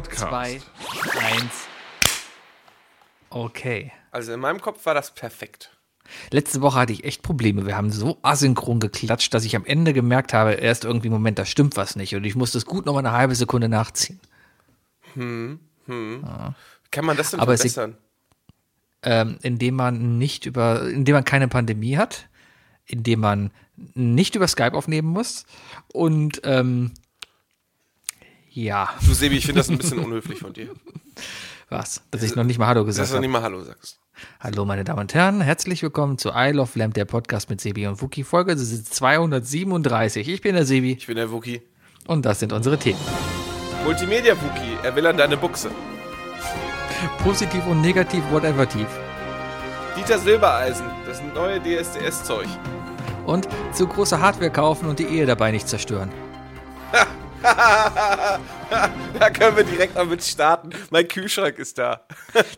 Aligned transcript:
Podcast. 0.00 0.28
Zwei, 0.28 0.60
eins. 1.20 1.66
Okay. 3.30 3.92
Also 4.10 4.32
in 4.32 4.40
meinem 4.40 4.60
Kopf 4.60 4.84
war 4.86 4.94
das 4.94 5.14
perfekt. 5.14 5.70
Letzte 6.30 6.60
Woche 6.60 6.78
hatte 6.78 6.92
ich 6.92 7.04
echt 7.04 7.22
Probleme. 7.22 7.66
Wir 7.66 7.76
haben 7.76 7.90
so 7.90 8.18
asynchron 8.22 8.78
geklatscht, 8.78 9.34
dass 9.34 9.44
ich 9.44 9.56
am 9.56 9.64
Ende 9.64 9.92
gemerkt 9.92 10.32
habe, 10.32 10.52
erst 10.52 10.84
irgendwie, 10.84 11.08
Moment, 11.08 11.38
da 11.38 11.44
stimmt 11.44 11.76
was 11.76 11.96
nicht. 11.96 12.14
Und 12.14 12.24
ich 12.24 12.36
musste 12.36 12.58
es 12.58 12.66
gut 12.66 12.86
noch 12.86 12.92
mal 12.92 13.00
eine 13.00 13.12
halbe 13.12 13.34
Sekunde 13.34 13.68
nachziehen. 13.68 14.20
Kann 15.14 15.58
man 15.88 17.16
das 17.16 17.30
denn 17.32 17.40
Aber 17.40 17.54
es- 17.54 17.60
verbessern? 17.60 17.96
Ähm, 19.02 19.38
indem 19.42 19.76
man 19.76 20.18
nicht 20.18 20.46
über, 20.46 20.88
indem 20.88 21.14
man 21.14 21.24
keine 21.24 21.48
Pandemie 21.48 21.96
hat, 21.96 22.28
indem 22.86 23.20
man 23.20 23.50
nicht 23.94 24.34
über 24.34 24.48
Skype 24.48 24.74
aufnehmen 24.74 25.08
muss 25.08 25.44
und 25.92 26.40
ähm, 26.44 26.92
ja, 28.56 28.88
Du 29.06 29.12
Sebi, 29.12 29.36
ich 29.36 29.44
finde 29.46 29.60
das 29.60 29.68
ein 29.68 29.76
bisschen 29.78 29.98
unhöflich 29.98 30.38
von 30.38 30.52
dir. 30.52 30.68
was? 31.68 32.02
Dass 32.10 32.22
ich 32.22 32.34
noch 32.34 32.44
nicht 32.44 32.58
mal 32.58 32.66
Hallo 32.66 32.80
Dass 32.84 32.96
gesagt 32.96 33.10
du 33.10 33.14
habe. 33.16 33.20
nicht 33.20 33.30
mal 33.32 33.42
Hallo 33.42 33.62
sagst. 33.62 34.00
Hallo 34.40 34.64
meine 34.64 34.82
Damen 34.82 35.00
und 35.00 35.12
Herren, 35.14 35.42
herzlich 35.42 35.82
willkommen 35.82 36.16
zu 36.16 36.30
I 36.34 36.52
Love 36.52 36.78
Lamp, 36.78 36.94
der 36.94 37.04
Podcast 37.04 37.50
mit 37.50 37.60
Sebi 37.60 37.86
und 37.86 38.00
Wookie. 38.00 38.24
Folge 38.24 38.54
das 38.54 38.70
ist 38.72 38.94
237. 38.94 40.26
Ich 40.28 40.40
bin 40.40 40.54
der 40.54 40.64
Sebi 40.64 40.92
Ich 40.92 41.06
bin 41.06 41.16
der 41.16 41.30
Wookie. 41.30 41.60
und 42.06 42.24
das 42.24 42.40
sind 42.40 42.54
unsere 42.54 42.78
Themen. 42.78 42.98
Multimedia 43.84 44.34
Wookie, 44.34 44.78
er 44.82 44.96
will 44.96 45.06
an 45.06 45.18
deine 45.18 45.36
Buchse. 45.36 45.70
Positiv 47.22 47.66
und 47.66 47.82
negativ, 47.82 48.22
whatever 48.30 48.66
tief. 48.66 48.88
Dieter 49.98 50.18
Silbereisen, 50.18 50.86
das 51.04 51.20
neue 51.34 51.60
DSDS-Zeug. 51.60 52.46
Und 53.26 53.48
zu 53.74 53.86
große 53.86 54.18
Hardware 54.18 54.50
kaufen 54.50 54.88
und 54.88 54.98
die 54.98 55.04
Ehe 55.04 55.26
dabei 55.26 55.50
nicht 55.50 55.68
zerstören. 55.68 56.10
Da 59.18 59.30
können 59.30 59.56
wir 59.56 59.64
direkt 59.64 59.94
mal 59.94 60.04
mit 60.04 60.22
starten. 60.22 60.70
Mein 60.90 61.06
Kühlschrank 61.08 61.58
ist 61.58 61.78
da. 61.78 62.06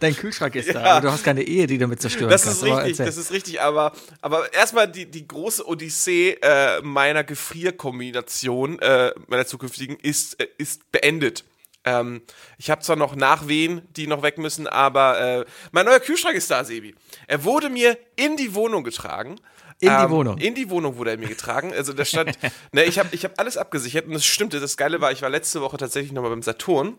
Dein 0.01 0.17
Kühlschrank 0.17 0.55
ist 0.55 0.75
da, 0.75 0.83
Ja. 0.83 0.93
aber 0.93 1.01
du 1.07 1.13
hast 1.13 1.23
keine 1.25 1.43
Ehe, 1.43 1.67
die 1.67 1.79
damit 1.79 2.01
zerstören 2.01 2.31
Das 2.31 2.45
kannst. 2.45 2.63
ist 2.63 2.69
richtig, 2.73 2.97
das 2.97 3.17
ist 3.17 3.31
richtig, 3.31 3.61
aber, 3.61 3.93
aber 4.23 4.53
erstmal 4.53 4.89
die, 4.91 5.07
die 5.07 5.29
große 5.29 5.67
Odyssee 5.67 6.37
äh, 6.43 6.81
meiner 6.83 7.25
Gefrierkombination, 7.25 8.79
äh, 8.81 9.13
meiner 9.29 9.47
zukünftigen, 9.47 9.97
ist, 10.01 10.41
äh, 10.41 10.49
ist 10.59 10.91
beendet. 10.91 11.45
Ähm, 11.85 12.23
ich 12.59 12.71
habe 12.71 12.83
zwar 12.83 12.97
noch 12.97 13.15
Nachwehen, 13.15 13.83
die 13.97 14.07
noch 14.07 14.23
weg 14.23 14.39
müssen, 14.39 14.67
aber 14.67 15.21
äh, 15.21 15.45
mein 15.71 15.87
neuer 15.87 16.01
Kühlschrank 16.01 16.35
ist 16.37 16.51
da, 16.51 16.65
Sebi. 16.65 16.95
Er 17.29 17.45
wurde 17.45 17.69
mir 17.71 17.97
in 18.17 18.37
die 18.37 18.55
Wohnung 18.55 18.83
getragen. 18.83 19.37
In 19.81 19.89
die 19.89 19.95
Ähm, 19.95 20.11
Wohnung? 20.11 20.39
In 20.39 20.55
die 20.55 20.71
Wohnung 20.71 20.97
wurde 20.97 21.13
er 21.13 21.19
mir 21.19 21.29
getragen. 21.29 21.73
Also 21.73 21.93
da 21.93 22.05
stand, 22.05 22.39
ne, 22.73 22.85
ich 22.85 22.99
habe 22.99 23.09
ich 23.13 23.25
hab 23.25 23.39
alles 23.39 23.57
abgesichert 23.57 24.07
und 24.07 24.13
das 24.15 24.25
stimmte. 24.25 24.61
Das 24.61 24.77
Geile 24.77 25.01
war, 25.01 25.13
ich 25.13 25.23
war 25.23 25.31
letzte 25.31 25.61
Woche 25.61 25.77
tatsächlich 25.77 26.13
nochmal 26.13 26.31
beim 26.31 26.43
Saturn. 26.43 26.95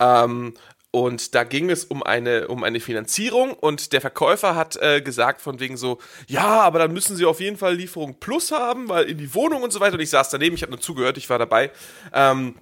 Ähm, 0.00 0.54
und 0.90 1.34
da 1.34 1.44
ging 1.44 1.68
es 1.70 1.84
um 1.84 2.02
eine, 2.02 2.48
um 2.48 2.64
eine 2.64 2.80
Finanzierung 2.80 3.52
und 3.52 3.92
der 3.92 4.00
Verkäufer 4.00 4.54
hat 4.56 4.76
äh, 4.76 5.02
gesagt 5.02 5.40
von 5.42 5.60
wegen 5.60 5.76
so, 5.76 5.98
ja, 6.26 6.62
aber 6.62 6.78
dann 6.78 6.92
müssen 6.92 7.14
sie 7.16 7.26
auf 7.26 7.40
jeden 7.40 7.58
Fall 7.58 7.74
Lieferung 7.74 8.18
Plus 8.20 8.52
haben, 8.52 8.88
weil 8.88 9.04
in 9.04 9.18
die 9.18 9.34
Wohnung 9.34 9.62
und 9.62 9.70
so 9.72 9.80
weiter. 9.80 9.94
Und 9.94 10.00
ich 10.00 10.10
saß 10.10 10.30
daneben, 10.30 10.54
ich 10.54 10.62
habe 10.62 10.72
nur 10.72 10.80
zugehört, 10.80 11.18
ich 11.18 11.28
war 11.28 11.38
dabei. 11.38 11.70
Ähm, 12.14 12.54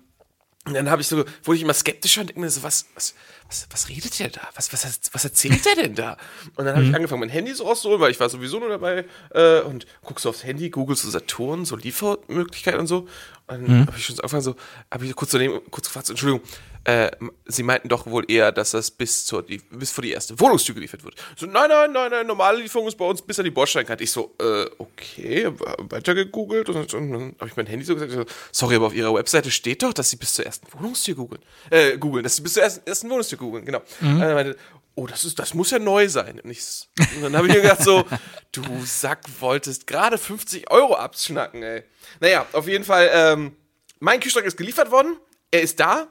und 0.67 0.75
dann 0.75 0.91
habe 0.91 1.01
ich 1.01 1.07
so, 1.07 1.25
wurde 1.45 1.57
ich 1.57 1.63
immer 1.63 1.75
skeptischer 1.75 2.23
und 2.23 2.29
denke 2.29 2.41
mir 2.41 2.51
so, 2.51 2.65
was, 2.65 2.87
was, 2.97 3.15
was, 3.49 3.67
was 3.71 3.89
redet 3.89 4.19
der 4.19 4.29
da? 4.29 4.41
Was, 4.55 4.73
was, 4.73 5.01
was 5.13 5.25
erzählt 5.25 5.65
der 5.65 5.75
denn 5.77 5.95
da? 5.95 6.17
Und 6.57 6.65
dann 6.65 6.75
habe 6.75 6.85
ich 6.85 6.95
angefangen, 6.95 7.21
mein 7.21 7.29
Handy 7.29 7.55
so 7.55 7.65
rauszuholen, 7.65 8.01
weil 8.01 8.11
ich 8.11 8.21
war 8.21 8.29
sowieso 8.29 8.59
nur 8.59 8.69
dabei 8.69 9.05
äh, 9.31 9.61
und 9.61 9.87
guckst 10.03 10.25
so 10.25 10.31
aufs 10.31 10.45
Handy, 10.45 10.71
googelst 10.71 11.03
so 11.03 11.11
Saturn, 11.11 11.65
so 11.65 11.77
Liefermöglichkeiten 11.77 12.81
und 12.81 12.87
so. 12.87 13.09
Und 13.47 13.69
dann 13.69 13.87
habe 13.87 13.97
ich 13.97 14.05
schon 14.05 14.17
so 14.17 14.23
angefangen, 14.23 14.43
so, 14.43 14.57
habe 14.91 15.07
ich 15.07 15.15
kurz 15.15 15.31
daneben, 15.31 15.61
kurz 15.71 15.87
gefragt, 15.87 16.11
Entschuldigung, 16.11 16.47
äh, 16.87 17.11
sie 17.47 17.65
meinten 17.65 17.89
doch 17.89 18.07
wohl 18.07 18.25
eher, 18.29 18.53
dass 18.53 18.71
das 18.71 18.93
bis 18.93 19.27
zur, 19.27 19.43
die, 19.43 19.59
bis 19.59 19.91
vor 19.91 20.03
die 20.03 20.13
erste 20.13 20.39
Wohnungstür 20.39 20.77
geliefert 20.77 21.03
wird. 21.03 21.17
So, 21.37 21.47
nein, 21.47 21.69
nein, 21.69 21.91
nein, 21.91 22.13
nein, 22.13 22.27
normale 22.29 22.63
Lieferung 22.63 22.87
ist 22.87 22.97
bei 22.97 23.05
uns 23.05 23.21
bis 23.21 23.41
an 23.41 23.45
die 23.45 23.51
Bordsteinkante. 23.51 24.05
Ich 24.05 24.13
so, 24.13 24.37
äh, 24.41 24.67
okay, 24.79 25.51
weiter 25.91 26.15
gegoogelt 26.15 26.69
und, 26.69 26.95
und 26.95 27.11
dann 27.11 27.35
habe 27.41 27.49
ich 27.51 27.57
mein 27.57 27.67
Handy 27.67 27.85
so 27.85 27.95
gesagt, 27.95 28.13
so, 28.13 28.25
sorry, 28.53 28.77
aber 28.77 28.87
auf 28.87 28.95
ihrer 28.95 29.13
Webseite 29.13 29.51
steht 29.51 29.83
doch, 29.83 29.93
dass 29.93 30.11
sie 30.11 30.17
bis 30.17 30.35
zur 30.35 30.47
ersten 30.47 30.69
Wohnungstür 30.73 31.17
googeln, 31.17 31.43
äh, 31.71 31.99
googeln, 31.99 32.23
dass 32.23 32.37
sie 32.37 32.43
bis 32.43 32.53
zur 32.53 32.63
ersten, 32.63 32.87
ersten 32.87 33.11
Wohnungstür 33.11 33.39
googeln, 33.39 33.65
genau. 33.65 33.83
Und 34.01 34.21
dann 34.21 34.35
meinte, 34.35 34.57
oh, 34.95 35.09
das 35.09 35.25
ist, 35.25 35.41
das 35.41 35.55
muss 35.55 35.73
ja 35.73 35.81
neu 35.81 36.09
sein. 36.09 36.39
Und, 36.39 36.51
ich, 36.53 36.89
und 37.17 37.23
dann 37.23 37.37
habe 37.37 37.49
ich 37.49 37.55
mir 37.55 37.63
gedacht 37.63 37.83
so, 37.83 38.05
du 38.53 38.63
Sack, 38.85 39.25
wolltest 39.41 39.89
gerade 39.89 40.19
50 40.19 40.71
Euro 40.71 40.95
abschnacken, 40.95 41.65
ey. 41.65 41.83
Naja, 42.21 42.47
auf 42.53 42.69
jeden 42.69 42.85
Fall, 42.85 43.11
ähm, 43.13 43.57
mein 43.99 44.21
Kühlschrank 44.21 44.47
ist 44.47 44.57
geliefert 44.57 44.93
worden, 44.93 45.17
er 45.51 45.63
ist 45.63 45.81
da. 45.81 46.07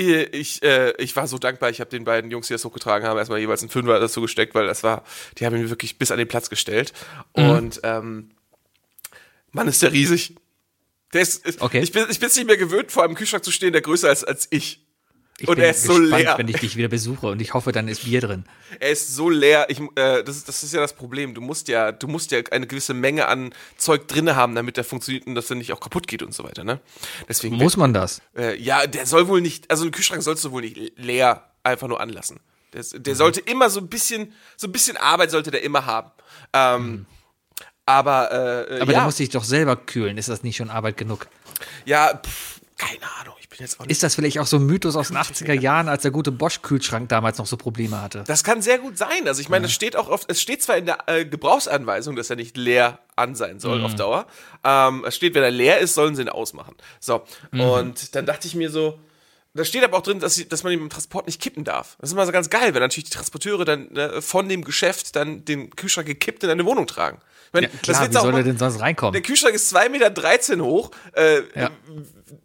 Ich, 0.00 0.62
äh, 0.62 0.92
ich 0.98 1.14
war 1.14 1.26
so 1.26 1.38
dankbar, 1.38 1.70
ich 1.70 1.80
habe 1.80 1.90
den 1.90 2.04
beiden 2.04 2.30
Jungs, 2.30 2.46
die 2.46 2.54
das 2.54 2.64
hochgetragen 2.64 3.06
haben, 3.06 3.18
erstmal 3.18 3.38
jeweils 3.38 3.60
einen 3.60 3.70
Fünfer 3.70 4.00
dazu 4.00 4.22
gesteckt, 4.22 4.54
weil 4.54 4.66
das 4.66 4.82
war, 4.82 5.04
die 5.38 5.44
haben 5.44 5.56
ihn 5.56 5.68
wirklich 5.68 5.98
bis 5.98 6.10
an 6.10 6.18
den 6.18 6.28
Platz 6.28 6.48
gestellt. 6.48 6.92
Und 7.32 7.80
ähm, 7.82 8.30
Mann, 9.52 9.68
ist 9.68 9.82
der 9.82 9.92
riesig. 9.92 10.36
Der 11.12 11.22
ist, 11.22 11.44
ist 11.44 11.60
Okay. 11.60 11.80
ich 11.80 11.92
bin 11.92 12.06
ich 12.08 12.20
bin 12.20 12.28
es 12.28 12.36
nicht 12.36 12.46
mehr 12.46 12.56
gewöhnt, 12.56 12.92
vor 12.92 13.04
einem 13.04 13.14
Kühlschrank 13.14 13.44
zu 13.44 13.50
stehen, 13.50 13.72
der 13.72 13.82
größer 13.82 14.10
ist 14.10 14.24
als 14.24 14.46
ich. 14.50 14.86
Ich 15.40 15.48
und 15.48 15.56
bin 15.56 15.64
er 15.64 15.70
ist 15.70 15.84
so 15.84 15.94
gespannt, 15.98 16.22
leer. 16.22 16.38
wenn 16.38 16.48
ich 16.48 16.58
dich 16.58 16.76
wieder 16.76 16.88
besuche 16.88 17.28
und 17.28 17.40
ich 17.40 17.54
hoffe, 17.54 17.72
dann 17.72 17.88
ist 17.88 18.04
Bier 18.04 18.20
drin. 18.20 18.44
Er 18.78 18.90
ist 18.90 19.14
so 19.14 19.30
leer. 19.30 19.66
Ich, 19.70 19.80
äh, 19.96 20.22
das, 20.22 20.36
ist, 20.36 20.48
das 20.48 20.62
ist 20.62 20.74
ja 20.74 20.80
das 20.80 20.92
Problem. 20.92 21.34
Du 21.34 21.40
musst 21.40 21.68
ja, 21.68 21.92
du 21.92 22.08
musst 22.08 22.30
ja 22.30 22.40
eine 22.50 22.66
gewisse 22.66 22.92
Menge 22.94 23.26
an 23.26 23.54
Zeug 23.76 24.06
drinne 24.06 24.36
haben, 24.36 24.54
damit 24.54 24.76
der 24.76 24.84
funktioniert 24.84 25.26
und 25.26 25.34
dass 25.34 25.48
er 25.50 25.56
nicht 25.56 25.72
auch 25.72 25.80
kaputt 25.80 26.06
geht 26.06 26.22
und 26.22 26.34
so 26.34 26.44
weiter. 26.44 26.62
Ne? 26.62 26.80
Deswegen 27.28 27.56
Muss 27.56 27.76
man 27.76 27.94
das? 27.94 28.20
Äh, 28.36 28.60
ja, 28.60 28.86
der 28.86 29.06
soll 29.06 29.28
wohl 29.28 29.40
nicht, 29.40 29.70
also 29.70 29.84
einen 29.84 29.92
Kühlschrank 29.92 30.22
sollst 30.22 30.44
du 30.44 30.50
wohl 30.50 30.62
nicht 30.62 30.98
leer 30.98 31.50
einfach 31.62 31.88
nur 31.88 32.00
anlassen. 32.00 32.40
Der, 32.72 32.84
der 33.00 33.16
sollte 33.16 33.40
immer 33.40 33.70
so 33.70 33.80
ein 33.80 33.88
bisschen, 33.88 34.32
so 34.56 34.68
ein 34.68 34.72
bisschen 34.72 34.96
Arbeit 34.96 35.30
sollte 35.30 35.50
der 35.50 35.62
immer 35.62 35.86
haben. 35.86 36.10
Ähm, 36.52 37.06
Aber, 37.86 38.30
äh, 38.70 38.80
Aber 38.80 38.92
ja, 38.92 38.98
du 39.00 39.04
musst 39.06 39.18
dich 39.18 39.30
doch 39.30 39.42
selber 39.44 39.74
kühlen. 39.76 40.18
Ist 40.18 40.28
das 40.28 40.42
nicht 40.42 40.56
schon 40.56 40.70
Arbeit 40.70 40.96
genug? 40.96 41.26
ja, 41.84 42.20
pff, 42.24 42.60
keine 42.76 43.04
Ahnung, 43.20 43.34
Ist 43.88 44.02
das 44.02 44.14
vielleicht 44.14 44.38
auch 44.38 44.46
so 44.46 44.56
ein 44.56 44.66
Mythos 44.66 44.96
aus 44.96 45.08
den 45.08 45.16
80er 45.16 45.52
Jahren, 45.52 45.88
als 45.88 46.02
der 46.02 46.10
gute 46.10 46.32
Bosch-Kühlschrank 46.32 47.08
damals 47.08 47.38
noch 47.38 47.46
so 47.46 47.56
Probleme 47.56 48.00
hatte? 48.00 48.24
Das 48.26 48.44
kann 48.44 48.62
sehr 48.62 48.78
gut 48.78 48.98
sein. 48.98 49.26
Also 49.26 49.40
ich 49.40 49.48
meine, 49.48 49.66
es 49.66 49.72
steht 49.72 49.96
auch 49.96 50.08
oft, 50.08 50.30
es 50.30 50.40
steht 50.40 50.62
zwar 50.62 50.76
in 50.76 50.86
der 50.86 50.98
äh, 51.06 51.24
Gebrauchsanweisung, 51.24 52.16
dass 52.16 52.30
er 52.30 52.36
nicht 52.36 52.56
leer 52.56 52.98
an 53.16 53.34
sein 53.34 53.60
soll 53.60 53.84
auf 53.84 53.94
Dauer. 53.94 54.26
Ähm, 54.64 55.04
es 55.06 55.16
steht, 55.16 55.34
wenn 55.34 55.42
er 55.42 55.50
leer 55.50 55.78
ist, 55.78 55.94
sollen 55.94 56.16
sie 56.16 56.22
ihn 56.22 56.28
ausmachen. 56.28 56.74
So. 57.00 57.22
Und 57.52 58.14
dann 58.14 58.26
dachte 58.26 58.46
ich 58.46 58.54
mir 58.54 58.70
so, 58.70 58.98
da 59.52 59.64
steht 59.64 59.82
aber 59.82 59.98
auch 59.98 60.02
drin, 60.02 60.20
dass, 60.20 60.36
dass 60.48 60.62
man 60.62 60.72
ihn 60.72 60.80
im 60.80 60.90
Transport 60.90 61.26
nicht 61.26 61.40
kippen 61.40 61.64
darf. 61.64 61.96
Das 62.00 62.10
ist 62.10 62.12
immer 62.12 62.24
so 62.24 62.32
ganz 62.32 62.50
geil, 62.50 62.72
wenn 62.72 62.80
natürlich 62.80 63.10
die 63.10 63.16
Transporteure 63.16 63.64
dann 63.64 63.90
äh, 63.96 64.22
von 64.22 64.48
dem 64.48 64.62
Geschäft 64.62 65.16
dann 65.16 65.44
den 65.44 65.70
Kühlschrank 65.70 66.06
gekippt 66.06 66.44
in 66.44 66.50
eine 66.50 66.64
Wohnung 66.64 66.86
tragen. 66.86 67.18
Meine, 67.52 67.66
Ja, 67.66 67.72
klar, 67.82 68.08
wie 68.08 68.12
soll 68.12 68.34
er 68.34 68.42
denn 68.42 68.58
sonst 68.58 68.80
reinkommen? 68.80 69.12
Der 69.12 69.22
Kühlschrank 69.22 69.54
ist 69.54 69.74
2,13 69.74 69.88
Meter 70.56 70.64
hoch. 70.64 70.90
Äh, 71.14 71.42
Ja. 71.54 71.70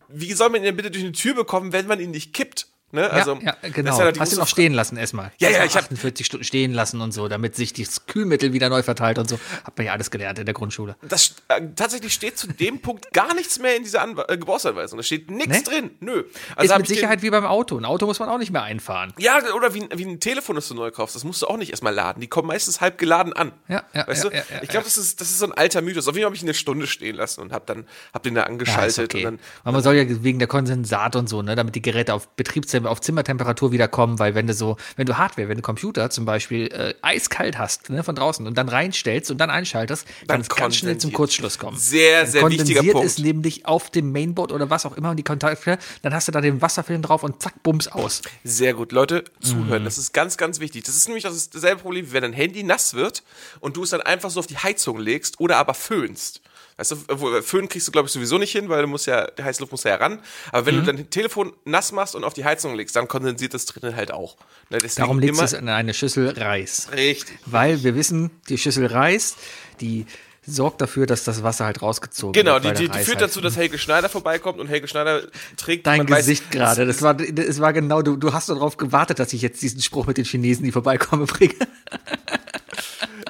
Wie 0.09 0.31
soll 0.33 0.49
man 0.49 0.61
ihn 0.61 0.65
denn 0.65 0.75
bitte 0.77 0.91
durch 0.91 1.03
eine 1.03 1.13
Tür 1.13 1.35
bekommen, 1.35 1.73
wenn 1.73 1.87
man 1.87 1.99
ihn 1.99 2.11
nicht 2.11 2.33
kippt? 2.33 2.67
Ne? 2.91 3.09
Also, 3.09 3.33
ja, 3.35 3.41
ja, 3.47 3.55
das 3.61 3.73
genau. 3.73 3.91
ist 3.93 3.99
ja 3.99 4.05
Hast 4.05 4.15
du 4.15 4.19
große 4.19 4.39
noch 4.39 4.47
stehen 4.47 4.73
lassen 4.73 4.95
erstmal. 4.95 5.31
Ja, 5.39 5.49
ja, 5.49 5.57
Erstmal 5.57 5.67
ich 5.67 5.75
hab- 5.75 5.83
48 5.85 6.25
Stunden 6.25 6.43
stehen 6.45 6.71
lassen 6.73 7.01
und 7.01 7.11
so, 7.13 7.27
damit 7.27 7.55
sich 7.55 7.73
das 7.73 8.05
Kühlmittel 8.05 8.53
wieder 8.53 8.69
neu 8.69 8.83
verteilt 8.83 9.17
und 9.17 9.27
so. 9.27 9.37
Hat 9.65 9.75
man 9.77 9.87
ja 9.87 9.91
alles 9.93 10.11
gelernt 10.11 10.39
in 10.39 10.45
der 10.45 10.53
Grundschule. 10.53 10.95
das 11.01 11.35
äh, 11.49 11.61
tatsächlich 11.75 12.13
steht 12.13 12.37
zu 12.37 12.47
dem 12.47 12.79
Punkt 12.81 13.11
gar 13.11 13.33
nichts 13.33 13.59
mehr 13.59 13.75
in 13.75 13.83
dieser 13.83 14.01
Anwe 14.01 14.29
äh, 14.29 14.37
Gebrauchsanweisung. 14.37 14.97
Da 14.97 15.03
steht 15.03 15.29
nichts 15.29 15.57
Ne? 15.57 15.63
drin. 15.63 15.89
Nö. 15.99 16.19
ist 16.21 16.27
Also 16.55 16.73
hab 16.73 16.79
mit 16.79 16.87
Sicherheit 16.87 17.21
wie 17.21 17.29
beim 17.31 17.45
Auto. 17.45 17.77
Ein 17.77 17.85
Auto 17.85 18.05
muss 18.05 18.19
man 18.19 18.29
auch 18.29 18.37
nicht 18.37 18.51
mehr 18.51 18.63
einfahren. 18.63 19.13
ja, 19.17 19.41
oder 19.53 19.73
wie, 19.73 19.81
ein- 19.83 19.89
wie 19.97 20.05
ein 20.05 20.19
Telefon, 20.19 20.55
das 20.55 20.67
du 20.67 20.75
neu 20.75 20.91
kaufst. 20.91 21.15
Das 21.15 21.23
musst 21.25 21.41
du 21.41 21.47
auch 21.47 21.57
nicht 21.57 21.71
erstmal 21.71 21.93
laden. 21.93 22.21
Die 22.21 22.27
kommen 22.27 22.47
meistens 22.47 22.79
halb 22.81 22.97
geladen 22.97 23.33
an. 23.33 23.51
Ja, 23.67 23.83
ja, 23.93 24.07
weißt 24.07 24.23
ja, 24.25 24.29
du? 24.29 24.35
ja, 24.37 24.43
ja, 24.53 24.63
ich 24.63 24.69
glaube, 24.69 24.85
das, 24.85 24.95
ist, 24.97 25.19
das 25.19 25.31
ist 25.31 25.39
so 25.39 25.45
ein 25.47 25.53
alter 25.53 25.81
Mythos. 25.81 26.07
Auf 26.07 26.15
jeden 26.15 26.21
Fall 26.23 26.27
habe 26.27 26.35
ich 26.35 26.43
ihn 26.43 26.47
eine 26.47 26.53
Stunde 26.53 26.87
stehen 26.87 27.15
lassen 27.15 27.41
und 27.41 27.51
habe 27.51 27.65
dann 27.65 27.85
hab 28.13 28.23
den 28.23 28.35
da 28.35 28.41
Ja, 28.41 28.47
angeschaltet. 28.47 28.97
ist 28.97 28.99
okay. 28.99 29.17
und 29.17 29.23
dann, 29.23 29.39
Aber 29.63 29.73
man 29.73 29.83
soll 29.83 29.95
ja 29.95 30.03
wegen 30.23 30.39
der 30.39 30.47
Kondensat 30.47 31.15
und 31.15 31.27
so, 31.27 31.41
ne, 31.41 31.55
damit 31.55 31.75
die 31.75 31.81
Geräte 31.81 32.13
auf 32.13 32.33
Betriebstemper, 32.75 32.91
auf 32.91 33.01
Zimmertemperatur 33.01 33.71
wieder 33.71 33.87
kommen, 33.87 34.19
weil 34.19 34.35
wenn 34.35 34.47
du 34.47 34.53
so, 34.53 34.77
wenn 34.95 35.05
du 35.05 35.17
Hardware, 35.17 35.47
wenn 35.49 35.57
du 35.57 35.61
Computer 35.61 36.09
zum 36.09 36.25
Beispiel 36.25 36.67
äh, 36.67 36.93
eiskalt 37.01 37.57
hast, 37.57 37.89
ne, 37.89 38.03
von 38.03 38.15
draußen 38.15 38.45
und 38.45 38.57
dann 38.57 38.69
reinstellst 38.69 39.31
und 39.31 39.37
dann 39.37 39.49
einschaltest, 39.49 40.07
kann 40.27 40.41
es 40.41 40.49
ganz 40.49 40.75
schnell 40.75 40.97
zum. 40.97 41.15
Kurzschluss 41.15 41.57
kommen. 41.59 41.77
Sehr, 41.77 42.23
Dann 42.23 42.31
sehr 42.31 42.41
wichtiger 42.49 42.81
kondensiert 42.81 42.93
Punkt. 42.93 43.07
es 43.07 43.17
nämlich 43.19 43.65
auf 43.65 43.89
dem 43.89 44.11
Mainboard 44.11 44.51
oder 44.51 44.69
was 44.69 44.85
auch 44.85 44.97
immer 44.97 45.11
und 45.11 45.17
die 45.17 45.23
Kontakte, 45.23 45.77
dann 46.01 46.13
hast 46.13 46.27
du 46.27 46.33
da 46.33 46.41
den 46.41 46.61
Wasserfilm 46.61 47.01
drauf 47.01 47.23
und 47.23 47.41
zack, 47.41 47.63
bums 47.63 47.87
aus. 47.87 48.21
Sehr 48.43 48.73
gut, 48.73 48.91
Leute, 48.91 49.23
zuhören. 49.39 49.83
Mhm. 49.83 49.85
Das 49.85 49.97
ist 49.97 50.13
ganz, 50.13 50.35
ganz 50.35 50.59
wichtig. 50.59 50.83
Das 50.83 50.97
ist 50.97 51.07
nämlich 51.07 51.23
das 51.23 51.49
dasselbe 51.49 51.81
Problem, 51.81 52.07
wie 52.07 52.13
wenn 52.13 52.23
dein 52.23 52.33
Handy 52.33 52.63
nass 52.63 52.95
wird 52.95 53.23
und 53.61 53.77
du 53.77 53.83
es 53.83 53.91
dann 53.91 54.01
einfach 54.01 54.29
so 54.29 54.39
auf 54.39 54.47
die 54.47 54.57
Heizung 54.57 54.99
legst 54.99 55.39
oder 55.39 55.57
aber 55.57 55.73
föhnst. 55.73 56.41
Weißt 56.77 56.91
du, 56.91 56.97
wo- 57.07 57.41
Föhn 57.41 57.69
kriegst 57.69 57.87
du, 57.87 57.91
glaube 57.91 58.07
ich, 58.07 58.11
sowieso 58.11 58.37
nicht 58.37 58.51
hin, 58.51 58.67
weil 58.67 58.81
du 58.81 58.87
musst 58.87 59.07
ja, 59.07 59.27
die 59.31 59.43
heiße 59.43 59.61
Luft 59.61 59.71
muss 59.71 59.83
ja 59.83 59.91
heran. 59.91 60.19
Aber 60.51 60.65
wenn 60.65 60.75
Mhm. 60.75 60.85
du 60.85 60.93
dein 60.93 61.09
Telefon 61.09 61.53
nass 61.63 61.91
machst 61.93 62.15
und 62.15 62.23
auf 62.25 62.33
die 62.33 62.43
Heizung 62.43 62.75
legst, 62.75 62.95
dann 62.95 63.07
kondensiert 63.07 63.53
das 63.53 63.65
drinnen 63.65 63.95
halt 63.95 64.11
auch. 64.11 64.35
Ne, 64.69 64.79
Darum 64.97 65.19
legst 65.19 65.35
du 65.35 65.37
immer 65.39 65.43
es 65.45 65.53
in 65.53 65.69
eine 65.69 65.93
Schüssel 65.93 66.29
Reis. 66.37 66.89
richtig. 66.93 67.37
Weil 67.45 67.83
wir 67.83 67.95
wissen, 67.95 68.29
die 68.49 68.57
Schüssel 68.57 68.87
Reis, 68.87 69.35
die 69.79 70.05
sorgt 70.47 70.79
dafür, 70.79 71.07
dass 71.07 71.23
das 71.23 71.41
Wasser 71.41 71.65
halt 71.65 71.81
rausgezogen 71.81 72.33
Genau, 72.33 72.53
wird. 72.55 72.63
die, 72.63 72.67
weil 72.67 72.73
die, 72.75 72.79
der 72.83 72.91
die 72.91 72.97
Reis 72.99 73.05
führt 73.07 73.17
halt 73.21 73.29
dazu, 73.31 73.41
dass 73.41 73.55
Helge 73.57 73.79
Schneider 73.79 74.09
vorbeikommt 74.09 74.59
und 74.59 74.67
Helge 74.67 74.87
Schneider 74.87 75.23
trägt 75.57 75.87
Dein 75.87 76.05
Gesicht 76.05 76.51
gerade, 76.51 76.85
das 76.85 77.01
war, 77.01 77.15
das 77.15 77.59
war 77.61 77.73
genau, 77.73 78.03
du, 78.03 78.15
du 78.15 78.31
hast 78.31 78.49
darauf 78.49 78.77
gewartet, 78.77 79.17
dass 79.17 79.33
ich 79.33 79.41
jetzt 79.41 79.61
diesen 79.63 79.81
Spruch 79.81 80.05
mit 80.05 80.17
den 80.17 80.25
Chinesen, 80.25 80.63
die 80.63 80.71
vorbeikommen, 80.71 81.25
bringe. 81.25 81.55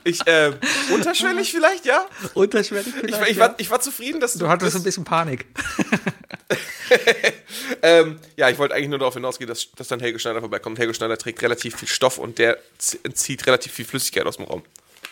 Ich, 0.06 0.25
äh, 0.28 0.54
unterschwellig 0.94 1.52
vielleicht, 1.52 1.86
ja? 1.86 2.06
Unterschwellig 2.36 2.88
Ich, 2.88 2.94
vielleicht. 2.94 3.19
war- 3.19 3.28
ich, 3.30 3.38
ja. 3.38 3.44
war, 3.44 3.56
ich 3.57 3.69
war 3.72 3.81
zufrieden, 3.81 4.19
dass 4.22 4.36
du 4.36 4.48
hattest 4.48 4.75
das, 4.75 4.81
ein 4.81 4.84
bisschen 4.84 5.04
Panik. 5.04 5.46
ähm, 7.81 8.19
Ja, 8.36 8.50
ich 8.50 8.57
wollte 8.57 8.75
eigentlich 8.75 8.90
nur 8.90 9.00
darauf 9.00 9.13
hinausgehen, 9.16 9.48
dass, 9.48 9.72
dass 9.72 9.88
dann 9.88 10.00
Helge 10.00 10.19
Schneider 10.19 10.40
vorbeikommt. 10.42 10.80
Helge 10.80 10.94
Schneider 10.94 11.18
trägt 11.18 11.42
relativ 11.42 11.75
viel 11.78 11.88
Stoff 11.88 12.18
und 12.18 12.38
der 12.38 12.57
zieht 12.78 13.46
relativ 13.48 13.74
viel 13.74 13.86
Flüssigkeit 13.86 14.25
aus 14.25 14.38
dem 14.38 14.46
Raum. 14.46 14.63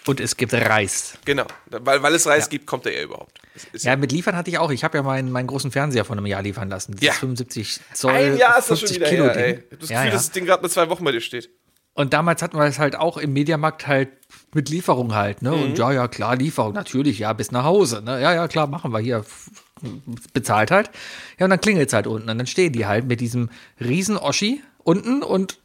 Und 0.06 0.19
es 0.19 0.36
gibt 0.36 0.54
Reis. 0.54 1.13
Genau. 1.24 1.45
Weil, 1.68 2.04
weil 2.04 2.13
es 2.13 2.28
Reis 2.28 2.45
Ja. 2.45 2.50
gibt, 2.50 2.68
kommt 2.68 2.86
er 2.86 2.94
ja 2.94 3.04
überhaupt. 3.04 3.40
Ja, 3.74 3.95
mit 3.95 4.12
liefern 4.12 4.36
hatte 4.36 4.50
ich 4.50 4.57
auch. 4.57 4.69
Ich 4.72 4.84
habe 4.84 4.98
ja 4.98 5.04
meinen, 5.04 5.31
meinen 5.31 5.48
großen 5.48 5.72
Fernseher 5.72 6.04
von 6.06 6.18
einem 6.18 6.28
Jahr 6.28 6.42
liefern 6.42 6.69
lassen. 6.69 6.94
Das 6.94 7.01
Ja. 7.01 7.13
75 7.13 7.80
Zoll, 7.94 8.12
Ein 8.13 8.38
Jahr 8.38 8.60
ist 8.60 8.69
das 8.69 8.80
50 8.80 8.90
schon 8.90 8.95
wieder 8.98 9.10
Kilo 9.10 9.24
her, 9.25 9.34
Ding. 9.34 9.44
ey. 9.44 9.63
Ich 9.72 9.80
das 9.80 9.90
ja, 9.90 9.95
Gefühl, 9.98 10.07
ja. 10.07 10.13
dass 10.13 10.24
das 10.25 10.31
Ding 10.31 10.45
gerade 10.45 10.62
mit 10.63 10.72
zwei 10.72 10.90
Wochen 10.90 11.04
bei 11.04 11.12
dir 11.13 11.22
steht. 11.22 11.50
Und 11.95 12.13
damals 12.13 12.42
hatten 12.42 12.57
wir 12.57 12.66
es 12.66 12.80
halt 12.80 12.95
auch 12.95 13.18
im 13.18 13.34
Mediamarkt 13.34 13.86
halt 13.88 14.10
mit 14.54 14.69
Lieferung 14.69 15.13
halt, 15.13 15.42
ne? 15.42 15.51
Mhm. 15.51 15.63
Und 15.63 15.78
ja, 15.78 15.92
ja, 15.92 16.07
klar, 16.07 16.36
Lieferung, 16.36 16.74
natürlich, 16.74 17.19
ja, 17.19 17.34
bis 17.34 17.51
nach 17.51 17.63
Hause, 17.63 18.01
ne? 18.04 18.22
Ja, 18.22 18.34
ja, 18.34 18.48
klar, 18.48 18.68
machen 18.68 18.92
wir 18.92 19.00
hier. 19.00 19.24
Bezahlt 20.34 20.72
halt. 20.72 20.90
Ja, 21.38 21.45
und 21.45 21.50
dann 21.50 21.60
klingelt 21.60 21.90
es 21.90 21.94
halt 21.94 22.07
unten. 22.07 22.30
Und 22.30 22.38
dann 22.38 22.48
stehen 22.48 22.72
die 22.72 22.86
halt 22.86 23.06
mit 23.06 23.19
diesem 23.19 23.50
riesen 23.81 24.18
Oschi 24.18 24.63
unten 24.84 25.22
und 25.22 25.60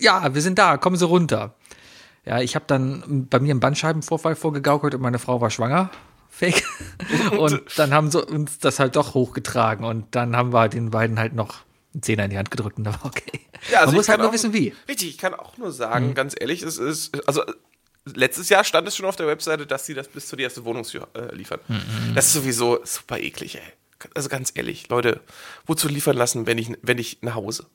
ja, 0.00 0.34
wir 0.34 0.42
sind 0.42 0.58
da, 0.58 0.76
kommen 0.76 0.96
Sie 0.96 1.06
runter. 1.06 1.54
Ja, 2.24 2.40
ich 2.40 2.54
habe 2.54 2.64
dann 2.66 3.26
bei 3.28 3.38
mir 3.38 3.50
einen 3.50 3.60
Bandscheibenvorfall 3.60 4.34
vorgegaukelt 4.34 4.94
und 4.94 5.02
meine 5.02 5.18
Frau 5.18 5.40
war 5.40 5.50
schwanger. 5.50 5.90
Fake. 6.34 6.64
Und 7.38 7.62
dann 7.76 7.94
haben 7.94 8.10
sie 8.10 8.20
uns 8.20 8.58
das 8.58 8.80
halt 8.80 8.96
doch 8.96 9.14
hochgetragen 9.14 9.84
und 9.84 10.16
dann 10.16 10.34
haben 10.34 10.52
wir 10.52 10.68
den 10.68 10.90
beiden 10.90 11.16
halt 11.20 11.32
noch 11.32 11.63
einen 11.94 12.02
Zehner 12.02 12.24
in 12.24 12.30
die 12.30 12.38
Hand 12.38 12.50
gedrückt 12.50 12.76
und 12.78 12.84
da 12.84 12.92
war 12.92 13.04
okay. 13.06 13.40
Ja, 13.70 13.78
also 13.80 13.86
Man 13.92 13.96
muss 13.96 14.08
halt 14.08 14.20
nur 14.20 14.32
wissen, 14.32 14.52
wie. 14.52 14.74
Richtig, 14.88 15.08
ich 15.10 15.18
kann 15.18 15.32
auch 15.34 15.56
nur 15.56 15.72
sagen, 15.72 16.08
Mhm. 16.08 16.14
ganz 16.14 16.34
ehrlich, 16.38 16.62
es 16.62 16.76
ist, 16.78 17.26
also 17.26 17.42
letztes 18.04 18.48
Jahr 18.50 18.64
stand 18.64 18.86
es 18.88 18.96
schon 18.96 19.06
auf 19.06 19.16
der 19.16 19.26
Webseite, 19.26 19.66
dass 19.66 19.86
sie 19.86 19.94
das 19.94 20.08
bis 20.08 20.26
zur 20.28 20.38
ersten 20.38 20.64
Wohnungstür 20.64 21.08
äh, 21.14 21.34
liefern. 21.34 21.60
Mhm. 21.68 22.14
Das 22.14 22.26
ist 22.26 22.32
sowieso 22.34 22.80
super 22.84 23.18
eklig, 23.18 23.56
ey. 23.56 23.62
Also 24.14 24.28
ganz 24.28 24.52
ehrlich, 24.54 24.88
Leute, 24.90 25.20
wozu 25.66 25.88
liefern 25.88 26.16
lassen, 26.16 26.46
wenn 26.46 26.58
ich, 26.58 26.70
wenn 26.82 26.98
ich 26.98 27.18
nach 27.22 27.36
Hause? 27.36 27.66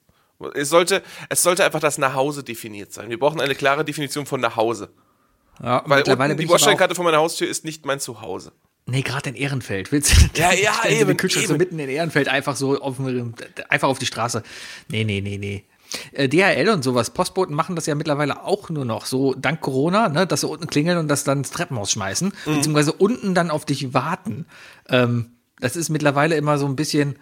Es 0.53 0.69
sollte, 0.69 1.01
es 1.29 1.41
sollte 1.41 1.65
einfach 1.65 1.79
das 1.79 1.97
nach 1.97 2.13
Hause 2.13 2.43
definiert 2.43 2.93
sein. 2.93 3.09
Wir 3.09 3.17
brauchen 3.19 3.41
eine 3.41 3.55
klare 3.55 3.83
Definition 3.83 4.25
von 4.27 4.39
nach 4.39 4.55
Hause. 4.55 4.89
Ja, 5.61 5.81
Weil 5.85 5.97
mittlerweile 5.99 6.35
die 6.35 6.45
Bordsteinkarte 6.45 6.95
vor 6.95 7.03
meiner 7.03 7.17
Haustür 7.17 7.47
ist 7.49 7.65
nicht 7.65 7.85
mein 7.85 7.99
Zuhause. 7.99 8.53
Nee, 8.85 9.01
gerade 9.03 9.29
in 9.29 9.35
Ehrenfeld. 9.35 9.91
Willst 9.91 10.11
du 10.17 10.39
Ja, 10.41 10.51
ja, 10.53 10.87
eben, 10.89 11.15
Kühlschrank 11.17 11.45
so 11.47 11.53
eben. 11.53 11.59
mitten 11.59 11.79
in 11.79 11.89
Ehrenfeld 11.89 12.27
einfach 12.27 12.55
so 12.55 12.79
auf, 12.81 12.97
einfach 13.69 13.87
auf 13.87 13.99
die 13.99 14.05
Straße. 14.07 14.41
Nee, 14.87 15.03
nee, 15.03 15.21
nee, 15.21 15.37
nee. 15.37 15.63
Äh, 16.11 16.27
DHL 16.29 16.69
und 16.69 16.83
sowas, 16.83 17.09
Postboten 17.11 17.55
machen 17.55 17.75
das 17.75 17.85
ja 17.87 17.95
mittlerweile 17.95 18.43
auch 18.43 18.69
nur 18.69 18.85
noch 18.85 19.05
so, 19.07 19.33
dank 19.33 19.59
Corona, 19.61 20.07
ne, 20.09 20.27
dass 20.27 20.41
sie 20.41 20.47
unten 20.47 20.67
klingeln 20.67 20.97
und 20.99 21.07
das 21.07 21.23
dann 21.23 21.39
ins 21.39 21.49
Treppenhaus 21.51 21.91
schmeißen, 21.91 22.31
Mhm. 22.45 22.55
beziehungsweise 22.55 22.93
unten 22.93 23.33
dann 23.33 23.49
auf 23.49 23.65
dich 23.65 23.93
warten. 23.93 24.45
Ähm, 24.87 25.31
das 25.59 25.75
ist 25.75 25.89
mittlerweile 25.89 26.35
immer 26.35 26.57
so 26.59 26.65
ein 26.67 26.75
bisschen, 26.75 27.15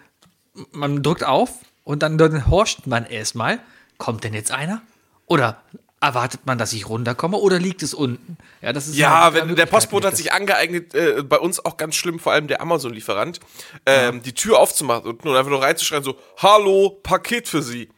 man 0.72 1.02
drückt 1.02 1.24
auf 1.24 1.50
und 1.84 2.02
dann, 2.02 2.18
dann 2.18 2.46
horcht 2.50 2.86
man 2.86 3.06
erstmal, 3.06 3.58
kommt 3.96 4.22
denn 4.24 4.34
jetzt 4.34 4.50
einer? 4.52 4.82
Oder 5.26 5.62
erwartet 6.00 6.40
man, 6.44 6.58
dass 6.58 6.72
ich 6.72 6.88
runterkomme 6.88 7.36
oder 7.38 7.58
liegt 7.58 7.82
es 7.82 7.92
unten? 7.94 8.36
Ja, 8.62 8.72
das 8.72 8.86
ist 8.86 8.96
Ja, 8.96 9.34
wenn, 9.34 9.56
der 9.56 9.66
Postbote 9.66 10.06
hat 10.06 10.16
sich 10.16 10.32
angeeignet, 10.32 10.94
äh, 10.94 11.22
bei 11.22 11.38
uns 11.38 11.64
auch 11.64 11.76
ganz 11.76 11.96
schlimm, 11.96 12.18
vor 12.20 12.32
allem 12.32 12.46
der 12.46 12.60
Amazon-Lieferant, 12.60 13.40
ähm, 13.86 14.22
die 14.22 14.32
Tür 14.32 14.58
aufzumachen 14.60 15.06
und 15.10 15.24
nur 15.24 15.36
einfach 15.36 15.50
nur 15.50 15.62
reinzuschreien, 15.62 16.04
so, 16.04 16.16
hallo, 16.36 16.90
Paket 17.02 17.48
für 17.48 17.62
Sie. 17.62 17.88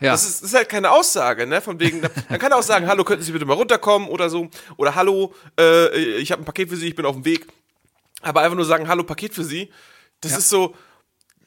Ja. 0.00 0.12
Das, 0.12 0.24
ist, 0.24 0.42
das 0.42 0.48
ist 0.50 0.54
halt 0.56 0.68
keine 0.68 0.90
Aussage, 0.90 1.46
ne? 1.46 1.60
Von 1.60 1.78
wegen, 1.78 2.00
dann 2.28 2.38
kann 2.40 2.52
auch 2.52 2.62
sagen, 2.62 2.88
hallo, 2.88 3.04
könnten 3.04 3.22
Sie 3.22 3.30
bitte 3.32 3.44
mal 3.44 3.54
runterkommen 3.54 4.08
oder 4.08 4.30
so. 4.30 4.48
Oder 4.76 4.94
hallo, 4.96 5.32
äh, 5.60 5.94
ich 6.16 6.32
habe 6.32 6.42
ein 6.42 6.44
Paket 6.44 6.70
für 6.70 6.76
Sie, 6.76 6.88
ich 6.88 6.96
bin 6.96 7.06
auf 7.06 7.14
dem 7.14 7.24
Weg. 7.24 7.46
Aber 8.22 8.40
einfach 8.40 8.56
nur 8.56 8.64
sagen, 8.64 8.88
hallo, 8.88 9.04
Paket 9.04 9.32
für 9.34 9.44
Sie, 9.44 9.70
das 10.20 10.32
Ja. 10.32 10.38
ist 10.38 10.48
so. 10.48 10.74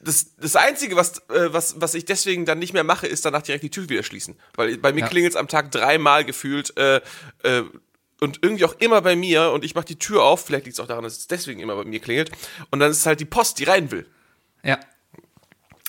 Das, 0.06 0.36
das 0.38 0.56
Einzige, 0.56 0.96
was, 0.96 1.18
äh, 1.30 1.52
was, 1.52 1.82
was 1.82 1.94
ich 1.96 2.06
deswegen 2.06 2.46
dann 2.46 2.60
nicht 2.60 2.74
mehr 2.74 2.84
mache, 2.84 3.08
ist 3.08 3.26
danach 3.26 3.42
direkt 3.42 3.64
die 3.64 3.70
Tür 3.70 3.90
wieder 3.90 4.04
schließen. 4.04 4.38
Weil 4.56 4.78
bei 4.78 4.94
mir 4.94 5.02
Ja. 5.02 5.08
klingelt 5.08 5.34
es 5.34 5.38
am 5.38 5.48
Tag 5.48 5.72
dreimal 5.72 6.24
gefühlt 6.24 6.78
äh, 6.78 7.02
äh, 7.44 7.64
und 8.22 8.40
irgendwie 8.42 8.64
auch 8.66 8.76
immer 8.80 9.02
bei 9.02 9.16
mir 9.16 9.52
und 9.52 9.66
ich 9.66 9.76
mache 9.76 9.86
die 9.86 10.00
Tür 10.00 10.24
auf, 10.24 10.46
vielleicht 10.46 10.66
liegt 10.66 10.78
es 10.78 10.80
auch 10.80 10.88
daran, 10.88 11.04
dass 11.04 11.18
es 11.18 11.28
deswegen 11.28 11.60
immer 11.60 11.76
bei 11.76 11.84
mir 11.84 12.00
klingelt 12.00 12.32
und 12.72 12.80
dann 12.80 12.92
ist 12.92 13.00
es 13.00 13.06
halt 13.06 13.20
die 13.20 13.26
Post, 13.26 13.60
die 13.60 13.66
rein 13.66 13.92
will. 13.92 14.06
Ja. 14.64 14.80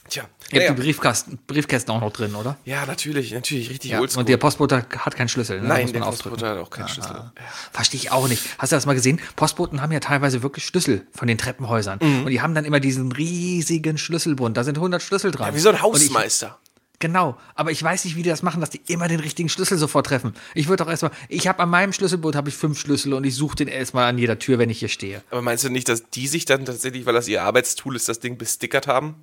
Tja, 0.08 0.25
Ihr 0.53 0.58
naja. 0.58 0.70
habt 0.70 0.79
die 0.79 0.82
Briefkasten, 0.85 1.38
Briefkästen 1.47 1.93
auch 1.94 2.00
noch 2.00 2.12
drin, 2.12 2.35
oder? 2.35 2.56
ja, 2.64 2.87
natürlich, 2.87 3.32
natürlich, 3.32 3.70
richtig 3.70 3.91
Ja. 3.91 4.00
oldschool. 4.00 4.20
Und 4.20 4.29
der 4.29 4.37
Postbote 4.37 4.87
hat 4.99 5.17
keinen 5.17 5.29
Schlüssel. 5.29 5.61
Ne? 5.61 5.69
Nein, 5.69 5.93
der. 5.93 6.00
Postbote 6.00 6.49
hat 6.49 6.58
auch 6.58 6.70
keinen 6.70 6.88
Schlüssel. 6.88 7.12
Ja. 7.14 7.32
Verstehe 7.73 7.99
ich 8.00 8.12
auch 8.12 8.29
nicht. 8.29 8.43
Hast 8.58 8.70
du 8.73 8.76
das 8.76 8.87
mal 8.87 8.94
gesehen? 8.94 9.20
Postboten 9.35 9.82
haben 9.82 9.91
ja 9.93 10.00
teilweise 10.00 10.43
wirklich 10.43 10.64
Schlüssel 10.64 11.06
von 11.12 11.26
den 11.29 11.38
Treppenhäusern. 11.38 11.99
Und 11.99 12.29
die 12.31 12.41
haben 12.41 12.55
dann 12.55 12.64
immer 12.64 12.79
diesen 12.81 13.11
riesigen 13.12 13.99
Schlüsselbund. 13.99 14.56
Da 14.56 14.64
sind 14.64 14.76
100 14.79 15.03
Schlüssel 15.03 15.31
dran. 15.32 15.49
Ja, 15.49 15.55
wie 15.55 15.58
so 15.61 15.70
ein 15.70 15.82
Hausmeister. 15.82 16.59
Genau, 16.99 17.37
aber 17.55 17.73
ich 17.73 17.82
weiß 17.82 18.06
nicht, 18.06 18.17
wie 18.17 18.23
die 18.23 18.31
das 18.31 18.43
machen, 18.43 18.61
dass 18.62 18.70
die 18.70 18.81
immer 18.87 19.06
den 19.06 19.20
richtigen 19.20 19.50
Schlüssel 19.50 19.76
sofort 19.76 20.06
treffen. 20.06 20.32
Ich 20.55 20.69
würde 20.69 20.82
doch 20.82 20.91
erstmal, 20.91 21.11
ich 21.29 21.47
habe 21.47 21.62
an 21.62 21.69
meinem 21.69 21.93
Schlüsselbund 21.93 22.35
habe 22.35 22.49
ich 22.49 22.56
fünf 22.56 22.79
Schlüssel 22.79 23.12
und 23.12 23.25
ich 23.25 23.35
suche 23.35 23.55
den 23.56 23.69
erstmal 23.69 24.09
an 24.09 24.17
jeder 24.17 24.38
Tür, 24.38 24.59
wenn 24.59 24.70
ich 24.70 24.79
hier 24.79 24.88
stehe. 24.88 25.23
Aber 25.31 25.43
meinst 25.43 25.62
du 25.62 25.69
nicht, 25.69 25.91
dass 25.91 26.09
die 26.09 26.26
sich 26.26 26.47
dann 26.47 26.64
tatsächlich, 26.64 27.05
weil 27.05 27.12
das 27.12 27.29
ihr 27.29 27.43
Arbeitstool 27.43 27.97
ist, 27.97 28.09
das 28.09 28.20
Ding 28.20 28.38
bestickert 28.38 28.87
haben? 28.87 29.14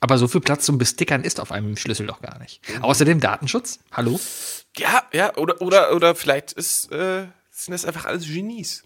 Aber 0.00 0.16
so 0.16 0.26
viel 0.28 0.40
Platz 0.40 0.64
zum 0.64 0.78
Bestickern 0.78 1.24
ist 1.24 1.40
auf 1.40 1.52
einem 1.52 1.76
Schlüssel 1.76 2.06
doch 2.06 2.22
gar 2.22 2.38
nicht. 2.38 2.60
Außerdem 2.80 3.20
Datenschutz. 3.20 3.80
Hallo? 3.92 4.18
Ja, 4.76 5.02
ja, 5.12 5.36
oder, 5.36 5.60
oder, 5.60 5.94
oder 5.94 6.14
vielleicht 6.14 6.52
ist, 6.52 6.90
äh, 6.90 7.26
sind 7.50 7.72
das 7.72 7.84
einfach 7.84 8.06
alles 8.06 8.24
Genies. 8.26 8.84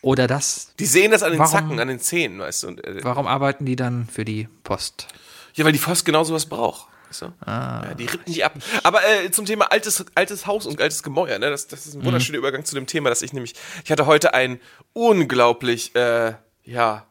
Oder 0.00 0.26
das. 0.26 0.72
Die 0.78 0.86
sehen 0.86 1.10
das 1.10 1.22
an 1.22 1.32
den 1.32 1.38
Warum- 1.38 1.52
Zacken, 1.52 1.80
an 1.80 1.88
den 1.88 2.00
Zähnen, 2.00 2.38
weißt 2.38 2.62
du. 2.62 2.68
Und, 2.68 2.84
äh, 2.84 3.02
Warum 3.04 3.26
arbeiten 3.26 3.66
die 3.66 3.76
dann 3.76 4.06
für 4.06 4.24
die 4.24 4.48
Post? 4.64 5.08
ja, 5.54 5.64
weil 5.64 5.72
die 5.72 5.78
Post 5.78 6.04
genau 6.04 6.24
sowas 6.24 6.46
braucht. 6.46 6.86
Weißt 7.08 7.22
du? 7.22 7.32
ja, 7.46 7.94
die 7.94 8.04
rippen 8.06 8.32
die 8.32 8.44
ab. 8.44 8.54
Aber 8.84 9.00
äh, 9.06 9.30
zum 9.30 9.44
Thema 9.44 9.72
altes, 9.72 10.04
altes 10.14 10.46
Haus 10.46 10.66
und 10.66 10.80
altes 10.80 11.02
Gemäuer, 11.02 11.38
ne? 11.38 11.50
das, 11.50 11.66
das 11.66 11.86
ist 11.86 11.94
ein 11.94 12.04
wunderschöner 12.04 12.38
Übergang 12.38 12.64
zu 12.64 12.74
dem 12.74 12.86
Thema, 12.86 13.08
dass 13.10 13.22
ich 13.22 13.32
nämlich, 13.32 13.54
ich 13.84 13.90
hatte 13.90 14.06
heute 14.06 14.34
ein 14.34 14.60
unglaublich, 14.92 15.94
äh, 15.96 16.34
ja, 16.64 17.06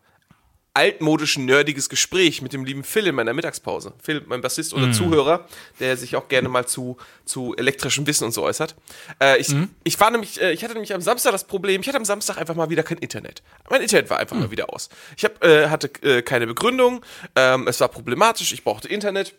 altmodisch 0.78 1.40
nerdiges 1.40 1.90
Gespräch 1.90 2.44
mit 2.44 2.54
dem 2.54 2.64
lieben 2.64 2.84
Phil 2.84 3.08
in 3.08 3.16
meiner 3.16 3.34
Mittagspause. 3.34 3.94
Phil, 4.00 4.24
mein 4.28 4.42
Bassist 4.42 4.76
oder 4.76 4.92
Zuhörer, 4.92 5.48
der 5.80 5.98
sich 5.98 6.16
auch 6.16 6.28
gerne 6.28 6.50
mal 6.50 6.68
zu, 6.68 6.98
zu 7.26 7.56
elektrischem 7.58 8.06
Wissen 8.06 8.26
und 8.26 8.32
so 8.32 8.44
äußert. 8.44 8.76
Äh, 9.20 9.40
ich, 9.40 9.56
ich 9.84 10.00
war 10.00 10.12
nämlich, 10.12 10.40
äh, 10.40 10.52
ich 10.52 10.64
hatte 10.64 10.74
nämlich 10.74 10.94
am 10.94 11.02
Samstag 11.02 11.32
das 11.32 11.46
Problem, 11.46 11.82
ich 11.82 11.88
hatte 11.88 11.98
am 11.98 12.06
Samstag 12.06 12.38
einfach 12.38 12.54
mal 12.54 12.70
wieder 12.70 12.84
kein 12.84 13.00
Internet. 13.00 13.42
Mein 13.72 13.82
Internet 13.82 14.12
war 14.12 14.20
einfach 14.20 14.36
mal 14.36 14.52
wieder 14.52 14.72
aus. 14.72 14.90
Ich 15.18 15.26
hab, 15.26 15.44
äh, 15.44 15.70
hatte 15.70 15.90
äh, 16.04 16.22
keine 16.22 16.46
Begründung, 16.46 17.04
ähm, 17.36 17.68
es 17.68 17.80
war 17.80 17.88
problematisch, 17.88 18.54
ich 18.54 18.64
brauchte 18.64 18.88
Internet. 18.88 19.34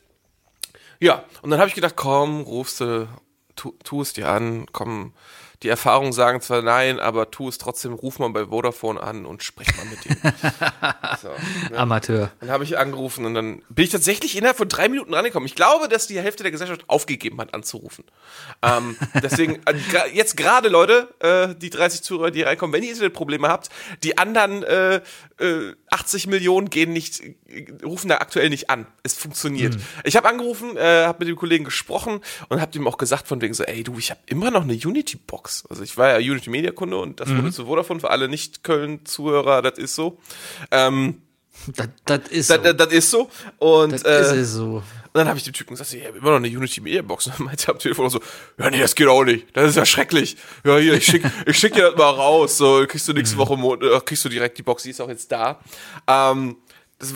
Ja, 0.98 1.24
und 1.42 1.50
dann 1.50 1.60
habe 1.60 1.68
ich 1.68 1.76
gedacht, 1.76 1.94
komm, 1.94 2.40
rufst 2.40 2.80
du, 2.80 3.06
tu, 3.54 3.76
tu 3.84 4.02
es 4.02 4.12
dir 4.12 4.28
an, 4.28 4.66
komm. 4.72 5.12
Die 5.64 5.68
Erfahrungen 5.68 6.12
sagen 6.12 6.40
zwar 6.40 6.62
nein, 6.62 7.00
aber 7.00 7.32
tu 7.32 7.48
es 7.48 7.58
trotzdem, 7.58 7.92
ruf 7.92 8.20
mal 8.20 8.30
bei 8.30 8.46
Vodafone 8.46 9.02
an 9.02 9.26
und 9.26 9.42
sprech 9.42 9.66
mal 9.76 9.86
mit 9.86 10.04
denen. 10.04 10.20
so, 11.20 11.28
ne? 11.70 11.76
Amateur. 11.76 12.30
Dann 12.38 12.50
habe 12.50 12.62
ich 12.62 12.78
angerufen 12.78 13.24
und 13.24 13.34
dann 13.34 13.62
bin 13.68 13.84
ich 13.84 13.90
tatsächlich 13.90 14.36
innerhalb 14.36 14.56
von 14.56 14.68
drei 14.68 14.88
Minuten 14.88 15.12
rangekommen. 15.12 15.48
Ich 15.48 15.56
glaube, 15.56 15.88
dass 15.88 16.06
die 16.06 16.20
Hälfte 16.20 16.44
der 16.44 16.52
Gesellschaft 16.52 16.84
aufgegeben 16.86 17.40
hat, 17.40 17.54
anzurufen. 17.54 18.04
Ähm, 18.62 18.96
deswegen, 19.22 19.56
äh, 19.66 19.74
jetzt 20.12 20.36
gerade, 20.36 20.68
Leute, 20.68 21.08
äh, 21.18 21.56
die 21.56 21.70
30 21.70 22.02
Zuhörer, 22.02 22.30
die 22.30 22.42
reinkommen, 22.42 22.72
wenn 22.72 22.84
ihr 22.84 22.90
Internetprobleme 22.90 23.48
habt, 23.48 23.68
die 24.04 24.16
anderen 24.16 24.62
äh, 24.62 25.00
äh, 25.40 25.74
80 25.90 26.28
Millionen 26.28 26.70
gehen 26.70 26.92
nicht, 26.92 27.22
rufen 27.82 28.08
da 28.08 28.18
aktuell 28.18 28.50
nicht 28.50 28.70
an. 28.70 28.86
Es 29.02 29.14
funktioniert. 29.14 29.76
Ich 30.04 30.16
habe 30.16 30.28
angerufen, 30.28 30.76
äh, 30.76 31.04
habe 31.04 31.20
mit 31.20 31.28
dem 31.28 31.36
Kollegen 31.36 31.64
gesprochen 31.64 32.20
und 32.48 32.60
habe 32.60 32.76
ihm 32.76 32.86
auch 32.86 32.98
gesagt 32.98 33.26
von 33.26 33.40
wegen 33.40 33.54
so, 33.54 33.64
ey 33.64 33.82
du, 33.82 33.98
ich 33.98 34.10
habe 34.10 34.20
immer 34.26 34.50
noch 34.50 34.62
eine 34.62 34.74
Unity-Box. 34.74 35.47
Also 35.68 35.82
ich 35.82 35.96
war 35.96 36.08
ja 36.08 36.16
Unity-Media-Kunde 36.32 36.96
und 36.96 37.20
das 37.20 37.28
wurde 37.30 37.50
zu 37.52 37.66
Vodafone 37.66 38.00
für 38.00 38.10
alle 38.10 38.28
Nicht-Köln-Zuhörer, 38.28 39.62
das 39.62 39.78
ist 39.78 39.94
so. 39.94 40.18
Ähm, 40.70 41.22
Das, 41.74 41.88
das 42.04 42.28
ist 42.30 42.50
das, 42.50 42.56
so. 42.58 42.62
das, 42.62 42.76
das 42.76 42.92
ist 42.92 43.10
so. 43.10 43.30
Und, 43.58 43.92
Das 43.92 44.02
äh, 44.04 44.40
ist 44.40 44.52
so. 44.52 44.76
und 44.76 44.84
dann 45.14 45.26
habe 45.28 45.38
ich 45.38 45.44
dem 45.44 45.52
Typen 45.54 45.70
gesagt, 45.74 45.92
ich 45.92 46.06
habe 46.06 46.16
immer 46.18 46.30
noch 46.30 46.36
eine 46.36 46.46
Unity 46.48 46.80
Media 46.80 47.02
Box. 47.02 47.26
Und 47.26 47.34
dann 47.38 47.46
meinte 47.46 47.66
er 47.66 47.72
am 47.74 47.78
Telefon 47.80 48.06
auch 48.06 48.10
so, 48.10 48.20
ja 48.58 48.70
nee, 48.70 48.78
das 48.78 48.94
geht 48.94 49.08
auch 49.08 49.24
nicht. 49.24 49.48
Das 49.56 49.70
ist 49.70 49.76
ja 49.76 49.84
schrecklich. 49.84 50.36
Ja, 50.64 50.78
hier, 50.78 50.94
ich 50.94 51.04
schick, 51.06 51.24
ich 51.46 51.58
schick 51.58 51.74
dir 51.74 51.90
das 51.90 51.96
mal 51.96 52.10
raus. 52.10 52.56
So, 52.58 52.84
kriegst 52.86 53.08
du 53.08 53.12
nächste 53.12 53.36
Woche, 53.38 53.56
Mon- 53.56 53.82
äh, 53.82 54.00
kriegst 54.04 54.24
du 54.24 54.28
direkt 54.28 54.56
die 54.58 54.62
Box, 54.62 54.84
die 54.84 54.90
ist 54.90 55.00
auch 55.00 55.08
jetzt 55.08 55.32
da. 55.32 55.58
Ähm, 56.06 56.56
das, 57.00 57.14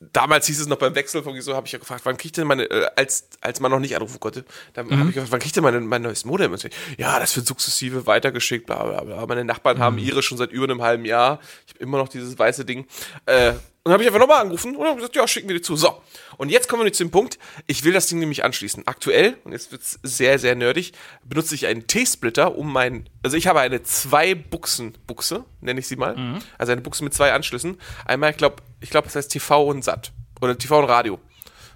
damals 0.00 0.46
hieß 0.46 0.60
es 0.60 0.66
noch 0.66 0.78
beim 0.78 0.94
Wechsel 0.94 1.22
von 1.22 1.40
so, 1.40 1.54
habe 1.54 1.66
ich 1.66 1.72
ja 1.72 1.78
gefragt, 1.78 2.02
wann 2.04 2.16
kriegt 2.16 2.36
denn 2.36 2.46
meine, 2.46 2.64
äh, 2.64 2.86
als, 2.96 3.28
als 3.40 3.60
man 3.60 3.70
noch 3.70 3.78
nicht 3.78 3.96
anrufen 3.96 4.20
konnte, 4.20 4.44
dann 4.74 4.86
mhm. 4.86 4.98
habe 4.98 5.08
ich 5.08 5.14
gefragt, 5.14 5.32
wann 5.32 5.40
kriegt 5.40 5.56
denn 5.56 5.62
meine, 5.62 5.80
mein 5.80 6.02
neues 6.02 6.24
Modem? 6.24 6.52
Und 6.52 6.58
so, 6.58 6.68
ja, 6.98 7.18
das 7.18 7.34
wird 7.36 7.46
sukzessive 7.46 8.06
weitergeschickt, 8.06 8.66
bla 8.66 8.84
bla 8.84 9.02
bla. 9.02 9.26
Meine 9.26 9.44
Nachbarn 9.44 9.78
mhm. 9.78 9.82
haben 9.82 9.98
ihre 9.98 10.22
schon 10.22 10.38
seit 10.38 10.52
über 10.52 10.64
einem 10.64 10.82
halben 10.82 11.04
Jahr. 11.04 11.40
Ich 11.66 11.74
habe 11.74 11.84
immer 11.84 11.98
noch 11.98 12.08
dieses 12.08 12.38
weiße 12.38 12.64
Ding. 12.64 12.86
Äh, 13.24 13.54
und 13.86 13.92
habe 13.92 14.02
ich 14.02 14.08
einfach 14.08 14.18
nochmal 14.18 14.40
angerufen 14.40 14.74
und 14.74 14.84
habe 14.84 14.96
gesagt, 14.96 15.14
ja, 15.14 15.28
schicken 15.28 15.46
wir 15.46 15.54
dir 15.54 15.62
zu. 15.62 15.76
So. 15.76 16.02
Und 16.38 16.48
jetzt 16.48 16.68
kommen 16.68 16.84
wir 16.84 16.92
zu 16.92 17.04
dem 17.04 17.12
Punkt, 17.12 17.38
ich 17.68 17.84
will 17.84 17.92
das 17.92 18.08
Ding 18.08 18.18
nämlich 18.18 18.42
anschließen. 18.42 18.84
Aktuell, 18.88 19.36
und 19.44 19.52
jetzt 19.52 19.70
wird's 19.70 20.00
sehr, 20.02 20.40
sehr 20.40 20.56
nerdig, 20.56 20.92
benutze 21.22 21.54
ich 21.54 21.66
einen 21.66 21.86
T-Splitter, 21.86 22.56
um 22.58 22.72
mein, 22.72 23.08
also 23.22 23.36
ich 23.36 23.46
habe 23.46 23.60
eine 23.60 23.84
Zwei-Buchsen-Buchse, 23.84 25.44
nenne 25.60 25.78
ich 25.78 25.86
sie 25.86 25.94
mal. 25.94 26.16
Mhm. 26.16 26.38
Also 26.58 26.72
eine 26.72 26.80
Buchse 26.80 27.04
mit 27.04 27.14
zwei 27.14 27.32
Anschlüssen. 27.32 27.80
Einmal, 28.04 28.32
ich 28.32 28.38
glaube, 28.38 28.56
ich 28.80 28.90
glaube, 28.90 29.06
das 29.06 29.14
heißt 29.14 29.30
TV 29.30 29.64
und 29.64 29.84
SAT. 29.84 30.10
Oder 30.40 30.58
TV 30.58 30.80
und 30.80 30.86
Radio. 30.86 31.20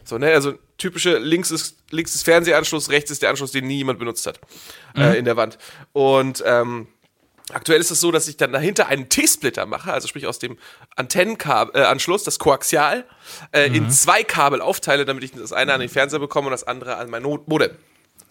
So, 0.03 0.19
ne, 0.19 0.33
also 0.33 0.55
typische 0.79 1.17
links 1.19 1.53
ist, 1.53 1.79
links 1.91 2.17
ist 2.17 2.25
Fernsehanschluss, 2.25 2.91
rechts 2.91 3.13
ist 3.13 3.23
der 3.23 3.31
Anschluss, 3.31 3.53
den 3.53 3.69
nie 3.69 3.77
jemand 3.77 4.01
benutzt 4.01 4.27
hat. 4.27 4.41
Mhm. 4.97 5.03
Äh, 5.03 5.15
in 5.15 5.27
der 5.27 5.37
Wand. 5.37 5.59
Und, 5.93 6.43
ähm, 6.45 6.89
Aktuell 7.53 7.81
ist 7.81 7.91
es 7.91 8.01
so, 8.01 8.11
dass 8.11 8.29
ich 8.29 8.37
dann 8.37 8.53
dahinter 8.53 8.89
einen 8.89 9.09
T-Splitter 9.09 9.67
mache, 9.67 9.93
also 9.93 10.09
sprich 10.09 10.27
aus 10.27 10.39
dem 10.39 10.59
Antennenanschluss, 10.97 12.23
äh, 12.23 12.25
das 12.25 12.39
Koaxial, 12.39 13.05
äh, 13.53 13.69
mhm. 13.69 13.75
in 13.75 13.91
zwei 13.91 14.23
Kabel 14.25 14.61
aufteile, 14.61 15.05
damit 15.05 15.25
ich 15.25 15.33
das 15.33 15.53
eine 15.53 15.73
an 15.73 15.81
den 15.81 15.89
Fernseher 15.89 16.21
bekomme 16.21 16.47
und 16.47 16.53
das 16.53 16.65
andere 16.65 16.97
an 16.97 17.11
mein 17.11 17.23
Modem. 17.23 17.71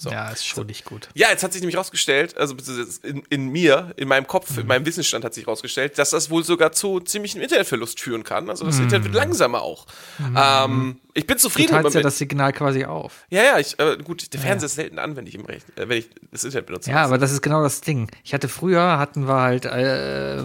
So. 0.01 0.09
Ja, 0.11 0.29
ist 0.29 0.47
schon 0.47 0.65
nicht 0.67 0.85
gut. 0.85 1.09
Ja, 1.13 1.29
jetzt 1.29 1.43
hat 1.43 1.51
sich 1.51 1.61
nämlich 1.61 1.75
rausgestellt, 1.75 2.38
also 2.38 2.55
in, 3.03 3.21
in 3.29 3.49
mir, 3.49 3.93
in 3.97 4.07
meinem 4.07 4.27
Kopf, 4.27 4.51
mhm. 4.51 4.59
in 4.61 4.67
meinem 4.67 4.85
Wissensstand 4.85 5.25
hat 5.25 5.33
sich 5.33 5.45
rausgestellt, 5.45 5.97
dass 5.97 6.11
das 6.11 6.29
wohl 6.29 6.45
sogar 6.45 6.71
zu 6.71 7.01
ziemlichem 7.01 7.41
Internetverlust 7.41 7.99
führen 7.99 8.23
kann. 8.23 8.49
Also 8.49 8.65
das 8.65 8.77
mhm. 8.77 8.83
Internet 8.83 9.03
wird 9.07 9.15
langsamer 9.15 9.61
auch. 9.61 9.88
Mhm. 10.17 10.38
Ähm, 10.38 10.99
ich 11.15 11.25
bin 11.25 11.37
zufrieden. 11.39 11.81
Du 11.81 11.89
ja 11.89 12.01
das 12.01 12.19
Signal 12.19 12.53
quasi 12.53 12.85
auf. 12.85 13.25
Ja, 13.29 13.43
ja, 13.43 13.59
ich, 13.59 13.79
äh, 13.79 13.97
gut, 13.97 14.31
der 14.31 14.39
Fernseher 14.39 14.61
ja. 14.61 14.65
ist 14.67 14.75
selten 14.75 14.99
an, 14.99 15.15
wenn 15.15 15.25
ich, 15.25 15.35
im 15.35 15.45
Rechn 15.45 15.63
äh, 15.75 15.89
wenn 15.89 15.97
ich 15.97 16.09
das 16.31 16.43
Internet 16.43 16.67
benutze. 16.67 16.91
Ja, 16.91 17.03
aber 17.03 17.17
das 17.17 17.31
ist 17.31 17.41
genau 17.41 17.63
das 17.63 17.81
Ding. 17.81 18.11
Ich 18.23 18.33
hatte 18.33 18.47
früher, 18.47 18.99
hatten 18.99 19.27
wir 19.27 19.41
halt, 19.41 19.65
äh, 19.65 20.41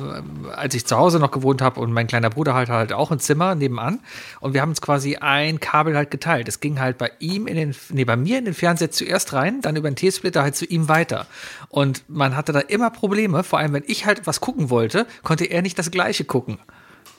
als 0.55 0.75
ich 0.75 0.87
zu 0.87 0.97
Hause 0.97 1.19
noch 1.19 1.31
gewohnt 1.31 1.61
habe 1.61 1.81
und 1.81 1.93
mein 1.93 2.07
kleiner 2.07 2.31
Bruder 2.31 2.55
halt 2.55 2.71
halt 2.71 2.93
auch 2.95 3.11
ein 3.11 3.21
Zimmer 3.21 3.55
nebenan 3.55 4.01
und 4.41 4.55
wir 4.55 4.63
haben 4.63 4.71
uns 4.71 4.81
quasi 4.81 5.17
ein 5.17 5.61
Kabel 5.61 5.97
halt 5.97 6.11
geteilt. 6.11 6.49
Es 6.49 6.61
ging 6.61 6.81
halt 6.81 6.97
bei 6.97 7.11
ihm 7.19 7.47
in 7.47 7.57
den, 7.57 7.77
nee, 7.91 8.05
bei 8.05 8.17
mir 8.17 8.39
in 8.39 8.47
den 8.47 8.55
Fernseher 8.55 8.91
zuerst 8.91 9.35
rein, 9.35 9.61
dann 9.61 9.77
über 9.77 9.91
den 9.91 9.97
T-Splitter 9.97 10.43
halt 10.43 10.57
zu 10.57 10.65
ihm 10.65 10.89
weiter. 10.89 11.27
Und 11.69 12.09
man 12.09 12.37
hatte 12.37 12.53
da 12.53 12.61
immer 12.61 12.91
Probleme, 12.91 13.45
vor 13.45 13.59
allem 13.59 13.75
wenn 13.75 13.85
ich 13.87 14.07
halt 14.07 14.27
was 14.27 14.41
gucken 14.41 14.71
wollte, 14.71 15.07
konnte 15.23 15.45
er 15.45 15.61
nicht 15.61 15.79
das 15.79 15.91
gleiche 15.91 16.25
gucken. 16.25 16.59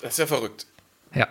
Das 0.01 0.13
ist 0.13 0.19
ja 0.19 0.27
verrückt. 0.27 0.65
Ja. 1.13 1.27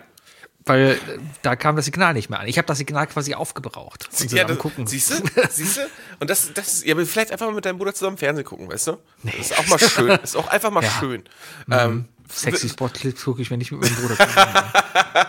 Weil 0.65 0.93
äh, 0.93 0.97
da 1.43 1.55
kam 1.55 1.75
das 1.75 1.85
Signal 1.85 2.13
nicht 2.13 2.29
mehr 2.29 2.39
an. 2.39 2.47
Ich 2.47 2.57
habe 2.57 2.65
das 2.65 2.79
Signal 2.79 3.05
quasi 3.05 3.35
aufgebraucht. 3.35 4.07
Sie, 4.11 4.35
ja, 4.35 4.45
das, 4.45 4.57
Siehst 4.85 5.11
du? 5.11 5.15
Siehst 5.49 5.77
du? 5.77 5.81
Und 6.19 6.29
das, 6.29 6.53
das 6.53 6.73
ist, 6.73 6.85
ja, 6.85 6.95
vielleicht 7.05 7.31
einfach 7.31 7.45
mal 7.45 7.53
mit 7.53 7.65
deinem 7.65 7.77
Bruder 7.77 7.93
zusammen 7.93 8.17
Fernsehen 8.17 8.45
gucken, 8.45 8.67
weißt 8.69 8.87
du? 8.87 8.97
Nee. 9.21 9.33
Das 9.37 9.51
ist 9.51 9.59
auch 9.59 9.67
mal 9.67 9.79
schön. 9.79 10.07
Das 10.07 10.23
ist 10.23 10.35
auch 10.35 10.47
einfach 10.47 10.71
mal 10.71 10.83
ja. 10.83 10.89
schön. 10.99 11.23
Mhm. 11.67 11.73
Ähm, 11.73 12.05
Sexy 12.31 12.69
Spotclips 12.69 13.23
gucke 13.23 13.43
ich, 13.43 13.51
wenn 13.51 13.61
ich 13.61 13.71
mit 13.71 13.81
meinem 13.81 13.95
Bruder 13.95 14.15
gucke. 14.15 15.27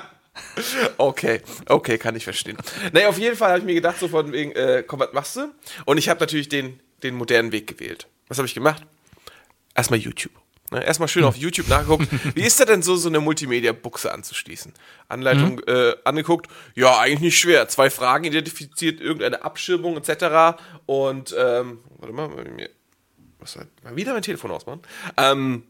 okay, 0.97 1.43
okay, 1.66 1.99
kann 1.99 2.16
ich 2.16 2.25
verstehen. 2.25 2.57
Naja, 2.93 3.11
auf 3.11 3.19
jeden 3.19 3.37
Fall 3.37 3.50
habe 3.50 3.59
ich 3.59 3.64
mir 3.66 3.75
gedacht, 3.75 3.99
so 3.99 4.09
von 4.09 4.33
wegen, 4.33 4.52
äh, 4.52 4.83
komm, 4.87 5.00
was 5.00 5.12
machst 5.12 5.37
du? 5.37 5.52
Und 5.85 5.99
ich 5.99 6.09
habe 6.09 6.21
natürlich 6.21 6.49
den, 6.49 6.81
den 7.02 7.14
modernen 7.14 7.52
Weg 7.52 7.66
gewählt. 7.66 8.07
Was 8.28 8.38
habe 8.38 8.47
ich 8.47 8.55
gemacht? 8.55 8.83
Erstmal 9.75 10.00
YouTube. 10.00 10.33
Ne, 10.71 10.85
erstmal 10.85 11.09
schön 11.09 11.25
auf 11.25 11.37
YouTube 11.37 11.69
nachgeguckt. 11.69 12.09
Wie 12.35 12.43
ist 12.43 12.59
da 12.59 12.65
denn 12.65 12.83
so, 12.83 12.97
so 12.97 13.09
eine 13.09 13.21
Multimedia-Buchse 13.21 14.13
anzuschließen? 14.13 14.73
Anleitung 15.09 15.57
mhm. 15.57 15.63
äh, 15.67 15.95
angeguckt. 16.05 16.49
Ja, 16.75 16.99
eigentlich 16.99 17.21
nicht 17.21 17.39
schwer. 17.39 17.69
Zwei 17.69 17.89
Fragen 17.89 18.25
identifiziert, 18.25 19.01
irgendeine 19.01 19.45
Abschirmung 19.45 19.97
etc. 19.97 20.59
Und, 20.87 21.35
ähm, 21.39 21.79
warte 21.99 22.13
mal, 22.13 22.31
was, 23.39 23.59
mal 23.85 23.95
wieder 23.95 24.13
mein 24.13 24.23
Telefon 24.23 24.51
ausmachen. 24.51 24.81
Ähm, 25.17 25.63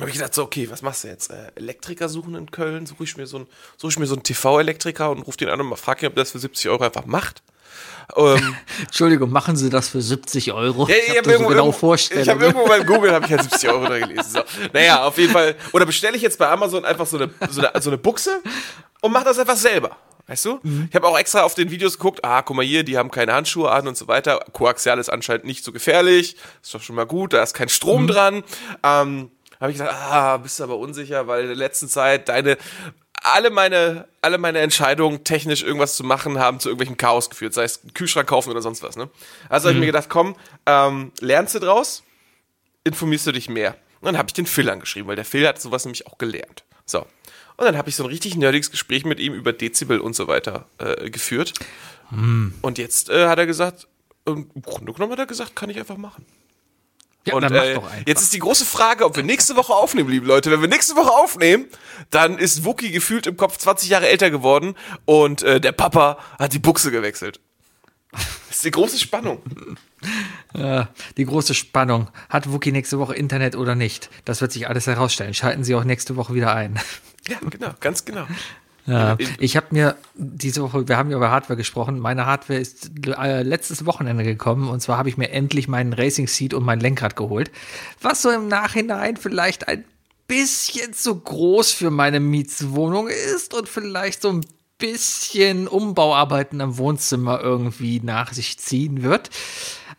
habe 0.00 0.10
ich 0.10 0.16
gedacht, 0.16 0.34
so, 0.34 0.42
okay, 0.42 0.68
was 0.70 0.82
machst 0.82 1.04
du 1.04 1.08
jetzt? 1.08 1.30
Äh, 1.30 1.52
Elektriker 1.54 2.08
suchen 2.08 2.34
in 2.34 2.50
Köln? 2.50 2.86
Suche 2.86 3.04
ich 3.04 3.16
mir 3.16 3.26
so 3.26 3.36
einen, 3.36 3.46
so 3.76 3.88
einen 3.88 4.22
TV-Elektriker 4.24 5.10
und 5.10 5.22
rufe 5.22 5.36
den 5.36 5.48
an 5.48 5.60
und 5.60 5.68
mal 5.68 5.76
frage 5.76 6.04
ihn, 6.04 6.08
ob 6.08 6.14
der 6.14 6.24
das 6.24 6.32
für 6.32 6.40
70 6.40 6.68
Euro 6.68 6.82
einfach 6.82 7.06
macht. 7.06 7.44
Ähm, 8.16 8.56
Entschuldigung, 8.82 9.30
machen 9.30 9.56
Sie 9.56 9.70
das 9.70 9.88
für 9.88 10.00
70 10.00 10.52
Euro? 10.52 10.86
Ja, 10.88 10.94
ich, 10.94 11.08
ich 11.12 11.18
habe 11.18 11.30
irgendwo, 11.30 11.50
so 11.50 11.56
genau 11.56 11.72
vorstellen. 11.72 12.22
Ich 12.22 12.28
habe 12.28 12.44
irgendwo 12.44 12.66
beim 12.66 12.86
Google 12.86 13.12
habe 13.12 13.24
ich 13.24 13.30
ja 13.30 13.42
70 13.42 13.68
Euro 13.70 13.86
da 13.86 13.98
gelesen. 13.98 14.32
So. 14.32 14.40
Naja, 14.72 15.04
auf 15.04 15.18
jeden 15.18 15.32
Fall. 15.32 15.56
Oder 15.72 15.86
bestelle 15.86 16.16
ich 16.16 16.22
jetzt 16.22 16.38
bei 16.38 16.48
Amazon 16.48 16.84
einfach 16.84 17.06
so 17.06 17.16
eine, 17.16 17.30
so 17.50 17.60
eine, 17.60 17.80
so 17.80 17.90
eine 17.90 17.98
Buchse 17.98 18.42
und 19.00 19.12
mache 19.12 19.24
das 19.24 19.38
einfach 19.38 19.56
selber. 19.56 19.96
Weißt 20.26 20.46
du? 20.46 20.58
Mhm. 20.62 20.88
Ich 20.88 20.96
habe 20.96 21.06
auch 21.06 21.18
extra 21.18 21.42
auf 21.42 21.54
den 21.54 21.70
Videos 21.70 21.98
geguckt, 21.98 22.24
ah, 22.24 22.40
guck 22.40 22.56
mal 22.56 22.64
hier, 22.64 22.82
die 22.82 22.96
haben 22.96 23.10
keine 23.10 23.34
Handschuhe 23.34 23.70
an 23.70 23.86
und 23.86 23.96
so 23.96 24.08
weiter. 24.08 24.40
Koaxial 24.52 24.98
ist 24.98 25.10
anscheinend 25.10 25.44
nicht 25.44 25.64
so 25.64 25.72
gefährlich. 25.72 26.36
Ist 26.62 26.74
doch 26.74 26.80
schon 26.80 26.96
mal 26.96 27.06
gut, 27.06 27.34
da 27.34 27.42
ist 27.42 27.52
kein 27.52 27.68
Strom 27.68 28.02
mhm. 28.02 28.08
dran. 28.08 28.44
Ähm, 28.82 29.30
habe 29.60 29.70
ich 29.70 29.78
gesagt, 29.78 29.94
ah, 29.94 30.38
bist 30.38 30.58
du 30.60 30.64
aber 30.64 30.78
unsicher, 30.78 31.26
weil 31.26 31.42
in 31.42 31.48
der 31.48 31.56
letzten 31.56 31.88
Zeit 31.88 32.28
deine 32.28 32.56
alle 33.24 33.50
meine, 33.50 34.06
alle 34.20 34.38
meine 34.38 34.60
Entscheidungen, 34.60 35.24
technisch 35.24 35.62
irgendwas 35.62 35.96
zu 35.96 36.04
machen, 36.04 36.38
haben 36.38 36.60
zu 36.60 36.68
irgendwelchem 36.68 36.96
Chaos 36.96 37.30
geführt, 37.30 37.54
sei 37.54 37.64
es 37.64 37.80
Kühlschrank 37.94 38.28
kaufen 38.28 38.50
oder 38.50 38.62
sonst 38.62 38.82
was. 38.82 38.96
Ne? 38.96 39.08
Also 39.48 39.66
mhm. 39.66 39.68
habe 39.68 39.76
ich 39.76 39.80
mir 39.80 39.86
gedacht, 39.86 40.08
komm, 40.08 40.36
ähm, 40.66 41.10
lernst 41.20 41.54
du 41.54 41.58
draus, 41.58 42.02
informierst 42.84 43.26
du 43.26 43.32
dich 43.32 43.48
mehr. 43.48 43.76
Und 44.00 44.06
dann 44.06 44.18
habe 44.18 44.28
ich 44.28 44.34
den 44.34 44.46
Phil 44.46 44.68
angeschrieben, 44.68 45.08
weil 45.08 45.16
der 45.16 45.24
Phil 45.24 45.48
hat 45.48 45.60
sowas 45.60 45.84
nämlich 45.86 46.06
auch 46.06 46.18
gelernt. 46.18 46.64
So. 46.84 47.00
Und 47.56 47.64
dann 47.64 47.78
habe 47.78 47.88
ich 47.88 47.96
so 47.96 48.04
ein 48.04 48.10
richtig 48.10 48.36
nerdiges 48.36 48.70
Gespräch 48.70 49.06
mit 49.06 49.18
ihm 49.18 49.32
über 49.32 49.52
Dezibel 49.52 50.00
und 50.00 50.14
so 50.14 50.28
weiter 50.28 50.66
äh, 50.78 51.08
geführt. 51.08 51.54
Mhm. 52.10 52.54
Und 52.60 52.76
jetzt 52.76 53.08
äh, 53.08 53.28
hat 53.28 53.38
er 53.38 53.46
gesagt, 53.46 53.88
im 54.26 54.50
Grunde 54.62 54.92
genommen 54.92 55.12
hat 55.12 55.18
er 55.20 55.26
gesagt, 55.26 55.56
kann 55.56 55.70
ich 55.70 55.78
einfach 55.78 55.96
machen. 55.96 56.26
Ja, 57.26 57.34
und 57.34 57.42
äh, 57.44 57.80
jetzt 58.06 58.22
ist 58.22 58.34
die 58.34 58.38
große 58.38 58.66
Frage, 58.66 59.04
ob 59.06 59.16
wir 59.16 59.22
nächste 59.22 59.56
Woche 59.56 59.72
aufnehmen, 59.72 60.10
liebe 60.10 60.26
Leute. 60.26 60.50
Wenn 60.50 60.60
wir 60.60 60.68
nächste 60.68 60.94
Woche 60.94 61.10
aufnehmen, 61.10 61.66
dann 62.10 62.38
ist 62.38 62.64
Wookie 62.64 62.90
gefühlt 62.90 63.26
im 63.26 63.36
Kopf 63.36 63.56
20 63.56 63.88
Jahre 63.88 64.08
älter 64.08 64.30
geworden 64.30 64.74
und 65.06 65.42
äh, 65.42 65.60
der 65.60 65.72
Papa 65.72 66.18
hat 66.38 66.52
die 66.52 66.58
Buchse 66.58 66.90
gewechselt. 66.90 67.40
Das 68.12 68.56
ist 68.56 68.64
die 68.64 68.70
große 68.70 68.98
Spannung. 68.98 69.42
Ja, 70.54 70.88
die 71.16 71.24
große 71.24 71.54
Spannung. 71.54 72.10
Hat 72.28 72.52
Wookie 72.52 72.72
nächste 72.72 72.98
Woche 72.98 73.14
Internet 73.14 73.56
oder 73.56 73.74
nicht? 73.74 74.10
Das 74.26 74.42
wird 74.42 74.52
sich 74.52 74.68
alles 74.68 74.86
herausstellen. 74.86 75.32
Schalten 75.32 75.64
Sie 75.64 75.74
auch 75.74 75.84
nächste 75.84 76.14
Woche 76.14 76.34
wieder 76.34 76.54
ein. 76.54 76.78
Ja, 77.26 77.38
genau, 77.48 77.70
ganz 77.80 78.04
genau. 78.04 78.26
Ja, 78.86 79.16
ich 79.38 79.56
habe 79.56 79.68
mir 79.70 79.96
diese 80.14 80.60
Woche, 80.62 80.86
wir 80.88 80.96
haben 80.98 81.10
ja 81.10 81.16
über 81.16 81.30
Hardware 81.30 81.56
gesprochen, 81.56 81.98
meine 81.98 82.26
Hardware 82.26 82.58
ist 82.58 82.90
äh, 83.06 83.42
letztes 83.42 83.86
Wochenende 83.86 84.24
gekommen. 84.24 84.68
Und 84.68 84.80
zwar 84.80 84.98
habe 84.98 85.08
ich 85.08 85.16
mir 85.16 85.30
endlich 85.30 85.68
meinen 85.68 85.92
Racing 85.92 86.28
Seat 86.28 86.52
und 86.52 86.64
mein 86.64 86.80
Lenkrad 86.80 87.16
geholt, 87.16 87.50
was 88.02 88.22
so 88.22 88.30
im 88.30 88.48
Nachhinein 88.48 89.16
vielleicht 89.16 89.68
ein 89.68 89.84
bisschen 90.26 90.92
zu 90.92 91.18
groß 91.18 91.72
für 91.72 91.90
meine 91.90 92.20
Mietswohnung 92.20 93.08
ist 93.08 93.54
und 93.54 93.68
vielleicht 93.68 94.22
so 94.22 94.30
ein 94.30 94.44
bisschen 94.78 95.66
Umbauarbeiten 95.68 96.60
am 96.60 96.76
Wohnzimmer 96.76 97.40
irgendwie 97.40 98.00
nach 98.00 98.32
sich 98.32 98.58
ziehen 98.58 99.02
wird 99.02 99.30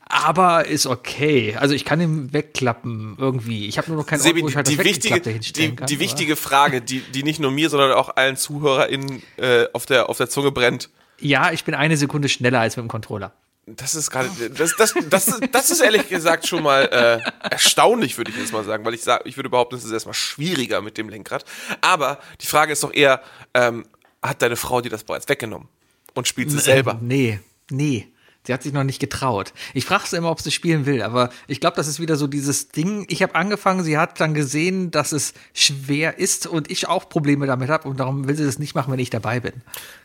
aber 0.08 0.68
ist 0.68 0.86
okay. 0.86 1.56
Also 1.60 1.74
ich 1.74 1.84
kann 1.84 2.00
ihn 2.00 2.32
wegklappen 2.32 3.16
irgendwie. 3.18 3.68
Ich 3.68 3.78
habe 3.78 3.90
nur 3.90 3.98
noch 3.98 4.06
keinen 4.06 4.22
Ort, 4.22 4.42
wo 4.42 4.48
ich 4.48 4.56
halt 4.56 4.68
die 4.68 4.78
wichtige, 4.78 5.20
die, 5.20 5.76
kann, 5.76 5.88
die 5.88 6.00
wichtige 6.00 6.36
Frage, 6.36 6.82
die, 6.82 7.00
die 7.00 7.24
nicht 7.24 7.40
nur 7.40 7.52
mir, 7.52 7.70
sondern 7.70 7.92
auch 7.94 8.16
allen 8.16 8.38
ZuhörerInnen 8.38 9.24
äh, 9.38 9.66
auf, 9.74 9.86
der, 9.86 10.10
auf 10.10 10.18
der 10.18 10.30
Zunge 10.30 10.52
brennt. 10.52 10.90
Ja, 11.20 11.52
ich 11.52 11.64
bin 11.64 11.74
eine 11.74 11.98
Sekunde 11.98 12.30
schneller 12.30 12.60
als 12.60 12.78
mit 12.78 12.86
dem 12.86 12.90
Controller. 12.90 13.34
Das 13.68 13.96
ist 13.96 14.12
gerade, 14.12 14.30
das, 14.56 14.76
das, 14.76 14.94
das, 15.10 15.40
das 15.52 15.72
ist 15.72 15.80
ehrlich 15.80 16.08
gesagt 16.08 16.48
schon 16.48 16.62
mal 16.62 16.84
äh, 16.84 17.50
erstaunlich, 17.50 18.16
würde 18.16 18.30
ich 18.30 18.38
jetzt 18.38 18.54
mal 18.54 18.64
sagen, 18.64 18.86
weil 18.86 18.94
ich 18.94 19.02
sage, 19.02 19.28
ich 19.28 19.38
würde 19.38 19.50
behaupten, 19.50 19.76
es 19.76 19.84
ist 19.84 19.92
erstmal 19.92 20.14
schwieriger 20.14 20.82
mit 20.82 21.00
dem 21.00 21.10
Lenkrad. 21.10 21.46
Aber 21.82 22.20
die 22.42 22.46
Frage 22.46 22.74
ist 22.74 22.84
doch 22.84 22.94
eher, 22.94 23.22
ähm, 23.56 23.88
hat 24.22 24.44
deine 24.44 24.56
Frau 24.56 24.82
dir 24.82 24.90
das 24.90 25.04
bereits 25.04 25.28
weggenommen 25.30 25.68
und 26.14 26.28
spielt 26.28 26.52
sie 26.52 26.60
selber? 26.60 26.92
Äh, 26.92 26.98
nee, 27.02 27.40
nee. 27.72 28.08
Sie 28.46 28.54
hat 28.54 28.64
sich 28.64 28.74
noch 28.74 28.84
nicht 28.84 29.00
getraut. 29.00 29.54
Ich 29.74 29.86
frage 29.86 30.04
sie 30.08 30.18
immer, 30.18 30.32
ob 30.32 30.40
sie 30.40 30.52
spielen 30.52 30.86
will, 30.86 31.02
aber 31.02 31.30
ich 31.48 31.60
glaube, 31.60 31.76
das 31.76 31.88
ist 31.88 32.00
wieder 32.00 32.16
so 32.16 32.28
dieses 32.28 32.70
Ding. 32.70 33.06
Ich 33.10 33.24
habe 33.24 33.36
angefangen, 33.36 33.84
sie 33.84 33.98
hat 33.98 34.20
dann 34.20 34.34
gesehen, 34.34 34.92
dass 34.92 35.12
es 35.12 35.34
schwer 35.54 36.20
ist 36.20 36.48
und 36.48 36.70
ich 36.70 36.88
auch 36.88 37.10
Probleme 37.10 37.48
damit 37.48 37.70
habe 37.70 37.88
und 37.88 38.00
darum 38.00 38.28
will 38.28 38.36
sie 38.36 38.46
das 38.46 38.60
nicht 38.60 38.76
machen, 38.76 38.92
wenn 38.92 39.00
ich 39.00 39.10
dabei 39.10 39.40
bin. 39.40 39.54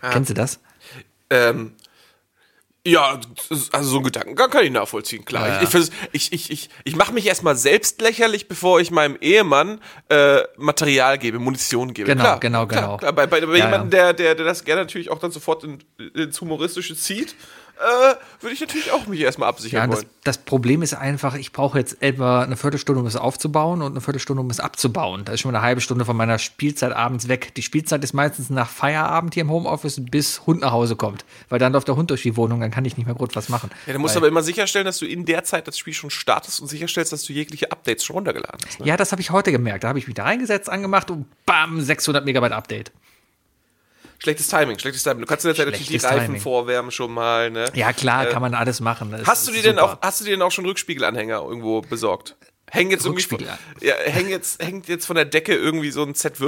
Ja. 0.03 0.11
Kennen 0.11 0.25
Sie 0.25 0.35
das? 0.35 0.61
Ähm, 1.31 1.73
ja, 2.87 3.21
also 3.73 3.91
so 3.91 3.99
ein 3.99 4.05
Gedankengang 4.05 4.49
kann 4.49 4.65
ich 4.65 4.71
nachvollziehen, 4.71 5.27
klar. 5.27 5.47
Ja, 5.47 5.63
ja. 5.63 5.69
Ich, 5.69 5.75
ich, 6.13 6.33
ich, 6.33 6.51
ich, 6.51 6.71
ich 6.85 6.97
mache 6.97 7.13
mich 7.13 7.27
erstmal 7.27 7.55
selbst 7.55 8.01
lächerlich, 8.01 8.49
bevor 8.49 8.81
ich 8.81 8.91
meinem 8.91 9.19
Ehemann 9.21 9.83
äh, 10.09 10.39
Material 10.57 11.19
gebe, 11.19 11.39
Munition 11.39 11.93
gebe. 11.93 12.09
Genau, 12.09 12.23
klar, 12.23 12.41
genau, 12.41 12.67
klar, 12.67 12.83
genau. 12.83 12.97
Klar. 12.97 13.13
Bei, 13.13 13.27
bei, 13.27 13.43
bei 13.43 13.59
ja, 13.59 13.67
jemandem, 13.67 13.91
Der, 13.91 14.15
der, 14.15 14.35
der 14.35 14.47
das 14.47 14.65
gerne 14.65 14.81
natürlich 14.81 15.11
auch 15.11 15.19
dann 15.19 15.31
sofort 15.31 15.63
in, 15.63 15.85
ins 16.15 16.41
Humoristische 16.41 16.97
zieht, 16.97 17.35
äh, 17.81 18.43
würde 18.43 18.55
ich 18.55 18.61
natürlich 18.61 18.93
auch 18.93 19.07
mich 19.07 19.21
erstmal 19.21 19.49
absichern 19.49 19.81
Ja, 19.81 19.87
das, 19.87 20.01
wollen. 20.01 20.11
das 20.25 20.39
Problem 20.39 20.83
ist 20.83 20.95
einfach, 20.95 21.35
ich 21.35 21.53
brauche 21.53 21.79
jetzt 21.79 22.03
etwa 22.03 22.43
eine 22.43 22.57
Viertelstunde, 22.57 23.01
um 23.01 23.07
es 23.07 23.17
aufzubauen 23.17 23.81
und 23.81 23.93
eine 23.93 24.01
Viertelstunde, 24.01 24.43
um 24.43 24.51
es 24.51 24.61
abzubauen. 24.61 25.25
Da 25.25 25.33
ist 25.33 25.41
schon 25.41 25.51
mal 25.51 25.59
eine 25.59 25.67
halbe 25.67 25.81
Stunde 25.81 26.05
von 26.05 26.17
meiner 26.17 26.39
Spielzeit 26.39 26.93
abends 26.93 27.29
weg. 27.29 27.55
Die 27.55 27.63
Spielzeit 27.63 28.05
ist 28.05 28.13
meistens 28.13 28.51
nach 28.51 28.69
Feierabend 28.69 29.35
hier 29.35 29.43
im 29.43 29.51
Homeoffice, 29.51 30.01
bis 30.11 30.47
Hund 30.47 30.61
nach 30.61 30.73
Hause 30.73 30.97
kommt. 30.97 31.25
Weil 31.49 31.59
dann 31.59 31.73
läuft 31.73 31.89
der 31.89 31.97
Hund 31.97 32.11
durch 32.11 32.23
die 32.23 32.37
Wohnung, 32.37 32.61
dann 32.61 32.71
kann 32.71 32.85
ich 32.85 32.97
nicht 32.97 33.07
mehr 33.07 33.15
gut 33.15 33.35
was 33.35 33.49
machen. 33.49 33.71
Ja, 33.87 33.95
du 33.95 33.99
musst 33.99 34.17
aber 34.17 34.29
immer 34.29 34.43
sicherstellen, 34.43 34.85
dass 34.85 34.99
du 34.99 35.07
in 35.07 35.25
der 35.25 35.45
Zeit 35.45 35.67
das 35.67 35.79
Spiel 35.79 35.95
schon 35.95 36.11
startest 36.11 36.61
und 36.61 36.69
sicherstellst, 36.69 37.13
dass 37.13 37.25
du 37.25 37.33
jegliche 37.33 37.73
Updates 37.73 38.05
schon 38.05 38.15
runtergeladen 38.15 38.61
hast. 38.67 38.81
Ne? 38.81 38.87
Ja, 38.87 38.97
das 38.97 39.13
habe 39.13 39.23
ich 39.23 39.31
heute 39.31 39.53
gemerkt. 39.53 39.85
Da 39.85 39.89
habe 39.89 39.99
ich 39.99 40.07
mich 40.07 40.15
da 40.15 40.25
reingesetzt, 40.25 40.69
angemacht 40.69 41.11
und 41.11 41.27
bam, 41.47 41.81
600 41.81 42.25
Megabyte 42.25 42.53
Update. 42.53 42.93
Schlechtes 44.23 44.49
Timing, 44.49 44.79
schlechtes 44.79 45.03
Timing. 45.03 45.23
Du 45.23 45.27
kannst 45.27 45.43
Zeit 45.45 45.57
natürlich 45.57 45.89
die 45.89 45.97
Reifen 45.97 46.27
Timing. 46.27 46.41
vorwärmen 46.41 46.91
schon 46.91 47.11
mal. 47.11 47.50
Ne? 47.50 47.71
Ja, 47.75 47.93
klar, 47.95 48.27
kann 48.27 48.43
man 48.43 48.55
alles 48.55 48.81
machen. 48.81 49.11
Das 49.12 49.27
Hast 49.27 49.49
du 49.49 49.53
dir 49.53 49.62
denn 49.62 49.79
auch, 49.79 49.99
hast 50.03 50.21
du 50.21 50.25
dir 50.25 50.33
denn 50.33 50.43
auch 50.43 50.50
schon 50.50 50.67
Rückspiegelanhänger 50.67 51.41
irgendwo 51.41 51.81
besorgt? 51.81 52.37
Hängen 52.71 52.91
jetzt 52.91 53.07
irgendwie, 53.07 53.47
ja, 53.81 53.95
hängen 54.05 54.29
jetzt, 54.29 54.62
hängt 54.62 54.89
jetzt 54.89 55.07
von 55.07 55.17
der 55.17 55.25
Decke 55.25 55.55
irgendwie 55.55 55.91
so 55.91 56.05
ein 56.05 56.15
Set 56.15 56.39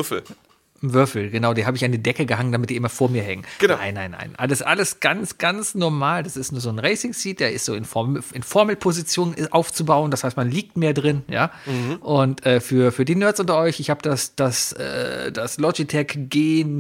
Würfel. 0.82 1.30
Genau, 1.30 1.54
die 1.54 1.64
habe 1.66 1.76
ich 1.76 1.84
an 1.84 1.92
die 1.92 2.02
Decke 2.02 2.26
gehangen, 2.26 2.50
damit 2.52 2.70
die 2.70 2.76
immer 2.76 2.88
vor 2.88 3.08
mir 3.08 3.22
hängen. 3.22 3.44
Genau. 3.58 3.76
Nein, 3.76 3.94
nein, 3.94 4.10
nein. 4.10 4.32
Alles, 4.36 4.62
alles 4.62 4.98
ganz, 5.00 5.38
ganz 5.38 5.74
normal. 5.74 6.22
Das 6.24 6.36
ist 6.36 6.50
nur 6.52 6.60
so 6.60 6.70
ein 6.70 6.78
Racing-Seat, 6.78 7.40
der 7.40 7.52
ist 7.52 7.64
so 7.64 7.74
in, 7.74 7.84
Form, 7.84 8.20
in 8.32 8.42
Formelposition 8.42 9.34
aufzubauen. 9.50 10.10
Das 10.10 10.24
heißt, 10.24 10.36
man 10.36 10.50
liegt 10.50 10.76
mehr 10.76 10.94
drin, 10.94 11.22
ja. 11.28 11.52
Und 12.00 12.44
äh, 12.46 12.60
für, 12.60 12.90
für 12.92 13.04
die 13.04 13.14
Nerds 13.14 13.38
unter 13.40 13.56
euch, 13.58 13.78
ich 13.80 13.90
habe 13.90 14.02
das, 14.02 14.34
das, 14.34 14.72
äh, 14.72 15.30
das 15.30 15.58
Logitech 15.58 16.08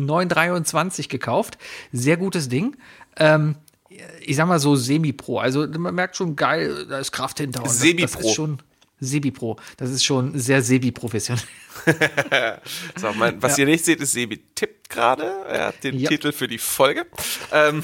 G923 0.06 1.08
gekauft. 1.08 1.58
Sehr 1.92 2.16
gutes 2.16 2.48
Ding. 2.48 2.76
Ähm, 3.16 3.56
ich 4.24 4.36
sag 4.36 4.46
mal 4.48 4.58
so 4.58 4.74
Semi-Pro. 4.74 5.38
Also 5.38 5.66
man 5.66 5.94
merkt 5.94 6.16
schon 6.16 6.34
geil, 6.36 6.86
da 6.88 6.98
ist 6.98 7.12
Kraft 7.12 7.38
hinter. 7.38 7.60
Und 7.60 7.66
das- 7.66 7.74
Das 7.74 7.82
Semi-Pro. 7.82 8.28
Semi-Pro. 9.04 9.56
Das 9.76 9.90
ist 9.90 10.04
schon 10.04 10.38
sehr 10.38 10.62
Sebi-professionell. 10.62 11.42
So, 12.96 13.08
was 13.16 13.58
ihr 13.58 13.66
nicht 13.66 13.84
seht, 13.84 14.00
ist 14.00 14.12
Sebi 14.12 14.38
tippt 14.54 14.88
gerade. 14.90 15.24
Er 15.48 15.66
hat 15.68 15.82
den 15.84 15.98
Ja. 15.98 16.08
Titel 16.08 16.32
für 16.32 16.46
die 16.46 16.58
Folge. 16.58 17.06
Ähm, 17.50 17.82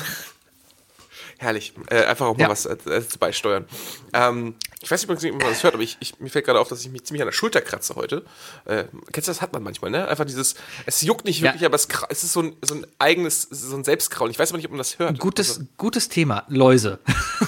herrlich. 1.39 1.73
Äh, 1.89 2.05
einfach 2.05 2.27
auch 2.27 2.37
mal 2.37 2.43
Ja. 2.45 2.49
was 2.51 2.67
äh, 2.67 2.77
äh, 2.87 3.03
beisteuern. 3.19 3.65
Ähm, 4.13 4.55
ich 4.81 4.91
weiß 4.91 5.03
übrigens 5.05 5.23
nicht, 5.25 5.33
ob 5.35 5.41
man 5.43 5.51
das 5.51 5.63
hört, 5.65 5.75
aber 5.75 5.83
ich, 5.83 5.97
ich, 6.01 6.21
mir 6.21 6.29
fällt 6.31 6.45
gerade 6.45 6.61
auf, 6.61 6.69
dass 6.69 6.81
ich 6.83 6.91
mich 6.91 7.05
ziemlich 7.05 7.23
an 7.23 7.27
der 7.27 7.33
Schulter 7.33 7.61
kratze 7.61 7.97
heute. 7.97 8.25
Äh, 8.65 8.85
kennst 9.13 9.27
du 9.29 9.31
das? 9.31 9.41
Hat 9.43 9.53
man 9.53 9.63
manchmal, 9.63 9.91
ne? 9.91 10.07
Einfach 10.07 10.25
dieses, 10.25 10.55
es 10.87 11.03
juckt 11.03 11.25
nicht 11.25 11.41
Ja. 11.41 11.47
wirklich, 11.47 11.65
aber 11.65 11.75
es, 11.75 11.89
es 12.11 12.25
ist 12.25 12.33
so 12.33 12.43
ein, 12.43 12.57
so 12.63 12.75
ein 12.77 12.87
eigenes, 12.99 13.43
so 13.51 13.77
ein 13.77 13.83
Selbstkraulen. 13.85 14.31
Ich 14.31 14.39
weiß 14.39 14.51
aber 14.51 14.59
nicht, 14.59 14.67
ob 14.67 14.73
man 14.73 14.79
das 14.79 14.99
hört. 14.99 15.19
Gutes, 15.19 15.63
gutes 15.77 16.09
Thema, 16.09 16.45
Läuse. 16.49 16.99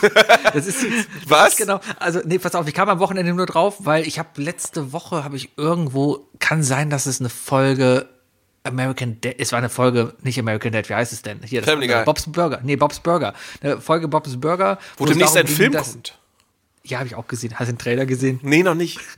das 0.55 0.67
ist 0.67 0.85
Was? 1.29 1.57
Genau. 1.57 1.81
Also 1.99 2.21
nee, 2.25 2.39
pass 2.39 2.55
auf, 2.55 2.67
ich 2.67 2.75
kam 2.75 2.89
am 2.89 2.99
Wochenende 2.99 3.33
nur 3.33 3.47
drauf, 3.47 3.77
weil 3.81 4.07
ich 4.07 4.19
habe 4.19 4.29
letzte 4.43 4.93
Woche 4.93 5.23
habe 5.25 5.37
ich 5.37 5.51
irgendwo 5.57 6.29
kann 6.39 6.63
sein, 6.63 6.91
dass 6.91 7.07
es 7.07 7.21
eine 7.21 7.29
Folge 7.31 8.09
American 8.65 9.19
Dad, 9.21 9.35
es 9.39 9.53
war 9.53 9.59
eine 9.59 9.69
Folge 9.71 10.15
nicht 10.23 10.39
American 10.39 10.73
Dad, 10.73 10.89
wie 10.89 10.95
heißt 10.95 11.13
es 11.13 11.23
denn? 11.23 11.41
Hier 11.45 11.61
das 11.63 11.71
Family 11.71 11.89
Guy. 11.89 12.05
Bob's 12.05 12.31
Burger. 12.31 12.61
Nee, 12.63 12.77
Bob's 12.77 13.01
Burger. 13.01 13.35
Eine 13.63 13.81
Folge 13.81 14.09
Bob's 14.09 14.39
Burger, 14.39 14.79
Wo 14.99 15.05
es 15.05 15.11
demnächst 15.11 15.37
ein 15.37 15.47
Film 15.47 15.73
dass- 15.73 15.93
kommt. 15.93 16.19
Ja, 16.83 16.99
habe 16.99 17.07
ich 17.09 17.15
auch 17.15 17.27
gesehen. 17.29 17.53
Hast 17.59 17.69
du 17.69 17.75
den 17.75 17.79
Trailer 17.79 18.07
gesehen? 18.07 18.41
Nee, 18.43 18.63
noch 18.63 18.75
nicht. 18.75 18.99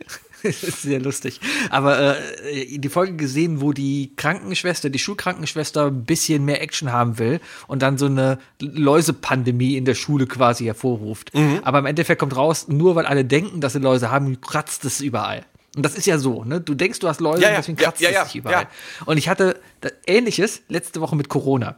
Das 0.44 0.64
ist 0.64 0.82
sehr 0.82 0.98
lustig. 0.98 1.40
Aber 1.70 2.16
äh, 2.18 2.76
die 2.76 2.88
Folge 2.88 3.14
gesehen, 3.14 3.60
wo 3.60 3.72
die 3.72 4.12
Krankenschwester, 4.16 4.90
die 4.90 4.98
Schulkrankenschwester 4.98 5.86
ein 5.86 6.02
bisschen 6.04 6.44
mehr 6.44 6.60
Action 6.60 6.90
haben 6.92 7.20
will 7.20 7.38
und 7.68 7.80
dann 7.80 7.96
so 7.96 8.06
eine 8.06 8.40
Läusepandemie 8.60 9.76
in 9.76 9.84
der 9.84 9.94
Schule 9.94 10.26
quasi 10.26 10.64
hervorruft. 10.64 11.32
Mhm. 11.34 11.60
Aber 11.62 11.78
im 11.78 11.86
Endeffekt 11.86 12.18
kommt 12.20 12.36
raus, 12.36 12.66
nur 12.68 12.96
weil 12.96 13.06
alle 13.06 13.24
denken, 13.24 13.60
dass 13.60 13.72
sie 13.74 13.78
Läuse 13.78 14.10
haben, 14.10 14.40
kratzt 14.40 14.84
es 14.84 15.00
überall. 15.00 15.44
Und 15.76 15.84
das 15.84 15.94
ist 15.94 16.06
ja 16.06 16.18
so, 16.18 16.44
ne? 16.44 16.60
Du 16.60 16.74
denkst, 16.74 16.98
du 16.98 17.08
hast 17.08 17.20
Läuse, 17.20 17.42
Ja, 17.42 17.50
ja, 17.50 17.56
deswegen 17.56 17.78
kratzt 17.78 18.00
ja, 18.00 18.10
es 18.10 18.14
ja, 18.14 18.24
sich 18.26 18.36
überall. 18.36 18.68
Und 19.06 19.16
ich 19.16 19.28
hatte 19.28 19.60
das 19.80 19.92
Ähnliches 20.06 20.62
letzte 20.68 21.00
Woche 21.00 21.16
mit 21.16 21.28
Corona. 21.28 21.76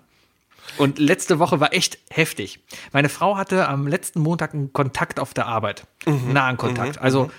Und 0.79 0.99
letzte 0.99 1.39
Woche 1.39 1.61
war 1.61 1.73
echt 1.73 1.99
heftig. 2.11 2.61
Meine 2.93 3.09
Frau 3.09 3.37
hatte 3.37 3.69
am 3.69 3.87
letzten 3.87 4.21
Montag 4.21 4.55
einen 4.55 4.73
Kontakt 4.73 5.21
auf 5.21 5.35
der 5.35 5.47
Arbeit. 5.47 5.87
Mhm. 6.07 6.33
Nahen 6.33 6.57
Kontakt. 6.57 7.01
also 7.01 7.31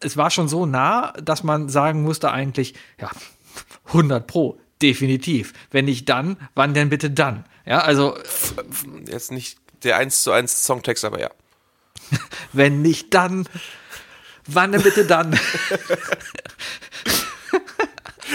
es 0.00 0.16
war 0.16 0.30
schon 0.30 0.48
so 0.48 0.66
nah, 0.66 1.12
dass 1.12 1.42
man 1.42 1.68
sagen 1.68 2.02
musste 2.02 2.30
eigentlich, 2.30 2.74
ja, 3.00 3.10
100 3.86 4.26
pro, 4.26 4.58
definitiv. 4.82 5.52
Wenn 5.70 5.86
nicht 5.86 6.08
dann, 6.08 6.36
wann 6.54 6.74
denn 6.74 6.90
bitte 6.90 7.10
dann? 7.10 7.44
Ja, 7.64 7.80
also 7.80 8.16
Jetzt 9.06 9.32
nicht 9.32 9.58
der 9.82 9.96
1 9.96 10.22
zu 10.22 10.32
1 10.32 10.64
Songtext, 10.64 11.04
aber 11.04 11.20
ja. 11.20 11.30
wenn 12.52 12.82
nicht 12.82 13.14
dann, 13.14 13.48
wann 14.46 14.72
denn 14.72 14.82
bitte 14.82 15.04
dann? 15.04 15.38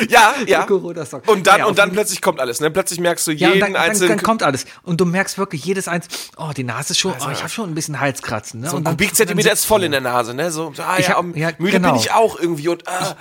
Ja, 0.19 0.33
ja. 0.47 0.63
Corona-Song. 0.63 1.21
Und 1.27 1.45
dann, 1.47 1.53
Naja, 1.55 1.65
und 1.65 1.77
dann 1.77 1.91
plötzlich 1.91 2.21
kommt 2.21 2.39
alles, 2.39 2.59
ne? 2.59 2.71
Plötzlich 2.71 2.99
merkst 2.99 3.25
du 3.27 3.31
Ja, 3.31 3.49
jeden 3.49 3.59
dann, 3.61 3.73
dann, 3.73 3.81
einzelnen 3.83 4.17
dann 4.17 4.23
kommt 4.25 4.43
alles. 4.43 4.65
Und 4.83 4.99
du 4.99 5.05
merkst 5.05 5.37
wirklich 5.37 5.63
jedes 5.63 5.87
eins, 5.87 6.07
oh, 6.37 6.51
die 6.55 6.63
Nase 6.63 6.93
ist 6.93 6.99
schon, 6.99 7.13
oh, 7.13 7.29
ich 7.31 7.39
habe 7.39 7.49
schon 7.49 7.69
ein 7.69 7.75
bisschen 7.75 7.99
Halskratzen. 7.99 8.61
Ne? 8.61 8.69
so 8.69 8.77
ein 8.77 8.83
dann, 8.83 8.93
Kubikzentimeter 8.93 9.49
dann 9.49 9.53
ist 9.53 9.65
voll 9.65 9.83
in 9.83 9.91
der 9.91 10.01
Nase, 10.01 10.33
ne? 10.33 10.51
So, 10.51 10.73
ah, 10.77 10.95
Ich 10.97 11.07
ja, 11.07 11.15
hab- 11.15 11.35
ja, 11.35 11.51
müde 11.57 11.73
genau. 11.73 11.91
bin 11.91 11.99
ich 12.01 12.11
auch 12.11 12.39
irgendwie 12.39 12.67
und 12.69 12.87
ah, 12.87 13.15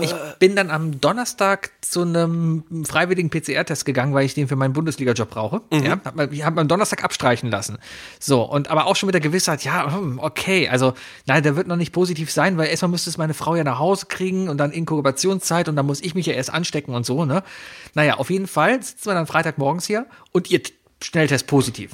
Ich 0.00 0.14
bin 0.38 0.56
dann 0.56 0.70
am 0.70 1.00
Donnerstag 1.00 1.70
zu 1.80 2.02
einem 2.02 2.64
freiwilligen 2.86 3.30
PCR-Test 3.30 3.84
gegangen, 3.84 4.12
weil 4.14 4.24
ich 4.26 4.34
den 4.34 4.48
für 4.48 4.56
meinen 4.56 4.72
Bundesliga-Job 4.72 5.30
brauche. 5.30 5.62
Ja, 5.72 5.98
hab, 6.04 6.32
ich 6.32 6.44
habe 6.44 6.60
am 6.60 6.68
Donnerstag 6.68 7.04
abstreichen 7.04 7.50
lassen. 7.50 7.78
So, 8.20 8.42
und 8.42 8.68
aber 8.70 8.86
auch 8.86 8.96
schon 8.96 9.06
mit 9.06 9.14
der 9.14 9.20
Gewissheit, 9.20 9.64
ja, 9.64 9.92
hm, 9.92 10.18
okay, 10.18 10.68
also 10.68 10.94
nein, 11.26 11.42
der 11.42 11.56
wird 11.56 11.66
noch 11.66 11.76
nicht 11.76 11.92
positiv 11.92 12.30
sein, 12.30 12.56
weil 12.58 12.68
erstmal 12.68 12.90
müsste 12.90 13.10
es 13.10 13.18
meine 13.18 13.34
Frau 13.34 13.54
ja 13.56 13.64
nach 13.64 13.78
Hause 13.78 14.06
kriegen 14.06 14.48
und 14.48 14.58
dann 14.58 14.72
Inkubationszeit 14.72 15.68
und 15.68 15.76
dann 15.76 15.86
muss 15.86 16.00
ich 16.02 16.14
mich 16.14 16.25
ja 16.26 16.34
erst 16.34 16.52
anstecken 16.52 16.94
und 16.94 17.06
so, 17.06 17.24
ne? 17.24 17.42
Naja, 17.94 18.14
auf 18.14 18.30
jeden 18.30 18.46
Fall 18.46 18.82
sitzen 18.82 19.06
wir 19.06 19.14
dann 19.14 19.26
Freitagmorgens 19.26 19.86
hier 19.86 20.06
und 20.32 20.50
ihr 20.50 20.60
Schnelltest 21.02 21.46
positiv. 21.46 21.92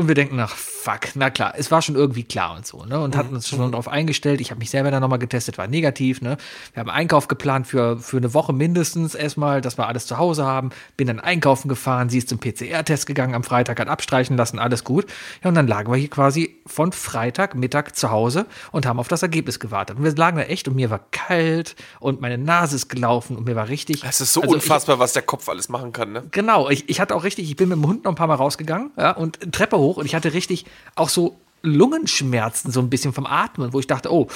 Und 0.00 0.08
wir 0.08 0.14
denken, 0.14 0.40
ach 0.40 0.56
fuck, 0.56 1.00
na 1.14 1.28
klar, 1.30 1.52
es 1.56 1.70
war 1.70 1.82
schon 1.82 1.94
irgendwie 1.94 2.24
klar 2.24 2.56
und 2.56 2.66
so, 2.66 2.84
ne? 2.84 2.98
Und 3.00 3.16
hatten 3.16 3.34
uns 3.34 3.46
schon 3.48 3.70
darauf 3.70 3.86
eingestellt. 3.86 4.40
Ich 4.40 4.50
habe 4.50 4.58
mich 4.58 4.70
selber 4.70 4.90
dann 4.90 5.02
nochmal 5.02 5.18
getestet, 5.18 5.58
war 5.58 5.66
negativ, 5.66 6.22
ne? 6.22 6.38
Wir 6.72 6.80
haben 6.80 6.88
Einkauf 6.90 7.28
geplant 7.28 7.66
für, 7.66 7.98
für 7.98 8.16
eine 8.16 8.32
Woche 8.32 8.52
mindestens 8.54 9.14
erstmal, 9.14 9.60
dass 9.60 9.76
wir 9.78 9.86
alles 9.88 10.06
zu 10.06 10.16
Hause 10.16 10.46
haben. 10.46 10.70
Bin 10.96 11.06
dann 11.06 11.20
einkaufen 11.20 11.68
gefahren, 11.68 12.08
sie 12.08 12.18
ist 12.18 12.28
zum 12.30 12.38
PCR-Test 12.38 13.06
gegangen 13.06 13.34
am 13.34 13.42
Freitag, 13.44 13.78
hat 13.78 13.88
abstreichen 13.88 14.36
lassen, 14.38 14.58
alles 14.58 14.84
gut. 14.84 15.06
Ja, 15.44 15.48
und 15.50 15.54
dann 15.54 15.66
lagen 15.68 15.92
wir 15.92 15.96
hier 15.98 16.08
quasi 16.10 16.56
von 16.66 16.92
Freitag 16.92 17.54
Mittag 17.54 17.94
zu 17.94 18.10
Hause 18.10 18.46
und 18.72 18.86
haben 18.86 18.98
auf 18.98 19.08
das 19.08 19.22
Ergebnis 19.22 19.60
gewartet. 19.60 19.98
Und 19.98 20.04
wir 20.04 20.14
lagen 20.14 20.38
da 20.38 20.44
echt 20.44 20.66
und 20.66 20.76
mir 20.76 20.88
war 20.88 21.00
kalt 21.10 21.76
und 21.98 22.20
meine 22.22 22.38
Nase 22.38 22.76
ist 22.76 22.88
gelaufen 22.88 23.36
und 23.36 23.44
mir 23.46 23.54
war 23.56 23.68
richtig. 23.68 24.02
es 24.02 24.20
ist 24.22 24.32
so 24.32 24.40
Also 24.40 24.54
ich- 24.56 24.62
unfassbar, 24.62 24.98
was 24.98 25.12
der 25.12 25.22
Kopf 25.22 25.46
alles 25.50 25.68
machen 25.68 25.92
kann, 25.92 26.12
ne? 26.12 26.22
Genau, 26.30 26.70
ich, 26.70 26.88
ich 26.88 27.00
hatte 27.00 27.14
auch 27.14 27.24
richtig, 27.24 27.50
ich 27.50 27.56
bin 27.56 27.68
mit 27.68 27.76
dem 27.76 27.86
Hund 27.86 28.04
noch 28.04 28.12
ein 28.12 28.16
paar 28.16 28.28
Mal 28.28 28.36
rausgegangen 28.36 28.92
ja, 28.96 29.10
und 29.10 29.38
Treppe 29.52 29.76
hoch 29.78 29.89
und 29.96 30.06
ich 30.06 30.14
hatte 30.14 30.32
richtig 30.32 30.64
auch 30.94 31.08
so 31.08 31.38
Lungenschmerzen 31.62 32.72
so 32.72 32.80
ein 32.80 32.88
bisschen 32.90 33.12
vom 33.12 33.26
Atmen, 33.26 33.72
wo 33.72 33.80
ich 33.80 33.86
dachte, 33.86 34.12
oh, 34.12 34.28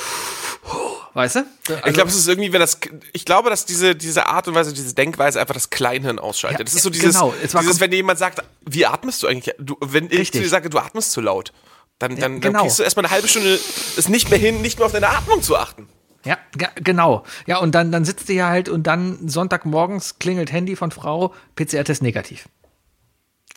weißt 1.14 1.37
du? 1.37 1.38
Also, 1.69 1.87
ich 1.87 1.95
glaube, 1.95 2.11
es 2.11 2.17
ist 2.17 2.29
irgendwie, 2.29 2.53
wenn 2.53 2.61
das, 2.61 2.79
ich 3.12 3.25
glaube, 3.25 3.51
dass 3.51 3.64
diese, 3.64 3.95
diese 3.95 4.27
Art 4.27 4.49
und 4.49 4.55
Weise, 4.55 4.73
diese 4.73 4.95
Denkweise 4.95 5.40
einfach 5.40 5.55
das 5.55 5.71
Kleinhirn 5.71 6.19
ausschaltet. 6.19 6.61
Ja, 6.61 6.64
das 6.64 6.75
ist 6.75 6.83
so 6.83 6.90
dieses, 6.90 7.14
genau, 7.14 7.33
dieses 7.61 7.81
wenn 7.81 7.90
dir 7.90 7.97
jemand 7.97 8.19
sagt, 8.19 8.43
wie 8.67 8.85
atmest 8.87 9.23
du 9.23 9.27
eigentlich? 9.27 9.55
Du, 9.59 9.77
wenn 9.81 10.07
ich 10.07 10.12
Richtig. 10.12 10.33
zu 10.33 10.38
dir 10.40 10.49
sage, 10.49 10.69
du 10.71 10.79
atmest 10.79 11.12
zu 11.12 11.21
laut, 11.21 11.53
dann, 11.99 12.12
dann, 12.17 12.21
dann 12.21 12.40
genau. 12.40 12.62
kriegst 12.62 12.79
du 12.79 12.83
erstmal 12.83 13.07
eine 13.07 13.14
halbe 13.14 13.29
Stunde 13.29 13.55
es 13.97 14.09
nicht 14.09 14.29
mehr 14.31 14.38
hin, 14.38 14.61
nicht 14.61 14.79
mehr 14.79 14.87
auf 14.87 14.93
deine 14.93 15.09
Atmung 15.09 15.40
zu 15.43 15.57
achten. 15.57 15.88
ja, 16.25 16.37
ge- 16.57 16.69
genau. 16.77 17.23
Ja, 17.47 17.59
und 17.59 17.75
dann, 17.75 17.93
dann 17.93 18.05
sitzt 18.05 18.29
du 18.29 18.33
hier 18.33 18.47
halt 18.47 18.69
und 18.69 18.83
dann 18.87 19.29
Sonntagmorgens 19.29 20.19
klingelt 20.19 20.51
Handy 20.53 20.75
von 20.77 20.90
Frau, 20.90 21.33
PCR-Test 21.57 22.03
negativ. 22.03 22.49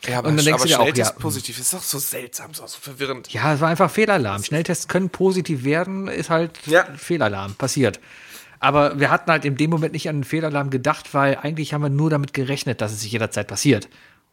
Ja, 0.06 0.20
aber, 0.20 0.30
Und 0.30 0.38
dann 0.38 0.46
denkst 0.46 0.62
du 0.64 0.68
dir 0.68 0.80
auch, 0.80 0.96
ja. 0.96 1.12
positiv 1.12 1.60
ist 1.60 1.74
doch 1.74 1.82
so 1.82 1.98
seltsam, 1.98 2.54
so, 2.54 2.66
so 2.68 2.78
verwirrend. 2.80 3.32
Ja, 3.34 3.54
es 3.54 3.62
war 3.62 3.70
einfach 3.70 3.90
Fehlalarm. 3.90 4.44
Schnelltests 4.44 4.88
können 4.88 5.10
positiv 5.10 5.64
werden, 5.64 6.08
ist 6.08 6.30
halt 6.30 6.60
Ja. 6.66 6.86
Fehlalarm, 6.96 7.56
passiert. 7.56 8.00
Aber 8.60 9.00
wir 9.00 9.10
hatten 9.10 9.30
halt 9.32 9.46
in 9.46 9.56
dem 9.56 9.70
Moment 9.70 9.94
nicht 9.94 10.10
an 10.10 10.18
den 10.18 10.24
Fehlalarm 10.24 10.70
gedacht, 10.70 11.14
weil 11.14 11.38
eigentlich 11.38 11.74
haben 11.74 11.82
wir 11.82 11.90
nur 11.90 12.10
damit 12.10 12.34
gerechnet, 12.34 12.82
dass 12.82 12.92
es 12.92 13.02
sich 13.02 13.12
jederzeit 13.12 13.48
passiert. 13.48 13.90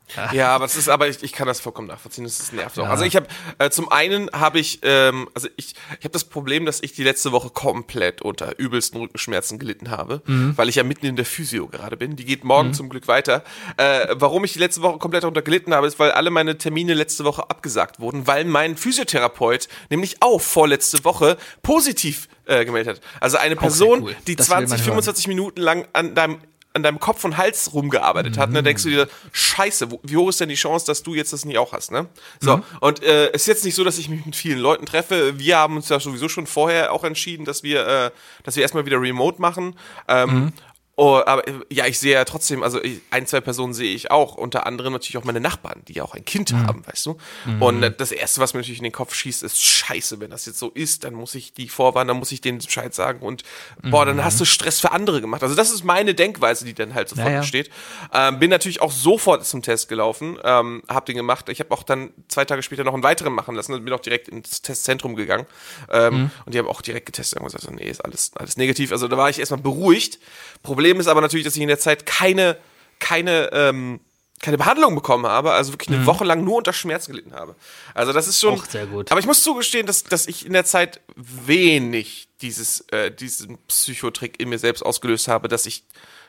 Ja, 0.33 0.55
aber 0.55 0.65
es 0.65 0.77
ist, 0.77 0.89
aber 0.89 1.09
ich, 1.09 1.23
ich 1.23 1.33
kann 1.33 1.47
das 1.47 1.61
vollkommen 1.61 1.89
nachvollziehen. 1.89 2.25
Das 2.25 2.41
ist 2.41 2.53
nervt 2.53 2.79
auch. 2.79 2.89
Also 2.89 3.05
ich 3.05 3.17
habe 3.17 3.27
äh, 3.59 3.71
zum 3.71 3.91
einen 3.91 4.31
habe 4.33 4.59
ich, 4.59 4.81
ähm, 4.83 5.29
also 5.35 5.49
ich, 5.57 5.75
ich 5.99 6.05
habe 6.05 6.11
das 6.11 6.25
Problem, 6.25 6.67
dass 6.67 6.83
ich 6.83 6.93
die 6.93 7.03
letzte 7.03 7.33
Woche 7.33 7.51
komplett 7.51 8.23
unter 8.23 8.59
übelsten 8.59 9.01
Rückenschmerzen 9.01 9.59
gelitten 9.59 9.91
habe, 9.91 10.23
weil 10.27 10.69
ich 10.69 10.77
ja 10.77 10.83
mitten 10.83 11.07
in 11.07 11.17
der 11.17 11.25
Physio 11.25 11.69
gerade 11.69 11.97
bin. 11.97 12.17
Die 12.17 12.25
geht 12.25 12.45
morgen 12.45 12.75
zum 12.75 12.89
Glück 12.89 13.09
weiter. 13.09 13.45
Äh, 13.77 14.09
warum 14.13 14.45
ich 14.45 14.53
die 14.53 14.59
letzte 14.59 14.83
Woche 14.83 14.99
komplett 14.99 15.25
darunter 15.25 15.43
gelitten 15.43 15.75
habe, 15.75 15.87
ist, 15.87 15.99
weil 15.99 16.13
alle 16.13 16.31
meine 16.31 16.59
Termine 16.59 16.95
letzte 16.95 17.25
Woche 17.25 17.51
abgesagt 17.51 18.01
wurden, 18.01 18.27
weil 18.27 18.45
mein 18.45 18.77
Physiotherapeut 18.77 19.69
nämlich 19.91 20.17
auch 20.21 20.41
vorletzte 20.41 21.05
Woche 21.05 21.37
positiv 21.63 22.29
äh, 22.47 22.65
gemeldet 22.65 22.97
hat. 22.97 23.05
Also 23.21 23.39
eine 23.39 23.57
Person, 23.57 24.03
cool. 24.03 24.17
die 24.27 24.37
Das 24.37 24.49
will 24.49 24.57
man 24.57 24.67
20, 24.69 24.87
hören. 24.87 24.95
25 24.95 25.29
Minuten 25.29 25.61
lang 25.61 25.87
an 25.93 26.15
deinem 26.15 26.39
an 26.75 26.83
deinem 26.83 26.99
Kopf 26.99 27.25
und 27.25 27.37
Hals 27.37 27.73
rumgearbeitet 27.73 28.37
hat, 28.37 28.51
ne, 28.51 28.63
denkst 28.63 28.83
du 28.83 28.91
dir, 28.91 29.09
scheiße, 29.33 29.93
wo, 29.93 30.01
wie 30.03 30.17
hoch 30.17 30.29
ist 30.29 30.41
denn 30.41 30.49
die 30.49 30.57
Chance, 30.57 30.85
dass 30.87 31.05
du 31.05 31.15
jetzt 31.15 31.33
das 31.33 31.45
nicht 31.45 31.57
auch 31.57 31.73
hast, 31.73 31.93
ne? 31.93 32.07
So, 32.41 32.61
und 32.81 33.03
äh, 33.03 33.29
es 33.29 33.43
ist 33.43 33.47
jetzt 33.47 33.65
nicht 33.65 33.77
so, 33.77 33.85
dass 33.85 33.97
ich 33.97 34.09
mich 34.09 34.27
mit 34.27 34.35
vielen 34.35 34.59
Leuten 34.59 34.85
treffe. 34.85 35.39
Wir 35.39 35.57
haben 35.57 35.77
uns 35.77 35.89
ja 35.89 36.01
sowieso 36.01 36.29
schon 36.29 36.47
vorher 36.47 36.93
auch 36.93 37.05
entschieden, 37.05 37.45
dass 37.45 37.63
wir, 37.63 37.87
äh, 37.87 38.11
dass 38.43 38.57
wir 38.57 38.63
erstmal 38.63 38.87
wieder 38.87 39.01
remote 39.01 39.41
machen. 39.41 39.77
Ähm, 40.09 40.53
Oh, 40.97 41.21
aber 41.27 41.47
äh, 41.49 41.53
ja, 41.71 41.87
ich 41.87 41.99
sehe 41.99 42.13
ja 42.15 42.25
trotzdem, 42.25 42.63
also 42.63 42.81
ich- 42.83 43.01
ein, 43.11 43.27
zwei 43.27 43.41
Personen 43.41 43.75
sehe 43.75 43.93
ich 43.95 44.11
auch, 44.13 44.37
unter 44.37 44.65
anderem 44.67 44.93
natürlich 44.93 45.17
auch 45.17 45.25
meine 45.25 45.41
Nachbarn, 45.41 45.83
die 45.89 45.95
ja 45.95 46.05
auch 46.05 46.15
ein 46.15 46.25
Kind 46.25 46.53
haben, 46.53 46.87
weißt 46.87 47.07
du. 47.07 47.17
Und 47.59 47.83
äh, 47.83 47.93
das 47.95 48.13
Erste, 48.13 48.41
was 48.41 48.55
mir 48.55 48.61
natürlich 48.61 48.79
in 48.79 48.85
den 48.85 48.93
Kopf 48.93 49.13
schießt, 49.15 49.43
ist 49.43 49.61
scheiße, 49.61 50.21
wenn 50.21 50.31
das 50.31 50.47
jetzt 50.47 50.59
so 50.61 50.71
ist, 50.71 51.03
dann 51.05 51.15
muss 51.15 51.35
ich 51.35 51.53
die 51.53 51.69
vorwarnen, 51.69 52.09
dann 52.09 52.19
muss 52.19 52.31
ich 52.31 52.41
denen 52.41 52.59
Bescheid 52.59 52.95
sagen 52.95 53.21
und 53.23 53.43
boah, 53.83 54.07
dann 54.07 54.23
hast 54.25 54.39
du 54.41 54.45
Stress 54.45 54.81
für 54.81 54.93
andere 54.93 55.21
gemacht. 55.21 55.43
Also 55.43 55.55
das 55.57 55.73
ist 55.73 55.83
meine 55.85 56.15
Denkweise, 56.15 56.65
die 56.65 56.75
dann 56.75 56.95
halt 56.95 57.09
sofort 57.09 57.27
Ja, 57.27 57.33
ja. 57.33 57.39
entsteht. 57.39 57.71
Ähm, 58.13 58.39
bin 58.39 58.51
natürlich 58.51 58.81
auch 58.81 58.93
sofort 58.93 59.45
zum 59.45 59.63
Test 59.63 59.89
gelaufen, 59.89 60.39
ähm, 60.45 60.83
hab 60.89 61.07
den 61.07 61.17
gemacht. 61.17 61.49
Ich 61.49 61.59
habe 61.59 61.73
auch 61.73 61.83
dann 61.83 62.11
zwei 62.29 62.45
Tage 62.45 62.63
später 62.63 62.85
noch 62.85 62.95
einen 62.95 63.03
weiteren 63.03 63.33
machen 63.33 63.55
lassen 63.57 63.85
bin 63.85 63.93
auch 63.93 64.01
direkt 64.01 64.29
ins 64.29 64.63
Testzentrum 64.63 65.17
gegangen. 65.17 65.47
Ähm, 65.91 66.31
Und 66.47 66.55
die 66.55 66.59
haben 66.61 66.69
auch 66.69 66.83
direkt 66.83 67.07
getestet 67.07 67.41
und 67.41 67.47
gesagt, 67.47 67.69
nee, 67.73 67.89
ist 67.91 68.05
alles, 68.05 68.31
alles 68.37 68.57
negativ. 68.57 68.93
Also 68.93 69.09
da 69.09 69.17
war 69.17 69.29
ich 69.29 69.41
erstmal 69.41 69.61
beruhigt. 69.61 70.19
Problem 70.63 70.84
ist 70.93 71.07
aber 71.07 71.21
natürlich, 71.21 71.45
dass 71.45 71.57
ich 71.57 71.63
in 71.63 71.69
der 71.69 71.79
Zeit 71.79 72.07
keine, 72.07 72.57
keine, 72.99 73.51
ähm, 73.53 74.01
keine 74.41 74.59
Behandlung 74.59 74.95
bekommen 74.95 75.27
habe, 75.27 75.53
also 75.53 75.73
wirklich 75.73 75.89
eine 75.89 76.05
Woche 76.07 76.25
lang 76.25 76.45
nur 76.45 76.57
unter 76.57 76.73
Schmerzen 76.73 77.13
gelitten 77.13 77.33
habe. 77.33 77.55
Also 77.95 78.13
das 78.13 78.29
ist 78.29 78.41
schon. 78.41 78.55
Auch 78.55 78.67
sehr 78.67 78.87
gut. 78.87 79.11
Aber 79.11 79.21
ich 79.21 79.27
muss 79.27 79.43
zugestehen, 79.43 79.87
dass, 79.87 80.05
dass 80.05 80.27
ich 80.27 80.45
in 80.45 80.53
der 80.53 80.65
Zeit 80.65 81.01
wenig 81.17 82.29
dieses, 82.43 82.81
äh, 82.91 83.11
diesen 83.11 83.59
Psychotrick 83.69 84.41
in 84.41 84.51
mir 84.51 84.59
selbst 84.59 84.83
ausgelöst 84.83 85.29
habe, 85.29 85.49
dass 85.49 85.65
ich, 85.65 85.85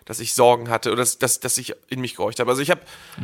dass 0.06 0.20
ich 0.20 0.34
Sorgen 0.34 0.70
hatte 0.70 0.92
oder 0.92 1.02
dass, 1.02 1.18
dass, 1.18 1.42
dass 1.42 1.58
ich 1.58 1.76
in 1.90 2.00
mich 2.00 2.16
gehorcht 2.16 2.40
habe. 2.40 2.50
Also 2.50 2.62
ich 2.62 2.72
habe 2.72 2.82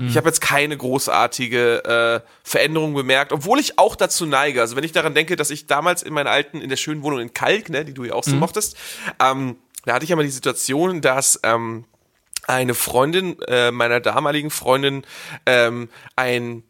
ich 0.07 0.17
habe 0.17 0.27
jetzt 0.27 0.41
keine 0.41 0.75
großartige 0.75 2.23
äh, 2.23 2.27
Veränderung 2.43 2.93
bemerkt, 2.93 3.31
obwohl 3.31 3.59
ich 3.59 3.77
auch 3.77 3.95
dazu 3.95 4.25
neige. 4.25 4.59
Also 4.59 4.75
wenn 4.75 4.83
ich 4.83 4.91
daran 4.91 5.13
denke, 5.13 5.35
dass 5.37 5.51
ich 5.51 5.67
damals 5.67 6.03
in 6.03 6.13
meiner 6.13 6.31
alten, 6.31 6.59
in 6.59 6.69
der 6.69 6.77
schönen 6.77 7.03
Wohnung 7.03 7.19
in 7.19 7.33
Kalk, 7.33 7.69
ne, 7.69 7.85
die 7.85 7.93
du 7.93 8.03
ja 8.03 8.13
auch 8.13 8.23
so 8.23 8.35
mochtest, 8.35 8.75
ähm, 9.19 9.57
da 9.85 9.93
hatte 9.93 10.03
ich 10.03 10.09
ja 10.09 10.15
mal 10.15 10.23
die 10.23 10.29
Situation, 10.29 11.01
dass 11.01 11.39
ähm, 11.43 11.85
eine 12.47 12.73
Freundin 12.73 13.39
äh, 13.47 13.71
meiner 13.71 13.99
damaligen 13.99 14.49
Freundin 14.49 15.05
ähm, 15.45 15.89
ein 16.15 16.63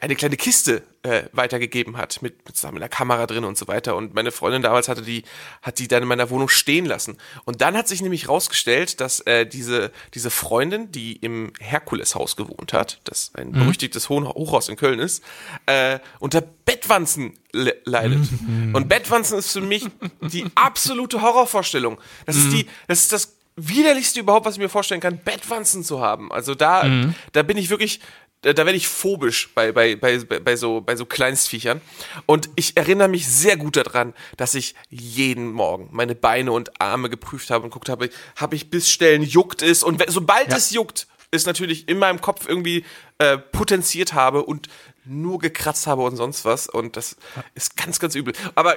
eine 0.00 0.14
kleine 0.14 0.36
Kiste 0.36 0.82
äh, 1.02 1.24
weitergegeben 1.32 1.96
hat 1.96 2.22
mit, 2.22 2.46
mit 2.46 2.64
einer 2.64 2.88
Kamera 2.88 3.26
drin 3.26 3.44
und 3.44 3.58
so 3.58 3.66
weiter. 3.66 3.96
Und 3.96 4.14
meine 4.14 4.30
Freundin 4.30 4.62
damals 4.62 4.88
hatte 4.88 5.02
die 5.02 5.24
hat 5.60 5.78
die 5.78 5.88
dann 5.88 6.02
in 6.02 6.08
meiner 6.08 6.30
Wohnung 6.30 6.48
stehen 6.48 6.86
lassen. 6.86 7.18
Und 7.44 7.60
dann 7.60 7.76
hat 7.76 7.88
sich 7.88 8.00
nämlich 8.00 8.28
rausgestellt, 8.28 9.00
dass 9.00 9.20
äh, 9.20 9.44
diese 9.44 9.90
diese 10.14 10.30
Freundin, 10.30 10.92
die 10.92 11.16
im 11.16 11.52
Herkuleshaus 11.58 12.36
gewohnt 12.36 12.72
hat, 12.72 13.00
das 13.04 13.32
ein 13.34 13.52
berüchtigtes 13.52 14.08
Hohen- 14.08 14.28
Hochhaus 14.28 14.68
in 14.68 14.76
Köln 14.76 15.00
ist, 15.00 15.22
äh, 15.66 15.98
unter 16.20 16.40
Bettwanzen 16.40 17.34
le 17.52 17.74
leidet. 17.84 18.28
Und 18.72 18.88
Bettwanzen 18.88 19.38
ist 19.38 19.52
für 19.52 19.60
mich 19.60 19.86
die 20.20 20.46
absolute 20.54 21.22
Horrorvorstellung. 21.22 21.98
Das 22.26 22.36
ist 22.36 22.52
die 22.52 22.66
das 22.86 23.00
ist 23.00 23.12
das 23.12 23.36
widerlichste 23.54 24.20
überhaupt, 24.20 24.46
was 24.46 24.54
ich 24.54 24.60
mir 24.60 24.70
vorstellen 24.70 25.02
kann, 25.02 25.18
Bettwanzen 25.18 25.84
zu 25.84 26.00
haben. 26.00 26.32
Also 26.32 26.54
da, 26.54 26.86
da 27.32 27.42
bin 27.42 27.58
ich 27.58 27.68
wirklich, 27.68 28.00
da, 28.42 28.52
da 28.52 28.66
werde 28.66 28.76
ich 28.76 28.88
phobisch 28.88 29.50
bei, 29.54 29.72
bei, 29.72 29.96
bei, 29.96 30.18
bei, 30.18 30.56
so, 30.56 30.80
bei 30.80 30.96
so 30.96 31.06
Kleinstviechern. 31.06 31.80
Und 32.26 32.50
ich 32.56 32.76
erinnere 32.76 33.08
mich 33.08 33.26
sehr 33.26 33.56
gut 33.56 33.76
daran, 33.76 34.14
dass 34.36 34.54
ich 34.54 34.74
jeden 34.90 35.52
Morgen 35.52 35.88
meine 35.92 36.14
Beine 36.14 36.52
und 36.52 36.80
Arme 36.80 37.08
geprüft 37.08 37.50
habe 37.50 37.64
und 37.64 37.70
guckt 37.70 37.88
habe, 37.88 38.10
habe 38.36 38.56
ich 38.56 38.70
bis 38.70 38.90
Stellen 38.90 39.22
juckt 39.22 39.62
es 39.62 39.82
und 39.82 40.02
sobald 40.08 40.52
es 40.52 40.70
juckt, 40.70 41.06
ist 41.30 41.46
natürlich 41.46 41.88
in 41.88 41.98
meinem 41.98 42.20
Kopf 42.20 42.46
irgendwie 42.46 42.84
äh, 43.18 43.38
potenziert 43.38 44.12
habe 44.12 44.44
und 44.44 44.68
nur 45.04 45.38
gekratzt 45.38 45.86
habe 45.86 46.02
und 46.02 46.16
sonst 46.16 46.44
was. 46.44 46.68
Und 46.68 46.96
das 46.96 47.16
ist 47.54 47.76
ganz, 47.76 47.98
ganz 47.98 48.14
übel. 48.14 48.34
Aber 48.54 48.76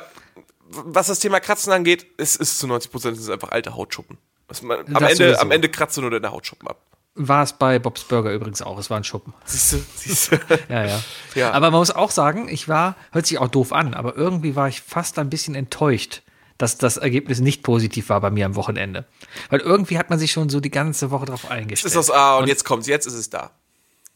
was 0.70 1.08
das 1.08 1.20
Thema 1.20 1.40
Kratzen 1.40 1.74
angeht, 1.74 2.06
es 2.18 2.36
ist 2.36 2.60
zu 2.60 2.68
90 2.68 2.92
Prozent 2.92 3.18
ist 3.18 3.30
einfach 3.30 3.50
alte 3.50 3.76
Hautschuppen. 3.76 4.18
Man, 4.62 4.80
am, 4.96 5.04
Ende, 5.04 5.16
sowieso. 5.16 5.40
am 5.40 5.52
Ende 5.52 5.70
kratzt 5.70 5.98
du 5.98 6.02
nur 6.02 6.12
deine 6.12 6.32
Hautschuppen 6.32 6.68
ab. 6.68 6.80
War 7.18 7.44
es 7.44 7.54
bei 7.54 7.80
Bob's 7.80 8.04
Burger 8.04 8.34
übrigens 8.34 8.62
auch. 8.62 8.78
Es 8.78 8.90
war 8.90 8.98
ein 8.98 9.06
Schuppen. 9.06 9.34
Siehst 9.46 9.74
du, 9.74 9.78
siehst 9.96 10.32
du. 10.32 10.40
Ja, 10.70 10.86
ja, 10.86 11.04
Ja. 11.34 11.52
Aber 11.52 11.72
man 11.72 11.80
muss 11.80 11.92
auch 11.92 12.12
sagen, 12.12 12.50
ich 12.50 12.68
war, 12.68 12.96
hört 13.12 13.26
sich 13.26 13.38
auch 13.38 13.48
doof 13.48 13.72
an, 13.72 13.94
aber 13.94 14.18
irgendwie 14.18 14.56
war 14.58 14.68
ich 14.68 14.82
fast 14.82 15.18
ein 15.18 15.30
bisschen 15.30 15.56
enttäuscht, 15.56 16.24
dass 16.58 16.78
das 16.78 16.98
Ergebnis 16.98 17.40
nicht 17.40 17.64
positiv 17.64 18.10
war 18.10 18.20
bei 18.20 18.32
mir 18.32 18.46
am 18.46 18.56
Wochenende. 18.56 19.06
Weil 19.50 19.62
irgendwie 19.62 19.98
hat 19.98 20.10
man 20.10 20.20
sich 20.20 20.34
schon 20.34 20.50
so 20.50 20.60
die 20.60 20.72
ganze 20.72 21.10
Woche 21.10 21.26
drauf 21.26 21.50
eingestellt. 21.50 21.94
ist 21.94 21.96
das, 21.96 22.12
ah, 22.12 22.38
und, 22.38 22.48
jetzt 22.48 22.66
kommt's, 22.66 22.88
jetzt 22.88 23.06
ist 23.06 23.14
es 23.14 23.30
da. 23.30 23.52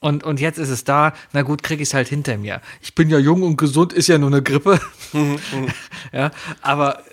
Und, 0.02 0.24
und 0.24 0.40
jetzt 0.40 0.58
ist 0.58 0.70
es 0.70 0.84
da, 0.84 1.14
na 1.34 1.42
gut, 1.42 1.64
krieg 1.64 1.80
ich 1.80 1.90
es 1.90 1.94
halt 1.94 2.08
hinter 2.08 2.38
mir. 2.38 2.62
Ich 2.82 2.96
bin 2.96 3.10
ja 3.10 3.18
jung 3.18 3.44
und 3.44 3.58
gesund, 3.58 3.92
ist 3.94 4.08
ja 4.08 4.18
nur 4.18 4.30
eine 4.30 4.42
Grippe. 4.42 4.80
ja, 6.14 6.32
aber 6.62 7.04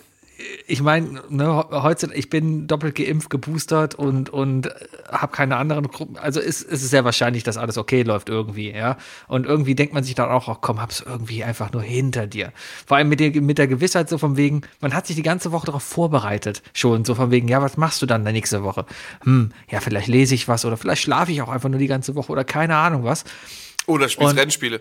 ich 0.66 0.82
meine, 0.82 1.22
ne, 1.30 1.64
heute, 1.70 2.12
ich 2.12 2.28
bin 2.28 2.66
doppelt 2.66 2.94
geimpft, 2.94 3.30
geboostert 3.30 3.94
und, 3.94 4.28
und 4.28 4.68
habe 5.10 5.32
keine 5.32 5.56
anderen 5.56 5.88
Gruppen. 5.88 6.18
Also 6.18 6.40
ist, 6.40 6.62
ist 6.62 6.82
es 6.82 6.90
sehr 6.90 7.04
wahrscheinlich, 7.04 7.42
dass 7.42 7.56
alles 7.56 7.78
okay 7.78 8.02
läuft 8.02 8.28
irgendwie, 8.28 8.70
ja. 8.70 8.98
Und 9.28 9.46
irgendwie 9.46 9.74
denkt 9.74 9.94
man 9.94 10.04
sich 10.04 10.14
dann 10.14 10.28
auch, 10.28 10.48
ach 10.48 10.58
komm, 10.60 10.80
hab's 10.80 11.02
irgendwie 11.06 11.42
einfach 11.42 11.72
nur 11.72 11.82
hinter 11.82 12.26
dir. 12.26 12.52
Vor 12.86 12.98
allem 12.98 13.08
mit 13.08 13.20
der, 13.20 13.40
mit 13.40 13.56
der 13.56 13.66
Gewissheit 13.66 14.08
so 14.10 14.18
von 14.18 14.36
wegen, 14.36 14.62
man 14.80 14.92
hat 14.92 15.06
sich 15.06 15.16
die 15.16 15.22
ganze 15.22 15.52
Woche 15.52 15.66
darauf 15.66 15.82
vorbereitet 15.82 16.62
schon, 16.74 17.04
so 17.04 17.14
von 17.14 17.30
wegen, 17.30 17.48
ja, 17.48 17.62
was 17.62 17.76
machst 17.78 18.02
du 18.02 18.06
dann 18.06 18.24
der 18.24 18.32
nächste 18.34 18.62
Woche? 18.62 18.84
Hm, 19.22 19.52
ja, 19.70 19.80
vielleicht 19.80 20.08
lese 20.08 20.34
ich 20.34 20.48
was 20.48 20.64
oder 20.66 20.76
vielleicht 20.76 21.02
schlafe 21.02 21.32
ich 21.32 21.40
auch 21.40 21.48
einfach 21.48 21.70
nur 21.70 21.78
die 21.78 21.86
ganze 21.86 22.14
Woche 22.14 22.30
oder 22.32 22.44
keine 22.44 22.76
Ahnung 22.76 23.04
was. 23.04 23.24
Oder 23.86 24.08
spielst 24.08 24.32
Und- 24.32 24.38
Rennspiele. 24.38 24.80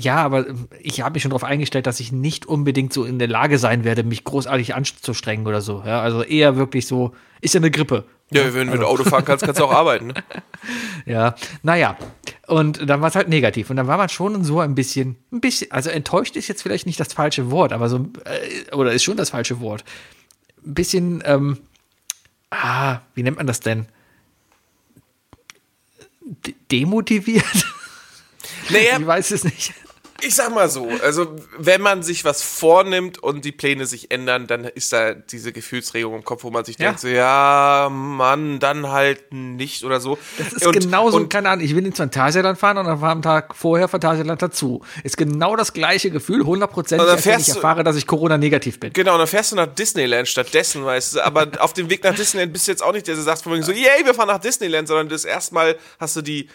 Ja, 0.00 0.18
aber 0.18 0.46
ich 0.80 1.00
habe 1.00 1.14
mich 1.14 1.22
schon 1.22 1.30
darauf 1.30 1.42
eingestellt, 1.42 1.88
dass 1.88 1.98
ich 1.98 2.12
nicht 2.12 2.46
unbedingt 2.46 2.92
so 2.92 3.04
in 3.04 3.18
der 3.18 3.26
Lage 3.26 3.58
sein 3.58 3.82
werde, 3.82 4.04
mich 4.04 4.22
großartig 4.22 4.76
anzustrengen 4.76 5.44
oder 5.44 5.60
so. 5.60 5.82
Ja, 5.84 6.00
also 6.02 6.22
eher 6.22 6.54
wirklich 6.54 6.86
so, 6.86 7.16
ist 7.40 7.54
ja 7.54 7.58
eine 7.58 7.72
Grippe. 7.72 8.04
Ja, 8.30 8.54
wenn, 8.54 8.70
wenn 8.70 8.78
du 8.78 8.86
Auto 8.86 9.02
fahren 9.02 9.24
kannst, 9.24 9.44
kannst 9.44 9.60
du 9.60 9.64
auch 9.64 9.72
arbeiten. 9.72 10.08
Ne? 10.08 10.14
Ja, 11.06 11.34
naja. 11.62 11.96
Und 12.46 12.88
dann 12.88 13.00
war 13.00 13.08
es 13.08 13.16
halt 13.16 13.28
negativ. 13.28 13.70
Und 13.70 13.76
dann 13.76 13.88
war 13.88 13.96
man 13.96 14.08
schon 14.08 14.44
so 14.44 14.60
ein 14.60 14.76
bisschen, 14.76 15.16
ein 15.32 15.40
bisschen, 15.40 15.72
also 15.72 15.90
enttäuscht 15.90 16.36
ist 16.36 16.46
jetzt 16.46 16.62
vielleicht 16.62 16.86
nicht 16.86 17.00
das 17.00 17.12
falsche 17.12 17.50
Wort, 17.50 17.72
aber 17.72 17.88
so, 17.88 18.08
äh, 18.24 18.74
oder 18.74 18.92
ist 18.92 19.02
schon 19.02 19.16
das 19.16 19.30
falsche 19.30 19.60
Wort. 19.60 19.84
Ein 20.64 20.74
bisschen, 20.74 21.22
ähm, 21.24 21.58
ah, 22.50 23.00
wie 23.14 23.24
nennt 23.24 23.38
man 23.38 23.46
das 23.48 23.60
denn? 23.60 23.86
De 26.20 26.54
demotiviert? 26.70 27.66
Naja, 28.70 28.96
Ich 29.00 29.06
weiß 29.06 29.30
es 29.30 29.44
nicht. 29.44 29.72
Ich 30.20 30.34
sag 30.34 30.52
mal 30.52 30.68
so, 30.68 30.88
also 31.02 31.36
wenn 31.56 31.80
man 31.80 32.02
sich 32.02 32.24
was 32.24 32.42
vornimmt 32.42 33.22
und 33.22 33.44
die 33.44 33.52
Pläne 33.52 33.86
sich 33.86 34.10
ändern, 34.10 34.46
dann 34.48 34.64
ist 34.64 34.92
da 34.92 35.14
diese 35.14 35.52
Gefühlsregung 35.52 36.14
im 36.16 36.24
Kopf, 36.24 36.42
wo 36.42 36.50
man 36.50 36.64
sich 36.64 36.76
Ja. 36.78 36.86
denkt, 36.88 37.00
so, 37.00 37.08
ja, 37.08 37.88
Mann, 37.90 38.58
dann 38.58 38.88
halt 38.90 39.32
nicht 39.32 39.84
oder 39.84 40.00
so. 40.00 40.18
Das 40.38 40.52
ist 40.52 40.72
genauso, 40.72 41.18
und, 41.18 41.30
keine 41.30 41.50
Ahnung, 41.50 41.64
ich 41.64 41.74
will 41.76 41.86
ins 41.86 41.98
Phantasialand 41.98 42.58
fahren 42.58 42.78
und 42.78 42.86
am 42.88 43.22
Tag 43.22 43.54
vorher 43.54 43.86
Phantasialand 43.86 44.42
dazu. 44.42 44.82
Ist 45.04 45.16
genau 45.16 45.54
das 45.54 45.72
gleiche 45.72 46.10
Gefühl, 46.10 46.40
100 46.40 46.70
Prozent, 46.72 47.00
Und 47.00 47.06
dann 47.06 47.16
als 47.16 47.24
wenn 47.26 47.38
ich 47.38 47.48
erfahre, 47.50 47.84
dass 47.84 47.94
ich 47.96 48.06
Corona-negativ 48.06 48.80
bin. 48.80 48.92
Genau, 48.92 49.12
und 49.12 49.18
dann 49.20 49.28
fährst 49.28 49.52
du 49.52 49.56
nach 49.56 49.66
Disneyland 49.68 50.26
stattdessen, 50.26 50.84
weißt 50.84 51.14
du, 51.16 51.24
aber 51.24 51.48
auf 51.60 51.74
dem 51.74 51.90
Weg 51.90 52.02
nach 52.02 52.14
Disneyland 52.14 52.52
bist 52.52 52.66
du 52.66 52.72
jetzt 52.72 52.82
auch 52.82 52.92
nicht 52.92 53.06
der, 53.06 53.14
der 53.14 53.22
sagt 53.24 53.42
von 53.42 53.52
wegen 53.52 53.62
so, 53.62 53.72
yay, 53.72 54.04
wir 54.04 54.14
fahren 54.14 54.28
nach 54.28 54.40
Disneyland, 54.40 54.88
sondern 54.88 55.08
das 55.08 55.24
erstmal 55.24 55.76
hast 56.00 56.16
du 56.16 56.22
die, 56.22 56.48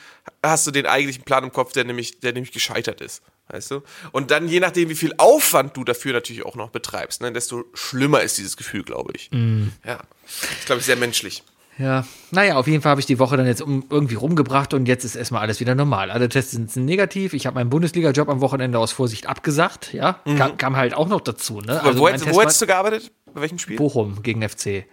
hast 0.43 0.67
du 0.67 0.71
den 0.71 0.85
eigentlichen 0.85 1.23
Plan 1.23 1.43
im 1.43 1.51
Kopf, 1.51 1.73
der 1.73 1.83
nämlich, 1.85 2.19
der 2.19 2.33
nämlich 2.33 2.51
gescheitert 2.51 3.01
ist, 3.01 3.21
weißt 3.49 3.71
du? 3.71 3.81
Und 4.11 4.29
dann, 4.31 4.47
je 4.47 4.59
nachdem, 4.59 4.89
wie 4.89 4.95
viel 4.95 5.13
Aufwand 5.17 5.75
du 5.77 5.83
dafür 5.83 6.13
natürlich 6.13 6.45
auch 6.45 6.55
noch 6.55 6.69
betreibst, 6.69 7.21
ne, 7.21 7.31
desto 7.31 7.63
schlimmer 7.73 8.21
ist 8.21 8.37
dieses 8.37 8.57
Gefühl, 8.57 8.83
glaube 8.83 9.13
ich. 9.15 9.29
Mm. 9.31 9.67
Ja. 9.85 9.99
Das 10.25 10.65
glaube 10.65 10.79
ich 10.79 10.85
sehr 10.85 10.97
menschlich. 10.97 11.43
Ja, 11.79 12.05
naja, 12.29 12.57
auf 12.57 12.67
jeden 12.67 12.83
Fall 12.83 12.91
habe 12.91 13.01
ich 13.01 13.07
die 13.07 13.17
Woche 13.17 13.35
dann 13.35 13.47
jetzt 13.47 13.61
um, 13.63 13.83
irgendwie 13.89 14.13
rumgebracht 14.13 14.75
und 14.75 14.85
jetzt 14.85 15.05
ist 15.05 15.15
erstmal 15.15 15.41
alles 15.41 15.59
wieder 15.59 15.73
normal. 15.73 16.11
Alle 16.11 16.29
Tests 16.29 16.51
sind 16.51 16.75
negativ. 16.75 17.33
Ich 17.33 17.47
habe 17.47 17.55
meinen 17.55 17.71
Bundesliga-Job 17.71 18.29
am 18.29 18.41
Wochenende 18.41 18.77
aus 18.77 18.91
Vorsicht 18.91 19.25
abgesagt, 19.25 19.91
ja. 19.91 20.19
Kam, 20.37 20.57
kam 20.57 20.75
halt 20.75 20.93
auch 20.93 21.07
noch 21.07 21.21
dazu, 21.21 21.61
ne? 21.61 21.81
Aber 21.81 21.97
wo, 21.97 22.03
mein 22.03 22.13
hätt- 22.13 22.23
Test 22.25 22.35
wo 22.35 22.41
hättest 22.41 22.61
du 22.61 22.67
gearbeitet? 22.67 23.11
Bei 23.33 23.41
welchem 23.41 23.57
Spiel? 23.57 23.77
Bochum 23.77 24.21
gegen 24.21 24.47
FC. 24.47 24.85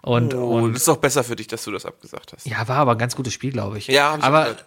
Und, 0.00 0.32
Oh, 0.34 0.56
und 0.56 0.72
das 0.72 0.80
ist 0.82 0.88
doch 0.88 0.96
besser 0.96 1.22
für 1.22 1.36
dich, 1.36 1.48
dass 1.48 1.64
du 1.64 1.70
das 1.70 1.84
abgesagt 1.84 2.32
hast. 2.32 2.46
Ja, 2.46 2.66
war 2.66 2.78
aber 2.78 2.92
ein 2.92 2.98
ganz 2.98 3.14
gutes 3.14 3.34
Spiel, 3.34 3.52
glaube 3.52 3.76
ich. 3.76 3.86
Ja, 3.88 4.12
hab 4.12 4.18
ich 4.20 4.24
aber, 4.24 4.40
gehört. 4.44 4.64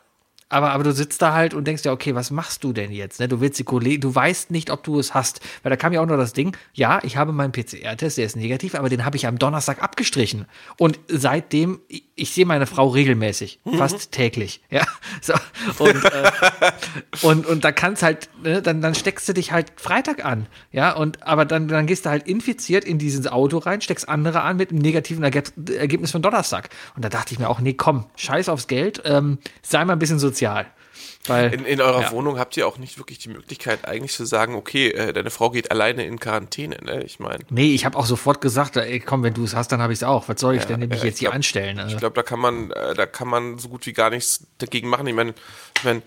Aber, 0.50 0.72
aber 0.72 0.84
du 0.84 0.92
sitzt 0.94 1.22
da 1.22 1.34
halt 1.34 1.54
und 1.54 1.66
denkst 1.66 1.84
ja, 1.86 1.92
okay, 1.92 2.14
was 2.16 2.30
machst 2.32 2.64
du 2.64 2.72
denn 2.72 2.92
jetzt? 2.92 3.20
Ne? 3.20 3.28
Du 3.28 3.42
willst 3.42 3.58
die 3.60 3.64
Kollegen, 3.64 4.02
du 4.02 4.14
weißt 4.14 4.52
nicht, 4.52 4.70
ob 4.70 4.84
du 4.84 5.00
es 5.00 5.14
hast. 5.14 5.40
Weil 5.64 5.72
da 5.72 5.76
kam 5.76 5.92
ja 5.92 6.02
auch 6.02 6.06
noch 6.06 6.18
das 6.18 6.34
Ding, 6.34 6.56
ja, 6.74 7.00
ich 7.04 7.18
habe 7.18 7.32
meinen 7.32 7.52
PCR-Test, 7.52 8.18
der 8.18 8.26
ist 8.26 8.36
negativ, 8.36 8.76
aber 8.76 8.90
den 8.90 9.06
habe 9.06 9.18
ich 9.18 9.26
am 9.28 9.40
Donnerstag 9.40 9.82
abgestrichen. 9.82 10.46
Und 10.78 11.00
seitdem, 11.08 11.80
ich, 11.88 12.04
ich 12.16 12.32
sehe 12.34 12.46
meine 12.46 12.68
Frau 12.68 12.88
regelmäßig, 12.90 13.60
Mhm. 13.66 13.78
fast 13.78 14.12
täglich. 14.12 14.62
Ja, 14.70 14.86
So, 15.22 15.34
und, 15.80 16.04
äh, 16.06 16.32
und, 17.24 17.46
und 17.48 17.64
da 17.64 17.72
kannst 17.72 18.04
halt, 18.04 18.30
ne, 18.44 18.62
dann, 18.62 18.82
dann 18.82 18.94
steckst 18.96 19.28
du 19.28 19.34
dich 19.34 19.52
halt 19.52 19.72
Freitag 19.78 20.24
an. 20.24 20.46
Ja, 20.72 20.92
und 20.96 21.24
aber 21.24 21.46
dann, 21.46 21.68
dann 21.68 21.88
gehst 21.88 22.06
du 22.06 22.10
halt 22.10 22.28
infiziert 22.28 22.86
in 22.86 22.98
dieses 23.00 23.28
Auto 23.28 23.58
rein, 23.58 23.82
steckst 23.82 24.08
andere 24.08 24.42
an 24.42 24.58
mit 24.58 24.70
einem 24.72 24.80
negativen 24.80 25.24
Ergeb 25.24 25.46
Ergebnis 25.78 26.12
von 26.12 26.22
Donnerstag. 26.22 26.70
Und 26.96 27.04
da 27.04 27.10
dachte 27.10 27.34
ich 27.34 27.40
mir 27.40 27.50
auch, 27.50 27.60
nee, 27.60 27.74
komm, 27.74 28.06
scheiß 28.16 28.50
aufs 28.50 28.68
Geld, 28.68 29.02
ähm, 29.06 29.40
sei 29.62 29.84
mal 29.86 29.94
ein 29.94 30.00
bisschen 30.00 30.20
sozial. 30.36 30.66
Weil, 31.28 31.54
In, 31.54 31.66
in 31.66 31.82
eurer 31.82 32.04
ja. 32.04 32.12
Wohnung 32.12 32.38
habt 32.38 32.56
ihr 32.56 32.68
auch 32.68 32.78
nicht 32.78 33.00
wirklich 33.00 33.18
die 33.18 33.30
Möglichkeit, 33.30 33.88
eigentlich 33.88 34.14
zu 34.14 34.26
sagen, 34.26 34.54
okay, 34.56 34.90
äh, 34.92 35.12
deine 35.12 35.32
Frau 35.32 35.50
geht 35.50 35.72
alleine 35.72 36.06
in 36.06 36.20
Quarantäne, 36.20 36.78
ne? 36.84 37.04
Ich 37.04 37.20
meine. 37.20 37.40
Nee, 37.50 37.74
ich 37.74 37.84
habe 37.84 37.98
auch 37.98 38.06
sofort 38.06 38.42
gesagt, 38.42 38.78
ey, 38.78 39.00
komm, 39.00 39.24
wenn 39.24 39.34
du 39.34 39.44
es 39.44 39.56
hast, 39.56 39.72
dann 39.72 39.82
habe 39.82 39.92
ich 39.92 40.00
es 40.00 40.04
auch. 40.04 40.30
Was 40.30 40.40
soll 40.40 40.56
ich 40.56 40.66
denn 40.66 40.80
nämlich 40.80 41.00
ja, 41.00 41.06
jetzt 41.08 41.16
ich 41.16 41.20
hier 41.22 41.30
glaub- 41.30 41.36
anstellen? 41.36 41.82
Ich 41.88 41.96
Äh, 41.96 41.98
glaube, 41.98 42.14
da 42.16 42.22
kann 42.22 42.40
man, 42.40 42.70
äh, 42.72 42.94
da 42.94 43.08
kann 43.08 43.28
man 43.28 43.58
so 43.58 43.70
gut 43.70 43.86
wie 43.88 43.94
gar 43.94 44.12
nichts 44.12 44.46
dagegen 44.60 44.88
machen. 44.88 45.08
Ich 45.08 45.16
meine, 45.16 45.34
ich 45.78 45.84
mein, 45.84 46.04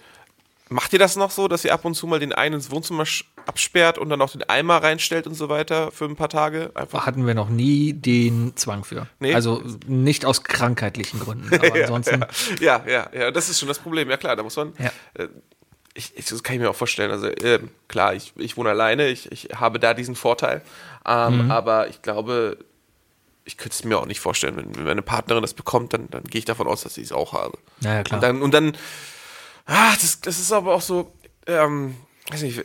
macht 0.69 0.93
ihr 0.93 0.99
das 0.99 1.17
noch 1.17 1.31
so, 1.31 1.49
dass 1.49 1.65
ihr 1.65 1.73
ab 1.73 1.85
und 1.85 1.95
zu 1.95 2.07
mal 2.07 2.19
den 2.21 2.33
einen 2.33 2.57
ins 2.57 2.71
Wohnzimmer 2.71 3.05
absperrt 3.47 3.99
und 3.99 4.09
dann 4.11 4.21
auch 4.21 4.31
den 4.31 4.43
Eimer 4.49 4.83
reinstellt 4.83 5.27
und 5.27 5.35
so 5.35 5.49
weiter 5.49 5.91
für 5.91 6.05
ein 6.05 6.17
paar 6.17 6.29
Tage? 6.29 6.71
Einfach. 6.75 7.07
hatten 7.07 7.27
wir 7.27 7.35
noch 7.35 7.49
nie 7.49 7.93
den 7.95 8.57
Zwang 8.57 8.85
für. 8.85 9.07
Nee? 9.21 9.35
Also 9.35 9.63
nicht 9.87 10.25
aus 10.25 10.45
krankheitlichen 10.45 11.21
Gründen. 11.21 11.53
Aber 11.55 11.75
ansonsten, 11.75 12.25
Ja, 12.61 12.85
ja, 12.87 13.09
ja, 13.13 13.31
das 13.31 13.49
ist 13.49 13.59
schon 13.59 13.69
das 13.69 13.79
Problem. 13.79 14.11
Ja 14.11 14.17
klar, 14.17 14.37
da 14.37 14.43
muss 14.43 14.57
man. 14.57 14.73
Ja. 14.79 14.91
Äh, 15.15 15.29
ich, 15.95 16.13
ich, 16.17 16.27
das 16.27 16.43
kann 16.43 16.55
ich 16.55 16.61
mir 16.61 16.71
auch 16.71 16.77
vorstellen. 16.77 17.11
Also 17.11 17.27
äh, 17.27 17.59
klar, 17.89 18.15
ich, 18.15 18.33
ich 18.37 18.57
wohne 18.57 18.71
alleine, 18.71 19.09
ich, 19.09 19.33
ich 19.33 19.49
habe 19.55 19.81
da 19.81 19.95
diesen 19.95 20.15
Vorteil. 20.15 20.63
Ähm, 21.07 21.45
Mhm. 21.45 21.51
Aber 21.51 21.89
ich 21.89 22.03
glaube, 22.03 22.59
ich 23.45 23.57
könnte 23.57 23.75
es 23.75 23.83
mir 23.85 23.99
auch 23.99 24.07
nicht 24.07 24.21
vorstellen, 24.21 24.57
wenn, 24.57 24.77
wenn 24.77 24.85
meine 24.85 25.03
Partnerin 25.03 25.43
das 25.43 25.55
bekommt, 25.55 25.95
dann, 25.95 26.09
dann 26.11 26.23
gehe 26.25 26.41
ich 26.41 26.45
davon 26.45 26.67
aus, 26.67 26.83
dass 26.83 26.99
ich 26.99 27.05
es 27.05 27.13
auch 27.13 27.33
habe. 27.33 27.57
Ja, 27.81 27.95
ja, 27.95 28.03
klar. 28.03 28.19
Und 28.19 28.23
dann, 28.23 28.43
und 28.43 28.53
dann 28.55 28.77
ah, 29.69 29.95
das, 30.01 30.21
das 30.21 30.39
ist 30.39 30.53
aber 30.53 30.75
auch 30.75 30.81
so, 30.81 31.13
ähm, 31.47 31.95
weiß 32.31 32.43
nicht, 32.43 32.65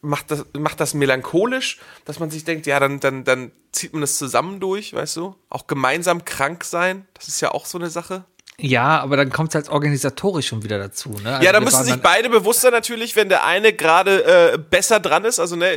macht 0.00 0.30
das, 0.30 0.46
macht 0.54 0.80
das 0.80 0.94
melancholisch, 0.94 1.78
dass 2.04 2.18
man 2.18 2.30
sich 2.30 2.44
denkt, 2.44 2.66
ja, 2.66 2.80
dann, 2.80 3.00
dann, 3.00 3.24
dann 3.24 3.52
zieht 3.72 3.92
man 3.92 4.00
das 4.00 4.16
zusammen 4.16 4.60
durch, 4.60 4.94
weißt 4.94 5.16
du? 5.16 5.36
Auch 5.50 5.66
gemeinsam 5.66 6.24
krank 6.24 6.64
sein, 6.64 7.06
das 7.14 7.28
ist 7.28 7.40
ja 7.40 7.50
auch 7.50 7.66
so 7.66 7.78
eine 7.78 7.90
Sache. 7.90 8.24
ja, 8.58 9.00
aber 9.00 9.16
dann 9.16 9.30
kommt 9.30 9.50
es 9.50 9.56
halt 9.56 9.68
organisatorisch 9.68 10.46
schon 10.46 10.62
wieder 10.62 10.78
dazu. 10.78 11.10
Ne? 11.10 11.34
Also 11.34 11.44
Ja, 11.44 11.52
da 11.52 11.58
wir 11.58 11.64
müssen 11.64 11.84
sich 11.84 11.96
beide 11.96 12.30
bewusst 12.30 12.60
sein 12.60 12.70
natürlich, 12.70 13.16
wenn 13.16 13.28
der 13.28 13.44
eine 13.44 13.72
gerade 13.72 14.52
äh, 14.54 14.58
besser 14.58 15.00
dran 15.00 15.24
ist, 15.24 15.40
also 15.40 15.56
ne, 15.56 15.72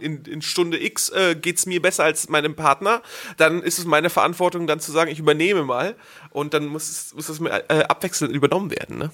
in, 0.00 0.24
in 0.24 0.42
Stunde 0.42 0.82
X 0.82 1.08
äh, 1.10 1.34
geht's 1.34 1.66
mir 1.66 1.82
besser 1.82 2.04
als 2.04 2.28
meinem 2.28 2.54
Partner, 2.54 3.02
dann 3.36 3.62
ist 3.62 3.80
es 3.80 3.84
meine 3.84 4.10
Verantwortung, 4.10 4.68
dann 4.68 4.78
zu 4.78 4.92
sagen, 4.92 5.10
ich 5.10 5.18
übernehme 5.18 5.64
mal 5.64 5.96
und 6.30 6.54
dann 6.54 6.66
muss 6.66 6.88
es, 6.88 7.14
muss 7.14 7.26
das 7.26 7.40
mit, 7.40 7.52
äh, 7.52 7.82
abwechselnd 7.88 8.32
übernommen 8.32 8.70
werden, 8.70 8.98
ne? 8.98 9.10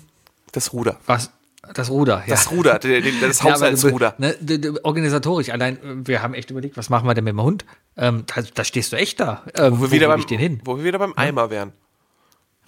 Das 0.56 0.72
Ruder. 0.72 0.96
Was? 1.06 1.30
Das 1.74 1.90
Ruder, 1.90 2.20
ja. 2.26 2.34
Das 2.34 2.50
Ruder, 2.50 2.78
der- 2.78 3.00
der- 3.02 3.12
das 3.28 3.40
Ja, 3.42 3.52
Haushaltsruder. 3.52 4.14
Ne, 4.18 4.36
d- 4.40 4.58
d- 4.58 4.72
organisatorisch, 4.84 5.50
allein, 5.50 5.76
äh, 5.82 6.06
wir 6.08 6.22
haben 6.22 6.32
echt 6.32 6.50
überlegt, 6.50 6.76
was 6.76 6.88
machen 6.90 7.06
wir 7.08 7.14
denn 7.14 7.24
mit 7.24 7.32
dem 7.32 7.42
Hund? 7.42 7.64
Ähm, 7.96 8.24
da, 8.26 8.42
da 8.54 8.64
stehst 8.64 8.92
du 8.92 8.96
echt 8.96 9.20
da. 9.20 9.42
Ähm, 9.54 9.78
Wo 9.78 9.82
wir, 9.82 9.90
wieder 9.90 10.00
gebe 10.06 10.12
beim, 10.12 10.20
ich 10.20 10.26
den 10.26 10.38
hin? 10.38 10.60
wo 10.64 10.76
wir 10.78 10.84
wieder 10.84 10.98
beim 10.98 11.12
Eimer 11.16 11.50
wären. 11.50 11.72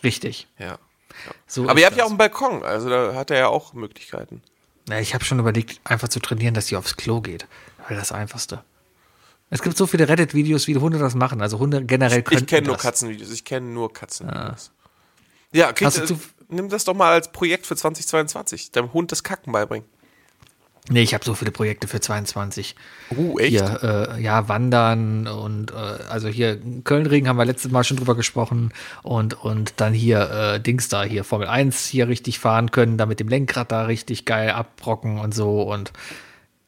Richtig. 0.02 0.48
Ja. 0.58 0.78
So 1.46 1.68
Aber 1.68 1.78
ihr 1.80 1.86
habt 1.86 1.96
ja 1.96 2.02
das. 2.02 2.06
auch 2.06 2.10
einen 2.10 2.18
Balkon, 2.18 2.62
also 2.64 2.88
da 2.90 3.14
hat 3.14 3.30
er 3.30 3.38
ja 3.38 3.46
auch 3.48 3.72
Möglichkeiten. 3.72 4.42
Ja, 4.88 4.98
ich 5.00 5.14
habe 5.14 5.24
schon 5.24 5.38
überlegt, 5.38 5.80
einfach 5.84 6.08
zu 6.08 6.20
trainieren, 6.20 6.54
dass 6.54 6.66
sie 6.66 6.76
aufs 6.76 6.96
Klo 6.96 7.20
geht. 7.20 7.46
Weil 7.88 7.96
das 7.96 8.12
Einfachste. 8.12 8.62
Es 9.50 9.62
gibt 9.62 9.76
so 9.78 9.86
viele 9.86 10.08
Reddit-Videos, 10.08 10.66
wie 10.66 10.76
Hunde 10.76 10.98
das 10.98 11.14
machen. 11.14 11.40
Also 11.40 11.58
Hunde 11.58 11.84
generell 11.84 12.22
können 12.22 12.40
Ich 12.42 12.46
kenne 12.46 12.66
nur. 12.66 12.76
Katzenvideos, 12.76 13.30
ich 13.30 13.44
kenne 13.44 13.66
nur 13.66 13.92
Katzenvideos. 13.92 14.72
Ja, 15.52 15.72
krieg, 15.72 15.86
Hast 15.86 16.10
du 16.10 16.18
nimm 16.48 16.68
das 16.68 16.84
doch 16.84 16.94
mal 16.94 17.12
als 17.12 17.30
Projekt 17.32 17.66
für 17.66 17.76
2022, 17.76 18.72
deinem 18.72 18.92
Hund 18.92 19.12
das 19.12 19.22
Kacken 19.22 19.52
beibringen. 19.52 19.88
Nee, 20.90 21.02
ich 21.02 21.12
habe 21.12 21.24
so 21.24 21.34
viele 21.34 21.50
Projekte 21.50 21.86
für 21.86 22.00
22. 22.00 22.74
Uh, 23.14 23.38
echt? 23.38 23.50
Hier, 23.50 24.16
äh, 24.16 24.22
ja, 24.22 24.48
Wandern 24.48 25.26
und 25.26 25.70
äh, 25.70 25.74
also 25.74 26.28
hier 26.28 26.58
Kölnring 26.84 27.28
haben 27.28 27.36
wir 27.36 27.44
letztes 27.44 27.70
Mal 27.70 27.84
schon 27.84 27.98
drüber 27.98 28.14
gesprochen 28.14 28.72
und, 29.02 29.34
und 29.34 29.74
dann 29.76 29.92
hier 29.92 30.30
äh, 30.30 30.60
Dings 30.60 30.88
da, 30.88 31.02
hier 31.02 31.24
Formel 31.24 31.46
1 31.46 31.86
hier 31.86 32.08
richtig 32.08 32.38
fahren 32.38 32.70
können, 32.70 32.96
da 32.96 33.04
mit 33.04 33.20
dem 33.20 33.28
Lenkrad 33.28 33.70
da 33.70 33.82
richtig 33.82 34.24
geil 34.24 34.50
abbrocken 34.50 35.18
und 35.18 35.34
so 35.34 35.62
und 35.62 35.92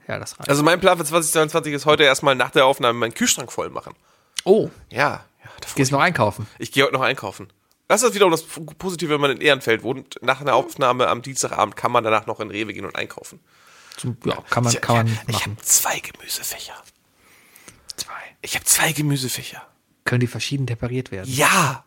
ja, 0.06 0.18
das 0.18 0.38
reicht. 0.38 0.50
Also 0.50 0.62
mein 0.62 0.80
Plan 0.80 0.98
für 0.98 1.04
2022 1.04 1.72
ist 1.72 1.86
heute 1.86 2.02
erstmal 2.02 2.34
nach 2.34 2.50
der 2.50 2.66
Aufnahme 2.66 2.98
meinen 2.98 3.14
Kühlschrank 3.14 3.50
voll 3.50 3.70
machen. 3.70 3.94
oh, 4.44 4.68
Ja, 4.90 5.24
ja 5.42 5.50
gehst 5.76 5.92
noch 5.92 6.00
einkaufen. 6.00 6.46
ich 6.58 6.72
gehe 6.72 6.84
heute 6.84 6.94
noch 6.94 7.02
einkaufen. 7.02 7.48
Das 7.90 8.04
ist 8.04 8.14
wiederum 8.14 8.30
das 8.30 8.44
Positive, 8.44 9.10
wenn 9.12 9.20
man 9.20 9.32
in 9.32 9.40
Ehrenfeld 9.40 9.82
wohnt. 9.82 10.14
Nach 10.22 10.40
einer 10.40 10.54
Aufnahme 10.54 11.08
am 11.08 11.22
Dienstagabend 11.22 11.74
kann 11.74 11.90
man 11.90 12.04
danach 12.04 12.24
noch 12.26 12.38
in 12.38 12.48
Rewe 12.48 12.72
gehen 12.72 12.84
und 12.84 12.94
einkaufen. 12.94 13.40
Ja, 14.24 14.36
kann 14.48 14.62
man, 14.62 14.72
kann 14.80 14.96
man 14.96 15.06
ich 15.08 15.34
ich 15.34 15.42
habe 15.44 15.56
zwei 15.62 15.98
Gemüsefächer. 15.98 16.74
Zwei. 17.96 18.12
Ich 18.42 18.54
habe 18.54 18.64
zwei 18.64 18.92
Gemüsefächer. 18.92 19.66
Können 20.04 20.20
die 20.20 20.28
verschieden 20.28 20.68
temperiert 20.68 21.10
werden? 21.10 21.28
Ja. 21.32 21.84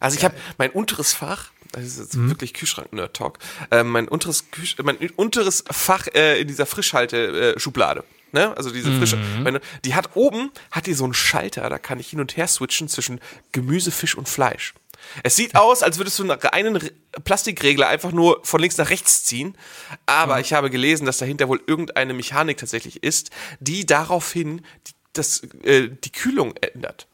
Also 0.00 0.18
ich 0.18 0.24
habe 0.26 0.34
mein 0.58 0.70
unteres 0.70 1.14
Fach, 1.14 1.50
das 1.72 1.84
ist 1.84 1.98
jetzt 1.98 2.16
Mhm. 2.16 2.28
wirklich 2.28 2.52
Kühlschrank-Nerd-Talk, 2.52 3.38
äh, 3.70 3.82
mein, 3.84 4.06
unteres 4.06 4.50
Kühl 4.50 4.68
mein 4.84 4.98
unteres 5.16 5.64
Fach 5.70 6.08
äh, 6.14 6.42
in 6.42 6.46
dieser 6.46 6.66
Frischhalte-Schublade. 6.66 8.04
Ne? 8.32 8.54
Also 8.54 8.70
diese 8.70 8.92
frische, 8.98 9.16
Mhm. 9.16 9.42
meine, 9.44 9.60
die 9.86 9.94
hat 9.94 10.10
oben, 10.14 10.50
hat 10.70 10.84
die 10.84 10.92
so 10.92 11.04
einen 11.04 11.14
Schalter, 11.14 11.70
da 11.70 11.78
kann 11.78 11.98
ich 12.00 12.10
hin 12.10 12.20
und 12.20 12.36
her 12.36 12.46
switchen 12.48 12.88
zwischen 12.88 13.18
Gemüse, 13.52 13.90
Fisch 13.90 14.14
und 14.14 14.28
Fleisch. 14.28 14.74
Es 15.22 15.36
sieht 15.36 15.54
aus, 15.56 15.82
als 15.82 15.98
würdest 15.98 16.18
du 16.18 16.30
einen 16.30 16.76
Re- 16.76 16.92
Plastikregler 17.24 17.88
einfach 17.88 18.12
nur 18.12 18.40
von 18.44 18.60
links 18.60 18.76
nach 18.76 18.90
rechts 18.90 19.24
ziehen, 19.24 19.56
aber 20.06 20.34
Mhm. 20.36 20.40
ich 20.42 20.52
habe 20.52 20.70
gelesen, 20.70 21.06
dass 21.06 21.18
dahinter 21.18 21.48
wohl 21.48 21.62
irgendeine 21.66 22.14
Mechanik 22.14 22.56
tatsächlich 22.58 23.02
ist, 23.02 23.30
die 23.60 23.86
daraufhin 23.86 24.58
die, 24.86 24.92
das, 25.14 25.42
äh, 25.64 25.88
die 25.88 26.12
Kühlung 26.12 26.54
ändert. 26.60 27.06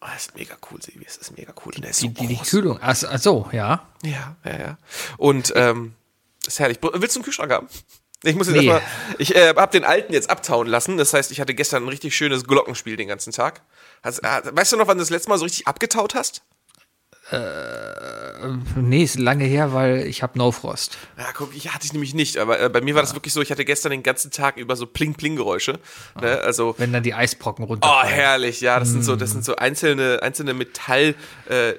Oh, 0.00 0.06
das 0.12 0.26
ist 0.26 0.36
mega 0.36 0.56
cool, 0.70 0.80
Sebi. 0.80 1.04
Das 1.04 1.16
ist 1.16 1.36
mega 1.36 1.52
cool. 1.64 1.72
Und 1.74 1.82
der 1.82 1.90
ist 1.90 2.00
so 2.00 2.08
Die, 2.08 2.26
die. 2.26 2.36
Kühlung. 2.36 2.78
Ach, 2.80 2.96
ach 3.10 3.18
so, 3.18 3.48
ja. 3.52 3.88
Ja, 4.04 4.36
ja, 4.44 4.58
ja. 4.58 4.78
Und 5.16 5.52
ähm, 5.56 5.94
das 6.44 6.54
ist 6.54 6.60
herrlich. 6.60 6.78
Willst 6.82 7.16
du 7.16 7.20
einen 7.20 7.24
Kühlschrank 7.24 7.50
haben? 7.50 7.68
Ich 8.24 8.34
muss 8.36 8.46
jetzt 8.48 8.56
Nee. 8.58 8.66
erstmal. 8.66 8.82
Ich 9.18 9.34
äh, 9.34 9.54
habe 9.56 9.72
den 9.72 9.84
alten 9.84 10.12
jetzt 10.12 10.30
abtauen 10.30 10.66
lassen. 10.68 10.98
Das 10.98 11.14
heißt, 11.14 11.30
ich 11.32 11.40
hatte 11.40 11.54
gestern 11.54 11.84
ein 11.84 11.88
richtig 11.88 12.16
schönes 12.16 12.44
Glockenspiel 12.44 12.96
den 12.96 13.08
ganzen 13.08 13.32
Tag. 13.32 13.62
Hast, 14.02 14.20
äh, 14.24 14.42
weißt 14.56 14.72
du 14.72 14.76
noch, 14.76 14.86
wann 14.86 14.98
du 14.98 15.02
das 15.02 15.10
letzte 15.10 15.28
Mal 15.30 15.38
so 15.38 15.44
richtig 15.44 15.66
abgetaut 15.66 16.14
hast? 16.14 16.42
Nee, 17.30 19.02
ist 19.02 19.18
lange 19.18 19.44
her, 19.44 19.72
weil 19.72 20.06
ich 20.06 20.22
habe 20.22 20.38
No 20.38 20.50
Frost. 20.52 20.96
Ja, 21.18 21.26
guck, 21.34 21.54
ich 21.54 21.74
hatte 21.74 21.84
ich 21.84 21.92
nämlich 21.92 22.14
nicht, 22.14 22.38
aber 22.38 22.60
äh, 22.60 22.68
bei 22.68 22.80
mir 22.80 22.94
war 22.94 23.02
das 23.02 23.14
wirklich 23.14 23.34
so, 23.34 23.42
ich 23.42 23.50
hatte 23.50 23.64
gestern 23.64 23.90
den 23.90 24.02
ganzen 24.02 24.30
Tag 24.30 24.56
über 24.56 24.76
so 24.76 24.86
Pling-Pling-Geräusche. 24.86 25.78
Ne? 26.20 26.40
Also, 26.40 26.74
Wenn 26.78 26.92
dann 26.92 27.02
die 27.02 27.14
Eisbrocken 27.14 27.64
oh, 27.64 27.68
runterfallen. 27.68 28.14
herrlich, 28.14 28.60
ja, 28.60 28.78
das 28.78 28.90
sind 28.90 29.04
so, 29.04 29.16
das 29.16 29.32
sind 29.32 29.44
so 29.44 29.56
einzelne, 29.56 30.20
einzelne 30.22 30.54
Metall, 30.54 31.14
äh, 31.48 31.74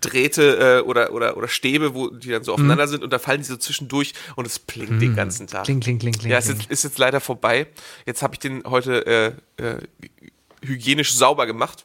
Drähte 0.00 0.80
äh, 0.82 0.88
oder, 0.88 1.12
oder, 1.12 1.36
oder 1.36 1.48
Stäbe, 1.48 1.94
wo 1.94 2.08
die 2.08 2.30
dann 2.30 2.44
so 2.44 2.54
aufeinander 2.54 2.88
sind 2.88 3.04
und 3.04 3.12
da 3.12 3.18
fallen 3.18 3.40
die 3.40 3.46
so 3.46 3.56
zwischendurch 3.56 4.14
und 4.36 4.46
es 4.46 4.58
plingt 4.58 5.02
den 5.02 5.14
ganzen 5.14 5.46
Tag. 5.46 5.64
Kling, 5.64 5.80
kling, 5.80 5.98
kling, 5.98 6.14
kling. 6.14 6.32
Ja, 6.32 6.38
ist 6.38 6.46
kling. 6.46 6.60
jetzt, 6.60 6.70
ist 6.70 6.84
jetzt 6.84 6.98
leider 6.98 7.20
vorbei. 7.20 7.66
Jetzt 8.06 8.22
habe 8.22 8.34
ich 8.34 8.38
den 8.38 8.64
heute 8.64 9.36
äh, 9.58 9.62
äh, 9.62 9.76
hygienisch 10.62 11.14
sauber 11.14 11.46
gemacht 11.46 11.84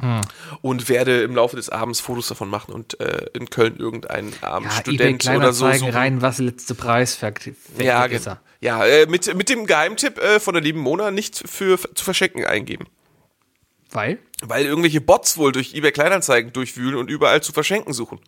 Hm. 0.00 0.22
und 0.62 0.88
werde 0.88 1.22
im 1.22 1.36
Laufe 1.36 1.54
des 1.54 1.68
Abends 1.68 2.00
Fotos 2.00 2.26
davon 2.26 2.48
machen 2.48 2.72
und 2.72 2.98
äh, 2.98 3.26
in 3.34 3.50
Köln 3.50 3.76
irgendeinen 3.76 4.32
armen 4.40 4.66
ja, 4.66 4.72
Student 4.72 5.28
oder 5.28 5.52
so 5.52 5.70
suchen. 5.70 5.90
rein, 5.90 6.22
was 6.22 6.38
letzte 6.38 6.74
Preis 6.74 7.14
ver 7.14 7.32
Ja, 7.78 8.06
ist 8.06 8.26
er. 8.26 8.40
Ja, 8.60 8.84
äh, 8.84 9.06
mit, 9.06 9.32
mit 9.36 9.48
dem 9.48 9.66
Geheimtipp 9.66 10.18
äh, 10.18 10.40
von 10.40 10.54
der 10.54 10.62
lieben 10.62 10.80
Mona 10.80 11.10
nicht 11.10 11.48
für, 11.48 11.78
zu 11.94 12.04
verschenken 12.04 12.44
eingeben. 12.44 12.86
Weil? 13.90 14.18
Weil 14.40 14.64
irgendwelche 14.64 15.00
Bots 15.00 15.36
wohl 15.36 15.52
durch 15.52 15.74
eBay 15.74 15.92
Kleinanzeigen 15.92 16.52
durchwühlen 16.52 16.96
und 16.96 17.10
überall 17.10 17.42
zu 17.42 17.52
verschenken 17.52 17.92
suchen. 17.92 18.18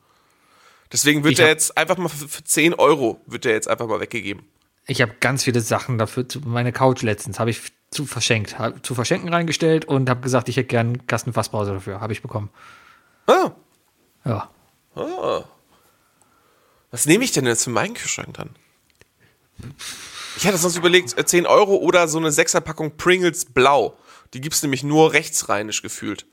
Deswegen 0.93 1.25
wird 1.25 1.33
Ich 1.33 1.39
der 1.39 1.49
jetzt 1.49 1.77
einfach 1.77 1.97
mal 1.97 2.09
für, 2.09 2.29
für 2.29 2.45
10 2.45 2.75
Euro 2.75 3.21
wird 3.27 3.45
der 3.45 3.53
jetzt 3.53 3.69
einfach 3.69 3.87
mal 3.87 4.01
weggegeben. 4.01 4.45
Ich 4.87 5.01
habe 5.01 5.15
ganz 5.21 5.45
viele 5.45 5.61
Sachen 5.61 5.97
dafür. 5.99 6.29
Zu, 6.29 6.41
meine 6.41 6.73
Couch 6.73 7.03
letztens 7.03 7.39
habe 7.41 7.51
ich 7.51 7.61
zu 7.91 8.05
verschenkt, 8.07 8.59
hab, 8.59 8.85
zu 8.85 8.95
verschenken 8.95 9.33
reingestellt 9.33 9.85
und 9.87 10.11
habe 10.11 10.21
gesagt, 10.21 10.49
ich 10.49 10.57
hätte 10.57 10.67
gern 10.69 10.87
einen 10.89 11.07
Kasten 11.07 11.33
Fassbrause 11.33 11.73
dafür. 11.73 12.01
Habe 12.01 12.13
ich 12.13 12.23
bekommen. 12.23 12.51
Ah, 13.27 13.53
Ja. 14.25 14.51
was 16.91 17.07
nehme 17.07 17.25
ich 17.25 17.33
denn 17.33 17.47
jetzt 17.47 17.65
für 17.65 17.71
meinen 17.71 17.95
Kühlschrank 17.95 18.35
dann? 18.35 18.51
Ich 20.37 20.47
hatte 20.47 20.59
sonst 20.59 20.77
überlegt, 20.77 21.17
äh, 21.19 21.25
10 21.25 21.47
Euro 21.47 21.77
oder 21.77 22.09
so 22.09 22.19
eine 22.19 22.33
Sechserpackung 22.33 22.97
Pringles 22.97 23.45
Blau. 23.47 23.97
Die 24.35 24.41
gibt's 24.41 24.63
nämlich 24.63 24.83
nur 24.83 25.13
rechtsrheinisch 25.13 25.83
gefühlt. 25.83 26.27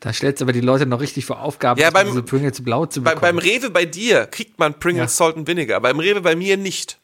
Da 0.00 0.12
stellst 0.12 0.40
du 0.40 0.44
aber 0.44 0.52
die 0.52 0.60
Leute 0.60 0.86
noch 0.86 1.00
richtig 1.00 1.26
vor 1.26 1.40
Aufgaben, 1.40 1.80
Ja, 1.80 1.90
beim- 1.90 2.06
diese 2.08 2.22
Pringles 2.22 2.62
blau 2.62 2.86
zu 2.86 3.02
Bei, 3.02 3.14
bekommen. 3.14 3.36
beim 3.36 3.38
Rewe 3.38 3.70
bei 3.70 3.84
dir 3.86 4.26
kriegt 4.26 4.58
man 4.58 4.78
Pringles 4.78 5.18
Ja. 5.18 5.24
Salt 5.26 5.36
and 5.36 5.46
Vinegar, 5.48 5.80
beim 5.80 5.98
Rewe 5.98 6.20
bei 6.20 6.36
mir 6.36 6.56
nicht. 6.56 6.99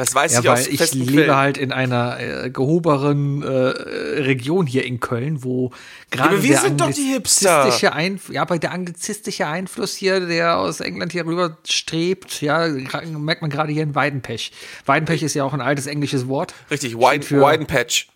Das 0.00 0.14
weiß 0.14 0.32
Ja, 0.32 0.40
ich 0.40 0.48
aus 0.48 0.66
weil 0.66 0.74
ich 0.74 0.94
lebe 0.94 1.12
Quellen. 1.12 1.36
halt 1.36 1.58
in 1.58 1.72
einer 1.72 2.18
äh, 2.18 2.50
gehoberen 2.50 3.42
äh, 3.42 3.48
Region 3.48 4.66
hier 4.66 4.84
in 4.86 4.98
Köln, 4.98 5.44
wo 5.44 5.72
gerade 6.10 6.30
aber 6.30 6.42
wir 6.42 6.50
der 6.52 6.60
sind 6.60 6.80
doch 6.80 6.90
die 6.90 7.02
Hipster. 7.12 7.50
anglizistische 7.58 7.92
Einf 7.92 8.30
ja, 8.30 8.40
aber 8.40 8.58
der 8.58 8.72
anglizistische 8.72 9.46
Einfluss 9.46 9.94
hier, 9.94 10.20
der 10.20 10.56
aus 10.58 10.80
England 10.80 11.12
hier 11.12 11.26
rüber 11.26 11.58
strebt, 11.68 12.40
ja, 12.40 12.66
merkt 12.66 13.42
man 13.42 13.50
gerade 13.50 13.72
hier 13.72 13.82
in 13.82 13.94
Weidenpech. 13.94 14.52
Weidenpech 14.86 15.22
ist 15.22 15.34
ja 15.34 15.44
auch 15.44 15.52
ein 15.52 15.60
altes 15.60 15.86
englisches 15.86 16.26
Wort. 16.28 16.54
Richtig, 16.70 16.96
Widen, 16.96 17.22
für- 17.22 17.42
Weidenpatch. 17.42 18.08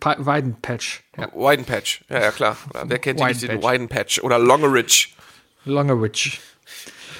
Pa 0.00 0.16
Weidenpech. 0.18 1.00
Ja. 1.16 1.28
Weidenpatch. 1.34 2.02
Ja, 2.10 2.20
ja, 2.20 2.30
klar. 2.32 2.56
Wer 2.84 2.98
kennt 2.98 3.20
die 3.20 3.24
nicht 3.24 3.40
den 3.42 3.48
Weidenpatch. 3.62 3.64
Weidenpatch? 3.64 4.18
Oder 4.22 4.38
Longeridge. 4.38 5.08
Longerich. 5.64 6.40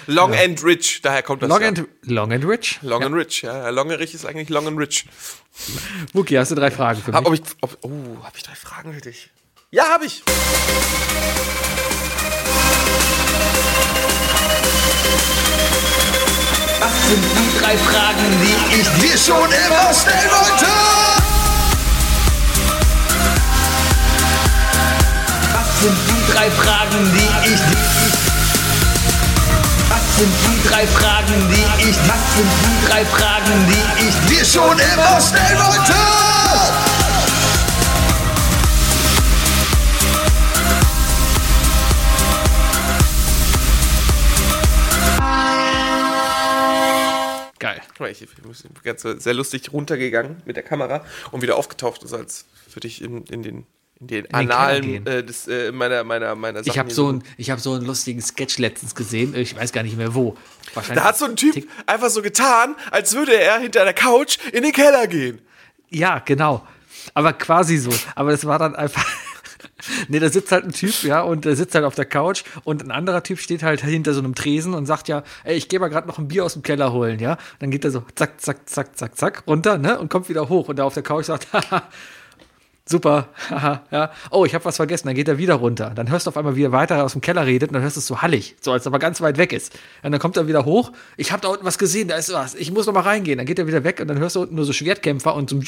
Long 0.07 0.35
and 0.35 0.63
Rich, 0.63 1.01
daher 1.03 1.23
kommt 1.23 1.43
das 1.43 1.49
Long 1.49 1.63
ja. 1.63 1.69
and, 1.69 1.89
long 2.03 2.33
and 2.33 2.45
Rich. 2.45 2.79
Long 2.83 3.03
and 3.03 3.15
Rich, 3.15 3.43
ja. 3.43 3.57
ja. 3.57 3.69
Longerich 3.71 4.15
ist 4.15 4.27
eigentlich 4.27 4.49
Long 4.51 4.67
and 4.67 4.79
Rich. 4.79 5.07
Wookie, 6.13 6.39
hast 6.39 6.51
du 6.51 6.55
drei 6.55 6.71
Fragen 6.71 7.01
für 7.01 7.11
mich? 7.11 7.17
Hab, 7.17 7.27
ob 7.27 7.35
ich, 7.35 7.41
ob, 7.61 7.79
oh, 7.83 7.89
habe 8.23 8.37
ich 8.37 8.43
drei 8.43 8.55
Fragen 8.55 8.93
für 8.93 9.01
dich? 9.01 9.31
Ja, 9.71 9.85
habe 9.89 10.07
ich. 10.07 10.23
Was 16.81 17.09
sind 17.09 17.25
die 17.25 17.59
drei 17.61 17.77
Fragen, 17.79 18.25
die 18.43 18.81
ich 18.81 18.89
dir 19.01 19.19
schon 19.19 19.51
immer 19.51 19.95
stellen 19.95 20.31
wollte? 20.31 20.67
Was 25.55 25.81
sind 25.81 25.97
die 26.09 26.33
drei 26.33 26.51
Fragen, 26.51 27.13
die 27.15 27.49
ich 27.49 27.61
dir... 27.61 28.04
Was 30.15 30.21
sind 30.21 30.33
die 30.47 30.69
drei 30.69 30.87
Fragen, 30.87 31.49
die 31.51 31.89
ich... 31.89 31.97
Was 32.09 32.37
sind 32.37 32.49
die 32.63 32.87
drei 32.89 33.05
Fragen, 33.05 33.67
die 33.67 34.07
ich 34.07 34.15
dir 34.29 34.45
schon 34.45 34.79
immer 34.79 35.21
stellen 35.21 35.59
wollte? 35.59 35.93
Geil. 47.59 47.81
Ganz 48.85 49.03
so 49.03 49.19
sehr 49.19 49.35
lustig 49.35 49.73
runtergegangen 49.73 50.43
mit 50.45 50.55
der 50.55 50.63
Kamera 50.63 51.05
und 51.33 51.43
wieder 51.43 51.57
aufgetaucht, 51.57 52.07
so 52.07 52.17
als 52.17 52.45
würde 52.73 52.87
ich 52.87 53.03
in, 53.03 53.25
in 53.25 53.43
den 53.43 53.67
den 54.07 54.27
gehen. 54.83 55.07
äh, 55.07 55.25
des, 55.25 55.49
äh, 55.49 55.73
meiner 55.73 56.05
meiner 56.05 56.35
meiner 56.35 56.61
Sachen 56.61 56.71
Ich 56.71 56.79
habe 56.79 56.89
hier 56.89 56.95
so, 56.95 57.13
ein, 57.13 57.23
ich 57.37 57.51
so 57.59 57.73
einen 57.73 57.87
lustigen 57.87 58.21
Sketch 58.21 58.59
letztens 58.59 58.95
gesehen. 58.95 59.35
Ich 59.35 59.57
weiß 59.57 59.73
gar 59.73 59.83
nicht 59.83 59.97
mehr 59.97 60.15
wo. 60.15 60.37
Wahrscheinlich 60.75 61.03
Da 61.03 61.09
hat 61.09 61.19
so 61.19 61.25
ein 61.27 61.37
Typ 61.37 61.55
Tick- 61.55 61.69
einfach 61.87 62.11
so 62.11 62.23
getan, 62.23 62.77
als 62.91 63.15
würde 63.15 63.37
er 63.39 63.59
hinter 63.59 63.85
der 63.85 63.95
Couch 63.95 64.39
in 64.53 64.63
den 64.63 64.73
Keller 64.73 65.07
gehen. 65.07 65.41
Ja, 65.91 66.19
genau. 66.19 66.67
Aber 67.13 67.33
quasi 67.33 67.77
so. 67.79 67.91
Aber 68.15 68.31
das 68.31 68.45
war 68.47 68.59
dann 68.59 68.75
einfach. 68.75 69.05
nee, 70.09 70.19
da 70.19 70.29
sitzt 70.29 70.53
halt 70.53 70.65
ein 70.65 70.73
Typ, 70.73 71.03
ja, 71.03 71.21
und 71.23 71.45
der 71.45 71.57
sitzt 71.57 71.75
halt 71.75 71.85
auf 71.85 71.95
der 71.95 72.05
Couch 72.07 72.45
und 72.65 72.83
ein 72.83 72.91
anderer 72.91 73.23
Typ 73.23 73.39
steht 73.39 73.63
halt 73.63 73.83
hinter 73.83 74.15
so 74.15 74.21
einem 74.21 74.35
Tresen 74.35 74.75
und 74.75 74.87
sagt 74.87 75.09
ja, 75.09 75.23
ey, 75.45 75.57
ich 75.57 75.69
gehe 75.69 75.79
mal 75.81 75.89
gerade 75.89 76.07
noch 76.09 76.19
ein 76.19 76.29
Bier 76.29 76.45
aus 76.45 76.55
dem 76.55 76.63
Keller 76.63 76.93
holen, 76.93 77.19
ja. 77.19 77.37
Dann 77.59 77.71
geht 77.71 77.85
er 77.85 77.91
so 77.91 78.03
zack, 78.15 78.41
zack, 78.41 78.69
zack, 78.69 78.97
zack, 78.97 79.17
zack 79.17 79.43
runter, 79.47 79.79
ne, 79.79 79.99
und 79.99 80.09
kommt 80.11 80.29
wieder 80.29 80.49
hoch 80.49 80.69
und 80.69 80.77
der 80.77 80.85
auf 80.87 80.95
der 80.95 81.03
Couch 81.03 81.27
sagt, 81.27 81.49
haha, 81.53 81.83
super, 82.87 83.29
haha, 83.51 83.83
ja. 83.91 84.11
Oh, 84.31 84.45
ich 84.45 84.55
habe 84.55 84.65
was 84.65 84.77
vergessen, 84.77 85.07
dann 85.07 85.17
geht 85.17 85.29
er 85.29 85.39
wieder 85.39 85.55
runter. 85.55 85.93
Dann 85.95 86.11
hörst 86.11 86.27
du 86.27 86.31
auf 86.31 86.37
einmal, 86.37 86.57
wie 86.57 86.65
er 86.65 86.73
weiter 86.73 87.03
aus 87.05 87.13
dem 87.13 87.21
Keller 87.21 87.47
redet 87.47 87.71
und 87.71 87.75
dann 87.75 87.83
hörst 87.83 87.97
du 87.97 88.01
es 88.01 88.07
so 88.07 88.23
hallig, 88.23 88.57
so 88.61 88.73
als 88.73 88.87
er 88.87 88.99
ganz 88.99 89.21
weit 89.21 89.39
weg 89.39 89.53
ist. 89.53 89.73
Und 90.03 90.13
dann 90.13 90.21
kommt 90.21 90.37
er 90.37 90.47
wieder 90.47 90.65
hoch, 90.65 90.93
ich 91.17 91.33
habe 91.33 91.43
da 91.43 91.49
unten 91.49 91.65
was 91.65 91.79
gesehen, 91.79 92.09
da 92.09 92.17
ist 92.17 92.33
was, 92.33 92.55
ich 92.55 92.71
muss 92.71 92.87
noch 92.87 92.95
mal 92.95 93.01
reingehen. 93.01 93.39
Dann 93.39 93.47
geht 93.47 93.59
er 93.59 93.67
wieder 93.67 93.85
weg 93.85 94.01
und 94.01 94.09
dann 94.09 94.19
hörst 94.19 94.37
du 94.37 94.43
unten 94.43 94.55
nur 94.55 94.65
so 94.65 94.73
Schwertkämpfer 94.73 95.35
und 95.35 95.51
so 95.51 95.61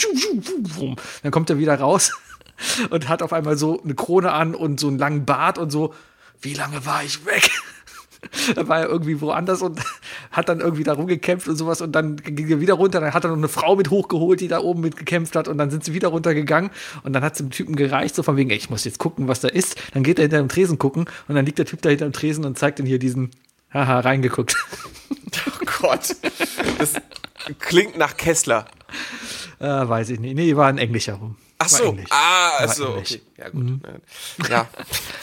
dann 1.23 1.31
kommt 1.31 1.51
er 1.51 1.59
wieder 1.59 1.79
raus 1.79 2.13
und 2.91 3.09
hat 3.09 3.23
auf 3.23 3.33
einmal 3.33 3.57
so 3.57 3.83
eine 3.83 3.95
Krone 3.95 4.33
an 4.33 4.55
und 4.55 4.81
so 4.81 4.89
einen 4.89 4.99
langen 4.99 5.25
Bart 5.25 5.59
und 5.59 5.71
so, 5.71 5.95
wie 6.41 6.55
lange 6.55 6.85
war 6.85 7.03
ich 7.03 7.25
weg? 7.25 7.51
Da 8.55 8.69
war 8.69 8.81
er 8.81 8.89
irgendwie 8.89 9.21
woanders 9.21 9.63
und 9.63 9.81
hat 10.31 10.49
dann 10.49 10.61
irgendwie 10.61 10.85
da 10.85 10.93
rumgekämpft 10.95 11.49
und 11.49 11.57
sowas 11.57 11.81
und 11.81 11.93
dann 11.93 12.17
ging 12.17 12.49
er 12.49 12.61
wieder 12.61 12.75
runter. 12.75 13.01
Dann 13.01 13.13
hat 13.15 13.25
er 13.25 13.29
noch 13.31 13.37
eine 13.37 13.49
Frau 13.49 13.77
mit 13.77 13.91
hochgeholt, 13.91 14.41
die 14.41 14.49
da 14.49 14.61
oben 14.61 14.81
mit 14.81 14.97
gekämpft 14.97 15.37
hat 15.37 15.49
und 15.49 15.59
dann 15.59 15.71
sind 15.71 15.85
sie 15.85 15.95
wieder 15.95 16.09
runtergegangen 16.09 16.71
und 17.03 17.13
dann 17.13 17.23
hat 17.23 17.33
es 17.33 17.39
dem 17.39 17.51
Typen 17.51 17.77
gereicht, 17.77 18.15
so 18.15 18.23
von 18.23 18.37
wegen, 18.37 18.51
ey, 18.51 18.57
ich 18.57 18.71
muss 18.71 18.85
jetzt 18.85 18.99
gucken, 18.99 19.29
was 19.29 19.41
da 19.41 19.49
ist. 19.49 19.77
Dann 19.95 20.03
geht 20.03 20.19
er 20.19 20.23
hinter 20.23 20.39
dem 20.39 20.49
Tresen 20.49 20.79
gucken 20.79 21.07
und 21.29 21.35
dann 21.35 21.45
liegt 21.47 21.59
der 21.59 21.67
Typ 21.67 21.83
da 21.83 21.89
hinter 21.89 22.07
dem 22.09 22.13
Tresen 22.13 22.45
und 22.45 22.59
zeigt 22.59 22.79
ihm 22.81 22.87
hier 22.87 22.99
diesen, 22.99 23.31
haha, 23.73 24.01
reingeguckt. 24.01 24.57
Oh 25.49 25.65
Gott. 25.83 26.17
Das 26.79 26.95
klingt 27.59 27.99
nach 27.99 28.17
Kessler. 28.17 28.67
äh, 29.59 29.67
weiß 29.67 30.11
ich 30.11 30.21
nicht. 30.21 30.35
Nee, 30.35 30.57
war 30.57 30.69
ein 30.69 30.79
Englischer 30.79 31.15
rum. 31.15 31.37
Ach 31.59 31.69
so. 31.69 31.97
Ah, 32.11 32.51
ach 32.59 32.61
War 32.61 32.69
so. 32.69 32.87
Englisch. 32.95 33.13
Okay. 33.13 33.36
Ja, 33.39 33.49
gut. 33.51 33.81
Ja. 34.49 34.69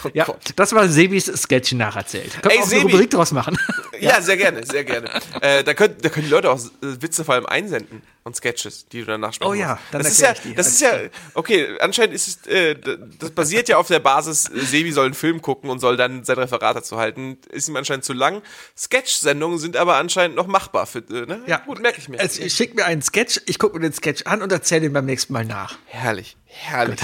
Oh 0.03 0.09
Ja, 0.13 0.27
das 0.55 0.73
war 0.73 0.87
Sebis 0.87 1.25
Sketch 1.25 1.73
nacherzählt. 1.73 2.41
Können 2.41 2.55
wir 2.55 2.61
auch 2.61 2.67
Sebi. 2.67 2.81
eine 2.81 2.91
Rubrik 2.91 3.09
draus 3.09 3.31
machen. 3.31 3.57
Ja, 3.99 4.21
sehr 4.21 4.35
gerne, 4.35 4.65
sehr 4.65 4.83
gerne. 4.83 5.09
äh, 5.39 5.63
da, 5.63 5.73
können, 5.73 5.95
da 6.01 6.09
können 6.09 6.25
die 6.25 6.31
Leute 6.31 6.51
auch 6.51 6.59
Witze 6.81 7.23
vor 7.23 7.35
allem 7.35 7.45
einsenden 7.45 8.01
und 8.23 8.35
Sketches, 8.35 8.87
die 8.87 8.99
du 9.01 9.05
danach 9.05 9.33
sprechen 9.33 9.51
Oh 9.51 9.53
ja, 9.53 9.79
dann 9.91 10.01
das 10.01 10.11
ist 10.11 10.21
ja, 10.21 10.33
das 10.55 10.67
ist 10.67 10.81
ja, 10.81 10.91
okay, 11.35 11.77
anscheinend 11.79 12.15
ist 12.15 12.27
es, 12.27 12.47
äh, 12.47 12.75
das 13.19 13.31
basiert 13.31 13.69
ja 13.69 13.77
auf 13.77 13.87
der 13.87 13.99
Basis, 13.99 14.49
äh, 14.49 14.59
Sebi 14.59 14.91
soll 14.91 15.05
einen 15.05 15.13
Film 15.13 15.41
gucken 15.41 15.69
und 15.69 15.79
soll 15.79 15.95
dann 15.95 16.23
sein 16.23 16.37
Referat 16.37 16.75
dazu 16.75 16.97
halten. 16.97 17.37
Ist 17.49 17.69
ihm 17.69 17.75
anscheinend 17.75 18.03
zu 18.03 18.13
lang. 18.13 18.41
Sketch-Sendungen 18.77 19.59
sind 19.59 19.77
aber 19.77 19.95
anscheinend 19.95 20.35
noch 20.35 20.47
machbar 20.47 20.85
für, 20.85 20.99
äh, 20.99 21.25
ne? 21.25 21.43
Ja, 21.47 21.57
Gut, 21.65 21.81
merke 21.81 21.99
ich 21.99 22.09
mir. 22.09 22.19
Es, 22.19 22.39
schick 22.53 22.75
mir 22.75 22.85
einen 22.85 23.01
Sketch, 23.01 23.41
ich 23.45 23.59
gucke 23.59 23.75
mir 23.77 23.81
den 23.81 23.93
Sketch 23.93 24.23
an 24.25 24.41
und 24.41 24.51
erzähle 24.51 24.85
ihn 24.87 24.93
beim 24.93 25.05
nächsten 25.05 25.33
Mal 25.33 25.45
nach. 25.45 25.77
Herrlich, 25.85 26.37
herrlich. 26.53 26.99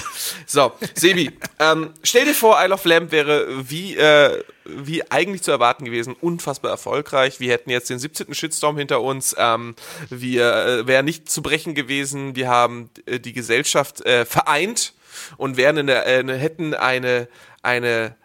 So, 0.46 0.72
Sebi, 0.94 1.32
ähm, 1.60 1.94
stell 2.04 2.26
dir 2.26 2.34
vor, 2.34 2.58
Isle 2.64 2.74
of 2.74 2.86
Lamp 2.86 3.12
wäre 3.12 3.70
wie, 3.70 3.96
äh, 3.98 4.44
wie 4.66 5.10
eigentlich 5.12 5.42
zu 5.42 5.52
erwarten 5.52 5.86
gewesen, 5.86 6.16
unfassbar 6.20 6.72
erfolgreich. 6.72 7.40
Wir 7.40 7.52
hätten 7.52 7.70
jetzt 7.70 7.90
den 7.90 8.00
17. 8.00 8.34
Shitstorm 8.34 8.78
hinter 8.78 9.02
uns. 9.02 9.36
Ähm, 9.38 9.76
wir 10.10 10.54
äh, 10.54 10.88
wären 10.88 11.06
nicht 11.06 11.30
zu 11.30 11.42
brechen 11.42 11.76
gewesen. 11.76 12.36
Wir 12.36 12.48
haben 12.48 12.90
äh, 13.06 13.20
die 13.20 13.34
Gesellschaft 13.34 14.06
äh, 14.06 14.26
vereint 14.26 14.94
und 15.38 15.58
wären 15.58 15.78
in 15.78 15.88
der, 15.88 16.06
äh, 16.06 16.38
hätten 16.38 16.74
eine, 16.74 17.28
eine 17.62 18.16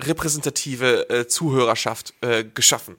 repräsentative 0.00 1.08
äh, 1.08 1.28
Zuhörerschaft 1.28 2.14
äh, 2.22 2.44
geschaffen. 2.44 2.96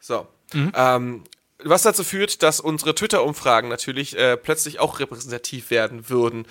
So. 0.00 0.26
Ähm, 0.54 1.24
was 1.64 1.82
dazu 1.82 2.04
führt, 2.04 2.42
dass 2.42 2.60
unsere 2.60 2.94
Twitter-Umfragen 2.94 3.68
natürlich 3.68 4.16
äh, 4.16 4.36
plötzlich 4.36 4.80
auch 4.80 5.00
repräsentativ 5.00 5.70
werden 5.70 6.08
würden. 6.08 6.46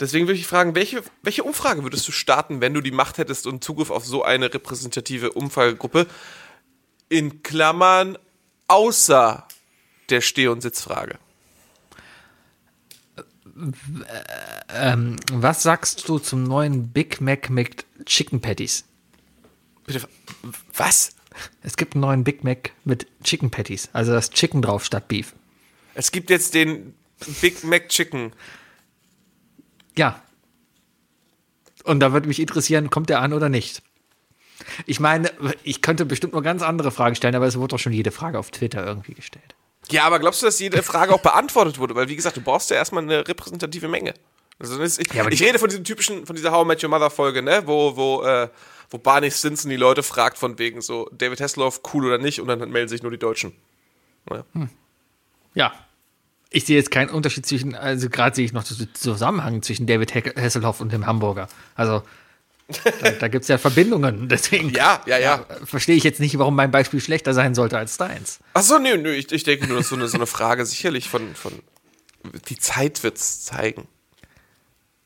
Deswegen 0.00 0.26
würde 0.26 0.38
ich 0.38 0.46
fragen, 0.46 0.74
welche, 0.74 1.02
welche 1.22 1.44
Umfrage 1.44 1.82
würdest 1.82 2.06
du 2.08 2.12
starten, 2.12 2.60
wenn 2.60 2.74
du 2.74 2.80
die 2.80 2.90
Macht 2.90 3.18
hättest 3.18 3.46
und 3.46 3.62
Zugriff 3.62 3.90
auf 3.90 4.04
so 4.04 4.22
eine 4.22 4.52
repräsentative 4.52 5.32
Umfragegruppe? 5.32 6.06
In 7.08 7.42
Klammern 7.42 8.16
außer 8.68 9.46
der 10.08 10.20
Steh- 10.20 10.48
und 10.48 10.62
Sitzfrage. 10.62 11.18
Ähm, 14.70 15.16
was 15.30 15.62
sagst 15.62 16.08
du 16.08 16.18
zum 16.18 16.44
neuen 16.44 16.88
Big 16.88 17.20
Mac 17.20 17.50
mit 17.50 17.84
Chicken 18.06 18.40
Patties? 18.40 18.84
Bitte, 19.84 20.08
was? 20.74 21.14
Es 21.62 21.76
gibt 21.76 21.94
einen 21.94 22.02
neuen 22.02 22.24
Big 22.24 22.44
Mac 22.44 22.72
mit 22.84 23.06
Chicken 23.22 23.50
Patties, 23.50 23.88
also 23.92 24.12
das 24.12 24.30
Chicken 24.30 24.62
drauf 24.62 24.84
statt 24.84 25.08
Beef. 25.08 25.34
Es 25.94 26.12
gibt 26.12 26.30
jetzt 26.30 26.54
den 26.54 26.94
Big 27.40 27.64
Mac 27.64 27.88
Chicken. 27.88 28.32
Ja. 29.96 30.22
Und 31.84 32.00
da 32.00 32.12
würde 32.12 32.28
mich 32.28 32.40
interessieren, 32.40 32.90
kommt 32.90 33.08
der 33.10 33.20
an 33.20 33.32
oder 33.32 33.48
nicht? 33.48 33.82
Ich 34.86 35.00
meine, 35.00 35.30
ich 35.64 35.82
könnte 35.82 36.04
bestimmt 36.04 36.32
nur 36.32 36.42
ganz 36.42 36.62
andere 36.62 36.90
Fragen 36.90 37.16
stellen, 37.16 37.34
aber 37.34 37.46
es 37.46 37.56
wurde 37.56 37.68
doch 37.68 37.78
schon 37.78 37.92
jede 37.92 38.12
Frage 38.12 38.38
auf 38.38 38.50
Twitter 38.50 38.86
irgendwie 38.86 39.14
gestellt. 39.14 39.54
Ja, 39.90 40.04
aber 40.04 40.20
glaubst 40.20 40.42
du, 40.42 40.46
dass 40.46 40.60
jede 40.60 40.82
Frage 40.82 41.12
auch 41.12 41.20
beantwortet 41.20 41.78
wurde? 41.78 41.94
Weil, 41.94 42.08
wie 42.08 42.16
gesagt, 42.16 42.36
du 42.36 42.40
brauchst 42.40 42.70
ja 42.70 42.76
erstmal 42.76 43.02
eine 43.02 43.26
repräsentative 43.26 43.88
Menge. 43.88 44.14
Also, 44.58 44.80
ich, 44.80 45.12
Ja, 45.12 45.26
ich 45.26 45.42
rede 45.42 45.58
von 45.58 45.68
diesem 45.68 45.84
typischen, 45.84 46.24
von 46.24 46.36
dieser 46.36 46.52
How 46.52 46.64
I 46.64 46.68
Met 46.68 46.82
Your 46.84 46.90
Mother 46.90 47.10
Folge, 47.10 47.42
ne, 47.42 47.62
wo, 47.66 47.96
wo, 47.96 48.22
äh, 48.22 48.48
wo 48.92 48.98
Barney 48.98 49.30
Stinson 49.30 49.70
die 49.70 49.76
Leute 49.76 50.02
fragt 50.02 50.38
von 50.38 50.58
wegen 50.58 50.80
so, 50.80 51.08
David 51.12 51.40
Hasselhoff, 51.40 51.80
cool 51.92 52.06
oder 52.06 52.18
nicht, 52.18 52.40
und 52.40 52.48
dann 52.48 52.70
melden 52.70 52.88
sich 52.88 53.02
nur 53.02 53.10
die 53.10 53.18
Deutschen. 53.18 53.52
Ja. 54.30 54.44
Ja. 55.54 55.72
Ich 56.50 56.66
sehe 56.66 56.76
jetzt 56.76 56.90
keinen 56.90 57.08
Unterschied 57.08 57.46
zwischen, 57.46 57.74
also 57.74 58.10
gerade 58.10 58.36
sehe 58.36 58.44
ich 58.44 58.52
noch 58.52 58.64
den 58.64 58.94
Zusammenhang 58.94 59.62
zwischen 59.62 59.86
David 59.86 60.14
Hasselhoff 60.14 60.80
und 60.80 60.92
dem 60.92 61.06
Hamburger. 61.06 61.48
Also 61.74 62.02
da, 63.02 63.10
da 63.12 63.28
gibt 63.28 63.42
es 63.42 63.48
ja 63.48 63.58
Verbindungen. 63.58 64.28
Deswegen 64.30 64.70
Ja, 64.70 65.02
ja, 65.06 65.18
ja. 65.18 65.46
verstehe 65.64 65.96
ich 65.96 66.04
jetzt 66.04 66.20
nicht, 66.20 66.38
warum 66.38 66.54
mein 66.54 66.70
Beispiel 66.70 67.00
schlechter 67.00 67.34
sein 67.34 67.54
sollte 67.54 67.78
als 67.78 67.96
deins. 67.96 68.40
Achso, 68.54 68.78
nö, 68.78 68.96
nö, 68.96 69.12
ich, 69.12 69.32
ich 69.32 69.44
denke 69.44 69.66
nur, 69.66 69.76
das 69.78 69.86
ist 69.86 69.90
so 69.90 69.96
eine, 69.96 70.08
so 70.08 70.16
eine 70.16 70.26
Frage 70.26 70.64
sicherlich 70.66 71.08
von, 71.08 71.34
von, 71.34 71.52
die 72.48 72.58
Zeit 72.58 73.02
wird's 73.02 73.44
zeigen. 73.44 73.88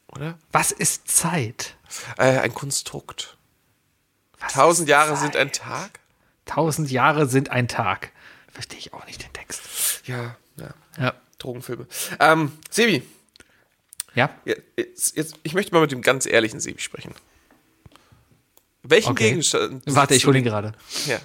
Oder? 0.09 0.39
Was 0.53 0.73
ist 0.73 1.09
Zeit? 1.09 1.77
Äh, 2.19 2.39
ein 2.39 2.55
Konstrukt. 2.55 3.36
Tausend 4.53 4.89
Jahre 4.89 5.17
sind 5.17 5.37
ein 5.37 5.53
Tag? 5.53 6.01
Tausend 6.45 6.91
Jahre 6.91 7.27
sind 7.27 7.51
ein 7.51 7.69
Tag. 7.69 8.11
Verstehe 8.53 8.79
ich 8.79 8.93
auch 8.95 9.05
nicht 9.07 9.23
den 9.23 9.33
Text. 9.33 9.63
Ja, 10.07 10.37
ja. 10.57 10.69
Ja. 10.99 11.15
Drogenfilme. 11.39 11.87
Ähm, 12.21 12.53
Sebi, 12.71 13.03
Ja? 14.15 14.31
jetzt, 14.77 15.17
jetzt, 15.17 15.35
ich 15.43 15.53
möchte 15.55 15.75
mal 15.75 15.81
mit 15.81 15.93
dem 15.93 16.01
ganz 16.03 16.25
ehrlichen 16.27 16.61
Sebi 16.61 16.81
sprechen. 16.81 17.15
Welchen 18.83 19.13
Okay. 19.13 19.31
Gegenstand. 19.31 19.83
Warte, 19.87 20.15
ich 20.15 20.27
hole 20.27 20.39
ihn 20.39 20.45
gerade. 20.45 20.73
Ja. 21.07 21.19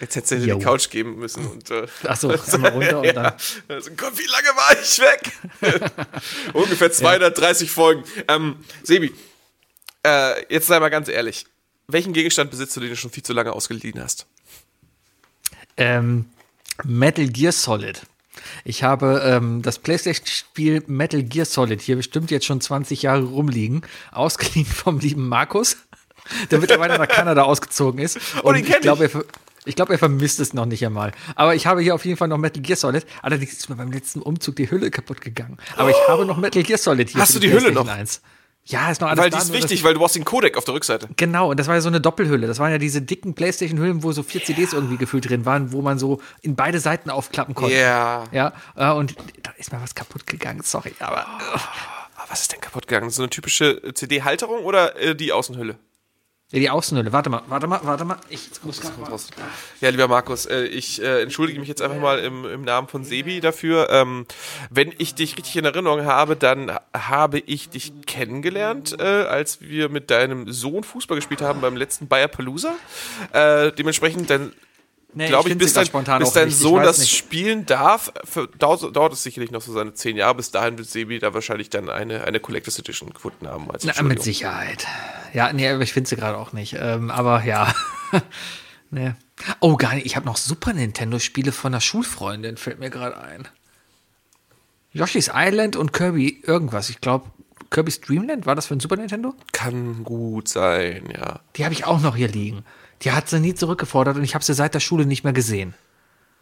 Jetzt 0.00 0.16
hättest 0.16 0.32
du 0.32 0.38
dir 0.40 0.56
die 0.56 0.64
Couch 0.64 0.90
geben 0.90 1.16
müssen 1.18 1.46
und. 1.46 1.70
Äh, 1.70 1.86
Achso, 2.04 2.28
einmal 2.30 2.72
runter 2.72 2.98
und 3.00 3.06
dann. 3.14 3.24
ja. 3.24 3.36
Also, 3.68 3.90
Gott, 3.96 4.18
wie 4.18 4.26
lange 4.26 4.48
war 4.48 4.72
ich 4.80 4.98
weg? 4.98 5.92
Ungefähr 6.52 6.92
230 6.92 7.70
Folgen. 7.70 8.04
Ähm, 8.28 8.56
Sebi, 8.82 9.14
äh, 10.06 10.46
jetzt 10.48 10.66
sei 10.66 10.78
mal 10.80 10.88
ganz 10.88 11.08
ehrlich. 11.08 11.46
Welchen 11.88 12.12
Gegenstand 12.12 12.50
besitzt 12.50 12.76
du, 12.76 12.80
den 12.80 12.90
du 12.90 12.96
schon 12.96 13.10
viel 13.10 13.22
zu 13.22 13.32
lange 13.32 13.52
ausgeliehen 13.52 14.02
hast? 14.02 14.26
Ähm, 15.76 16.26
Metal 16.84 17.26
Gear 17.28 17.52
Solid. 17.52 18.02
Ich 18.64 18.82
habe 18.82 19.22
ähm, 19.24 19.62
das 19.62 19.78
PlayStation-Spiel 19.78 20.84
Metal 20.86 21.22
Gear 21.22 21.46
Solid 21.46 21.80
hier 21.80 21.96
bestimmt 21.96 22.30
jetzt 22.30 22.46
schon 22.46 22.60
20 22.60 23.02
Jahre 23.02 23.24
rumliegen, 23.24 23.82
ausgeliehen 24.12 24.66
vom 24.66 24.98
lieben 24.98 25.28
Markus, 25.28 25.76
der 26.50 26.58
mittlerweile 26.58 26.98
nach 26.98 27.08
Kanada 27.08 27.42
ausgezogen 27.42 28.00
ist. 28.00 28.18
Oh, 28.42 28.52
den 28.52 28.64
ich 28.64 28.70
kenn 28.70 28.82
glaube, 28.82 29.10
er, 29.12 29.24
ich 29.64 29.76
glaube, 29.76 29.92
er 29.92 29.98
vermisst 29.98 30.40
es 30.40 30.54
noch 30.54 30.66
nicht 30.66 30.84
einmal. 30.84 31.12
Aber 31.34 31.54
ich 31.54 31.66
habe 31.66 31.80
hier 31.80 31.94
auf 31.94 32.04
jeden 32.04 32.16
Fall 32.16 32.28
noch 32.28 32.38
Metal 32.38 32.62
Gear 32.62 32.76
Solid. 32.76 33.06
Allerdings 33.22 33.52
ist 33.52 33.68
mir 33.68 33.76
beim 33.76 33.92
letzten 33.92 34.22
Umzug 34.22 34.56
die 34.56 34.70
Hülle 34.70 34.90
kaputt 34.90 35.20
gegangen. 35.20 35.56
Aber 35.76 35.90
ich 35.90 35.96
habe 36.08 36.26
noch 36.26 36.36
Metal 36.36 36.62
Gear 36.62 36.78
Solid 36.78 37.10
hier. 37.10 37.20
Hast 37.20 37.34
du 37.34 37.38
die 37.38 37.52
Hülle 37.52 37.72
noch? 37.72 37.86
1. 37.86 38.20
Ja, 38.68 38.90
ist 38.90 39.00
noch 39.00 39.08
alles 39.08 39.22
Weil 39.22 39.30
die 39.30 39.36
ist 39.38 39.52
wichtig, 39.52 39.84
weil 39.84 39.94
du 39.94 40.00
brauchst 40.00 40.16
den 40.16 40.24
Codec 40.24 40.56
auf 40.56 40.64
der 40.64 40.74
Rückseite. 40.74 41.08
Genau, 41.16 41.50
und 41.50 41.60
das 41.60 41.68
war 41.68 41.76
ja 41.76 41.80
so 41.80 41.88
eine 41.88 42.00
Doppelhülle. 42.00 42.48
Das 42.48 42.58
waren 42.58 42.72
ja 42.72 42.78
diese 42.78 43.00
dicken 43.00 43.34
PlayStation-Hüllen, 43.34 44.02
wo 44.02 44.10
so 44.10 44.24
vier 44.24 44.42
CDs 44.42 44.72
irgendwie 44.72 44.96
gefühlt 44.96 45.28
drin 45.28 45.44
waren, 45.46 45.70
wo 45.70 45.82
man 45.82 45.98
so 46.00 46.20
in 46.42 46.56
beide 46.56 46.80
Seiten 46.80 47.08
aufklappen 47.10 47.54
konnte. 47.54 47.76
Ja. 47.76 48.24
Ja, 48.32 48.52
äh, 48.74 48.90
und 48.90 49.14
da 49.42 49.52
ist 49.56 49.72
mal 49.72 49.80
was 49.80 49.94
kaputt 49.94 50.26
gegangen, 50.26 50.62
sorry, 50.64 50.94
aber. 50.98 51.26
Ah, 51.26 52.26
Was 52.28 52.42
ist 52.42 52.52
denn 52.52 52.60
kaputt 52.60 52.88
gegangen? 52.88 53.10
So 53.10 53.22
eine 53.22 53.30
typische 53.30 53.80
CD-Halterung 53.94 54.64
oder 54.64 54.96
äh, 55.00 55.14
die 55.14 55.32
Außenhülle? 55.32 55.76
Ja, 56.52 56.60
die 56.60 56.70
Außenhülle. 56.70 57.12
Warte 57.12 57.28
mal, 57.28 57.42
warte 57.48 57.66
mal, 57.66 57.80
warte 57.82 58.04
mal. 58.04 58.18
Ich 58.28 58.50
muss 58.62 58.80
grad 58.80 58.96
mal. 59.00 59.10
Raus. 59.10 59.28
Ja, 59.80 59.88
lieber 59.90 60.06
Markus, 60.06 60.46
äh, 60.46 60.62
ich 60.62 61.02
äh, 61.02 61.22
entschuldige 61.22 61.58
mich 61.58 61.68
jetzt 61.68 61.82
einfach 61.82 61.98
mal 61.98 62.20
im, 62.20 62.44
im 62.44 62.62
Namen 62.62 62.86
von 62.86 63.02
Sebi 63.02 63.40
dafür. 63.40 63.90
Ähm, 63.90 64.26
wenn 64.70 64.94
ich 64.98 65.16
dich 65.16 65.36
richtig 65.36 65.56
in 65.56 65.64
Erinnerung 65.64 66.04
habe, 66.04 66.36
dann 66.36 66.70
habe 66.94 67.40
ich 67.40 67.68
dich 67.68 67.92
kennengelernt, 68.06 68.94
äh, 69.00 69.02
als 69.02 69.60
wir 69.60 69.88
mit 69.88 70.08
deinem 70.12 70.52
Sohn 70.52 70.84
Fußball 70.84 71.16
gespielt 71.16 71.42
haben 71.42 71.60
beim 71.60 71.74
letzten 71.76 72.06
Bayer 72.06 72.28
Palooza. 72.28 72.74
Dementsprechend, 73.34 74.30
dann 74.30 74.52
Nee, 75.14 75.28
glaube 75.28 75.48
ich, 75.48 75.52
find's 75.52 75.64
bis, 75.64 75.72
dein, 75.72 75.86
spontan 75.86 76.18
bis 76.18 76.32
dein 76.32 76.48
nicht. 76.48 76.56
Ich 76.56 76.62
Sohn 76.62 76.82
das 76.82 76.98
nicht. 76.98 77.16
spielen 77.16 77.64
darf, 77.64 78.12
für, 78.24 78.48
dauert, 78.58 79.12
es 79.12 79.22
sicherlich 79.22 79.50
noch 79.50 79.62
so 79.62 79.72
seine 79.72 79.94
zehn 79.94 80.16
Jahre. 80.16 80.34
Bis 80.34 80.50
dahin 80.50 80.76
wird 80.76 80.88
Sebi 80.88 81.18
da 81.18 81.32
wahrscheinlich 81.32 81.70
dann 81.70 81.88
eine, 81.88 82.24
eine 82.24 82.38
Collectors 82.38 82.78
Edition 82.78 83.14
gefunden 83.14 83.48
haben. 83.48 83.70
Als 83.70 83.84
Na, 83.84 84.02
mit. 84.02 84.22
Sicherheit. 84.22 84.86
Ja, 85.32 85.52
nee, 85.52 85.68
aber 85.68 85.82
ich 85.82 85.92
finde 85.92 86.08
sie 86.08 86.16
gerade 86.16 86.36
auch 86.36 86.52
nicht. 86.52 86.76
Ähm, 86.78 87.10
aber 87.10 87.44
ja. 87.44 87.74
nee. 88.90 89.14
Oh, 89.60 89.76
gar 89.76 89.94
nicht. 89.94 90.06
Ich 90.06 90.16
habe 90.16 90.26
noch 90.26 90.36
Super 90.36 90.72
Nintendo-Spiele 90.74 91.52
von 91.52 91.72
einer 91.72 91.80
Schulfreundin, 91.80 92.56
fällt 92.56 92.78
mir 92.78 92.90
gerade 92.90 93.18
ein. 93.18 93.48
Yoshi's 94.92 95.30
Island 95.34 95.76
und 95.76 95.92
Kirby 95.92 96.42
irgendwas. 96.44 96.90
Ich 96.90 97.00
glaube, 97.00 97.30
Kirby's 97.70 98.00
Dreamland, 98.00 98.46
war 98.46 98.54
das 98.54 98.66
für 98.66 98.74
ein 98.74 98.80
Super 98.80 98.96
Nintendo? 98.96 99.34
Kann 99.52 100.04
gut 100.04 100.48
sein, 100.48 101.08
ja. 101.12 101.40
Die 101.56 101.64
habe 101.64 101.74
ich 101.74 101.84
auch 101.84 102.00
noch 102.00 102.16
hier 102.16 102.28
liegen. 102.28 102.64
Die 103.02 103.12
hat 103.12 103.28
sie 103.28 103.40
nie 103.40 103.54
zurückgefordert 103.54 104.16
und 104.16 104.24
ich 104.24 104.34
habe 104.34 104.44
sie 104.44 104.54
seit 104.54 104.74
der 104.74 104.80
Schule 104.80 105.06
nicht 105.06 105.24
mehr 105.24 105.32
gesehen. 105.32 105.74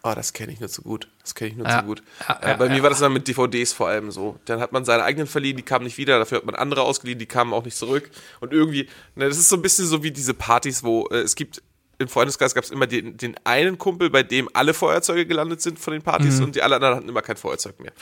Oh, 0.07 0.13
das 0.15 0.35
kenne 0.35 0.53
ich 0.53 0.61
nur 0.61 0.69
zu 0.69 0.83
gut. 0.83 1.09
Das 1.23 1.35
kenne 1.35 1.51
ich 1.51 1.57
nur 1.57 1.67
Ja. 1.67 1.81
zu 1.81 1.87
gut. 1.87 2.03
Ja, 2.29 2.39
ja, 2.47 2.55
bei 2.57 2.69
mir 2.69 2.83
war 2.83 2.91
das 2.91 2.99
dann 2.99 3.13
mit 3.15 3.27
DVDs 3.27 3.73
vor 3.73 3.89
allem 3.89 4.11
so. 4.11 4.39
Dann 4.45 4.61
hat 4.61 4.71
man 4.71 4.85
seine 4.85 5.03
eigenen 5.03 5.27
verliehen, 5.27 5.57
die 5.57 5.63
kamen 5.63 5.85
nicht 5.87 5.97
wieder. 5.97 6.19
Dafür 6.19 6.39
hat 6.39 6.45
man 6.45 6.55
andere 6.55 6.83
ausgeliehen, 6.83 7.19
die 7.19 7.25
kamen 7.27 7.55
auch 7.55 7.65
nicht 7.65 7.77
zurück. 7.77 8.11
Und 8.41 8.53
irgendwie, 8.53 8.89
ne, 9.15 9.29
das 9.29 9.39
ist 9.39 9.49
so 9.49 9.57
ein 9.57 9.63
bisschen 9.63 9.87
so 9.87 10.03
wie 10.03 10.11
diese 10.11 10.35
Partys, 10.35 10.85
wo 10.85 11.07
äh, 11.11 11.21
es 11.21 11.35
gibt, 11.37 11.63
im 11.97 12.09
Freundeskreis 12.09 12.55
gab 12.55 12.65
es 12.65 12.71
immer 12.71 12.87
den, 12.87 13.17
den 13.17 13.35
einen 13.45 13.79
Kumpel, 13.79 14.11
bei 14.11 14.23
dem 14.23 14.51
alle 14.53 14.75
Feuerzeuge 14.75 15.25
gelandet 15.25 15.63
sind 15.63 15.79
von 15.79 15.95
den 15.95 16.03
Partys 16.03 16.37
Mhm. 16.39 16.45
und 16.45 16.57
die 16.57 16.63
alle 16.63 16.75
anderen 16.77 16.97
hatten 16.97 17.09
immer 17.09 17.23
kein 17.23 17.37
Feuerzeug 17.39 17.81
mehr. 17.81 17.93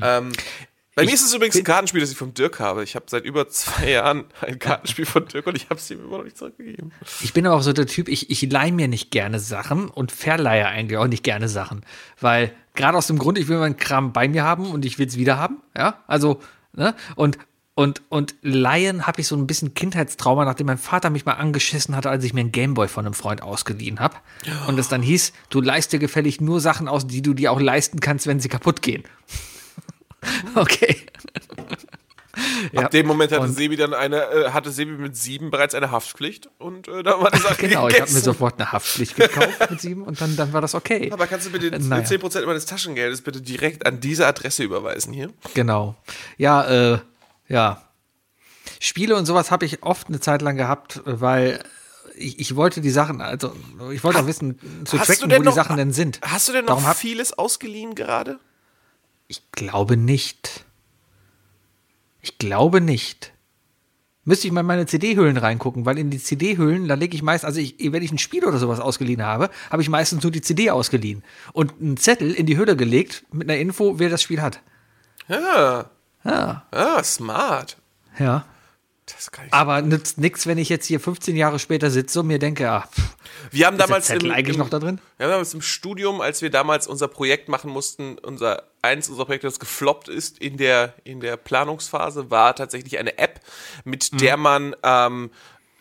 Ähm, 0.00 0.30
bei 0.98 1.04
mir 1.04 1.14
ist 1.14 1.24
es 1.24 1.32
übrigens 1.32 1.56
ein 1.56 1.64
Kartenspiel, 1.64 2.00
das 2.00 2.10
ich 2.10 2.16
vom 2.16 2.34
Dirk 2.34 2.58
habe. 2.58 2.82
Ich 2.82 2.96
habe 2.96 3.06
seit 3.08 3.24
über 3.24 3.48
zwei 3.48 3.90
Jahren 3.90 4.24
ein 4.40 4.58
Kartenspiel 4.58 5.06
von 5.06 5.26
Dirk 5.26 5.46
und 5.46 5.56
ich 5.56 5.66
habe 5.70 5.76
es 5.76 5.88
ihm 5.90 6.00
immer 6.00 6.18
noch 6.18 6.24
nicht 6.24 6.36
zurückgegeben. 6.36 6.92
Ich 7.22 7.32
bin 7.32 7.46
aber 7.46 7.56
auch 7.56 7.62
so 7.62 7.72
der 7.72 7.86
Typ, 7.86 8.08
ich, 8.08 8.30
ich 8.30 8.50
leihe 8.50 8.72
mir 8.72 8.88
nicht 8.88 9.12
gerne 9.12 9.38
Sachen 9.38 9.88
und 9.88 10.10
verleihe 10.10 10.66
eigentlich 10.66 10.98
auch 10.98 11.06
nicht 11.06 11.22
gerne 11.22 11.48
Sachen. 11.48 11.84
Weil 12.20 12.52
gerade 12.74 12.98
aus 12.98 13.06
dem 13.06 13.18
Grund, 13.18 13.38
ich 13.38 13.46
will 13.46 13.58
meinen 13.58 13.76
Kram 13.76 14.12
bei 14.12 14.26
mir 14.26 14.42
haben 14.42 14.70
und 14.70 14.84
ich 14.84 14.98
will 14.98 15.06
es 15.06 15.16
wieder 15.16 15.38
haben. 15.38 15.58
Ja, 15.76 16.02
also, 16.08 16.40
ne? 16.72 16.96
Und, 17.14 17.38
und, 17.74 18.02
und 18.08 18.34
Leihen 18.42 19.06
habe 19.06 19.20
ich 19.20 19.28
so 19.28 19.36
ein 19.36 19.46
bisschen 19.46 19.74
Kindheitstrauma, 19.74 20.44
nachdem 20.44 20.66
mein 20.66 20.78
Vater 20.78 21.10
mich 21.10 21.24
mal 21.24 21.34
angeschissen 21.34 21.94
hatte, 21.94 22.10
als 22.10 22.24
ich 22.24 22.34
mir 22.34 22.40
einen 22.40 22.50
Gameboy 22.50 22.88
von 22.88 23.06
einem 23.06 23.14
Freund 23.14 23.40
ausgeliehen 23.40 24.00
habe. 24.00 24.16
Und 24.66 24.80
es 24.80 24.88
dann 24.88 25.02
hieß, 25.02 25.32
du 25.48 25.60
leist 25.60 25.92
dir 25.92 26.00
gefällig 26.00 26.40
nur 26.40 26.60
Sachen 26.60 26.88
aus, 26.88 27.06
die 27.06 27.22
du 27.22 27.34
dir 27.34 27.52
auch 27.52 27.60
leisten 27.60 28.00
kannst, 28.00 28.26
wenn 28.26 28.40
sie 28.40 28.48
kaputt 28.48 28.82
gehen. 28.82 29.04
okay. 30.54 30.96
Ja. 32.72 32.82
Ab 32.82 32.92
dem 32.92 33.06
Moment 33.06 33.32
hatte 33.32 33.42
Und- 33.42 33.52
Sebi 33.54 33.74
dann 33.76 33.94
eine, 33.94 34.22
äh, 34.30 34.50
hatte 34.50 34.70
Sebi 34.70 34.92
mit 34.92 35.16
sieben 35.16 35.50
bereits 35.50 35.74
eine 35.74 35.90
Haftpflicht 35.90 36.48
und 36.58 36.86
äh, 36.86 37.02
da 37.02 37.20
war 37.20 37.32
die 37.32 37.38
Sache 37.38 37.56
Genau, 37.68 37.88
ich 37.88 37.94
habe 37.94 38.02
mir 38.02 38.06
gegessen. 38.06 38.22
sofort 38.22 38.60
eine 38.60 38.70
Haftpflicht 38.70 39.16
gekauft 39.16 39.70
mit 39.70 39.80
sieben 39.80 40.02
und 40.04 40.20
dann, 40.20 40.36
dann 40.36 40.52
war 40.52 40.60
das 40.60 40.76
okay. 40.76 41.10
Aber 41.12 41.26
kannst 41.26 41.46
du 41.46 41.50
bitte 41.50 41.66
Äh, 41.74 41.78
naja. 41.80 42.04
10% 42.06 42.46
meines 42.46 42.66
Taschengeldes 42.66 43.22
bitte 43.22 43.40
direkt 43.42 43.86
an 43.86 43.98
diese 44.00 44.24
Adresse 44.26 44.62
überweisen 44.62 45.12
hier? 45.12 45.32
Genau. 45.54 45.96
Ja, 46.36 46.94
äh, 46.94 46.98
ja. 47.48 47.82
Spiele 48.78 49.16
und 49.16 49.26
sowas 49.26 49.50
habe 49.50 49.64
ich 49.66 49.82
oft 49.82 50.06
eine 50.08 50.20
Zeit 50.20 50.40
lang 50.40 50.56
gehabt, 50.56 51.00
weil 51.04 51.60
ich, 52.16 52.38
ich 52.38 52.54
wollte 52.54 52.80
die 52.80 52.90
Sachen, 52.90 53.20
also 53.20 53.52
ich 53.92 54.04
wollte 54.04 54.20
auch 54.20 54.26
wissen, 54.28 54.60
zu 54.84 54.96
tracken, 54.96 55.22
wo 55.30 55.34
die 55.34 55.40
noch- 55.40 55.54
Sachen 55.54 55.76
denn 55.76 55.92
sind. 55.92 56.20
Hast 56.22 56.46
du 56.48 56.52
denn 56.52 56.66
noch 56.66 56.80
Darum 56.82 56.94
vieles 56.94 57.32
ausgeliehen 57.36 57.96
gerade? 57.96 58.38
Ich 59.28 59.42
glaube 59.52 59.96
nicht. 59.96 60.64
Ich 62.22 62.38
glaube 62.38 62.80
nicht. 62.80 63.32
Müsste 64.24 64.46
ich 64.46 64.52
mal 64.52 64.60
in 64.60 64.66
meine 64.66 64.86
CD-Hüllen 64.86 65.36
reingucken, 65.36 65.86
weil 65.86 65.96
in 65.96 66.10
die 66.10 66.18
CD-Hüllen, 66.18 66.88
da 66.88 66.94
lege 66.94 67.14
ich 67.14 67.22
meist, 67.22 67.44
also 67.44 67.60
ich, 67.60 67.76
wenn 67.78 68.02
ich 68.02 68.12
ein 68.12 68.18
Spiel 68.18 68.44
oder 68.44 68.58
sowas 68.58 68.80
ausgeliehen 68.80 69.22
habe, 69.22 69.48
habe 69.70 69.80
ich 69.80 69.88
meistens 69.88 70.22
nur 70.22 70.32
die 70.32 70.42
CD 70.42 70.70
ausgeliehen 70.70 71.22
und 71.52 71.80
einen 71.80 71.96
Zettel 71.96 72.32
in 72.32 72.44
die 72.44 72.58
Hülle 72.58 72.76
gelegt 72.76 73.24
mit 73.32 73.48
einer 73.48 73.58
Info, 73.58 73.98
wer 73.98 74.10
das 74.10 74.22
Spiel 74.22 74.42
hat. 74.42 74.60
Ja. 75.28 75.90
Ja. 76.24 76.66
Ah, 76.70 77.02
smart. 77.02 77.78
Ja. 78.18 78.44
Aber 79.50 79.82
nützt 79.82 80.18
nichts, 80.18 80.46
wenn 80.46 80.58
ich 80.58 80.68
jetzt 80.68 80.86
hier 80.86 81.00
15 81.00 81.36
Jahre 81.36 81.58
später 81.58 81.90
sitze 81.90 82.20
und 82.20 82.26
mir 82.26 82.38
denke, 82.38 82.70
ah, 82.70 82.86
pff, 82.86 83.02
Wir 83.50 83.66
haben 83.66 83.74
ist 83.74 83.78
der 83.80 83.86
damals 83.86 84.06
Zettel 84.06 84.26
im, 84.30 84.34
eigentlich 84.34 84.56
im, 84.56 84.60
noch 84.60 84.70
da 84.70 84.78
drin? 84.78 85.00
Wir 85.16 85.24
haben 85.26 85.32
damals 85.32 85.54
im 85.54 85.62
Studium, 85.62 86.20
als 86.20 86.42
wir 86.42 86.50
damals 86.50 86.86
unser 86.86 87.08
Projekt 87.08 87.48
machen 87.48 87.70
mussten, 87.70 88.18
unser 88.18 88.64
eins 88.82 89.08
unserer 89.08 89.26
Projekte, 89.26 89.46
das 89.46 89.58
gefloppt 89.58 90.08
ist 90.08 90.38
in 90.38 90.56
der, 90.56 90.94
in 91.04 91.20
der 91.20 91.36
Planungsphase, 91.36 92.30
war 92.30 92.54
tatsächlich 92.54 92.98
eine 92.98 93.18
App, 93.18 93.40
mit 93.84 94.12
Mhm. 94.12 94.18
der 94.18 94.36
man 94.36 94.76
ähm, 94.82 95.30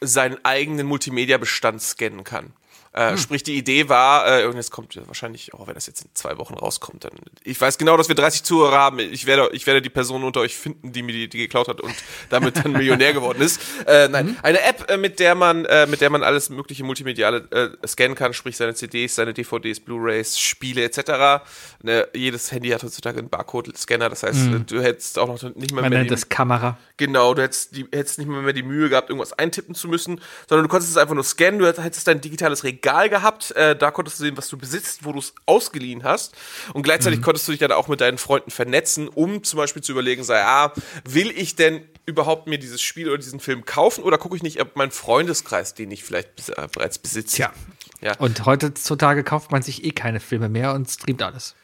seinen 0.01 0.43
eigenen 0.45 0.87
Multimedia-Bestand 0.87 1.81
scannen 1.81 2.23
kann. 2.23 2.53
Äh, 2.97 3.11
Hm. 3.11 3.17
Sprich, 3.17 3.43
die 3.43 3.55
Idee 3.57 3.89
war, 3.89 4.41
äh, 4.41 4.45
und 4.45 4.55
jetzt 4.55 4.71
kommt 4.71 4.99
wahrscheinlich, 5.07 5.53
auch 5.53 5.67
wenn 5.67 5.75
das 5.75 5.85
jetzt 5.85 6.01
in 6.03 6.09
zwei 6.15 6.37
Wochen 6.39 6.55
rauskommt, 6.55 7.03
dann. 7.03 7.11
Ich 7.43 7.59
weiß 7.61 7.77
genau, 7.77 7.95
dass 7.95 8.07
wir 8.07 8.15
30 8.15 8.43
Zuhörer 8.43 8.77
haben. 8.77 8.97
Ich 8.99 9.25
werde, 9.27 9.49
ich 9.53 9.67
werde 9.67 9.81
die 9.81 9.89
Person 9.89 10.23
unter 10.23 10.39
euch 10.39 10.55
finden, 10.57 10.91
die 10.93 11.03
mir 11.03 11.11
die, 11.11 11.29
die 11.29 11.37
geklaut 11.37 11.67
hat 11.67 11.79
und 11.81 11.93
damit 12.29 12.57
dann 12.57 12.71
Millionär 12.73 13.13
geworden 13.13 13.41
ist. 13.41 13.61
Äh, 13.85 14.07
nein, 14.09 14.25
Mhm. 14.27 14.37
eine 14.41 14.61
App, 14.63 14.89
äh, 14.89 14.97
mit 14.97 15.19
der 15.19 15.35
man, 15.35 15.65
äh, 15.65 15.85
mit 15.85 16.01
der 16.01 16.09
man 16.09 16.23
alles 16.23 16.49
mögliche 16.49 16.83
multimediale 16.83 17.47
äh, 17.51 17.87
scannen 17.87 18.15
kann, 18.15 18.33
sprich 18.33 18.57
seine 18.57 18.73
CDs, 18.73 19.13
seine 19.15 19.33
DVDs, 19.33 19.79
Blu-rays, 19.79 20.39
Spiele 20.39 20.83
etc. 20.83 21.43
Ne, 21.83 22.07
jedes 22.15 22.51
Handy 22.51 22.69
hat 22.69 22.81
heutzutage 22.83 23.19
einen 23.19 23.29
Barcode-Scanner, 23.29 24.09
das 24.09 24.23
heißt, 24.23 24.47
äh, 24.47 24.59
du 24.61 24.81
hättest 24.81 25.19
auch 25.19 25.27
noch 25.27 25.41
nicht 25.55 25.71
mal 25.71 25.81
Mhm. 25.81 25.81
man 25.81 25.89
mehr 25.91 25.99
nennt 25.99 26.09
die, 26.09 26.15
das 26.15 26.29
Kamera. 26.29 26.77
Genau, 26.97 27.33
du 27.35 27.43
hättest, 27.43 27.75
die, 27.75 27.85
hättest 27.93 28.17
nicht 28.17 28.27
mal 28.27 28.41
mehr 28.41 28.53
die 28.53 28.63
Mühe 28.63 28.89
gehabt, 28.89 29.09
irgendwas 29.09 29.33
eintippen 29.33 29.75
zu 29.75 29.87
müssen, 29.87 30.19
sondern 30.49 30.63
du 30.65 30.69
konntest 30.69 30.89
es 30.91 30.97
einfach 30.97 31.13
nur 31.13 31.23
scannen, 31.23 31.59
du 31.59 31.67
hättest 31.67 32.07
dein 32.07 32.21
digitales 32.21 32.63
Regal 32.63 32.86
gehabt, 33.07 33.51
äh, 33.51 33.75
da 33.75 33.91
konntest 33.91 34.19
du 34.19 34.23
sehen, 34.23 34.37
was 34.37 34.49
du 34.49 34.57
besitzt, 34.57 35.05
wo 35.05 35.11
du 35.11 35.19
es 35.19 35.33
ausgeliehen 35.45 36.03
hast 36.03 36.35
und 36.73 36.83
gleichzeitig 36.83 37.21
konntest 37.21 37.47
du 37.47 37.51
dich 37.51 37.59
dann 37.59 37.71
auch 37.71 37.87
mit 37.87 38.01
deinen 38.01 38.17
Freunden 38.17 38.51
vernetzen, 38.51 39.07
um 39.07 39.43
zum 39.43 39.57
Beispiel 39.57 39.81
zu 39.81 39.91
überlegen, 39.91 40.23
sei, 40.23 40.41
ah, 40.43 40.73
will 41.03 41.31
ich 41.31 41.55
denn 41.55 41.87
überhaupt 42.05 42.47
mir 42.47 42.57
dieses 42.57 42.81
Spiel 42.81 43.07
oder 43.09 43.17
diesen 43.17 43.39
Film 43.39 43.65
kaufen 43.65 44.03
oder 44.03 44.17
gucke 44.17 44.35
ich 44.35 44.43
nicht, 44.43 44.61
ob 44.61 44.75
mein 44.75 44.91
Freundeskreis, 44.91 45.73
den 45.73 45.91
ich 45.91 46.03
vielleicht 46.03 46.35
bis, 46.35 46.49
äh, 46.49 46.67
bereits 46.71 46.97
besitze. 46.97 47.35
Tja. 47.35 47.53
Ja. 48.01 48.15
Und 48.17 48.45
heutzutage 48.45 49.23
kauft 49.23 49.51
man 49.51 49.61
sich 49.61 49.83
eh 49.83 49.91
keine 49.91 50.19
Filme 50.19 50.49
mehr 50.49 50.73
und 50.73 50.89
streamt 50.89 51.21
alles. 51.21 51.55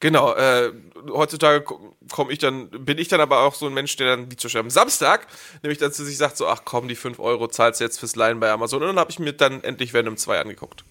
Genau, 0.00 0.32
äh, 0.34 0.72
heutzutage 1.10 1.62
komme 2.10 2.32
ich 2.32 2.38
dann, 2.38 2.70
bin 2.70 2.96
ich 2.96 3.08
dann 3.08 3.20
aber 3.20 3.40
auch 3.40 3.54
so 3.54 3.66
ein 3.66 3.74
Mensch, 3.74 3.96
der 3.96 4.16
dann, 4.16 4.30
wie 4.30 4.36
zum 4.36 4.48
Beispiel 4.48 4.62
am 4.62 4.70
Samstag, 4.70 5.26
nämlich 5.62 5.78
dann 5.78 5.92
zu 5.92 6.04
sich 6.04 6.16
sagt, 6.16 6.38
so, 6.38 6.48
ach 6.48 6.62
komm, 6.64 6.88
die 6.88 6.94
5 6.94 7.18
Euro 7.18 7.48
zahlst 7.48 7.80
du 7.80 7.84
jetzt 7.84 8.00
fürs 8.00 8.16
Leihen 8.16 8.40
bei 8.40 8.50
Amazon. 8.50 8.80
Und 8.80 8.88
dann 8.88 8.98
habe 8.98 9.10
ich 9.10 9.18
mir 9.18 9.34
dann 9.34 9.62
endlich 9.62 9.92
Venom 9.92 10.16
2 10.16 10.40
angeguckt. 10.40 10.84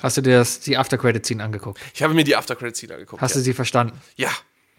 Hast 0.00 0.16
du 0.16 0.22
dir 0.22 0.38
das, 0.38 0.60
die 0.60 0.76
After-Credit-Scene 0.76 1.42
angeguckt? 1.42 1.80
Ich 1.94 2.02
habe 2.02 2.14
mir 2.14 2.24
die 2.24 2.34
After-Credit-Scene 2.34 2.94
angeguckt. 2.94 3.22
Hast 3.22 3.32
ja. 3.32 3.40
du 3.40 3.44
sie 3.44 3.54
verstanden? 3.54 4.00
ja, 4.16 4.30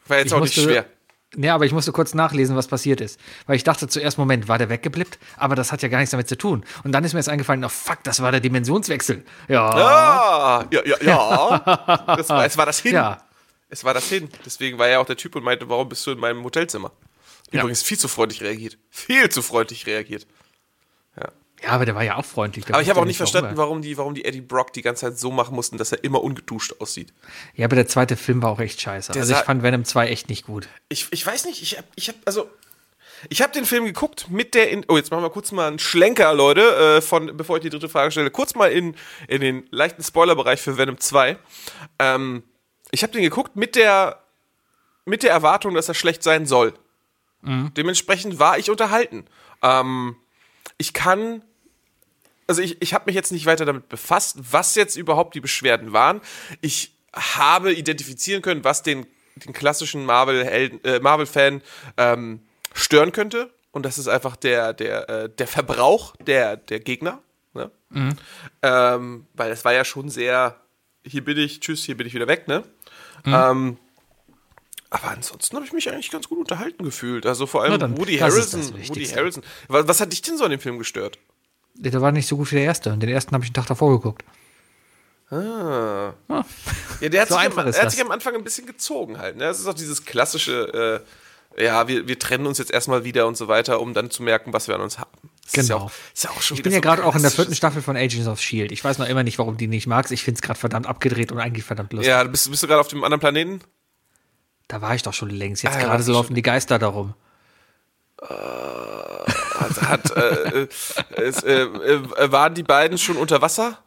war 0.07 0.17
jetzt 0.17 0.27
Ich 0.27 0.33
auch 0.33 0.41
nicht 0.41 0.53
schwer. 0.53 0.85
Nee, 1.33 1.49
aber 1.49 1.65
ich 1.65 1.71
musste 1.71 1.93
kurz 1.93 2.13
nachlesen, 2.13 2.57
was 2.57 2.67
passiert 2.67 2.99
ist. 2.99 3.19
Weil 3.45 3.55
ich 3.55 3.63
dachte 3.63 3.87
zuerst, 3.87 4.17
Moment, 4.17 4.49
war 4.49 4.57
der 4.57 4.67
weggeblippt? 4.69 5.17
Aber 5.37 5.55
das 5.55 5.71
hat 5.71 5.81
ja 5.81 5.87
gar 5.87 5.99
nichts 5.99 6.11
damit 6.11 6.27
zu 6.27 6.37
tun. 6.37 6.65
Und 6.83 6.91
dann 6.91 7.05
ist 7.05 7.13
mir 7.13 7.19
jetzt 7.19 7.29
eingefallen, 7.29 7.63
oh 7.63 7.69
fuck, 7.69 8.03
das 8.03 8.21
war 8.21 8.31
der 8.31 8.41
Dimensionswechsel. 8.41 9.23
Ja. 9.47 9.69
Ah, 9.69 10.65
ja, 10.71 10.81
ja, 10.85 10.97
ja. 11.01 11.59
Das 12.17 12.27
war, 12.27 12.45
es 12.45 12.57
war 12.57 12.65
das 12.65 12.79
hin. 12.79 12.95
Ja. 12.95 13.23
Es 13.69 13.85
war 13.85 13.93
das 13.93 14.09
hin. 14.09 14.27
Deswegen 14.45 14.77
war 14.77 14.89
er 14.89 14.99
auch 14.99 15.05
der 15.05 15.15
Typ 15.15 15.35
und 15.37 15.43
meinte, 15.43 15.69
warum 15.69 15.87
bist 15.87 16.05
du 16.05 16.11
in 16.11 16.19
meinem 16.19 16.43
Hotelzimmer? 16.43 16.91
Ja. 17.51 17.61
Übrigens 17.61 17.81
viel 17.81 17.97
zu 17.97 18.09
freundlich 18.09 18.41
reagiert. 18.41 18.77
Viel 18.89 19.29
zu 19.29 19.41
freundlich 19.41 19.87
reagiert. 19.87 20.27
Ja, 21.63 21.69
aber 21.69 21.85
der 21.85 21.93
war 21.95 22.03
ja 22.03 22.15
auch 22.17 22.25
freundlich. 22.25 22.65
Der 22.65 22.75
Aber 22.75 22.81
ich 22.81 22.89
habe 22.89 22.99
auch 22.99 23.05
nicht 23.05 23.17
verstanden, 23.17 23.51
er- 23.51 23.57
warum 23.57 23.81
die, 23.81 23.97
warum 23.97 24.15
die 24.15 24.25
Eddie 24.25 24.41
Brock 24.41 24.73
die 24.73 24.81
ganze 24.81 25.01
Zeit 25.07 25.19
so 25.19 25.29
machen 25.31 25.55
mussten, 25.55 25.77
dass 25.77 25.91
er 25.91 26.03
immer 26.03 26.23
ungeduscht 26.23 26.73
aussieht. 26.79 27.13
Ja, 27.55 27.65
aber 27.65 27.75
der 27.75 27.87
zweite 27.87 28.17
Film 28.17 28.41
war 28.41 28.49
auch 28.51 28.59
echt 28.59 28.81
scheiße. 28.81 29.11
Der 29.11 29.21
also 29.21 29.33
ich 29.33 29.39
fand 29.39 29.61
Venom 29.63 29.85
2 29.85 30.07
echt 30.07 30.29
nicht 30.29 30.45
gut. 30.47 30.67
Ich, 30.89 31.07
ich 31.11 31.25
weiß 31.25 31.45
nicht, 31.45 31.61
ich 31.61 31.77
habe, 31.77 31.87
ich 31.95 32.07
hab, 32.09 32.15
also, 32.25 32.49
ich 33.29 33.43
habe 33.43 33.53
den 33.53 33.65
Film 33.65 33.85
geguckt 33.85 34.27
mit 34.31 34.55
der, 34.55 34.71
in, 34.71 34.83
oh, 34.87 34.97
jetzt 34.97 35.11
machen 35.11 35.21
wir 35.23 35.29
kurz 35.29 35.51
mal 35.51 35.67
einen 35.67 35.77
Schlenker, 35.77 36.33
Leute, 36.33 36.97
äh, 36.97 37.01
von, 37.01 37.37
bevor 37.37 37.57
ich 37.57 37.61
die 37.61 37.69
dritte 37.69 37.89
Frage 37.89 38.11
stelle, 38.11 38.31
kurz 38.31 38.55
mal 38.55 38.71
in, 38.71 38.95
in 39.27 39.41
den 39.41 39.67
leichten 39.69 40.03
Spoilerbereich 40.03 40.59
für 40.59 40.77
Venom 40.77 40.99
2. 40.99 41.37
Ähm, 41.99 42.41
ich 42.89 43.03
habe 43.03 43.13
den 43.13 43.21
geguckt 43.21 43.55
mit 43.55 43.75
der, 43.75 44.23
mit 45.05 45.21
der 45.21 45.29
Erwartung, 45.31 45.75
dass 45.75 45.87
er 45.87 45.93
schlecht 45.93 46.23
sein 46.23 46.45
soll. 46.47 46.73
Dementsprechend 47.43 48.37
war 48.37 48.59
ich 48.59 48.69
unterhalten. 48.69 49.25
Ähm, 49.63 50.15
ich 50.77 50.93
kann, 50.93 51.41
also 52.51 52.61
ich, 52.61 52.81
ich 52.81 52.93
habe 52.93 53.05
mich 53.05 53.15
jetzt 53.15 53.31
nicht 53.31 53.45
weiter 53.45 53.63
damit 53.63 53.87
befasst, 53.87 54.35
was 54.51 54.75
jetzt 54.75 54.97
überhaupt 54.97 55.35
die 55.35 55.39
Beschwerden 55.39 55.93
waren. 55.93 56.19
Ich 56.59 56.93
habe 57.13 57.73
identifizieren 57.73 58.41
können, 58.41 58.65
was 58.65 58.83
den, 58.83 59.07
den 59.37 59.53
klassischen 59.53 60.01
äh, 60.09 60.99
Marvel-Fan 60.99 61.61
ähm, 61.95 62.41
stören 62.73 63.13
könnte. 63.13 63.53
Und 63.71 63.85
das 63.85 63.97
ist 63.97 64.09
einfach 64.09 64.35
der, 64.35 64.73
der, 64.73 65.09
äh, 65.09 65.29
der 65.29 65.47
Verbrauch 65.47 66.13
der, 66.17 66.57
der 66.57 66.81
Gegner. 66.81 67.21
Ne? 67.53 67.71
Ähm, 68.61 69.27
weil 69.33 69.51
es 69.51 69.63
war 69.63 69.71
ja 69.71 69.85
schon 69.85 70.09
sehr, 70.09 70.59
hier 71.05 71.23
bin 71.23 71.37
ich, 71.37 71.61
tschüss, 71.61 71.85
hier 71.85 71.95
bin 71.95 72.05
ich 72.05 72.13
wieder 72.13 72.27
weg, 72.27 72.49
ne? 72.49 72.63
Ähm, 73.25 73.77
aber 74.89 75.11
ansonsten 75.11 75.55
habe 75.55 75.65
ich 75.65 75.71
mich 75.71 75.89
eigentlich 75.89 76.11
ganz 76.11 76.27
gut 76.27 76.37
unterhalten 76.37 76.83
gefühlt. 76.83 77.25
Also 77.25 77.45
vor 77.47 77.63
allem 77.63 77.79
dann, 77.79 77.97
Woody 77.97 78.17
das 78.17 78.51
das 78.51 78.73
Woody. 78.73 79.05
Harrelson. 79.05 79.43
Was, 79.69 79.87
was 79.87 80.01
hat 80.01 80.11
dich 80.11 80.21
denn 80.21 80.37
so 80.37 80.43
an 80.43 80.51
dem 80.51 80.59
Film 80.59 80.79
gestört? 80.79 81.17
Der 81.75 82.01
war 82.01 82.11
nicht 82.11 82.27
so 82.27 82.37
gut 82.37 82.51
wie 82.51 82.55
der 82.55 82.65
erste. 82.65 82.91
Und 82.93 82.99
den 83.01 83.09
ersten 83.09 83.33
habe 83.33 83.43
ich 83.43 83.49
einen 83.49 83.55
Tag 83.55 83.67
davor 83.67 83.91
geguckt. 83.91 84.23
Ah. 85.29 86.13
Ja, 86.99 87.09
der 87.09 87.21
hat, 87.21 87.29
So 87.29 87.35
sich, 87.35 87.43
einfach 87.45 87.63
am, 87.63 87.69
ist 87.69 87.77
er 87.77 87.83
hat 87.83 87.91
sich 87.91 88.01
am 88.01 88.11
Anfang 88.11 88.35
ein 88.35 88.43
bisschen 88.43 88.67
gezogen 88.67 89.17
halt. 89.17 89.37
Ne? 89.37 89.45
Das 89.45 89.59
ist 89.59 89.65
auch 89.67 89.73
dieses 89.73 90.03
klassische, 90.05 91.03
äh, 91.57 91.63
ja, 91.63 91.87
wir, 91.87 92.07
wir 92.07 92.19
trennen 92.19 92.45
uns 92.45 92.57
jetzt 92.57 92.71
erstmal 92.71 93.05
wieder 93.05 93.27
und 93.27 93.37
so 93.37 93.47
weiter, 93.47 93.79
um 93.79 93.93
dann 93.93 94.09
zu 94.11 94.23
merken, 94.23 94.51
was 94.51 94.67
wir 94.67 94.75
an 94.75 94.81
uns 94.81 94.99
haben. 94.99 95.09
Das 95.43 95.53
Ist 95.53 95.69
ja 95.69 95.75
Genau. 95.75 95.85
auch, 95.85 95.91
ist 96.13 96.23
ja 96.25 96.29
auch 96.31 96.41
schon 96.41 96.57
Ich 96.57 96.63
bin 96.63 96.73
ja 96.73 96.77
so 96.79 96.81
gerade 96.81 97.05
auch 97.05 97.15
in 97.15 97.21
der 97.21 97.31
vierten 97.31 97.55
Staffel 97.55 97.81
von 97.81 97.95
Agents 97.95 98.27
of 98.27 98.39
S.H.I.E.L.D. 98.39 98.73
Ich 98.73 98.83
weiß 98.83 98.97
noch 98.97 99.07
immer 99.07 99.23
nicht, 99.23 99.37
warum 99.39 99.55
die 99.57 99.67
nicht 99.67 99.87
magst. 99.87 100.11
Ich 100.11 100.23
finde 100.23 100.37
es 100.37 100.41
gerade 100.41 100.59
verdammt 100.59 100.85
abgedreht 100.87 101.31
und 101.31 101.39
eigentlich 101.39 101.63
verdammt 101.63 101.93
lustig. 101.93 102.09
Ja, 102.09 102.23
bist, 102.25 102.49
bist 102.51 102.61
du 102.63 102.67
gerade 102.67 102.81
auf 102.81 102.87
dem 102.89 103.03
anderen 103.03 103.21
Planeten? 103.21 103.61
Da 104.67 104.81
war 104.81 104.95
ich 104.95 105.03
doch 105.03 105.13
schon 105.13 105.29
längst. 105.29 105.63
Jetzt 105.63 105.75
Ah, 105.77 105.79
gerade 105.79 106.03
so 106.03 106.11
laufen 106.11 106.35
die 106.35 106.41
Geister 106.41 106.77
darum. 106.79 107.13
Hat, 109.61 109.81
hat, 109.81 110.17
äh, 110.17 110.61
äh, 110.63 110.67
es, 111.15 111.43
äh, 111.43 111.61
äh, 111.61 112.31
waren 112.31 112.53
die 112.53 112.63
beiden 112.63 112.97
schon 112.97 113.17
unter 113.17 113.41
Wasser? 113.41 113.77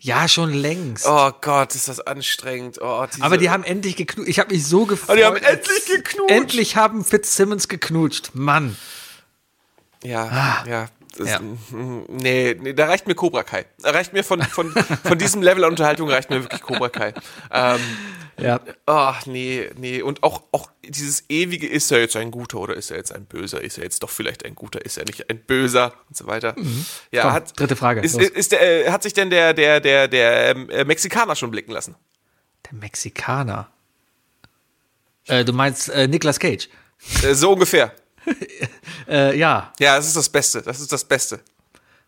Ja, 0.00 0.28
schon 0.28 0.52
längst. 0.52 1.06
Oh 1.08 1.30
Gott, 1.40 1.74
ist 1.74 1.88
das 1.88 1.98
anstrengend. 2.00 2.78
Oh, 2.80 3.06
Aber 3.20 3.38
die 3.38 3.48
haben 3.48 3.64
endlich 3.64 3.96
geknutscht. 3.96 4.28
Ich 4.28 4.38
habe 4.38 4.52
mich 4.52 4.66
so 4.66 4.84
gefreut. 4.84 5.08
Aber 5.10 5.16
die 5.16 5.24
haben 5.24 5.36
endlich 5.36 5.86
geknutscht. 5.86 6.30
Endlich 6.30 6.76
haben 6.76 7.04
Fitzsimmons 7.04 7.68
geknutscht. 7.68 8.30
Mann. 8.34 8.76
Ja, 10.02 10.62
ja. 10.68 10.86
Das, 11.16 11.28
Ah. 11.28 11.30
Ja. 11.30 11.40
Nee, 12.08 12.56
nee, 12.60 12.72
da 12.72 12.86
reicht 12.86 13.06
mir 13.06 13.14
Cobra 13.14 13.44
Kai. 13.44 13.66
Da 13.80 13.90
reicht 13.90 14.12
mir 14.12 14.24
von, 14.24 14.42
von, 14.42 14.72
von 15.04 15.16
diesem 15.16 15.42
Level 15.42 15.64
an 15.64 15.70
Unterhaltung 15.70 16.10
reicht 16.10 16.28
mir 16.28 16.42
wirklich 16.42 16.60
Cobra 16.60 16.88
Kai. 16.88 17.14
Ähm, 17.52 17.80
Ja. 18.38 18.60
Ach, 18.86 19.26
nee, 19.26 19.70
nee. 19.76 20.02
Und 20.02 20.22
auch, 20.22 20.42
auch 20.52 20.68
dieses 20.84 21.24
ewige, 21.28 21.68
ist 21.68 21.90
er 21.92 22.00
jetzt 22.00 22.16
ein 22.16 22.30
Guter 22.30 22.58
oder 22.58 22.74
ist 22.74 22.90
er 22.90 22.96
jetzt 22.96 23.12
ein 23.12 23.26
Böser? 23.26 23.60
Ist 23.60 23.78
er 23.78 23.84
jetzt 23.84 24.02
doch 24.02 24.10
vielleicht 24.10 24.44
ein 24.44 24.54
Guter? 24.54 24.84
Ist 24.84 24.98
er 24.98 25.04
nicht 25.04 25.30
ein 25.30 25.38
Böser? 25.38 25.92
Und 26.08 26.16
so 26.16 26.26
weiter. 26.26 26.54
Ja, 27.12 27.22
Komm, 27.22 27.32
hat, 27.32 27.58
dritte 27.60 27.76
Frage, 27.76 28.00
Ist, 28.00 28.18
ist 28.20 28.52
der, 28.52 28.86
äh, 28.86 28.90
hat 28.90 29.02
sich 29.04 29.12
denn 29.14 29.30
der, 29.30 29.54
der, 29.54 29.80
der, 29.80 30.08
der 30.08 30.50
ähm, 30.50 30.68
äh, 30.70 30.84
Mexikaner 30.84 31.36
schon 31.36 31.50
blicken 31.50 31.70
lassen? 31.72 31.94
Der 32.66 32.74
Mexikaner. 32.78 33.68
Äh, 35.26 35.44
du 35.44 35.52
meinst 35.52 35.88
äh, 35.90 36.08
Nicolas 36.08 36.38
Cage? 36.38 36.68
Äh, 37.22 37.34
so 37.34 37.52
ungefähr. 37.52 37.92
Äh, 39.06 39.36
ja. 39.38 39.70
Ja, 39.78 39.96
das 39.96 40.06
ist 40.06 40.16
das 40.16 40.30
Beste. 40.30 40.62
Das 40.62 40.80
ist 40.80 40.90
das 40.90 41.04
Beste. 41.04 41.40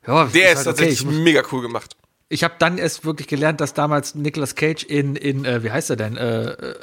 ja 0.07 0.25
Der 0.29 0.53
ist 0.53 0.57
halt 0.57 0.57
okay. 0.57 0.65
tatsächlich 0.65 1.01
Ich, 1.01 1.05
muss- 1.05 1.15
mega 1.17 1.43
cool 1.53 1.61
gemacht. 1.61 1.95
Ich 2.29 2.43
habe 2.45 2.55
dann 2.59 2.79
erst 2.79 3.05
wirklich 3.05 3.29
gelernt, 3.29 3.61
dass 3.61 3.73
damals 3.75 4.15
Nicolas 4.15 4.55
Cage 4.55 4.83
in, 4.85 5.15
in 5.17 5.45
äh, 5.45 5.63
wie 5.63 5.71
heißt 5.71 5.91
er 5.91 5.97
denn? 5.97 6.17
Äh, 6.17 6.51
äh, 6.51 6.75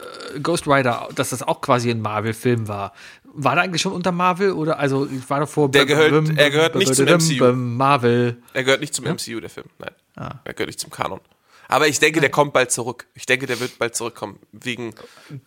Ghost 0.41 0.67
Rider, 0.67 1.09
dass 1.15 1.29
das 1.31 1.43
auch 1.43 1.61
quasi 1.61 1.89
ein 1.91 2.01
Marvel-Film 2.01 2.67
war. 2.67 2.93
War 3.35 3.55
der 3.55 3.63
eigentlich 3.63 3.81
schon 3.81 3.93
unter 3.93 4.11
Marvel 4.11 4.51
oder 4.53 4.79
also 4.79 5.05
ich 5.07 5.29
war 5.29 5.39
davor 5.41 5.69
Der 5.71 5.85
gehört- 5.85 6.29
er 6.37 6.49
gehört 6.49 6.75
nicht 6.75 6.93
zum 6.95 7.05
MCU. 7.07 7.51
Marvel. 7.53 8.37
Er 8.53 8.63
gehört 8.63 8.81
nicht 8.81 8.93
zum 8.93 9.05
MCU, 9.05 9.39
der 9.39 9.49
Film. 9.49 9.65
Nein. 9.79 9.91
Ah. 10.15 10.35
Er 10.45 10.53
gehört 10.53 10.67
nicht 10.67 10.79
zum 10.79 10.91
Kanon. 10.91 11.19
Aber 11.67 11.87
ich 11.87 11.99
denke, 11.99 12.19
der 12.21 12.29
kommt 12.29 12.53
bald 12.53 12.71
zurück. 12.71 13.07
Ich 13.15 13.25
denke, 13.25 13.47
der 13.47 13.59
wird 13.59 13.79
bald 13.79 13.95
zurückkommen. 13.95 14.37
Wegen. 14.51 14.93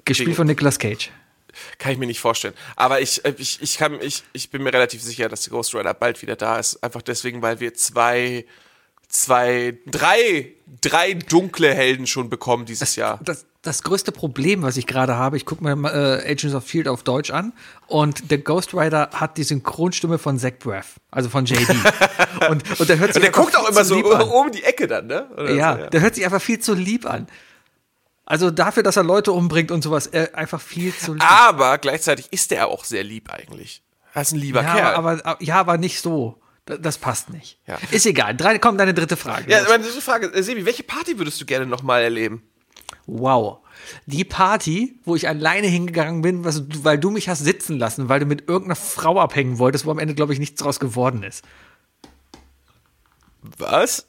Gespielt 0.04 0.28
wegen, 0.28 0.36
von 0.36 0.46
Nicolas 0.46 0.78
Cage. 0.78 1.10
Kann 1.78 1.92
ich 1.92 1.98
mir 1.98 2.06
nicht 2.06 2.20
vorstellen. 2.20 2.54
Aber 2.74 3.00
ich, 3.00 3.24
äh, 3.24 3.34
ich, 3.38 3.62
ich, 3.62 3.78
kann, 3.78 4.00
ich, 4.00 4.24
ich 4.32 4.50
bin 4.50 4.62
mir 4.62 4.72
relativ 4.72 5.02
sicher, 5.02 5.28
dass 5.28 5.42
der 5.42 5.52
Ghost 5.52 5.74
Rider 5.74 5.94
bald 5.94 6.20
wieder 6.22 6.34
da 6.36 6.58
ist. 6.58 6.82
Einfach 6.82 7.02
deswegen, 7.02 7.40
weil 7.42 7.60
wir 7.60 7.74
zwei, 7.74 8.44
zwei, 9.08 9.78
drei, 9.86 10.52
drei 10.80 11.14
dunkle 11.14 11.72
Helden 11.72 12.06
schon 12.06 12.28
bekommen 12.28 12.66
dieses 12.66 12.96
Jahr. 12.96 13.20
Das, 13.24 13.46
das 13.62 13.82
größte 13.82 14.12
Problem, 14.12 14.62
was 14.62 14.76
ich 14.76 14.86
gerade 14.86 15.16
habe, 15.16 15.36
ich 15.36 15.44
gucke 15.44 15.64
mir 15.64 15.72
äh, 15.88 16.30
Agents 16.30 16.54
of 16.54 16.68
Shield 16.68 16.88
auf 16.88 17.02
Deutsch 17.02 17.30
an 17.30 17.52
und 17.86 18.30
der 18.30 18.38
Ghost 18.38 18.74
Rider 18.74 19.10
hat 19.12 19.38
die 19.38 19.42
Synchronstimme 19.42 20.18
von 20.18 20.38
Zach 20.38 20.52
Braff, 20.58 21.00
also 21.10 21.28
von 21.28 21.46
JD. 21.46 21.68
und, 22.50 22.80
und 22.80 22.88
der 22.88 22.98
hört 22.98 23.14
sich 23.14 23.16
Und 23.16 23.22
der 23.22 23.32
guckt 23.32 23.56
auch 23.56 23.68
immer 23.68 23.84
so 23.84 23.96
um 23.96 24.52
die 24.52 24.62
Ecke 24.62 24.86
dann, 24.86 25.06
ne? 25.06 25.28
Ja, 25.56 25.78
so, 25.78 25.86
der 25.86 26.00
hört 26.00 26.14
sich 26.14 26.24
einfach 26.24 26.42
viel 26.42 26.60
zu 26.60 26.74
lieb 26.74 27.06
an. 27.06 27.26
Also 28.24 28.50
dafür, 28.50 28.82
dass 28.82 28.96
er 28.96 29.04
Leute 29.04 29.32
umbringt 29.32 29.70
und 29.70 29.82
sowas, 29.82 30.08
äh, 30.08 30.28
einfach 30.32 30.60
viel 30.60 30.92
zu 30.92 31.14
lieb. 31.14 31.30
Aber 31.30 31.78
gleichzeitig 31.78 32.32
ist 32.32 32.50
der 32.50 32.66
auch 32.66 32.84
sehr 32.84 33.04
lieb 33.04 33.30
eigentlich. 33.30 33.82
Er 34.14 34.22
ist 34.22 34.32
ein 34.32 34.40
lieber 34.40 34.62
ja, 34.62 34.74
Kerl. 34.74 34.94
aber, 34.94 35.20
aber, 35.24 35.42
ja, 35.42 35.56
aber 35.56 35.78
nicht 35.78 36.00
so. 36.00 36.40
Da- 36.66 36.76
Das 36.76 36.98
passt 36.98 37.30
nicht. 37.30 37.58
Ja. 37.66 37.78
Ist 37.90 38.06
egal. 38.06 38.36
Drei, 38.36 38.58
komm, 38.58 38.76
deine 38.78 38.92
dritte 38.94 39.16
Frage. 39.16 39.50
ja, 39.50 39.62
meine 39.68 39.82
dritte 39.84 40.00
Frage, 40.02 40.26
äh, 40.34 40.42
Sebi, 40.42 40.64
welche 40.66 40.82
Party 40.82 41.18
würdest 41.18 41.40
du 41.40 41.46
gerne 41.46 41.64
nochmal 41.66 42.02
erleben? 42.02 42.42
Wow. 43.06 43.58
Die 44.06 44.24
Party, 44.24 44.98
wo 45.04 45.14
ich 45.16 45.28
alleine 45.28 45.66
hingegangen 45.68 46.22
bin, 46.22 46.44
was, 46.44 46.62
weil 46.84 46.98
du 46.98 47.10
mich 47.10 47.28
hast 47.28 47.44
sitzen 47.44 47.78
lassen, 47.78 48.08
weil 48.08 48.20
du 48.20 48.26
mit 48.26 48.42
irgendeiner 48.48 48.74
Frau 48.76 49.20
abhängen 49.20 49.58
wolltest, 49.58 49.86
wo 49.86 49.90
am 49.92 49.98
Ende, 49.98 50.14
glaube 50.14 50.32
ich, 50.32 50.38
nichts 50.40 50.60
draus 50.60 50.80
geworden 50.80 51.22
ist. 51.22 51.44
Was? 53.58 54.06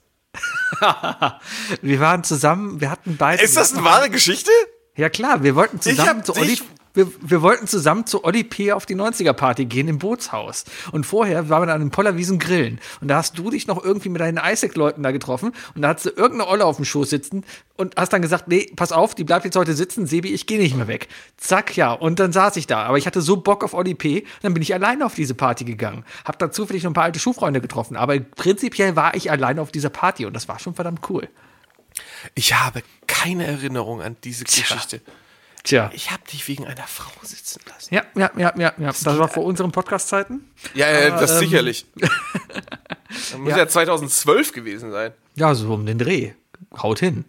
Wir 1.82 2.00
waren 2.00 2.24
zusammen, 2.24 2.80
wir 2.82 2.92
hatten 2.92 3.18
beide. 3.18 3.42
Ist 3.42 3.58
das 3.58 3.74
eine 3.74 3.84
wahre 3.84 4.10
Geschichte? 4.10 4.52
Ja 4.98 5.10
klar, 5.10 5.44
wir 5.44 5.56
wollten 5.56 5.80
zusammen 5.80 6.24
zu 6.24 6.36
Olli, 6.36 6.58
wir, 6.96 7.08
wir 7.22 7.44
wollten 7.44 7.68
zusammen 7.68 8.08
zu 8.08 8.24
Olli 8.24 8.44
P. 8.44 8.72
auf 8.72 8.88
die 8.88 8.96
90er 8.96 9.34
Party 9.34 9.66
gehen 9.66 9.88
im 9.88 10.00
Bootshaus. 10.00 10.66
Und 10.92 11.06
vorher 11.06 11.50
waren 11.50 11.68
wir 11.68 11.74
an 11.76 11.82
den 11.82 11.92
Pollerwiesen 11.92 12.40
grillen. 12.40 12.80
Und 13.00 13.10
da 13.10 13.18
hast 13.18 13.38
du 13.38 13.52
dich 13.52 13.68
noch 13.68 13.84
irgendwie 13.86 14.10
mit 14.10 14.22
deinen 14.22 14.40
Isaac-Leuten 14.44 15.04
da 15.04 15.12
getroffen. 15.12 15.52
Und 15.76 15.84
da 15.84 15.90
hattest 15.90 16.08
du 16.08 16.10
irgendeine 16.10 16.48
Olle 16.48 16.66
auf 16.66 16.78
dem 16.78 16.86
Schoß 16.86 17.12
sitzen 17.12 17.46
und 17.76 17.96
hast 17.96 18.12
dann 18.12 18.24
gesagt, 18.24 18.48
nee, 18.48 18.72
pass 18.76 18.92
auf, 18.92 19.14
die 19.14 19.24
bleibt 19.24 19.46
jetzt 19.46 19.56
heute 19.56 19.76
sitzen, 19.76 20.08
Sebi, 20.08 20.34
ich 20.34 20.48
gehe 20.48 20.58
nicht 20.58 20.76
mehr 20.76 20.88
weg. 20.88 21.10
Zack, 21.38 21.78
ja. 21.78 21.94
Und 21.94 22.20
dann 22.20 22.34
saß 22.34 22.56
ich 22.56 22.66
da. 22.66 22.82
Aber 22.82 22.98
ich 22.98 23.06
hatte 23.06 23.22
so 23.22 23.38
Bock 23.38 23.64
auf 23.64 23.76
Olli 23.76 23.94
P. 23.94 24.24
Dann 24.42 24.56
bin 24.56 24.64
ich 24.64 24.74
alleine 24.74 25.06
auf 25.06 25.14
diese 25.14 25.36
Party 25.36 25.64
gegangen. 25.64 26.04
Hab 26.26 26.40
da 26.40 26.50
zufällig 26.50 26.82
noch 26.82 26.90
ein 26.90 26.96
paar 26.96 27.04
alte 27.04 27.20
Schulfreunde 27.20 27.62
getroffen. 27.62 27.96
Aber 27.96 28.20
prinzipiell 28.20 28.96
war 28.96 29.14
ich 29.14 29.30
alleine 29.30 29.62
auf 29.62 29.72
dieser 29.72 29.92
Party. 29.92 30.26
Und 30.26 30.34
das 30.34 30.48
war 30.48 30.58
schon 30.58 30.74
verdammt 30.74 31.08
cool. 31.12 31.30
Ich 32.36 32.54
habe 32.54 32.84
keine 33.08 33.46
Erinnerung 33.46 34.02
an 34.02 34.16
diese 34.24 34.46
Geschichte. 34.46 35.02
Tja. 35.64 35.90
Ich 35.94 36.12
habe 36.12 36.24
dich 36.32 36.48
wegen 36.48 36.66
einer 36.66 36.88
Frau 36.88 37.12
sitzen 37.24 37.60
lassen. 37.68 37.94
Ja, 37.94 38.04
ja, 38.16 38.32
ja, 38.38 38.54
ja, 38.58 38.74
ja. 38.78 38.88
Das 38.88 39.06
war 39.06 39.28
vor 39.28 39.44
unseren 39.44 39.72
Podcast-Zeiten. 39.72 40.50
Ja, 40.74 40.90
ja 40.90 41.20
das 41.20 41.32
ähm, 41.32 41.40
sicherlich. 41.40 41.86
Das 43.10 43.38
muss 43.38 43.52
Ja. 43.52 43.58
ja. 43.60 43.68
2012 43.68 44.52
gewesen 44.52 44.92
sein. 44.92 45.14
Ja, 45.36 45.56
so 45.56 45.74
um 45.74 45.86
den 45.86 45.98
Dreh. 45.98 46.34
Haut 46.78 47.00
hin. 47.00 47.24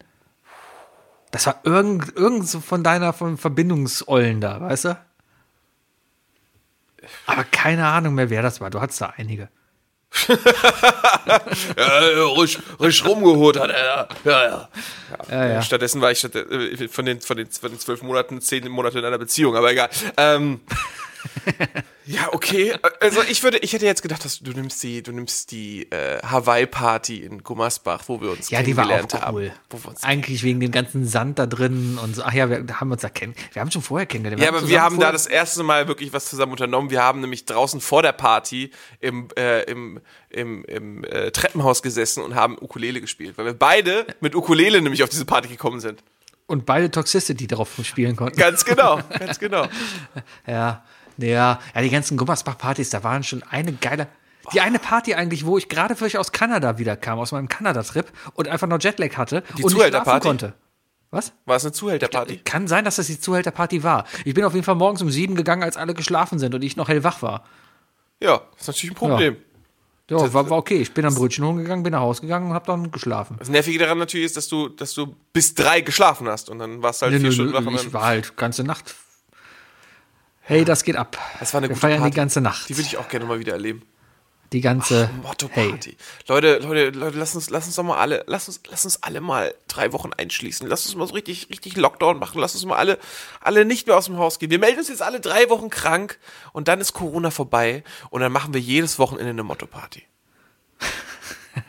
Das 1.30 1.46
war 1.46 1.60
irgend, 1.62 2.16
irgend 2.16 2.48
so 2.48 2.60
von 2.60 2.82
deiner 2.82 3.12
von 3.12 3.38
Verbindungsollen 3.38 4.40
da, 4.40 4.60
weißt 4.60 4.86
du? 4.86 4.98
Aber 7.26 7.44
keine 7.44 7.86
Ahnung 7.86 8.14
mehr, 8.14 8.28
wer 8.30 8.42
das 8.42 8.60
war. 8.60 8.70
Du 8.70 8.80
hattest 8.80 9.00
da 9.00 9.14
einige. 9.16 9.48
Ja, 11.76 12.10
ja, 12.10 12.24
ruhig, 12.24 12.58
ruhig 12.80 13.04
rumgeholt 13.04 13.58
hat 13.58 13.70
er. 13.70 14.08
Ja, 14.24 14.44
ja. 14.44 14.68
Ja, 15.30 15.46
ja. 15.46 15.62
Stattdessen 15.62 16.00
war 16.00 16.10
ich 16.10 16.24
äh, 16.24 16.88
von, 16.88 17.04
den, 17.06 17.20
von, 17.20 17.36
den, 17.36 17.50
von 17.50 17.70
den 17.70 17.78
zwölf 17.78 18.02
Monaten 18.02 18.40
zehn 18.40 18.68
Monate 18.68 18.98
in 18.98 19.04
einer 19.04 19.18
Beziehung, 19.18 19.56
aber 19.56 19.70
egal. 19.70 19.90
Ähm, 20.16 20.60
ja, 22.06 22.32
okay. 22.32 22.74
Also 23.00 23.22
ich 23.28 23.42
würde, 23.42 23.58
ich 23.58 23.72
hätte 23.72 23.84
jetzt 23.84 24.02
gedacht, 24.02 24.24
dass 24.24 24.38
du 24.40 24.52
nimmst 24.52 24.82
die, 24.82 25.02
du 25.02 25.12
nimmst 25.12 25.50
die 25.50 25.90
äh, 25.90 26.18
Hawaii-Party 26.22 27.18
in 27.22 27.42
Gummersbach, 27.44 28.04
wo 28.06 28.20
wir 28.20 28.30
uns 28.30 28.50
Ja, 28.50 28.62
die 28.62 28.76
war 28.76 28.84
auch 28.84 28.88
kennengelernt 28.88 29.26
haben. 29.26 29.36
cool. 29.36 29.52
Uns 29.84 30.02
Eigentlich 30.04 30.42
wegen 30.42 30.60
dem 30.60 30.70
ganzen 30.70 31.06
Sand 31.06 31.38
da 31.38 31.46
drin 31.46 31.98
und 32.02 32.16
so. 32.16 32.22
Ach 32.22 32.32
ja, 32.32 32.48
wir 32.48 32.80
haben 32.80 32.90
uns 32.92 33.02
da 33.02 33.08
kennen. 33.08 33.34
Wir 33.52 33.60
haben 33.60 33.70
schon 33.70 33.82
vorher 33.82 34.06
kennengelernt. 34.06 34.42
Ja, 34.42 34.48
aber 34.48 34.66
wir 34.68 34.82
haben 34.82 34.98
da 35.00 35.12
das 35.12 35.26
erste 35.26 35.62
Mal 35.62 35.88
wirklich 35.88 36.12
was 36.12 36.28
zusammen 36.30 36.52
unternommen. 36.52 36.90
Wir 36.90 37.02
haben 37.02 37.20
nämlich 37.20 37.44
draußen 37.44 37.80
vor 37.80 38.02
der 38.02 38.12
Party 38.12 38.70
im, 39.00 39.28
äh, 39.36 39.62
im, 39.64 40.00
im, 40.30 40.64
im 40.64 41.04
äh, 41.04 41.30
Treppenhaus 41.30 41.82
gesessen 41.82 42.22
und 42.22 42.34
haben 42.34 42.56
Ukulele 42.58 43.00
gespielt, 43.00 43.36
weil 43.38 43.44
wir 43.44 43.54
beide 43.54 44.06
mit 44.20 44.34
Ukulele 44.34 44.80
nämlich 44.80 45.02
auf 45.02 45.08
diese 45.10 45.24
Party 45.24 45.48
gekommen 45.48 45.80
sind. 45.80 46.02
und 46.46 46.64
beide 46.64 46.90
Toxicity 46.90 47.46
darauf 47.46 47.68
spielen 47.82 48.16
konnten. 48.16 48.38
Ganz 48.38 48.64
genau, 48.64 49.00
ganz 49.18 49.38
genau. 49.38 49.66
Ja, 50.46 50.82
ja, 51.18 51.58
ja, 51.74 51.80
die 51.82 51.90
ganzen 51.90 52.16
Gummersbach-Partys, 52.16 52.90
da 52.90 53.04
waren 53.04 53.22
schon 53.22 53.42
eine 53.42 53.72
geile. 53.72 54.08
Die 54.52 54.60
eine 54.62 54.78
Party 54.78 55.14
eigentlich, 55.14 55.44
wo 55.44 55.58
ich 55.58 55.68
gerade 55.68 55.94
frisch 55.94 56.16
aus 56.16 56.32
Kanada 56.32 56.78
wiederkam, 56.78 57.18
aus 57.18 57.32
meinem 57.32 57.48
Kanada-Trip 57.48 58.06
und 58.34 58.48
einfach 58.48 58.66
noch 58.66 58.80
Jetlag 58.80 59.16
hatte 59.16 59.42
Die 59.58 59.62
und 59.62 59.74
nicht 59.74 59.86
schlafen 59.88 60.20
konnte. 60.20 60.54
Was? 61.10 61.32
War 61.46 61.56
es 61.56 61.64
eine 61.64 61.72
Zuhälterparty? 61.72 62.38
Kann 62.44 62.68
sein, 62.68 62.84
dass 62.84 62.96
das 62.96 63.06
die 63.06 63.18
Zuhälterparty 63.18 63.82
war. 63.82 64.04
Ich 64.24 64.34
bin 64.34 64.44
auf 64.44 64.54
jeden 64.54 64.64
Fall 64.64 64.74
morgens 64.74 65.00
um 65.02 65.10
sieben 65.10 65.34
gegangen, 65.34 65.62
als 65.62 65.76
alle 65.76 65.94
geschlafen 65.94 66.38
sind 66.38 66.54
und 66.54 66.62
ich 66.62 66.76
noch 66.76 66.88
hellwach 66.88 67.22
war. 67.22 67.44
Ja, 68.20 68.42
ist 68.58 68.66
natürlich 68.66 68.92
ein 68.92 68.94
Problem. 68.94 69.36
Ja, 70.10 70.32
war, 70.32 70.48
war 70.48 70.58
okay. 70.58 70.76
Ich 70.80 70.92
bin 70.92 71.04
am 71.04 71.14
Brötchen 71.14 71.44
holen 71.44 71.58
gegangen, 71.58 71.82
bin 71.82 71.92
nach 71.92 72.00
Hause 72.00 72.22
gegangen 72.22 72.48
und 72.48 72.54
hab 72.54 72.66
dann 72.66 72.90
geschlafen. 72.90 73.36
Das 73.38 73.48
Nervige 73.50 73.78
daran 73.78 73.98
natürlich 73.98 74.26
ist, 74.26 74.36
dass 74.38 74.48
du, 74.48 74.68
dass 74.68 74.94
du 74.94 75.14
bis 75.32 75.54
drei 75.54 75.82
geschlafen 75.82 76.28
hast 76.28 76.48
und 76.48 76.58
dann 76.58 76.82
warst 76.82 77.02
du 77.02 77.06
halt 77.06 77.14
Nö, 77.14 77.20
vier 77.20 77.28
nö, 77.28 77.34
Stunden 77.34 77.74
wach. 77.74 77.84
ich 77.84 77.92
war 77.92 78.04
halt 78.04 78.36
ganze 78.36 78.64
Nacht. 78.64 78.94
Hey, 80.48 80.64
das 80.64 80.82
geht 80.82 80.96
ab. 80.96 81.18
Das 81.40 81.52
war 81.52 81.58
eine 81.58 81.68
Wir 81.68 81.74
gute 81.74 81.80
feiern 81.80 81.98
Party. 81.98 82.10
die 82.10 82.16
ganze 82.16 82.40
Nacht. 82.40 82.70
Die 82.70 82.76
würde 82.78 82.86
ich 82.86 82.96
auch 82.96 83.10
gerne 83.10 83.26
mal 83.26 83.38
wieder 83.38 83.52
erleben. 83.52 83.82
Die 84.54 84.62
ganze. 84.62 85.10
Motto 85.22 85.46
hey, 85.52 85.68
Party. 85.68 85.96
Leute, 86.26 86.56
Leute, 86.60 86.98
Leute, 86.98 87.18
lass 87.18 87.34
uns, 87.34 87.50
lass 87.50 87.66
uns 87.66 87.76
doch 87.76 87.82
mal 87.82 87.98
alle, 87.98 88.24
lass 88.26 88.48
uns, 88.48 88.62
lass 88.66 88.86
uns 88.86 89.02
alle 89.02 89.20
mal 89.20 89.54
drei 89.68 89.92
Wochen 89.92 90.10
einschließen. 90.16 90.66
Lass 90.66 90.86
uns 90.86 90.94
mal 90.94 91.06
so 91.06 91.12
richtig, 91.12 91.50
richtig 91.50 91.76
Lockdown 91.76 92.18
machen. 92.18 92.40
Lass 92.40 92.54
uns 92.54 92.64
mal 92.64 92.76
alle, 92.76 92.98
alle 93.42 93.66
nicht 93.66 93.86
mehr 93.86 93.98
aus 93.98 94.06
dem 94.06 94.16
Haus 94.16 94.38
gehen. 94.38 94.50
Wir 94.50 94.58
melden 94.58 94.78
uns 94.78 94.88
jetzt 94.88 95.02
alle 95.02 95.20
drei 95.20 95.50
Wochen 95.50 95.68
krank 95.68 96.18
und 96.54 96.66
dann 96.66 96.80
ist 96.80 96.94
Corona 96.94 97.30
vorbei 97.30 97.84
und 98.08 98.22
dann 98.22 98.32
machen 98.32 98.54
wir 98.54 98.60
jedes 98.62 98.98
Wochenende 98.98 99.28
eine 99.28 99.42
Motto 99.42 99.66
Party. 99.66 100.02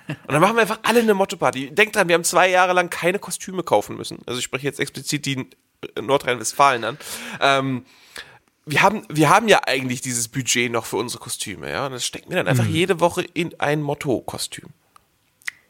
Und 0.08 0.34
dann 0.34 0.40
machen 0.40 0.56
wir 0.56 0.62
einfach 0.62 0.80
alle 0.84 1.00
eine 1.00 1.14
Motto-Party. 1.14 1.72
Denkt 1.72 1.96
dran, 1.96 2.08
wir 2.08 2.14
haben 2.14 2.24
zwei 2.24 2.50
Jahre 2.50 2.74
lang 2.74 2.90
keine 2.90 3.20
Kostüme 3.20 3.64
kaufen 3.64 3.98
müssen. 3.98 4.20
Also 4.26 4.38
ich 4.38 4.46
spreche 4.46 4.66
jetzt 4.68 4.80
explizit 4.80 5.26
die 5.26 5.34
in 5.34 6.06
Nordrhein-Westfalen 6.06 6.84
an. 6.84 6.98
Ähm, 7.42 7.86
wir 8.70 8.82
haben, 8.82 9.04
wir 9.10 9.30
haben 9.30 9.48
ja 9.48 9.62
eigentlich 9.66 10.02
dieses 10.02 10.28
Budget 10.28 10.72
noch 10.72 10.86
für 10.86 10.98
unsere 10.98 11.22
Kostüme, 11.22 11.70
ja. 11.72 11.86
Und 11.88 11.94
das 11.94 12.06
stecken 12.06 12.30
wir 12.30 12.38
dann 12.38 12.48
einfach 12.48 12.66
jede 12.66 13.00
Woche 13.00 13.22
in 13.34 13.60
ein 13.60 13.82
Motto-Kostüm. 13.82 14.70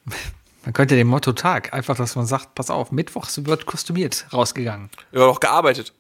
man 0.64 0.74
könnte 0.74 0.96
den 0.96 1.08
Motto-Tag 1.08 1.74
einfach, 1.74 1.96
dass 1.96 2.16
man 2.16 2.26
sagt, 2.26 2.56
pass 2.56 2.70
auf, 2.70 2.92
mittwochs 2.92 3.46
wird 3.46 3.66
kostümiert 3.66 4.26
rausgegangen. 4.34 4.90
Haben 5.14 5.22
auch 5.24 5.40
gearbeitet. 5.40 5.94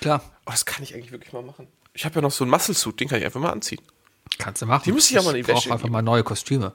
Klar, 0.00 0.22
Oh, 0.46 0.50
das 0.50 0.64
kann 0.64 0.82
ich 0.82 0.94
eigentlich 0.94 1.12
wirklich 1.12 1.32
mal 1.34 1.42
machen. 1.42 1.66
Ich 1.92 2.06
habe 2.06 2.14
ja 2.14 2.20
noch 2.22 2.30
so 2.30 2.42
einen 2.44 2.50
Muscle-Suit, 2.52 3.00
den 3.00 3.08
kann 3.08 3.18
ich 3.18 3.24
einfach 3.26 3.40
mal 3.40 3.50
anziehen. 3.50 3.80
kannst 4.38 4.62
du 4.62 4.66
machen. 4.66 4.82
Die 4.86 4.92
muss 4.92 5.10
ich 5.10 5.18
auch 5.18 5.24
mal 5.24 5.36
in 5.36 5.42
die 5.44 5.48
Wäsche 5.48 5.70
einfach 5.70 5.82
geben. 5.82 5.92
mal 5.92 6.00
neue 6.02 6.22
Kostüme. 6.22 6.72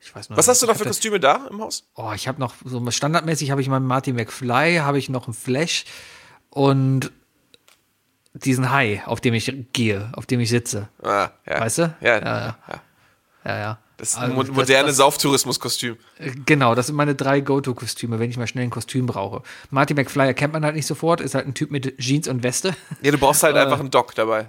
Ich 0.00 0.12
weiß 0.14 0.30
nur, 0.30 0.36
Was 0.36 0.48
hast 0.48 0.62
du 0.62 0.66
ich 0.66 0.68
noch 0.68 0.74
hab 0.74 0.78
für 0.78 0.84
da- 0.84 0.90
Kostüme 0.90 1.20
da 1.20 1.46
im 1.48 1.60
Haus? 1.62 1.84
Oh, 1.94 2.10
ich 2.14 2.26
habe 2.26 2.40
noch 2.40 2.54
so 2.64 2.90
standardmäßig 2.90 3.52
habe 3.52 3.60
ich 3.60 3.68
meinen 3.68 3.86
Martin 3.86 4.16
McFly, 4.16 4.78
habe 4.78 4.98
ich 4.98 5.08
noch 5.08 5.26
einen 5.28 5.34
Flash 5.34 5.84
und 6.50 7.12
diesen 8.34 8.70
Hai, 8.70 9.02
auf 9.06 9.20
dem 9.20 9.34
ich 9.34 9.52
gehe, 9.72 10.10
auf 10.14 10.26
dem 10.26 10.40
ich 10.40 10.50
sitze. 10.50 10.88
Ah, 11.02 11.30
ja. 11.46 11.60
Weißt 11.60 11.78
du? 11.78 11.94
Ja, 12.00 12.18
Ja, 12.18 12.20
ja. 12.20 12.56
ja. 12.68 12.80
Ja, 13.46 13.58
ja. 13.58 13.78
Das 13.96 14.10
ist 14.10 14.16
Also, 14.18 14.32
ein 14.40 14.46
mo- 14.48 14.52
moderne 14.52 14.92
Sauftourismus-Kostüm. 14.92 15.96
das, 16.18 16.32
genau, 16.46 16.74
das 16.74 16.86
sind 16.86 16.96
meine 16.96 17.14
drei 17.14 17.40
Go-To-Kostüme, 17.40 18.18
wenn 18.18 18.28
ich 18.28 18.36
mal 18.36 18.46
schnell 18.48 18.64
ein 18.64 18.70
Kostüm 18.70 19.06
brauche. 19.06 19.42
Martin 19.70 19.96
McFly 19.96 20.26
erkennt 20.26 20.52
man 20.52 20.64
halt 20.64 20.74
nicht 20.74 20.86
sofort, 20.86 21.20
ist 21.20 21.34
halt 21.36 21.46
ein 21.46 21.54
Typ 21.54 21.70
mit 21.70 21.96
Jeans 21.98 22.26
und 22.26 22.42
Weste. 22.42 22.74
Ja, 23.02 23.12
du 23.12 23.18
brauchst 23.18 23.42
halt 23.44 23.56
einfach 23.56 23.78
einen 23.78 23.90
Doc 23.90 24.14
dabei. 24.16 24.48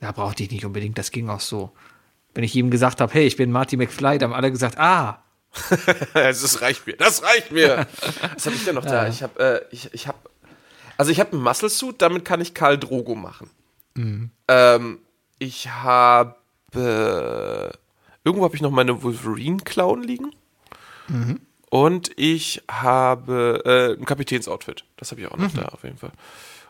Da 0.00 0.12
brauchte 0.12 0.42
ich 0.42 0.50
nicht 0.50 0.64
unbedingt, 0.66 0.98
das 0.98 1.10
ging 1.10 1.28
auch 1.30 1.40
so. 1.40 1.72
Wenn 2.34 2.44
ich 2.44 2.54
ihm 2.54 2.70
gesagt 2.70 3.00
habe, 3.00 3.12
hey, 3.14 3.26
ich 3.26 3.36
bin 3.36 3.50
Marty 3.50 3.76
McFly, 3.78 4.18
dann 4.18 4.30
haben 4.30 4.36
alle 4.36 4.50
gesagt, 4.52 4.76
ah, 4.78 5.22
das 6.14 6.60
reicht 6.60 6.86
mir. 6.86 6.96
Das 6.96 7.22
reicht 7.22 7.50
mir. 7.50 7.86
Was 8.34 8.44
habe 8.46 8.54
ich 8.56 8.64
denn 8.64 8.74
noch 8.74 8.84
da? 8.84 9.08
Ich 9.08 9.22
habe, 9.22 9.64
äh, 9.70 9.74
ich, 9.74 9.92
ich 9.94 10.06
habe, 10.06 10.18
also 10.98 11.10
ich 11.10 11.18
habe 11.20 11.32
einen 11.32 11.42
Muscle 11.42 11.70
Suit, 11.70 12.02
damit 12.02 12.24
kann 12.26 12.40
ich 12.42 12.52
Karl 12.52 12.76
Drogo 12.78 13.14
machen. 13.14 13.50
Ähm, 14.48 14.98
ich 15.38 15.68
habe, 15.70 16.34
irgendwo 18.24 18.44
habe 18.44 18.54
ich 18.54 18.60
noch 18.62 18.70
meine 18.70 19.02
Wolverine 19.02 19.58
Clown 19.64 20.02
liegen. 20.02 20.32
Und 21.70 22.10
ich 22.16 22.62
habe 22.70 23.62
äh, 23.64 24.00
ein 24.00 24.04
Kapitänsoutfit. 24.04 24.84
Das 24.96 25.10
habe 25.10 25.20
ich 25.22 25.26
auch 25.26 25.36
noch 25.36 25.52
da 25.52 25.66
auf 25.66 25.82
jeden 25.84 25.98
Fall. 25.98 26.12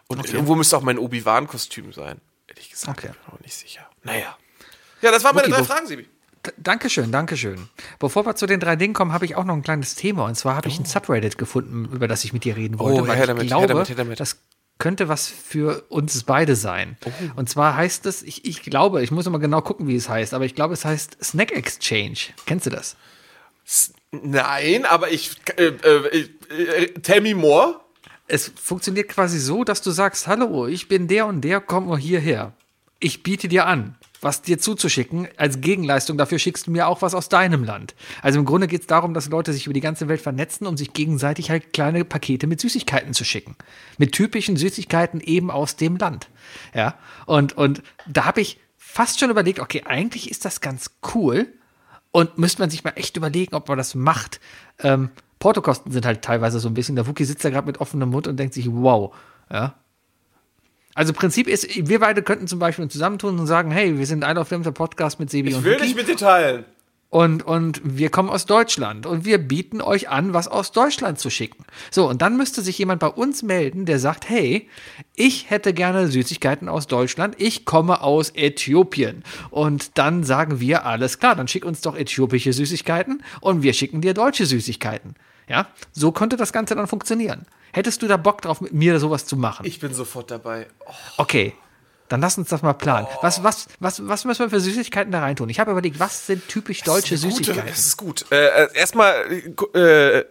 Und 0.06 0.26
irgendwo 0.32 0.54
müsste 0.54 0.76
auch 0.76 0.82
mein 0.82 0.98
Obi-Wan-Kostüm 0.98 1.92
sein. 1.92 2.20
Ehrlich 2.46 2.70
gesagt, 2.70 2.98
Okay. 2.98 3.08
ich 3.08 3.12
bin 3.12 3.22
mir 3.26 3.32
noch 3.34 3.40
nicht 3.40 3.54
sicher. 3.54 3.88
Naja. 4.04 4.36
Ja, 5.02 5.10
das 5.10 5.22
waren 5.22 5.34
meine 5.36 5.48
Okay, 5.48 5.56
drei 5.58 5.64
Fragen, 5.64 5.86
Sibi. 5.86 6.08
Dankeschön, 6.56 7.12
Dankeschön. 7.12 7.68
Bevor 7.98 8.26
wir 8.26 8.36
zu 8.36 8.46
den 8.46 8.60
drei 8.60 8.76
Dingen 8.76 8.94
kommen, 8.94 9.12
habe 9.12 9.24
ich 9.24 9.36
auch 9.36 9.44
noch 9.44 9.54
ein 9.54 9.62
kleines 9.62 9.94
Thema. 9.94 10.24
Und 10.24 10.36
zwar 10.36 10.56
habe 10.56 10.68
ich 10.68 10.78
ein 10.78 10.84
Subreddit 10.84 11.38
gefunden, 11.38 11.88
über 11.92 12.08
das 12.08 12.24
ich 12.24 12.32
mit 12.32 12.44
dir 12.44 12.56
reden 12.56 12.78
wollte. 12.78 13.02
Oh, 13.02 13.06
weil 13.06 13.16
her 13.16 13.24
ich 13.24 13.28
damit, 13.28 13.42
her 13.42 13.48
glaube, 13.48 13.66
damit, 13.66 13.88
her 13.88 13.96
damit. 13.96 14.20
das 14.20 14.38
könnte 14.78 15.08
was 15.08 15.28
für 15.28 15.82
uns 15.88 16.22
beide 16.22 16.56
sein. 16.56 16.96
Oh. 17.04 17.10
Und 17.36 17.48
zwar 17.48 17.76
heißt 17.76 18.06
es, 18.06 18.22
ich, 18.22 18.44
ich 18.44 18.62
glaube, 18.62 19.02
ich 19.02 19.10
muss 19.10 19.26
immer 19.26 19.38
genau 19.38 19.60
gucken, 19.60 19.88
wie 19.88 19.96
es 19.96 20.08
heißt, 20.08 20.34
aber 20.34 20.44
ich 20.44 20.54
glaube, 20.54 20.74
es 20.74 20.84
heißt 20.84 21.18
Snack 21.22 21.52
Exchange. 21.52 22.18
Kennst 22.46 22.66
du 22.66 22.70
das? 22.70 22.96
Nein, 24.12 24.86
aber 24.86 25.10
ich, 25.10 25.32
äh, 25.56 25.66
äh, 25.66 26.28
äh, 26.48 26.86
tell 27.02 27.20
me 27.20 27.34
more. 27.34 27.80
Es 28.26 28.52
funktioniert 28.54 29.08
quasi 29.08 29.38
so, 29.38 29.64
dass 29.64 29.82
du 29.82 29.90
sagst, 29.90 30.26
hallo, 30.26 30.66
ich 30.66 30.88
bin 30.88 31.08
der 31.08 31.26
und 31.26 31.40
der, 31.42 31.60
komm 31.60 31.88
mal 31.88 31.98
hierher. 31.98 32.52
Ich 33.00 33.22
biete 33.22 33.48
dir 33.48 33.66
an, 33.66 33.96
was 34.20 34.42
dir 34.42 34.58
zuzuschicken. 34.58 35.28
Als 35.36 35.60
Gegenleistung 35.60 36.18
dafür 36.18 36.38
schickst 36.38 36.66
du 36.66 36.70
mir 36.70 36.88
auch 36.88 37.02
was 37.02 37.14
aus 37.14 37.28
deinem 37.28 37.64
Land. 37.64 37.94
Also 38.22 38.38
im 38.38 38.44
Grunde 38.44 38.66
geht 38.66 38.82
es 38.82 38.86
darum, 38.86 39.14
dass 39.14 39.28
Leute 39.28 39.52
sich 39.52 39.66
über 39.66 39.74
die 39.74 39.80
ganze 39.80 40.08
Welt 40.08 40.20
vernetzen, 40.20 40.66
um 40.66 40.76
sich 40.76 40.92
gegenseitig 40.92 41.50
halt 41.50 41.72
kleine 41.72 42.04
Pakete 42.04 42.46
mit 42.46 42.60
Süßigkeiten 42.60 43.14
zu 43.14 43.24
schicken. 43.24 43.56
Mit 43.98 44.12
typischen 44.12 44.56
Süßigkeiten 44.56 45.20
eben 45.20 45.50
aus 45.50 45.76
dem 45.76 45.96
Land. 45.96 46.28
Ja, 46.74 46.98
und, 47.26 47.56
und 47.56 47.82
da 48.06 48.24
habe 48.24 48.40
ich 48.40 48.58
fast 48.76 49.20
schon 49.20 49.30
überlegt, 49.30 49.60
okay, 49.60 49.82
eigentlich 49.84 50.30
ist 50.30 50.44
das 50.44 50.60
ganz 50.60 50.90
cool. 51.14 51.52
Und 52.10 52.38
müsste 52.38 52.62
man 52.62 52.70
sich 52.70 52.84
mal 52.84 52.94
echt 52.96 53.16
überlegen, 53.16 53.54
ob 53.54 53.68
man 53.68 53.76
das 53.76 53.94
macht. 53.94 54.40
Ähm, 54.78 55.10
Portokosten 55.38 55.92
sind 55.92 56.06
halt 56.06 56.22
teilweise 56.22 56.58
so 56.58 56.68
ein 56.68 56.74
bisschen. 56.74 56.96
Der 56.96 57.06
Wookie 57.06 57.24
sitzt 57.24 57.44
da 57.44 57.50
gerade 57.50 57.66
mit 57.66 57.80
offenem 57.80 58.08
Mund 58.08 58.26
und 58.26 58.38
denkt 58.38 58.54
sich, 58.54 58.66
wow. 58.70 59.14
Ja. 59.50 59.74
Also 60.98 61.12
Prinzip 61.12 61.46
ist, 61.46 61.88
wir 61.88 62.00
beide 62.00 62.24
könnten 62.24 62.48
zum 62.48 62.58
Beispiel 62.58 62.82
uns 62.82 62.92
zusammentun 62.92 63.38
und 63.38 63.46
sagen, 63.46 63.70
hey, 63.70 63.96
wir 63.96 64.04
sind 64.04 64.24
ein 64.24 64.36
auf 64.36 64.48
der 64.48 64.58
Podcast 64.72 65.20
mit 65.20 65.30
Sebi 65.30 65.50
Ich 65.50 65.54
und 65.54 65.62
will 65.62 65.74
Wookie 65.74 65.84
nicht 65.84 65.94
mit 65.94 66.08
dir 66.08 66.16
teilen. 66.16 66.64
und, 67.08 67.46
und 67.46 67.80
wir 67.84 68.10
kommen 68.10 68.28
aus 68.28 68.46
Deutschland 68.46 69.06
und 69.06 69.24
wir 69.24 69.38
bieten 69.38 69.80
euch 69.80 70.08
an, 70.08 70.34
was 70.34 70.48
aus 70.48 70.72
Deutschland 70.72 71.20
zu 71.20 71.30
schicken. 71.30 71.64
So, 71.92 72.08
und 72.08 72.20
dann 72.20 72.36
müsste 72.36 72.62
sich 72.62 72.78
jemand 72.78 72.98
bei 72.98 73.06
uns 73.06 73.44
melden, 73.44 73.86
der 73.86 74.00
sagt, 74.00 74.28
hey, 74.28 74.68
ich 75.14 75.48
hätte 75.50 75.72
gerne 75.72 76.08
Süßigkeiten 76.08 76.68
aus 76.68 76.88
Deutschland, 76.88 77.36
ich 77.38 77.64
komme 77.64 78.02
aus 78.02 78.30
Äthiopien. 78.34 79.22
Und 79.50 79.98
dann 79.98 80.24
sagen 80.24 80.58
wir, 80.58 80.84
alles 80.84 81.20
klar, 81.20 81.36
dann 81.36 81.46
schick 81.46 81.64
uns 81.64 81.80
doch 81.80 81.96
äthiopische 81.96 82.52
Süßigkeiten 82.52 83.22
und 83.40 83.62
wir 83.62 83.72
schicken 83.72 84.00
dir 84.00 84.14
deutsche 84.14 84.46
Süßigkeiten. 84.46 85.14
Ja, 85.48 85.66
so 85.92 86.12
könnte 86.12 86.36
das 86.36 86.52
Ganze 86.52 86.74
dann 86.74 86.86
funktionieren. 86.86 87.46
Hättest 87.72 88.02
du 88.02 88.08
da 88.08 88.16
Bock 88.16 88.42
drauf, 88.42 88.60
mit 88.60 88.72
mir 88.72 88.98
sowas 89.00 89.26
zu 89.26 89.36
machen? 89.36 89.66
Ich 89.66 89.78
bin 89.80 89.92
sofort 89.94 90.30
dabei. 90.30 90.66
Oh, 90.86 90.92
Okay, 91.18 91.54
dann 92.08 92.20
lass 92.20 92.38
uns 92.38 92.48
das 92.48 92.62
mal 92.62 92.72
planen. 92.72 93.06
Was, 93.20 93.42
was, 93.42 93.66
was, 93.80 94.06
was 94.08 94.24
müssen 94.24 94.40
wir 94.40 94.50
für 94.50 94.60
Süßigkeiten 94.60 95.12
da 95.12 95.20
reintun? 95.20 95.48
Ich 95.50 95.60
habe 95.60 95.70
überlegt, 95.72 95.98
was 96.00 96.26
sind 96.26 96.46
typisch 96.48 96.80
deutsche 96.82 97.14
das 97.14 97.22
eine 97.24 97.32
gute- 97.32 97.44
Süßigkeiten? 97.44 97.70
Das 97.70 97.78
ist 97.86 97.96
gut. 97.96 98.24
Äh, 98.30 98.46
äh, 98.64 98.68
erstmal, 98.74 99.14
äh, 99.74 100.24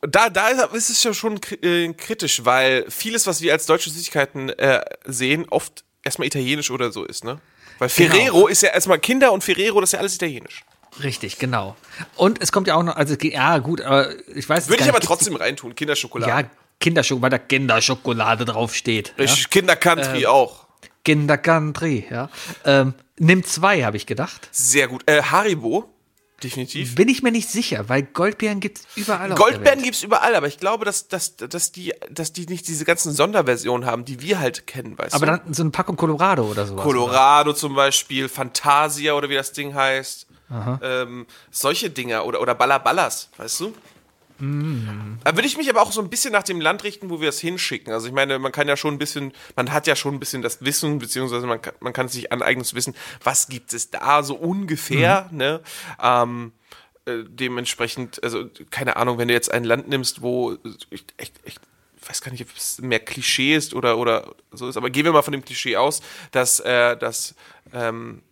da, 0.00 0.28
da 0.30 0.48
ist 0.72 0.90
es 0.90 1.02
ja 1.04 1.14
schon 1.14 1.38
äh, 1.62 1.92
kritisch, 1.92 2.44
weil 2.44 2.90
vieles, 2.90 3.26
was 3.28 3.40
wir 3.40 3.52
als 3.52 3.66
deutsche 3.66 3.90
Süßigkeiten 3.90 4.48
äh, 4.50 4.80
sehen, 5.04 5.46
oft 5.50 5.84
erstmal 6.04 6.26
italienisch 6.26 6.70
oder 6.72 6.90
so 6.90 7.04
ist, 7.04 7.22
ne? 7.24 7.38
Weil 7.78 7.88
Genau. 7.88 8.14
Ferrero 8.14 8.46
ist 8.48 8.62
ja 8.62 8.70
erstmal 8.70 8.98
Kinder 8.98 9.32
und 9.32 9.44
Ferrero, 9.44 9.80
das 9.80 9.88
ist 9.90 9.92
ja 9.92 9.98
alles 10.00 10.14
italienisch. 10.16 10.64
Richtig, 11.02 11.38
genau. 11.38 11.76
Und 12.16 12.42
es 12.42 12.52
kommt 12.52 12.66
ja 12.66 12.74
auch 12.74 12.82
noch, 12.82 12.96
also 12.96 13.14
es 13.14 13.22
ja 13.22 13.58
gut, 13.58 13.80
aber 13.80 14.10
ich 14.34 14.48
weiß. 14.48 14.68
Würde 14.68 14.82
ich 14.82 14.88
aber 14.88 14.98
nicht, 14.98 15.06
trotzdem 15.06 15.36
reintun, 15.36 15.74
Kinderschokolade. 15.74 16.30
Ja, 16.30 16.50
Kinderschokolade, 16.80 17.22
weil 17.22 17.38
da 17.38 17.38
Kinderschokolade 17.38 18.44
draufsteht. 18.44 19.14
Ja? 19.16 19.22
Richtig, 19.24 19.50
Kinder-Country 19.50 20.22
Ähm, 20.22 20.26
auch. 20.26 20.66
Kinder 21.04 21.38
Country, 21.38 22.06
ja. 22.10 22.28
Ähm, 22.64 22.94
nimm 23.18 23.42
zwei, 23.44 23.82
habe 23.84 23.96
ich 23.96 24.06
gedacht. 24.06 24.48
Sehr 24.52 24.86
gut. 24.86 25.02
Äh, 25.06 25.22
Haribo, 25.22 25.88
definitiv. 26.42 26.94
Bin 26.94 27.08
ich 27.08 27.22
mir 27.22 27.32
nicht 27.32 27.48
sicher, 27.48 27.88
weil 27.88 28.02
Goldbeeren 28.02 28.60
gibt's 28.60 28.86
überall 28.94 29.32
auf 29.32 29.38
der 29.38 29.46
Goldbeeren 29.46 29.78
Welt. 29.78 29.84
gibt's 29.84 30.02
überall, 30.02 30.34
aber 30.34 30.46
ich 30.46 30.58
glaube, 30.58 30.84
dass, 30.84 31.08
dass, 31.08 31.36
dass, 31.36 31.72
die, 31.72 31.94
dass 32.10 32.32
die 32.32 32.46
nicht 32.46 32.68
diese 32.68 32.84
ganzen 32.84 33.12
Sonderversionen 33.12 33.86
haben, 33.86 34.04
die 34.04 34.20
wir 34.20 34.38
halt 34.38 34.66
kennen, 34.66 34.96
weißt 34.96 35.14
Aber 35.14 35.26
du? 35.26 35.32
dann 35.38 35.54
so 35.54 35.62
eine 35.62 35.70
Packung 35.70 35.96
Colorado 35.96 36.44
oder 36.44 36.66
sowas. 36.66 36.84
Colorado 36.84 37.52
zum 37.52 37.74
Beispiel, 37.74 38.28
Fantasia 38.28 39.14
oder 39.14 39.28
wie 39.28 39.34
das 39.34 39.52
Ding 39.52 39.74
heißt. 39.74 40.26
Ähm, 40.82 41.26
solche 41.50 41.90
Dinger 41.90 42.24
oder, 42.26 42.40
oder 42.40 42.54
Ballaballas, 42.54 43.30
weißt 43.36 43.60
du? 43.60 43.74
Da 45.22 45.36
würde 45.36 45.46
ich 45.46 45.56
mich 45.56 45.70
aber 45.70 45.82
auch 45.82 45.92
so 45.92 46.00
ein 46.00 46.10
bisschen 46.10 46.32
nach 46.32 46.42
dem 46.42 46.60
Land 46.60 46.82
richten, 46.82 47.10
wo 47.10 47.20
wir 47.20 47.28
es 47.28 47.38
hinschicken. 47.38 47.92
Also 47.92 48.08
ich 48.08 48.12
meine, 48.12 48.40
man 48.40 48.50
kann 48.50 48.66
ja 48.66 48.76
schon 48.76 48.94
ein 48.94 48.98
bisschen, 48.98 49.32
man 49.54 49.72
hat 49.72 49.86
ja 49.86 49.94
schon 49.94 50.14
ein 50.14 50.20
bisschen 50.20 50.42
das 50.42 50.64
Wissen, 50.64 50.98
beziehungsweise 50.98 51.46
man 51.46 51.62
kann, 51.62 51.74
man 51.78 51.92
kann 51.92 52.08
sich 52.08 52.32
aneignen 52.32 52.64
zu 52.64 52.74
wissen, 52.74 52.94
was 53.22 53.48
gibt 53.48 53.72
es 53.72 53.90
da 53.90 54.24
so 54.24 54.34
ungefähr, 54.34 55.28
ne? 55.30 55.60
Ähm, 56.02 56.52
äh, 57.04 57.18
dementsprechend, 57.24 58.22
also 58.24 58.46
keine 58.70 58.96
Ahnung, 58.96 59.18
wenn 59.18 59.28
du 59.28 59.34
jetzt 59.34 59.52
ein 59.52 59.62
Land 59.62 59.88
nimmst, 59.88 60.22
wo 60.22 60.56
ich 60.90 61.06
echt, 61.18 61.36
echt 61.44 61.60
ich 62.02 62.08
weiß 62.08 62.20
gar 62.20 62.32
nicht, 62.32 62.42
ob 62.42 62.48
es 62.56 62.80
mehr 62.80 62.98
Klischee 62.98 63.54
ist 63.54 63.74
oder, 63.74 63.96
oder 63.96 64.34
so 64.50 64.68
ist, 64.68 64.76
aber 64.76 64.90
gehen 64.90 65.04
wir 65.04 65.12
mal 65.12 65.22
von 65.22 65.32
dem 65.32 65.44
Klischee 65.44 65.76
aus, 65.76 66.02
dass, 66.32 66.58
äh, 66.60 66.96
dass 66.96 67.36
ähm, 67.72 68.22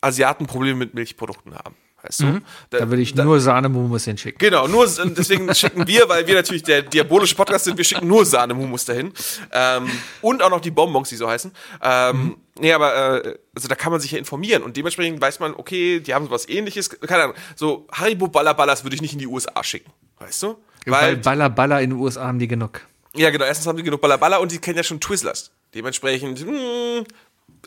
Asiaten 0.00 0.46
Probleme 0.46 0.78
mit 0.78 0.94
Milchprodukten 0.94 1.54
haben. 1.54 1.74
Weißt 2.02 2.20
du? 2.20 2.40
Da 2.70 2.88
würde 2.88 3.02
ich 3.02 3.14
nur 3.16 3.40
Sahnemumus 3.40 4.04
hinschicken. 4.04 4.38
Genau, 4.38 4.68
nur 4.68 4.86
deswegen 4.86 5.52
schicken 5.54 5.86
wir, 5.86 6.08
weil 6.08 6.26
wir 6.26 6.36
natürlich 6.36 6.62
der 6.62 6.82
diabolische 6.82 7.34
Podcast 7.34 7.64
sind, 7.64 7.76
wir 7.76 7.84
schicken 7.84 8.06
nur 8.06 8.24
Sahnemumus 8.24 8.84
dahin. 8.84 9.12
Ähm, 9.52 9.90
und 10.22 10.42
auch 10.42 10.50
noch 10.50 10.60
die 10.60 10.70
Bonbons, 10.70 11.08
die 11.08 11.16
so 11.16 11.28
heißen. 11.28 11.52
Ähm, 11.82 12.36
Nee, 12.60 12.72
aber 12.72 13.24
äh, 13.24 13.38
also 13.54 13.68
da 13.68 13.74
kann 13.74 13.92
man 13.92 14.00
sich 14.00 14.12
ja 14.12 14.18
informieren 14.18 14.62
und 14.62 14.76
dementsprechend 14.76 15.20
weiß 15.20 15.40
man, 15.40 15.54
okay, 15.54 16.00
die 16.00 16.14
haben 16.14 16.24
sowas 16.26 16.48
ähnliches. 16.48 16.90
Keine 17.00 17.24
Ahnung, 17.24 17.36
so 17.54 17.86
Haribo 17.92 18.28
Ballerballas 18.28 18.84
würde 18.84 18.96
ich 18.96 19.02
nicht 19.02 19.12
in 19.12 19.18
die 19.18 19.26
USA 19.26 19.62
schicken. 19.62 19.92
Weißt 20.18 20.42
du? 20.42 20.56
Weil 20.86 21.16
Baller 21.16 21.50
Baller 21.50 21.80
in 21.80 21.90
den 21.90 21.98
USA 21.98 22.26
haben 22.26 22.38
die 22.38 22.48
genug. 22.48 22.80
Ja, 23.14 23.30
genau. 23.30 23.44
Erstens 23.44 23.66
haben 23.66 23.76
die 23.76 23.82
genug 23.82 24.00
Ballerballer 24.00 24.40
und 24.40 24.52
die 24.52 24.58
kennen 24.58 24.76
ja 24.76 24.82
schon 24.82 25.00
Twizzlers. 25.00 25.50
Dementsprechend 25.74 26.40
hm, 26.40 27.04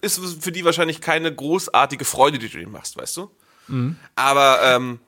ist 0.01 0.19
für 0.43 0.51
die 0.51 0.63
wahrscheinlich 0.65 1.01
keine 1.01 1.33
großartige 1.33 2.05
Freude, 2.05 2.39
die 2.39 2.49
du 2.49 2.57
denen 2.57 2.71
machst, 2.71 2.97
weißt 2.97 3.17
du? 3.17 3.31
Aber 4.15 4.59
ähm, 4.63 4.99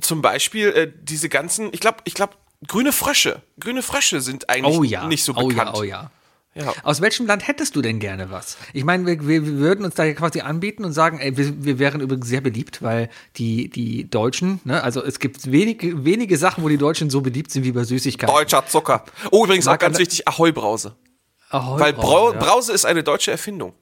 zum 0.00 0.22
Beispiel 0.22 0.68
äh, 0.68 0.92
diese 1.02 1.28
ganzen, 1.28 1.68
ich 1.72 1.80
glaube, 1.80 1.98
ich 2.04 2.14
glaube, 2.14 2.34
grüne 2.66 2.92
Frösche. 2.92 3.42
Grüne 3.60 3.82
Frösche 3.82 4.20
sind 4.20 4.48
eigentlich 4.48 4.78
Oh 4.78 4.82
ja. 4.82 5.06
nicht 5.06 5.24
so 5.24 5.32
oh 5.36 5.48
bekannt. 5.48 5.72
ja, 5.74 5.80
oh 5.80 5.82
ja. 5.82 6.10
Ja. 6.54 6.72
Aus 6.84 7.02
welchem 7.02 7.26
Land 7.26 7.46
hättest 7.46 7.76
du 7.76 7.82
denn 7.82 8.00
gerne 8.00 8.30
was? 8.30 8.56
Ich 8.72 8.82
meine, 8.82 9.04
wir, 9.04 9.28
wir, 9.28 9.44
würden 9.58 9.84
uns 9.84 9.94
da 9.94 10.04
ja 10.04 10.14
quasi 10.14 10.40
anbieten 10.40 10.86
und 10.86 10.92
sagen, 10.94 11.18
ey, 11.18 11.36
wir, 11.36 11.64
wir 11.66 11.78
wären 11.78 12.00
übrigens 12.00 12.28
sehr 12.28 12.40
beliebt, 12.40 12.80
weil 12.80 13.10
die, 13.36 13.68
die 13.68 14.08
Deutschen, 14.08 14.60
ne, 14.64 14.82
also 14.82 15.04
es 15.04 15.18
gibt 15.18 15.52
wenige, 15.52 16.06
wenige 16.06 16.38
Sachen, 16.38 16.64
wo 16.64 16.70
die 16.70 16.78
Deutschen 16.78 17.10
so 17.10 17.20
beliebt 17.20 17.50
sind 17.50 17.64
wie 17.64 17.72
bei 17.72 17.84
Süßigkeiten. 17.84 18.34
Deutscher 18.34 18.66
Zucker. 18.66 19.04
Oh, 19.30 19.44
übrigens 19.44 19.66
auch 19.66 19.72
Mag 19.72 19.80
ganz 19.80 19.96
alle- 19.96 20.06
wichtig, 20.06 20.26
Ahoi-Brause. 20.26 20.96
Ahoi, 21.50 21.78
Weil 21.78 21.92
Brau 21.92 22.32
ja. 22.32 22.38
Brause 22.38 22.72
ist 22.72 22.86
eine 22.86 23.02
deutsche 23.04 23.32
Erfindung. 23.32 23.74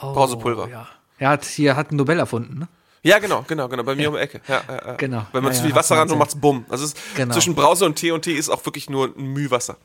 Oh, 0.00 0.12
Brausepulver. 0.12 0.68
Ja. 0.68 0.86
Er 1.18 1.30
hat 1.30 1.44
hier 1.44 1.76
hat 1.76 1.88
einen 1.90 1.96
Nobel 1.98 2.18
erfunden, 2.18 2.58
ne? 2.60 2.68
Ja, 3.02 3.18
genau, 3.18 3.44
genau, 3.46 3.68
genau. 3.68 3.82
Bei 3.84 3.94
mir 3.94 4.08
um 4.08 4.14
die 4.16 4.20
Ecke. 4.20 4.40
Ja, 4.48 4.62
ja, 4.68 4.74
ja. 4.88 4.94
Genau. 4.94 5.26
Wenn 5.32 5.42
man 5.44 5.52
Ja, 5.52 5.58
zu 5.58 5.62
ja, 5.64 5.66
viel 5.68 5.76
Wasser 5.76 5.94
ran 5.96 6.02
erzählt. 6.02 6.18
macht's 6.18 6.34
bumm. 6.40 6.64
Also 6.68 6.84
es 6.84 6.92
ist, 6.94 7.16
Genau. 7.16 7.32
zwischen 7.34 7.54
Brause 7.54 7.84
und 7.86 7.94
Tee 7.96 8.10
und 8.10 8.22
Tee 8.22 8.34
ist 8.34 8.48
auch 8.48 8.64
wirklich 8.66 8.90
nur 8.90 9.14
ein 9.16 9.26
Müh 9.32 9.50
Wasser. 9.50 9.76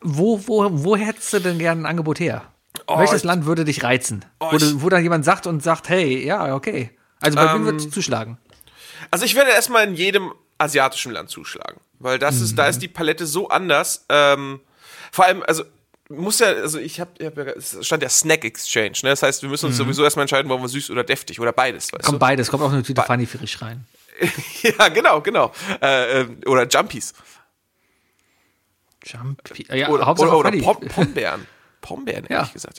Wo, 0.00 0.40
wo, 0.46 0.68
wo 0.70 0.96
hättest 0.96 1.32
du 1.32 1.40
denn 1.40 1.58
gerne 1.58 1.82
ein 1.82 1.86
Angebot 1.86 2.20
her? 2.20 2.44
Oh, 2.86 2.98
Welches 2.98 3.18
ich- 3.18 3.24
Land 3.24 3.46
würde 3.46 3.64
dich 3.64 3.82
reizen? 3.82 4.24
Oh, 4.40 4.48
wo, 4.52 4.58
du, 4.58 4.82
wo 4.82 4.88
dann 4.88 5.02
jemand 5.02 5.24
sagt 5.24 5.46
und 5.46 5.62
sagt, 5.62 5.88
hey, 5.88 6.24
ja, 6.24 6.54
okay. 6.54 6.90
Also 7.20 7.36
bei 7.36 7.44
wem 7.52 7.56
Ähm, 7.60 7.64
würdest 7.64 7.86
du 7.86 7.90
zuschlagen? 7.90 8.38
Also 9.10 9.24
ich 9.24 9.34
werde 9.34 9.50
erstmal 9.50 9.86
in 9.88 9.94
jedem 9.94 10.32
asiatischen 10.58 11.12
Land 11.12 11.30
zuschlagen. 11.30 11.80
Weil 12.00 12.18
das 12.18 12.40
ist, 12.40 12.56
da 12.58 12.66
ist 12.68 12.80
die 12.80 12.88
Palette 12.88 13.26
so 13.26 13.48
anders. 13.48 14.04
Ähm, 14.08 14.60
vor 15.10 15.24
allem, 15.24 15.42
also 15.46 15.64
muss 16.08 16.38
ja, 16.38 16.48
also 16.48 16.78
ich 16.78 17.00
habe, 17.00 17.10
hab 17.24 17.36
ja, 17.36 17.44
es 17.52 17.78
stand 17.86 18.02
ja 18.02 18.08
Snack 18.08 18.44
Exchange, 18.44 18.92
ne? 19.02 19.10
Das 19.10 19.22
heißt, 19.22 19.42
wir 19.42 19.48
müssen 19.48 19.66
uns 19.66 19.76
sowieso 19.76 20.04
erstmal 20.04 20.22
entscheiden, 20.24 20.48
wollen 20.48 20.62
wir 20.62 20.68
süß 20.68 20.90
oder 20.90 21.04
deftig 21.04 21.38
oder 21.40 21.52
beides, 21.52 21.92
weißt 21.92 22.04
Kommt 22.04 22.18
beides, 22.18 22.50
kommt 22.50 22.62
auch 22.62 22.72
eine 22.72 22.82
Tüte 22.82 23.02
Funny 23.02 23.26
Frisch 23.26 23.60
rein. 23.60 23.86
du? 24.20 24.26
ja, 24.78 24.88
genau, 24.88 25.20
genau. 25.20 25.52
Äh, 25.82 26.20
ähm, 26.22 26.40
oder 26.46 26.66
Jumpies. 26.66 27.14
Jumpy. 29.04 29.66
Ja, 29.74 29.88
Oder, 29.88 30.06
Hauptsache 30.06 30.28
oder, 30.36 30.48
oder. 30.50 30.62
Pom 30.62 30.80
Pombeeren. 30.88 31.46
Pombeeren, 31.80 32.26
Ja. 32.28 32.38
ehrlich 32.38 32.52
gesagt. 32.52 32.78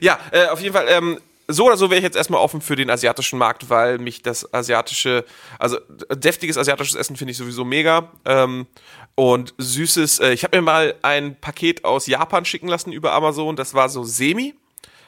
Ja, 0.00 0.18
äh, 0.30 0.46
auf 0.46 0.60
jeden 0.60 0.74
Fall, 0.74 0.86
ähm, 0.88 1.20
so 1.48 1.66
oder 1.66 1.76
so 1.76 1.90
wäre 1.90 1.98
ich 1.98 2.04
jetzt 2.04 2.16
erstmal 2.16 2.40
offen 2.40 2.60
für 2.60 2.76
den 2.76 2.90
asiatischen 2.90 3.38
Markt, 3.38 3.70
weil 3.70 3.98
mich 3.98 4.22
das 4.22 4.52
asiatische, 4.52 5.24
also 5.58 5.78
deftiges 6.12 6.58
asiatisches 6.58 6.94
Essen 6.94 7.16
finde 7.16 7.32
ich 7.32 7.36
sowieso 7.36 7.64
mega. 7.64 8.10
Ähm, 8.24 8.66
und 9.14 9.54
süßes, 9.58 10.18
äh, 10.20 10.32
ich 10.32 10.44
habe 10.44 10.56
mir 10.56 10.62
mal 10.62 10.94
ein 11.02 11.40
Paket 11.40 11.84
aus 11.84 12.06
Japan 12.06 12.44
schicken 12.44 12.68
lassen 12.68 12.92
über 12.92 13.12
Amazon, 13.12 13.56
das 13.56 13.74
war 13.74 13.88
so 13.88 14.04
semi. 14.04 14.54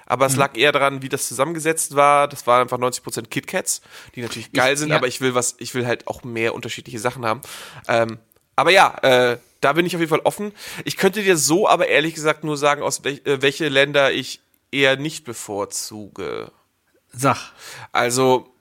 Aber 0.07 0.24
Mhm. 0.24 0.30
es 0.30 0.36
lag 0.36 0.57
eher 0.57 0.72
daran, 0.72 1.03
wie 1.03 1.11
das 1.11 1.28
zusammengesetzt 1.28 1.95
war. 1.95 2.28
Das 2.28 2.47
waren 2.47 2.62
einfach 2.62 2.78
90% 2.78 3.28
KitKats, 3.28 3.82
die 4.14 4.22
natürlich 4.22 4.53
geil 4.53 4.74
sind, 4.76 4.89
ja. 4.89 4.97
aber 4.97 5.07
ich 5.07 5.20
will 5.20 5.34
was, 5.34 5.57
ich 5.59 5.74
will 5.74 5.86
halt 5.86 6.07
auch 6.07 6.24
mehr 6.24 6.55
unterschiedliche 6.55 6.99
Sachen 6.99 7.26
haben. 7.26 7.43
Ähm, 7.89 8.18
aber 8.57 8.70
ja, 8.70 8.97
äh, 9.03 9.39
da 9.61 9.74
bin 9.74 9.84
ich 9.84 9.95
auf 9.95 10.01
jeden 10.01 10.09
Fall 10.09 10.22
offen. 10.24 10.53
Ich 10.84 10.97
könnte 10.97 11.22
dir 11.22 11.36
so 11.36 11.68
aber 11.68 11.89
ehrlich 11.89 12.14
gesagt 12.14 12.43
nur 12.43 12.57
sagen, 12.57 12.82
aus 12.82 13.05
welch, 13.05 13.26
äh, 13.26 13.43
welche 13.43 13.68
Länder 13.68 14.11
ich 14.11 14.41
eher 14.71 14.97
nicht 14.97 15.25
bevorzuge. 15.25 16.53
Sag. 17.12 17.53
Also, 17.93 18.53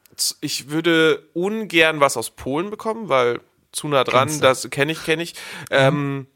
ich 0.42 0.70
würde 0.70 1.28
ungern 1.34 2.00
was 2.00 2.18
aus 2.18 2.32
Polen 2.32 2.70
bekommen, 2.70 3.10
weil 3.10 3.42
zu 3.72 3.88
nah 3.88 4.04
dran, 4.04 4.28
Kennst 4.28 4.42
du. 4.42 4.48
das 4.48 4.70
kenne 4.70 4.92
ich, 4.92 5.04
kenne 5.04 5.24
ich. 5.24 5.36
Ähm, 5.70 6.28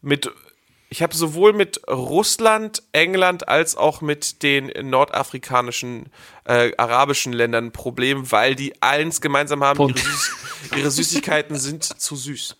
mit, 0.00 0.30
ich 0.88 1.02
habe 1.02 1.14
sowohl 1.14 1.52
mit 1.52 1.86
Russland, 1.88 2.82
England 2.92 3.48
als 3.48 3.76
auch 3.76 4.00
mit 4.00 4.42
den 4.42 4.72
nordafrikanischen, 4.88 6.10
äh, 6.44 6.72
arabischen 6.78 7.32
Ländern 7.32 7.66
ein 7.66 7.72
Problem, 7.72 8.30
weil 8.32 8.54
die 8.54 8.80
eins 8.80 9.20
gemeinsam 9.20 9.62
haben, 9.62 9.78
ihre. 9.78 9.98
Süß 9.98 10.30
ihre 10.76 10.90
Süßigkeiten 10.90 11.56
sind 11.56 11.84
zu 11.84 12.16
süß. 12.16 12.56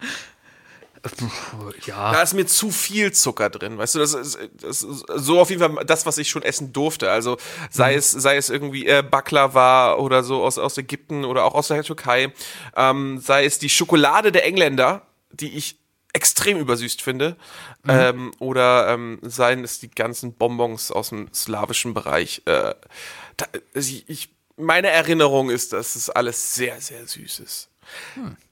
Ja. 1.87 2.13
Da 2.13 2.23
ist 2.23 2.35
mir 2.35 2.47
zu 2.47 2.71
viel 2.71 3.13
Zucker 3.13 3.51
drin, 3.51 3.79
weißt 3.79 3.95
du, 3.95 3.99
das 4.01 4.15
ist, 4.15 4.39
das 4.61 4.83
ist 4.83 5.05
so 5.15 5.41
auf 5.41 5.51
jeden 5.51 5.61
Fall 5.63 5.85
das, 5.85 6.07
was 6.07 6.19
ich 6.19 6.29
schon 6.29 6.43
essen 6.43 6.73
durfte. 6.73 7.11
Also 7.11 7.37
sei 7.71 7.95
es, 7.95 8.11
sei 8.11 8.37
es 8.37 8.51
irgendwie 8.51 8.87
äh, 8.87 9.03
Baklava 9.03 9.95
oder 9.95 10.23
so 10.23 10.43
aus, 10.43 10.59
aus 10.59 10.77
Ägypten 10.79 11.25
oder 11.25 11.45
auch 11.45 11.55
aus 11.55 11.69
der 11.69 11.83
Türkei, 11.83 12.33
ähm, 12.77 13.21
sei 13.21 13.45
es 13.45 13.59
die 13.59 13.69
Schokolade 13.69 14.33
der 14.33 14.45
Engländer, 14.45 15.03
die 15.31 15.57
ich 15.57 15.77
extrem 16.13 16.59
übersüßt 16.59 17.03
finde, 17.03 17.37
ähm, 17.87 18.33
oder 18.39 18.89
ähm, 18.89 19.19
seien 19.23 19.63
es 19.63 19.79
die 19.79 19.91
ganzen 19.91 20.33
Bonbons 20.33 20.91
aus 20.91 21.11
dem 21.11 21.33
slawischen 21.33 21.95
Bereich. 21.95 22.43
Äh, 22.47 22.75
da, 23.37 23.47
ich, 23.75 24.09
ich, 24.09 24.31
meine 24.57 24.89
Erinnerung 24.89 25.51
ist, 25.51 25.73
dass 25.73 25.95
es 25.95 26.11
alles 26.11 26.55
sehr, 26.55 26.81
sehr 26.81 27.07
süß 27.07 27.41
ist. 27.41 27.69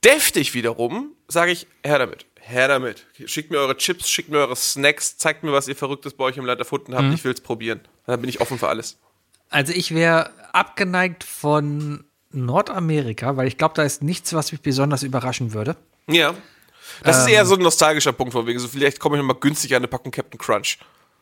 Deftig 0.03 0.53
wiederum, 0.53 1.13
sage 1.27 1.51
ich, 1.51 1.67
her 1.83 1.99
damit. 1.99 2.25
Her 2.47 2.69
damit. 2.69 3.05
Schickt 3.25 3.51
mir 3.51 3.57
eure 3.57 3.75
Chips, 3.75 4.09
schickt 4.09 4.29
mir 4.29 4.37
eure 4.37 4.55
Snacks, 4.55 5.17
zeigt 5.17 5.43
mir, 5.43 5.51
was 5.51 5.67
ihr 5.67 5.75
Verrücktes 5.75 6.13
bei 6.13 6.23
euch 6.23 6.37
im 6.37 6.45
Land 6.45 6.59
erfunden 6.59 6.95
habt. 6.95 7.13
Ich 7.13 7.23
will's 7.23 7.41
probieren. 7.41 7.81
Dann 8.05 8.21
bin 8.21 8.29
ich 8.29 8.39
offen 8.39 8.57
für 8.57 8.69
alles. 8.69 8.97
Also 9.49 9.73
ich 9.73 9.93
wäre 9.93 10.31
abgeneigt 10.53 11.23
von 11.23 12.05
Nordamerika, 12.31 13.35
weil 13.35 13.47
ich 13.47 13.57
glaube, 13.57 13.73
da 13.75 13.83
ist 13.83 14.01
nichts, 14.01 14.33
was 14.33 14.51
mich 14.51 14.61
besonders 14.61 15.03
überraschen 15.03 15.53
würde. 15.53 15.75
Ja. 16.07 16.33
Das 17.03 17.19
ist 17.19 17.27
eher 17.27 17.45
so 17.45 17.55
ein 17.55 17.61
nostalgischer 17.61 18.13
Punkt 18.13 18.31
von 18.31 18.47
wegen. 18.47 18.59
So, 18.59 18.67
vielleicht 18.67 18.99
komme 18.99 19.17
ich 19.17 19.21
nochmal 19.21 19.39
günstig 19.39 19.73
an 19.73 19.77
eine 19.77 19.87
Packung 19.87 20.11
Captain 20.11 20.39
Crunch. 20.39 20.79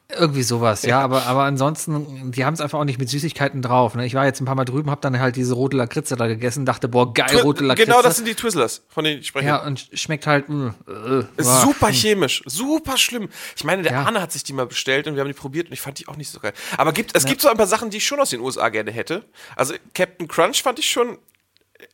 Irgendwie 0.07 0.43
sowas, 0.43 0.83
ja, 0.83 0.99
aber, 1.01 1.23
aber 1.25 1.45
ansonsten, 1.45 2.31
die 2.31 2.45
haben 2.45 2.53
es 2.53 2.61
einfach 2.61 2.77
auch 2.77 2.83
nicht 2.83 2.99
mit 2.99 3.09
Süßigkeiten 3.09 3.63
drauf. 3.63 3.95
Ne? 3.95 4.05
Ich 4.05 4.13
war 4.13 4.23
jetzt 4.25 4.39
ein 4.39 4.45
paar 4.45 4.53
Mal 4.53 4.63
drüben, 4.63 4.91
habe 4.91 5.01
dann 5.01 5.19
halt 5.19 5.35
diese 5.35 5.55
rote 5.55 5.75
Lakritze 5.77 6.15
da 6.15 6.27
gegessen, 6.27 6.63
dachte, 6.63 6.87
boah, 6.87 7.11
geil, 7.11 7.37
rote 7.39 7.63
Lakritze. 7.63 7.87
genau, 7.89 8.03
das 8.03 8.17
sind 8.17 8.27
die 8.27 8.35
Twizzlers, 8.35 8.83
von 8.87 9.03
denen 9.03 9.21
ich 9.21 9.27
spreche. 9.27 9.47
Ja, 9.47 9.65
und 9.65 9.89
schmeckt 9.93 10.27
halt, 10.27 10.47
mh, 10.47 10.75
äh, 10.87 11.19
Ist 11.37 11.47
boah. 11.47 11.61
super 11.61 11.87
chemisch, 11.91 12.43
super 12.45 12.97
schlimm. 12.97 13.29
Ich 13.57 13.63
meine, 13.63 13.81
der 13.81 13.93
Ja. 13.93 14.03
Arne 14.03 14.21
hat 14.21 14.31
sich 14.31 14.43
die 14.43 14.53
mal 14.53 14.67
bestellt 14.67 15.07
und 15.07 15.15
wir 15.15 15.21
haben 15.21 15.27
die 15.27 15.33
probiert 15.33 15.67
und 15.67 15.73
ich 15.73 15.81
fand 15.81 15.97
die 15.97 16.07
auch 16.07 16.17
nicht 16.17 16.29
so 16.29 16.39
geil. 16.39 16.53
Aber 16.77 16.93
gibt, 16.93 17.17
es 17.17 17.25
gibt 17.25 17.41
so 17.41 17.49
ein 17.49 17.57
paar 17.57 17.65
Sachen, 17.67 17.89
die 17.89 17.97
ich 17.97 18.05
schon 18.05 18.19
aus 18.19 18.29
den 18.29 18.41
USA 18.41 18.69
gerne 18.69 18.91
hätte. 18.91 19.23
Also 19.55 19.73
Captain 19.95 20.27
Crunch 20.27 20.61
fand 20.61 20.77
ich 20.77 20.87
schon 20.89 21.17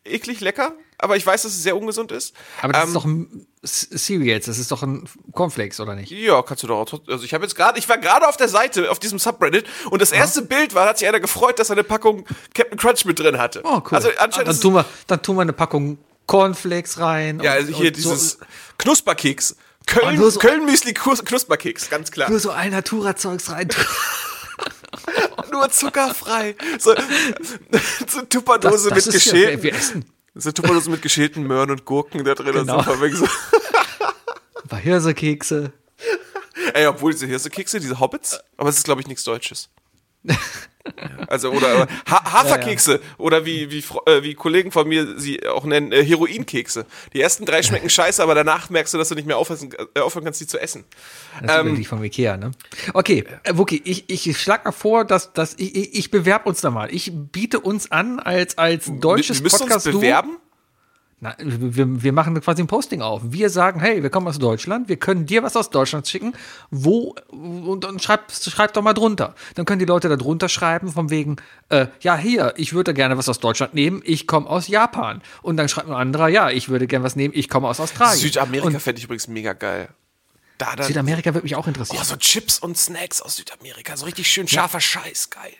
eklig 0.05 0.39
lecker, 0.41 0.73
aber 0.97 1.17
ich 1.17 1.25
weiß, 1.25 1.43
dass 1.43 1.53
es 1.53 1.63
sehr 1.63 1.75
ungesund 1.77 2.11
ist. 2.11 2.33
Aber 2.61 2.73
das 2.73 2.83
Ähm, 2.83 2.87
ist 2.89 2.95
doch 2.95 3.05
ein 3.05 3.47
Cereals, 3.63 4.45
das 4.45 4.57
ist 4.57 4.71
doch 4.71 4.83
ein 4.83 5.07
Cornflakes, 5.33 5.79
oder 5.79 5.95
nicht? 5.95 6.11
Ja, 6.11 6.41
kannst 6.41 6.63
du 6.63 6.67
doch 6.67 6.77
auch. 6.79 7.01
Also 7.07 7.23
ich 7.25 7.33
habe 7.33 7.43
jetzt 7.43 7.55
gerade, 7.55 7.77
ich 7.79 7.87
war 7.89 7.97
gerade 7.97 8.27
auf 8.27 8.37
der 8.37 8.47
Seite, 8.49 8.89
auf 8.91 8.99
diesem 8.99 9.19
Subreddit 9.19 9.65
und 9.89 10.01
das 10.01 10.11
erste 10.11 10.41
Bild 10.41 10.73
war, 10.75 10.87
hat 10.87 10.97
sich 10.99 11.07
einer 11.07 11.19
gefreut, 11.19 11.59
dass 11.59 11.69
er 11.69 11.73
eine 11.73 11.83
Packung 11.83 12.25
Captain 12.53 12.77
Crunch 12.77 13.05
mit 13.05 13.19
drin 13.19 13.37
hatte. 13.37 13.61
Oh, 13.63 13.77
cool. 13.91 13.97
Also 13.97 14.09
Ah, 14.09 14.23
anscheinend 14.23 14.49
dann, 14.49 14.59
tun 14.59 14.73
wir, 14.75 14.85
dann 15.07 15.21
tun 15.21 15.35
wir 15.37 15.41
eine 15.43 15.53
Packung 15.53 15.97
Cornflakes 16.27 16.99
rein. 16.99 17.39
ja, 17.41 17.51
also 17.53 17.73
hier 17.73 17.91
dieses 17.91 18.31
So, 18.31 18.37
Knusperkeks. 18.77 19.55
Köln, 19.87 20.17
so- 20.31 20.39
Köln 20.39 20.65
Müsli 20.65 20.91
Knus- 20.93 21.23
Knusperkeks, 21.25 21.89
ganz 21.89 22.11
klar. 22.11 22.29
nur 22.29 22.39
so 22.39 22.51
Alnatura-Zeugs 22.51 23.49
rein. 23.51 23.67
nur 25.51 25.69
zuckerfrei. 25.69 26.55
So, 26.79 26.93
so 28.07 28.21
Tupperdose 28.23 28.89
Das- 28.89 29.05
das 29.05 29.05
mit 29.07 29.15
ist 29.15 29.25
ja- 29.25 29.31
geschälten. 29.33 29.63
wir 29.63 29.73
essen. 29.73 30.05
So 30.33 30.51
Tupperdose 30.51 30.89
mit 30.89 31.01
geschälten 31.01 31.43
Möhren 31.45 31.71
und 31.71 31.85
Gurken 31.85 32.23
da 32.23 32.33
drin. 32.35 32.53
Genau. 32.53 32.85
Wegen 33.01 33.15
so. 33.17 33.25
Ein 33.25 34.69
paar 34.69 34.79
Hirsekekse. 34.79 35.73
Ey, 36.73 36.87
obwohl 36.87 37.11
diese 37.11 37.25
Hirsekekse, 37.27 37.79
diese 37.79 37.99
Hobbits, 37.99 38.39
aber 38.57 38.69
es 38.69 38.77
ist, 38.77 38.85
glaube 38.85 39.01
ich, 39.01 39.07
nichts 39.07 39.23
Deutsches. 39.25 39.69
Ja, 40.23 40.35
Also, 41.27 41.51
oder, 41.51 41.87
ha 42.09 42.33
Haferkekse, 42.33 43.01
oder 43.17 43.45
wie, 43.45 43.71
wie, 43.71 43.83
äh, 44.05 44.23
wie 44.23 44.33
Kollegen 44.33 44.71
von 44.71 44.87
mir 44.87 45.17
sie 45.19 45.47
auch 45.47 45.65
nennen, 45.65 45.91
äh, 45.91 46.03
Heroinkekse. 46.03 46.85
Die 47.13 47.21
ersten 47.21 47.45
drei 47.45 47.63
schmecken 47.63 47.89
scheiße, 47.89 48.21
aber 48.21 48.35
danach 48.35 48.69
merkst 48.69 48.93
du, 48.93 48.97
dass 48.97 49.09
du 49.09 49.15
nicht 49.15 49.27
mehr 49.27 49.37
aufhören, 49.37 49.69
äh, 49.95 49.99
aufhören 49.99 50.25
kannst, 50.25 50.41
die 50.41 50.47
zu 50.47 50.59
essen. 50.59 50.83
Das 51.41 51.51
ist 51.51 51.59
Ähm, 51.59 51.65
wirklich 51.67 51.87
vom 51.87 52.03
Ikea, 52.03 52.37
ne? 52.37 52.51
Okay, 52.93 53.23
äh, 53.43 53.57
Wookie, 53.57 53.81
ich, 53.83 54.09
ich 54.09 54.37
schlag 54.39 54.65
mal 54.65 54.71
vor, 54.71 55.05
dass, 55.05 55.33
dass 55.33 55.53
ich, 55.57 55.75
ich, 55.75 55.93
ich 55.95 56.11
bewerbe 56.11 56.49
uns 56.49 56.61
da 56.61 56.71
mal. 56.71 56.93
Ich 56.93 57.11
biete 57.13 57.59
uns 57.59 57.91
an 57.91 58.19
als, 58.19 58.57
als 58.57 58.91
deutsches 58.99 59.37
wir 59.37 59.43
müssen 59.43 59.63
uns 59.63 59.71
podcast 59.71 59.85
bewerben. 59.85 60.37
Na, 61.23 61.35
wir, 61.37 62.01
wir 62.01 62.13
machen 62.13 62.41
quasi 62.41 62.63
ein 62.63 62.67
Posting 62.67 63.03
auf. 63.03 63.21
Wir 63.23 63.51
sagen, 63.51 63.79
hey, 63.79 64.01
wir 64.01 64.09
kommen 64.09 64.27
aus 64.27 64.39
Deutschland, 64.39 64.89
wir 64.89 64.97
können 64.97 65.27
dir 65.27 65.43
was 65.43 65.55
aus 65.55 65.69
Deutschland 65.69 66.07
schicken, 66.07 66.33
wo, 66.71 67.13
und 67.29 67.83
dann 67.83 67.99
schreib, 67.99 68.31
schreib 68.31 68.73
doch 68.73 68.81
mal 68.81 68.93
drunter. 68.93 69.35
Dann 69.53 69.65
können 69.65 69.77
die 69.77 69.85
Leute 69.85 70.09
da 70.09 70.15
drunter 70.15 70.49
schreiben, 70.49 70.91
von 70.91 71.11
wegen, 71.11 71.35
äh, 71.69 71.85
ja, 71.99 72.17
hier, 72.17 72.55
ich 72.57 72.73
würde 72.73 72.95
gerne 72.95 73.19
was 73.19 73.29
aus 73.29 73.37
Deutschland 73.39 73.75
nehmen, 73.75 74.01
ich 74.03 74.25
komme 74.25 74.49
aus 74.49 74.67
Japan. 74.67 75.21
Und 75.43 75.57
dann 75.57 75.69
schreibt 75.69 75.89
ein 75.89 75.93
anderer, 75.93 76.27
ja, 76.27 76.49
ich 76.49 76.69
würde 76.69 76.87
gerne 76.87 77.05
was 77.05 77.15
nehmen, 77.15 77.35
ich 77.37 77.49
komme 77.49 77.67
aus 77.67 77.79
Australien. 77.79 78.19
Südamerika 78.19 78.79
fände 78.79 78.97
ich 78.97 79.05
übrigens 79.05 79.27
mega 79.27 79.53
geil. 79.53 79.89
Da 80.57 80.75
dann, 80.75 80.87
Südamerika 80.87 81.35
würde 81.35 81.43
mich 81.43 81.55
auch 81.55 81.67
interessieren. 81.67 81.99
oh, 82.01 82.03
so 82.03 82.15
Chips 82.15 82.57
und 82.57 82.79
Snacks 82.79 83.21
aus 83.21 83.35
Südamerika, 83.35 83.95
so 83.95 84.05
richtig 84.05 84.27
schön 84.27 84.47
scharfer 84.47 84.81
Scheiß, 84.81 85.29
geil. 85.29 85.53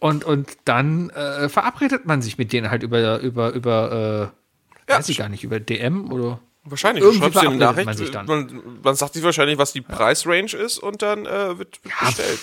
Und, 0.00 0.24
und 0.24 0.48
dann 0.64 1.10
äh, 1.10 1.48
verabredet 1.48 2.04
man 2.04 2.20
sich 2.20 2.36
mit 2.36 2.52
denen 2.52 2.68
halt 2.68 2.82
über, 2.82 3.20
über, 3.20 3.52
über, 3.52 4.32
äh, 4.32 4.43
Ja. 4.88 4.98
weiß 4.98 5.08
ich 5.08 5.18
gar 5.18 5.28
nicht, 5.28 5.44
über 5.44 5.60
DM 5.60 6.12
oder. 6.12 6.40
Wahrscheinlich, 6.66 7.04
Irgendwie 7.04 7.26
du 7.26 7.32
schreibst 7.32 7.42
dir 7.42 7.50
eine 7.50 7.58
Nachricht, 7.58 7.84
man 7.84 7.94
man, 7.94 7.96
sich 7.96 8.10
dann. 8.10 8.80
man, 8.82 8.94
sagt 8.94 9.12
sich 9.12 9.22
wahrscheinlich, 9.22 9.58
was 9.58 9.74
die 9.74 9.82
Preisrange 9.82 10.54
ist 10.54 10.78
und 10.78 11.02
dann 11.02 11.26
äh, 11.26 11.58
wird, 11.58 11.84
wird 11.84 11.94
bestellt. 12.00 12.38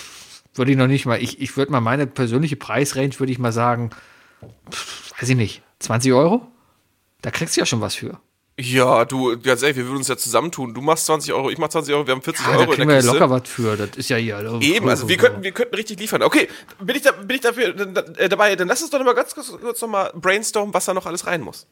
Würde 0.54 0.70
ich 0.70 0.76
noch 0.76 0.86
nicht 0.86 1.06
mal, 1.06 1.20
ich, 1.20 1.40
ich 1.40 1.56
würde 1.56 1.72
mal 1.72 1.80
meine 1.80 2.06
persönliche 2.06 2.54
Preisrange, 2.54 3.18
würde 3.18 3.32
ich 3.32 3.40
mal 3.40 3.52
sagen, 3.52 3.90
pff, 4.70 5.12
weiß 5.20 5.28
ich 5.30 5.36
nicht, 5.36 5.62
20 5.80 6.12
Euro? 6.12 6.46
Da 7.22 7.32
kriegst 7.32 7.56
du 7.56 7.60
ja 7.60 7.66
schon 7.66 7.80
was 7.80 7.96
für. 7.96 8.20
Ja, 8.58 9.06
du, 9.06 9.38
ganz 9.40 9.62
ehrlich, 9.62 9.78
wir 9.78 9.86
würden 9.86 9.98
uns 9.98 10.08
ja 10.08 10.16
zusammentun. 10.16 10.74
Du 10.74 10.82
machst 10.82 11.06
20 11.06 11.32
Euro, 11.32 11.50
ich 11.50 11.56
mach 11.56 11.68
20 11.68 11.94
Euro, 11.94 12.06
wir 12.06 12.12
haben 12.12 12.20
40 12.20 12.44
Ja, 12.44 12.52
da 12.52 12.58
Euro 12.58 12.70
in 12.72 12.76
kriegen 12.76 12.88
der 12.88 13.02
wir 13.02 13.06
ja 13.06 13.12
locker 13.12 13.30
was 13.30 13.48
für. 13.48 13.76
Das 13.76 13.96
ist 13.96 14.10
ja 14.10 14.18
hier. 14.18 14.58
Eben, 14.60 14.88
also 14.88 15.08
wir 15.08 15.16
könnten, 15.16 15.42
wir 15.42 15.52
könnten 15.52 15.74
richtig 15.74 15.98
liefern. 15.98 16.22
Okay, 16.22 16.48
bin 16.78 16.94
ich, 16.94 17.02
da, 17.02 17.12
bin 17.12 17.36
ich 17.36 17.40
dafür 17.40 17.74
äh, 18.18 18.28
dabei, 18.28 18.54
dann 18.54 18.68
lass 18.68 18.82
uns 18.82 18.90
doch 18.90 18.98
noch 18.98 19.06
mal 19.06 19.14
ganz 19.14 19.34
kurz, 19.34 19.50
kurz 19.58 19.80
noch 19.80 19.88
mal 19.88 20.12
brainstormen, 20.14 20.74
was 20.74 20.84
da 20.84 20.92
noch 20.92 21.06
alles 21.06 21.26
rein 21.26 21.40
muss. 21.40 21.66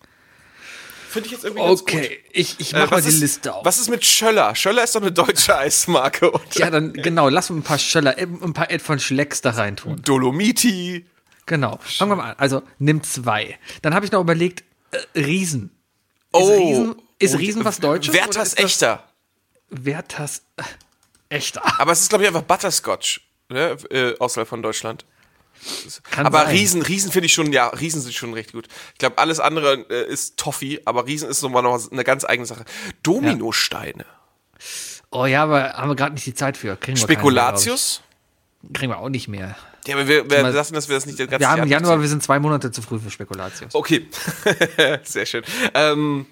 Finde 1.11 1.27
ich 1.27 1.33
jetzt 1.33 1.45
irgendwie 1.45 1.63
ganz 1.65 1.81
gut. 1.81 1.89
Okay, 1.93 2.21
ich, 2.33 2.55
ich 2.61 2.73
Äh, 2.73 2.79
mach 2.79 2.91
mal 2.93 3.03
die 3.03 3.09
ist, 3.09 3.21
Liste 3.21 3.53
auf. 3.55 3.65
Was 3.65 3.79
ist 3.79 3.89
mit 3.91 4.05
Schöller? 4.05 4.55
Schöller 4.55 4.85
ist 4.85 4.95
doch 4.95 5.01
eine 5.03 5.13
deutsche 5.13 5.57
Eismarke. 5.59 6.31
Und 6.31 6.55
Ja, 6.55 6.71
dann 6.71 6.93
genau, 6.93 7.29
lass 7.29 7.51
uns 7.51 7.61
ein 7.61 7.63
paar 7.65 7.79
Schöller, 7.79 8.17
äh, 8.19 8.23
ein 8.23 8.53
paar 8.53 8.71
Ed 8.71 8.81
von 8.83 8.99
Schlecks 9.01 9.41
da 9.41 9.51
reintun. 9.51 10.01
Dolomiti. 10.03 11.07
Genau. 11.47 11.79
Fangen 11.83 12.13
wir 12.13 12.17
mal 12.17 12.31
an. 12.31 12.37
Also 12.39 12.63
nimm 12.79 13.03
zwei. 13.03 13.59
Dann 13.83 13.95
habe 13.95 14.05
ich 14.07 14.13
noch 14.13 14.21
überlegt, 14.21 14.63
äh, 14.93 15.19
Riesen. 15.19 15.71
Oh. 16.33 16.49
Riesen, 16.49 17.03
ist 17.19 17.35
Und 17.35 17.41
Riesen 17.41 17.65
was 17.65 17.81
Deutsches? 17.81 18.15
oder 18.15 18.23
Werthers 18.25 18.49
ist 18.55 18.59
echter. 18.61 19.05
Werthers 19.69 20.43
äh, 20.57 20.63
echter. 21.29 21.81
Aber 21.81 21.93
es 21.93 22.03
ist, 22.03 22.09
glaube 22.09 22.25
ich, 22.25 22.29
einfach 22.29 22.43
Butterscotch. 22.43 23.21
Ne? 23.49 23.77
Äh, 23.91 24.15
außerhalb 24.19 24.49
von 24.49 24.63
Deutschland. 24.63 25.05
Kann 26.11 26.27
aber 26.27 26.45
sein. 26.45 26.57
Riesen, 26.57 26.83
Riesen 26.83 27.13
finde 27.13 27.27
ich 27.27 27.33
schon, 27.33 27.53
ja, 27.53 27.69
Riesen 27.69 28.01
sind 28.01 28.15
schon 28.15 28.33
recht 28.33 28.53
gut. 28.53 28.69
Ich 28.93 28.99
glaube, 28.99 29.19
alles 29.19 29.41
andere 29.41 29.87
äh, 29.91 30.11
ist 30.11 30.37
Toffee, 30.37 30.81
aber 30.85 31.07
Riesen 31.07 31.29
ist 31.29 31.43
nochmal 31.43 31.63
noch 31.63 31.91
eine 31.91 32.05
ganz 32.05 32.25
eigene 32.25 32.47
Sache. 32.47 32.65
Dominosteine. 33.03 34.05
Oh 35.11 35.27
ja, 35.27 35.43
aber 35.43 35.73
haben 35.75 35.89
wir 35.89 35.97
gerade 35.97 36.15
nicht 36.15 36.27
die 36.27 36.35
Zeit 36.35 36.57
für. 36.57 36.77
Kriegen 36.77 36.97
Spekulatius. 36.97 38.03
keine. 38.63 38.73
Kriegen 38.73 38.93
wir 38.93 38.99
auch 38.99 39.09
nicht 39.09 39.29
mehr. 39.29 39.57
Ja, 39.87 39.97
aber 39.97 40.07
wir, 40.07 40.31
wir 40.31 40.43
lassen, 40.51 40.75
dass 40.75 40.89
wir 40.89 40.97
das 40.97 41.07
nicht 41.07 41.19
das 41.19 41.29
ganze 41.29 41.41
Wir 41.41 41.51
haben 41.51 41.67
Januar, 41.67 42.01
wir 42.01 42.09
sind 42.09 42.23
zwei 42.23 42.39
Monate 42.39 42.71
zu 42.71 42.83
früh 42.83 42.99
für 42.99 43.11
Spekulatius. 43.11 43.75
Okay. 43.75 44.07
Sehr 45.05 45.25
schön. 45.25 45.43
Ähm, 45.73 46.27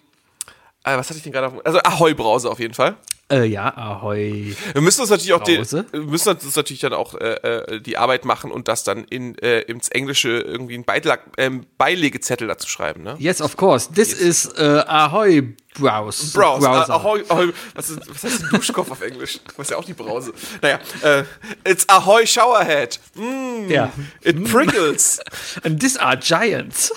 äh, 0.84 0.96
was 0.96 1.08
hatte 1.08 1.16
ich 1.16 1.22
denn 1.22 1.32
gerade 1.32 1.48
auf? 1.48 1.66
Also 1.66 1.80
Ahoi-Brause 1.80 2.50
auf 2.50 2.58
jeden 2.58 2.74
Fall. 2.74 2.96
Äh, 3.30 3.44
ja, 3.44 3.76
ahoi. 3.76 4.54
Wir 4.72 4.80
müssen 4.80 5.02
uns 5.02 5.10
natürlich 5.10 5.34
auch 5.34 5.46
wir 5.46 6.00
müssen 6.00 6.30
uns 6.30 6.56
natürlich 6.56 6.80
dann 6.80 6.94
auch 6.94 7.14
äh, 7.14 7.34
äh, 7.34 7.80
die 7.80 7.98
Arbeit 7.98 8.24
machen 8.24 8.50
und 8.50 8.68
das 8.68 8.84
dann 8.84 9.04
in 9.04 9.36
äh, 9.38 9.60
ins 9.60 9.88
Englische 9.88 10.30
irgendwie 10.40 10.74
einen 10.74 10.84
Beilag, 10.84 11.20
ähm, 11.36 11.66
Beilegezettel 11.76 12.48
dazu 12.48 12.68
schreiben, 12.68 13.02
ne? 13.02 13.16
Yes, 13.18 13.42
of 13.42 13.56
course. 13.58 13.92
This 13.92 14.14
is 14.14 14.46
äh, 14.56 14.82
ahoi 14.86 15.42
Browse. 15.74 16.32
Browse. 16.32 16.66
Browser. 16.66 16.90
Ah, 16.90 16.96
Ahoi, 16.96 17.22
Ahoi. 17.28 17.52
Was, 17.74 17.90
ist, 17.90 18.00
was 18.08 18.24
heißt 18.24 18.44
Duschkopf 18.50 18.90
auf 18.90 19.02
Englisch? 19.02 19.38
Was 19.56 19.66
ist 19.66 19.70
ja 19.72 19.76
auch 19.76 19.84
die 19.84 19.92
Brause. 19.94 20.32
Naja, 20.62 20.80
äh, 21.02 21.24
it's 21.70 21.88
Ahoy 21.88 22.26
Showerhead. 22.26 22.98
Mm, 23.14 23.68
Ja. 23.70 23.92
It 24.22 24.42
prickles. 24.50 25.20
And 25.62 25.78
these 25.80 26.00
are 26.00 26.16
giants. 26.16 26.92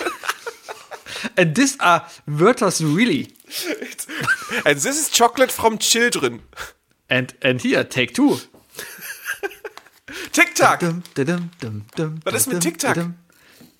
And 1.36 1.54
these 1.56 1.78
are 1.80 2.06
Wörters 2.26 2.82
really. 2.82 3.28
And 4.66 4.82
this 4.82 4.99
is 4.99 5.10
chocolate 5.12 5.52
from 5.52 5.78
children. 5.80 6.41
And, 7.10 7.34
and 7.43 7.62
here, 7.62 7.88
take 7.88 8.14
two. 8.14 8.39
Tic-Tac. 10.32 10.82
Was 12.26 12.34
ist 12.34 12.47
mit 12.47 12.62
Tic-Tac? 12.62 12.97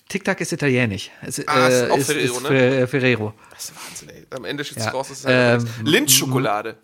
Tic-Tac 0.08 0.40
ist 0.40 0.52
italienisch. 0.52 1.10
Es, 1.22 1.46
Ah, 1.48 1.68
ist 1.68 1.80
äh, 1.82 1.90
auch 1.90 1.96
ist, 1.96 2.06
Ferrero, 2.06 2.36
ist 2.36 2.42
ne? 2.42 2.48
Fer- 2.48 2.86
Ferrero. 2.86 3.34
Das 3.50 3.64
ist 3.64 3.74
Wahnsinn, 3.76 4.08
ey. 4.10 4.26
Am 4.30 4.44
Ende 4.44 4.64
steht 4.64 4.78
Ja. 4.78 4.90
raus, 4.90 5.08
das 5.08 5.20
ist 5.20 5.26
halt 5.26 5.62
Ähm, 5.62 5.86
Lindt-Schokolade. 5.86 6.76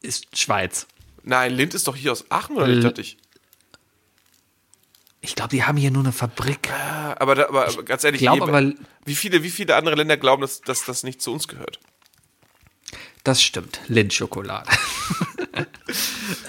Ist 0.00 0.38
Schweiz. 0.38 0.86
Nein, 1.22 1.52
Lind 1.52 1.74
ist 1.74 1.86
doch 1.86 1.94
hier 1.96 2.12
aus 2.12 2.24
Aachen, 2.30 2.56
oder 2.56 2.66
nicht? 2.68 2.98
Ich. 2.98 3.18
Ich 5.20 5.34
glaube, 5.34 5.50
die 5.50 5.64
haben 5.64 5.76
hier 5.76 5.90
nur 5.90 6.02
eine 6.02 6.12
Fabrik. 6.12 6.68
Ja, 6.68 7.14
Aber, 7.18 7.34
da, 7.34 7.48
aber, 7.48 7.82
ganz 7.82 8.04
ehrlich, 8.04 8.22
glaub 8.22 8.38
wie- 8.38 8.42
aber- 8.42 8.72
wie, 9.04 9.14
viele, 9.14 9.42
wie 9.42 9.50
viele 9.50 9.76
andere 9.76 9.94
Länder 9.96 10.16
glauben, 10.16 10.40
dass, 10.40 10.62
dass 10.62 10.84
das 10.86 11.02
nicht 11.02 11.20
zu 11.20 11.32
uns 11.32 11.46
gehört? 11.46 11.78
Das 13.24 13.42
stimmt. 13.42 13.80
Lindschokolade. 13.88 14.68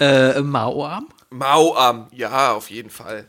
äh, 0.00 0.40
Mauarm. 0.40 1.08
Mauam, 1.30 2.08
ja, 2.12 2.52
auf 2.52 2.70
jeden 2.70 2.90
Fall. 2.90 3.28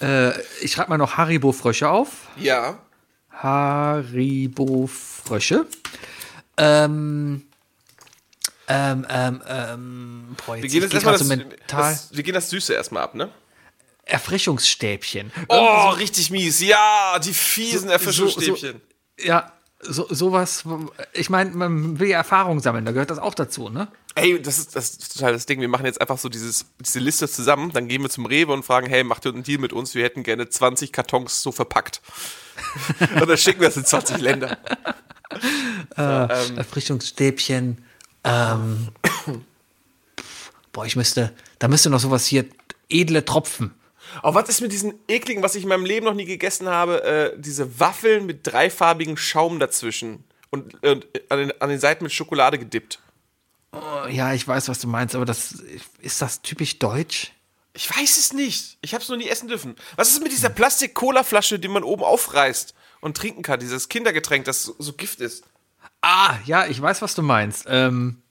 Äh, 0.00 0.32
ich 0.60 0.72
schreibe 0.72 0.90
mal 0.90 0.98
noch 0.98 1.16
Haribo-Frösche 1.16 1.88
auf. 1.88 2.28
Ja. 2.36 2.78
Haribo-Frösche. 4.28 5.66
Ähm, 6.56 7.42
ähm, 8.68 9.06
ähm, 9.08 9.42
ähm, 9.48 10.36
boah, 10.44 10.56
Wir 10.56 10.68
gehen 10.68 10.82
jetzt 10.82 10.92
erstmal 10.94 11.14
das, 11.14 11.22
so 11.26 11.28
mental. 11.36 11.56
das, 11.92 12.08
wir 12.16 12.22
gehen 12.22 12.34
das 12.34 12.50
Süße 12.50 12.74
erstmal 12.74 13.02
ab, 13.04 13.14
ne? 13.14 13.30
Erfrischungsstäbchen. 14.04 15.30
Oh, 15.48 15.90
richtig 15.90 16.30
mies. 16.30 16.60
Ja, 16.60 17.18
die 17.22 17.32
fiesen 17.34 17.88
So- 17.88 17.92
Erfrischungsstäbchen. 17.92 18.80
Ja, 19.20 19.52
so, 19.80 20.06
sowas. 20.10 20.64
Ich 21.12 21.30
meine, 21.30 21.50
man 21.50 21.98
will 21.98 22.08
ja 22.08 22.18
Erfahrung 22.18 22.60
sammeln, 22.60 22.84
da 22.84 22.92
gehört 22.92 23.10
das 23.10 23.18
auch 23.18 23.34
dazu, 23.34 23.68
ne? 23.68 23.88
Ey, 24.14 24.40
das 24.42 24.58
ist, 24.58 24.74
das 24.74 24.90
ist 24.90 25.12
total 25.14 25.32
das 25.32 25.46
Ding. 25.46 25.60
Wir 25.60 25.68
machen 25.68 25.86
jetzt 25.86 26.00
einfach 26.00 26.18
so 26.18 26.28
dieses, 26.28 26.66
diese 26.80 26.98
Liste 26.98 27.28
zusammen, 27.28 27.72
dann 27.72 27.86
gehen 27.86 28.02
wir 28.02 28.10
zum 28.10 28.26
Rewe 28.26 28.52
und 28.52 28.64
fragen, 28.64 28.88
hey, 28.88 29.04
macht 29.04 29.24
ihr 29.24 29.32
einen 29.32 29.44
Deal 29.44 29.60
mit 29.60 29.72
uns? 29.72 29.94
Wir 29.94 30.04
hätten 30.04 30.24
gerne 30.24 30.48
20 30.48 30.92
Kartons 30.92 31.42
so 31.42 31.52
verpackt. 31.52 32.02
und 33.20 33.28
dann 33.28 33.38
schicken 33.38 33.60
wir 33.60 33.68
das 33.68 33.76
in 33.76 33.84
20 33.84 34.18
Länder. 34.18 34.58
Erfrischungsstäbchen. 35.94 37.84
Ähm, 38.24 38.88
boah, 40.72 40.86
ich 40.86 40.96
müsste, 40.96 41.32
da 41.60 41.68
müsste 41.68 41.90
noch 41.90 42.00
sowas 42.00 42.26
hier, 42.26 42.46
edle 42.88 43.24
Tropfen. 43.24 43.74
Oh, 44.22 44.34
was 44.34 44.48
ist 44.48 44.60
mit 44.60 44.72
diesen 44.72 44.94
ekligen, 45.08 45.42
was 45.42 45.54
ich 45.54 45.62
in 45.62 45.68
meinem 45.68 45.84
Leben 45.84 46.06
noch 46.06 46.14
nie 46.14 46.24
gegessen 46.24 46.68
habe? 46.68 47.04
Äh, 47.04 47.40
diese 47.40 47.80
Waffeln 47.80 48.26
mit 48.26 48.46
dreifarbigem 48.46 49.16
Schaum 49.16 49.58
dazwischen 49.58 50.24
und, 50.50 50.82
und 50.82 51.06
an, 51.28 51.38
den, 51.38 51.60
an 51.60 51.68
den 51.68 51.80
Seiten 51.80 52.04
mit 52.04 52.12
Schokolade 52.12 52.58
gedippt. 52.58 53.00
Oh, 53.72 54.06
ja, 54.08 54.32
ich 54.32 54.46
weiß, 54.46 54.68
was 54.68 54.80
du 54.80 54.88
meinst, 54.88 55.14
aber 55.14 55.24
das 55.24 55.62
ist 56.00 56.22
das 56.22 56.42
typisch 56.42 56.78
deutsch? 56.78 57.32
Ich 57.74 57.88
weiß 57.94 58.16
es 58.16 58.32
nicht. 58.32 58.78
Ich 58.80 58.94
habe 58.94 59.02
es 59.02 59.08
noch 59.08 59.16
nie 59.16 59.28
essen 59.28 59.48
dürfen. 59.48 59.76
Was 59.96 60.10
ist 60.10 60.22
mit 60.22 60.32
dieser 60.32 60.48
Plastik-Cola-Flasche, 60.48 61.58
die 61.58 61.68
man 61.68 61.84
oben 61.84 62.02
aufreißt 62.02 62.74
und 63.00 63.16
trinken 63.16 63.42
kann? 63.42 63.60
Dieses 63.60 63.88
Kindergetränk, 63.88 64.46
das 64.46 64.64
so, 64.64 64.74
so 64.78 64.94
Gift 64.94 65.20
ist. 65.20 65.44
Ah, 66.00 66.36
ja, 66.44 66.66
ich 66.66 66.80
weiß, 66.80 67.02
was 67.02 67.14
du 67.14 67.22
meinst. 67.22 67.66
Ähm, 67.68 68.22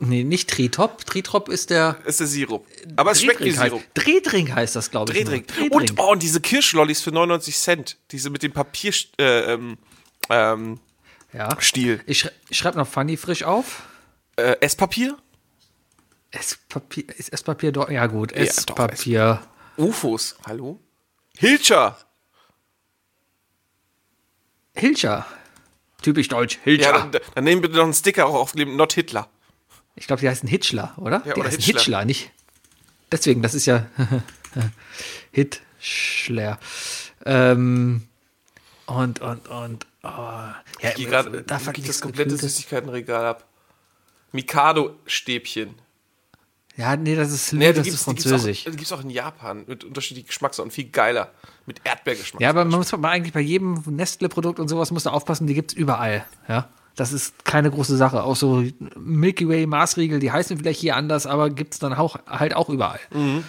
nee, 0.00 0.24
nicht 0.24 0.50
Tritop. 0.50 1.04
Tritrop 1.06 1.48
ist 1.48 1.70
der 1.70 1.96
ist 2.04 2.20
der 2.20 2.26
Sirup. 2.26 2.66
Aber 2.96 3.12
es 3.12 3.22
schmeckt 3.22 3.40
wie 3.40 3.50
Drehdrink 3.50 3.64
Sirup. 3.70 3.80
heißt, 3.80 3.90
Drehdrink 3.94 4.54
heißt 4.54 4.76
das, 4.76 4.90
glaube 4.90 5.12
ich. 5.12 5.18
Drehdrink. 5.18 5.46
nur. 5.56 5.64
Und, 5.72 5.80
Drehdrink. 5.90 6.00
oh, 6.00 6.12
und 6.12 6.22
diese 6.22 6.40
Kirschlollis 6.40 7.00
für 7.00 7.12
99 7.12 7.56
Cent. 7.56 7.96
Diese 8.10 8.30
mit 8.30 8.42
dem 8.42 8.52
Papier, 8.52 8.92
äh, 9.18 9.52
ähm, 9.54 9.78
ähm, 10.30 10.80
ja. 11.32 11.60
Stiel. 11.60 12.00
Ich, 12.06 12.20
schrei- 12.20 12.32
ich 12.48 12.58
schreibe 12.58 12.78
noch 12.78 12.88
Funny 12.88 13.16
frisch 13.16 13.42
auf. 13.44 13.82
äh, 14.36 14.56
Esspapier? 14.60 15.16
Esspapier, 16.30 17.04
ist 17.16 17.32
Esspapier 17.32 17.72
dort? 17.72 17.90
Ja, 17.90 18.06
gut, 18.06 18.32
Ja, 18.32 18.38
doch, 18.38 18.44
Esspapier. 18.48 19.40
UFOs, 19.76 20.36
hallo? 20.46 20.78
Hilscher. 21.36 21.96
Hilscher. 24.74 25.26
Typisch 26.02 26.28
deutsch, 26.28 26.58
Hilscher. 26.62 26.90
Ja, 26.92 27.06
dann, 27.06 27.20
dann 27.34 27.44
nehmen 27.44 27.60
bitte 27.62 27.76
noch 27.76 27.84
einen 27.84 27.94
Sticker 27.94 28.26
auch 28.26 28.34
aufkleben, 28.34 28.76
not 28.76 28.92
Hitler. 28.92 29.28
Ich 29.98 30.06
glaube, 30.06 30.20
die 30.20 30.28
heißen 30.28 30.48
Hitchler, 30.48 30.94
oder? 30.96 31.22
Ja, 31.24 31.34
die 31.34 31.40
oder 31.40 31.48
heißen 31.48 31.60
Hitchler. 31.60 31.80
Hitchler, 31.80 32.04
nicht. 32.04 32.30
Deswegen, 33.10 33.42
das 33.42 33.54
ist 33.54 33.66
ja 33.66 33.86
Hitchler. 35.32 36.58
Ähm, 37.26 38.06
und, 38.86 39.20
und, 39.20 39.48
und. 39.48 39.86
Oh. 40.02 40.06
Ja, 40.08 40.54
Ich 40.80 40.94
gehe 40.94 41.06
gerade 41.06 41.42
da 41.42 41.58
das 41.58 42.00
komplette. 42.00 42.36
Süßigkeitenregal 42.36 43.26
ab. 43.26 43.44
Mikado-Stäbchen. 44.32 45.74
Ja, 46.76 46.94
nee, 46.96 47.16
das 47.16 47.32
ist, 47.32 47.52
Nee, 47.54 47.72
das 47.72 47.88
ist 47.88 47.98
die 48.00 48.04
französisch. 48.04 48.60
auch, 48.66 48.70
die 48.70 48.76
gibt's 48.76 48.92
auch 48.92 49.00
in 49.02 49.10
Japan 49.10 49.64
mit 49.66 49.82
unterschiedlichen 49.82 50.28
Geschmackssorten. 50.28 50.70
Viel 50.70 50.90
geiler. 50.90 51.32
Mit 51.66 51.80
Erdbeergeschmack. 51.82 52.40
Ja, 52.40 52.50
aber 52.50 52.64
man 52.64 52.78
muss 52.78 52.92
mal 52.92 53.10
eigentlich 53.10 53.32
bei 53.32 53.40
jedem 53.40 53.82
Nestle-Produkt 53.86 54.60
und 54.60 54.68
sowas 54.68 54.92
musst 54.92 55.06
du 55.06 55.10
aufpassen, 55.10 55.48
die 55.48 55.54
gibt's 55.54 55.74
überall. 55.74 56.24
Ja, 56.46 56.68
das 56.98 57.12
ist 57.12 57.44
keine 57.44 57.70
große 57.70 57.96
Sache. 57.96 58.24
Auch 58.24 58.34
so 58.34 58.64
Milky 58.96 59.48
Way, 59.48 59.66
Maßriegel, 59.66 60.18
die 60.18 60.32
heißen 60.32 60.58
vielleicht 60.58 60.80
hier 60.80 60.96
anders, 60.96 61.26
aber 61.26 61.48
gibt's 61.48 61.78
dann 61.78 61.94
auch, 61.94 62.16
halt 62.26 62.56
auch 62.56 62.68
überall. 62.68 62.98
Mhm. 63.10 63.44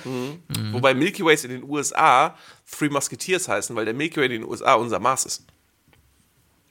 Wobei 0.72 0.94
Milky 0.94 1.26
Ways 1.26 1.44
in 1.44 1.50
den 1.52 1.64
USA 1.64 2.36
Three 2.70 2.90
Musketeers 2.90 3.48
heißen, 3.48 3.76
weil 3.76 3.86
der 3.86 3.96
Milky 3.96 4.18
Way 4.18 4.26
in 4.28 4.32
den 4.42 4.44
USA 4.46 4.76
unser 4.76 5.00
Maß 5.00 5.26
ist. 5.26 5.44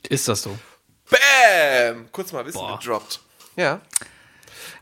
Ist 0.09 0.29
das 0.29 0.43
so? 0.43 0.57
Bam! 1.11 2.07
Kurz 2.13 2.33
mal 2.33 2.47
Wissen 2.47 2.59
Boah. 2.59 2.79
gedroppt. 2.79 3.21
Ja. 3.57 3.81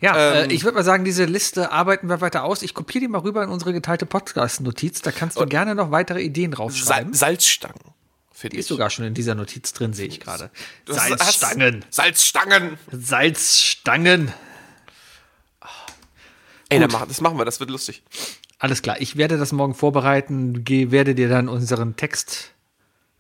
Ja, 0.01 0.35
Ähm, 0.43 0.51
äh, 0.51 0.53
ich 0.53 0.65
würde 0.65 0.75
mal 0.77 0.85
sagen, 0.85 1.05
diese 1.05 1.25
Liste 1.25 1.73
arbeiten 1.73 2.11
wir 2.11 2.21
weiter 2.21 2.45
aus. 2.45 2.61
Ich 2.61 2.75
kopiere 2.75 3.01
die 3.01 3.09
mal 3.09 3.21
rüber 3.23 3.43
in 3.43 3.49
unsere 3.49 3.73
geteilte 3.73 4.05
Podcast-Notiz. 4.05 5.01
Da 5.01 5.13
kannst 5.13 5.41
du 5.41 5.47
gerne 5.47 5.75
noch 5.75 5.91
weitere 5.91 6.21
Ideen 6.21 6.51
Sal 6.53 6.57
draufschreiben. 6.59 7.15
Salzstangen. 7.15 7.96
Finde 8.39 8.53
die 8.55 8.57
ich. 8.59 8.61
ist 8.61 8.69
sogar 8.69 8.91
schon 8.91 9.07
in 9.07 9.15
dieser 9.15 9.35
Notiz 9.35 9.73
drin, 9.73 9.95
sehe 9.95 10.09
ich 10.09 10.21
gerade. 10.21 10.51
Salzstangen. 10.87 11.85
hast- 11.87 11.95
Salzstangen. 11.95 12.79
Salzstangen. 12.93 14.33
Ey, 16.69 16.87
mach, 16.89 17.07
das 17.07 17.21
machen 17.23 17.39
wir, 17.39 17.45
das 17.47 17.61
wird 17.61 17.71
lustig. 17.71 18.03
Alles 18.59 18.83
klar, 18.83 19.01
ich 19.01 19.17
werde 19.17 19.39
das 19.39 19.53
morgen 19.53 19.75
vorbereiten, 19.75 20.65
geh, 20.65 20.91
werde 20.91 21.15
dir 21.15 21.29
dann 21.31 21.49
unseren 21.49 21.97
Text. 21.97 22.53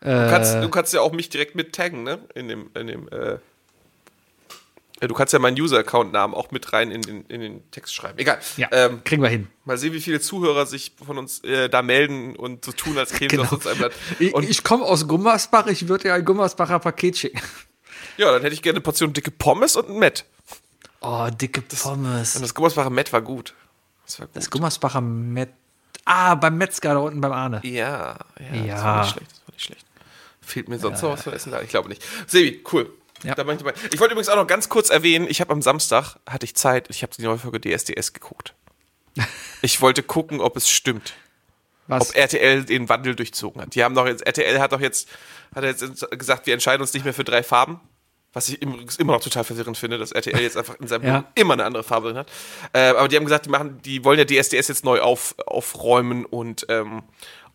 Du 0.00 0.06
kannst, 0.08 0.54
du 0.62 0.68
kannst 0.68 0.92
ja 0.92 1.00
auch 1.00 1.12
mich 1.12 1.30
direkt 1.30 1.54
mit 1.54 1.74
taggen, 1.74 2.02
ne? 2.02 2.18
In 2.34 2.48
dem, 2.48 2.70
in 2.74 2.86
dem, 2.86 3.08
äh, 3.08 3.38
du 5.00 5.14
kannst 5.14 5.32
ja 5.32 5.38
meinen 5.38 5.60
User-Account-Namen 5.60 6.34
auch 6.34 6.50
mit 6.50 6.72
rein 6.72 6.90
in 6.90 7.02
den, 7.02 7.24
in 7.26 7.40
den 7.40 7.70
Text 7.70 7.94
schreiben. 7.94 8.18
Egal. 8.18 8.38
Ja, 8.56 8.68
Ähm, 8.72 9.02
kriegen 9.04 9.22
wir 9.22 9.28
hin. 9.28 9.48
mal 9.64 9.76
sehen, 9.78 9.92
wie 9.92 10.00
viele 10.00 10.20
Zuhörer 10.20 10.66
sich 10.66 10.92
von 11.04 11.18
uns 11.18 11.44
äh, 11.44 11.68
da 11.68 11.82
melden 11.82 12.34
und 12.36 12.64
so 12.64 12.72
tun, 12.72 12.96
als 12.98 13.12
kämen 13.12 13.30
sie 13.30 13.38
aus 13.38 13.52
uns 13.52 13.66
einem 13.66 13.80
Land. 13.80 13.94
Ich, 14.18 14.32
Und 14.34 14.48
ich 14.48 14.64
komme 14.64 14.84
aus 14.84 15.06
Gummersbach, 15.06 15.66
ich 15.66 15.88
würde 15.88 16.04
dir 16.04 16.14
ein 16.14 16.24
Gummersbacher 16.24 16.78
Paket 16.78 17.18
schicken. 17.18 17.40
ja, 18.16 18.32
dann 18.32 18.42
hätte 18.42 18.54
ich 18.54 18.62
gerne 18.62 18.76
eine 18.76 18.82
Portion 18.82 19.12
dicke 19.12 19.30
Pommes 19.30 19.76
und 19.76 19.88
ein 19.90 19.98
Met. 19.98 20.24
Oh, 21.00 21.28
dicke 21.30 21.60
Pommes. 21.62 22.36
Und 22.36 22.42
das 22.42 22.54
Gummersbacher 22.54 22.90
Met 22.90 23.12
war 23.12 23.20
gut. 23.22 23.54
Das 24.06 24.18
war 24.18 24.26
gut. 24.26 24.36
Das 24.36 24.50
Gummersbacher 24.50 25.00
Met. 25.00 25.50
Ah, 26.04 26.36
beim 26.36 26.56
Metzger 26.56 26.94
da 26.94 27.00
unten 27.00 27.20
beim 27.20 27.32
Arne. 27.32 27.60
ja, 27.64 28.16
ja, 28.52 28.64
Ja. 28.64 28.74
Das 28.74 28.84
war 28.84 29.00
nicht 29.02 29.10
schlecht. 29.12 29.30
Das 29.32 29.40
war 29.46 29.52
nicht 29.52 29.64
schlecht. 29.64 29.86
Fehlt 30.40 30.68
mir 30.68 30.78
sonst 30.78 31.02
noch 31.02 31.10
was 31.10 31.22
von 31.24 31.32
Essen? 31.32 31.52
Ich 31.64 31.70
glaube 31.70 31.88
nicht. 31.88 32.02
Sebi, 32.28 32.62
cool. 32.72 32.92
Ja. 33.26 33.34
Da 33.34 33.44
mach 33.44 33.52
ich, 33.52 33.58
dabei. 33.58 33.74
ich 33.92 34.00
wollte 34.00 34.12
übrigens 34.12 34.28
auch 34.28 34.36
noch 34.36 34.46
ganz 34.46 34.68
kurz 34.68 34.90
erwähnen, 34.90 35.26
ich 35.28 35.40
habe 35.40 35.52
am 35.52 35.60
Samstag, 35.62 36.16
hatte 36.26 36.44
ich 36.44 36.54
Zeit, 36.54 36.88
ich 36.90 37.02
habe 37.02 37.12
die 37.16 37.22
neue 37.22 37.38
Folge 37.38 37.60
DSDS 37.60 38.12
geguckt. 38.12 38.54
Ich 39.62 39.80
wollte 39.80 40.02
gucken, 40.02 40.40
ob 40.40 40.56
es 40.56 40.68
stimmt. 40.70 41.14
Was? 41.88 42.10
Ob 42.10 42.16
RTL 42.16 42.64
den 42.64 42.88
Wandel 42.88 43.14
durchzogen 43.16 43.62
hat. 43.62 43.74
Die 43.74 43.82
haben 43.82 43.94
doch 43.94 44.06
jetzt, 44.06 44.26
RTL 44.26 44.60
hat 44.60 44.72
doch 44.72 44.80
jetzt, 44.80 45.08
hat 45.54 45.64
jetzt 45.64 46.10
gesagt, 46.10 46.46
wir 46.46 46.52
entscheiden 46.54 46.82
uns 46.82 46.92
nicht 46.92 47.04
mehr 47.04 47.14
für 47.14 47.24
drei 47.24 47.42
Farben. 47.42 47.80
Was 48.32 48.48
ich 48.50 48.60
übrigens 48.60 48.96
immer 48.96 49.14
noch 49.14 49.22
total 49.22 49.44
verwirrend 49.44 49.78
finde, 49.78 49.96
dass 49.96 50.12
RTL 50.12 50.38
jetzt 50.40 50.56
einfach 50.58 50.78
in 50.78 50.86
seinem 50.88 51.04
Ja. 51.06 51.24
Immer 51.34 51.54
eine 51.54 51.64
andere 51.64 51.82
Farbe 51.84 52.08
drin 52.08 52.18
hat. 52.18 52.28
Äh, 52.74 52.88
aber 52.90 53.08
die 53.08 53.16
haben 53.16 53.24
gesagt, 53.24 53.46
die 53.46 53.50
machen, 53.50 53.80
die 53.82 54.04
wollen 54.04 54.18
ja 54.18 54.24
DSDS 54.26 54.68
jetzt 54.68 54.84
neu 54.84 55.00
auf, 55.00 55.34
aufräumen 55.46 56.26
und, 56.26 56.66
ähm, 56.68 57.02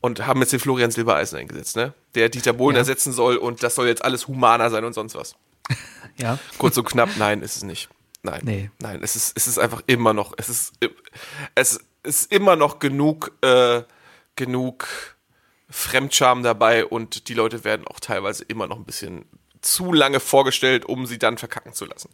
und 0.01 0.26
haben 0.26 0.39
jetzt 0.41 0.53
den 0.53 0.59
Florian 0.59 0.89
Silbereisen 0.89 1.38
eingesetzt, 1.38 1.76
ne? 1.76 1.93
Der 2.15 2.30
Dieter 2.30 2.53
Bohlen 2.53 2.76
Ja. 2.76 2.80
ersetzen 2.82 3.13
soll 3.13 3.38
und 3.38 3.61
das 3.61 3.76
soll 3.76 3.88
jetzt 3.88 4.03
alles 4.03 4.28
humaner 4.28 4.72
sein 4.72 4.84
und 4.86 4.93
sonst 4.93 5.13
was. 5.13 5.36
Ja. 6.18 6.39
Kurz 6.57 6.78
und 6.78 6.86
knapp, 6.86 7.09
nein, 7.18 7.41
ist 7.41 7.57
es 7.57 7.64
nicht. 7.64 7.89
Nein. 8.24 8.41
Nee. 8.43 8.72
Nein, 8.80 9.01
es 9.03 9.16
ist, 9.16 9.36
es 9.36 9.47
ist 9.47 9.57
einfach 9.57 9.82
immer 9.88 10.14
noch, 10.14 10.34
es 10.38 10.49
ist, 10.49 10.74
es 11.55 11.80
ist 12.03 12.32
immer 12.32 12.55
noch 12.55 12.80
genug, 12.80 13.32
äh, 13.41 13.84
genug 14.36 14.88
Fremdscham 15.70 16.43
dabei 16.43 16.86
und 16.86 17.28
die 17.30 17.34
Leute 17.34 17.64
werden 17.64 17.88
auch 17.88 17.99
teilweise 17.99 18.43
immer 18.43 18.68
noch 18.68 18.78
ein 18.78 18.86
bisschen 18.86 19.26
zu 19.62 19.93
lange 19.93 20.20
vorgestellt, 20.20 20.86
um 20.86 21.05
sie 21.05 21.18
dann 21.18 21.38
verkacken 21.38 21.74
zu 21.74 21.86
lassen. 21.86 22.09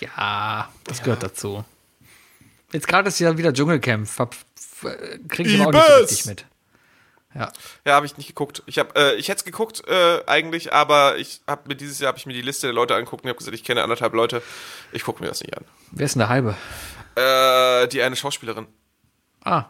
Ja, 0.00 0.70
das 0.84 1.02
gehört 1.02 1.22
dazu. 1.22 1.64
Jetzt 2.72 2.86
gerade 2.86 3.08
ist 3.08 3.18
ja 3.18 3.36
wieder 3.38 3.52
Dschungelcamp. 3.52 4.08
Kriegen 5.28 5.48
sie 5.48 5.60
aber 5.60 5.68
auch 5.68 5.72
nicht 5.72 5.86
so 5.86 6.00
richtig 6.00 6.26
mit. 6.26 6.46
Ja. 7.38 7.52
Ja, 7.84 7.94
habe 7.94 8.06
ich 8.06 8.16
nicht 8.16 8.26
geguckt. 8.26 8.62
Ich 8.66 8.78
habe, 8.78 8.94
äh, 8.96 9.14
ich 9.14 9.28
hätte 9.28 9.38
es 9.38 9.44
geguckt 9.44 9.86
äh, 9.86 10.20
eigentlich, 10.26 10.72
aber 10.72 11.18
ich 11.18 11.40
habe 11.46 11.68
mir 11.68 11.76
dieses 11.76 12.00
Jahr 12.00 12.08
habe 12.08 12.18
ich 12.18 12.26
mir 12.26 12.32
die 12.32 12.42
Liste 12.42 12.66
der 12.66 12.74
Leute 12.74 12.94
angeguckt 12.94 13.22
und 13.24 13.28
habe 13.28 13.38
gesagt, 13.38 13.54
ich 13.54 13.64
kenne 13.64 13.82
anderthalb 13.82 14.12
Leute, 14.14 14.42
ich 14.92 15.04
gucke 15.04 15.22
mir 15.22 15.28
das 15.28 15.40
nicht 15.40 15.56
an. 15.56 15.64
Wer 15.92 16.06
ist 16.06 16.14
denn 16.14 16.20
der 16.20 16.28
Halbe? 16.28 16.56
Äh, 17.14 17.88
die 17.88 18.02
eine 18.02 18.16
Schauspielerin. 18.16 18.66
Ah. 19.44 19.66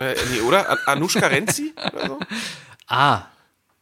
Äh, 0.00 0.14
nee, 0.30 0.40
oder? 0.40 0.68
An 0.68 0.78
Anushka 0.86 1.26
Renzi 1.26 1.72
oder 1.92 2.06
so? 2.06 2.18
Ah. 2.90 3.26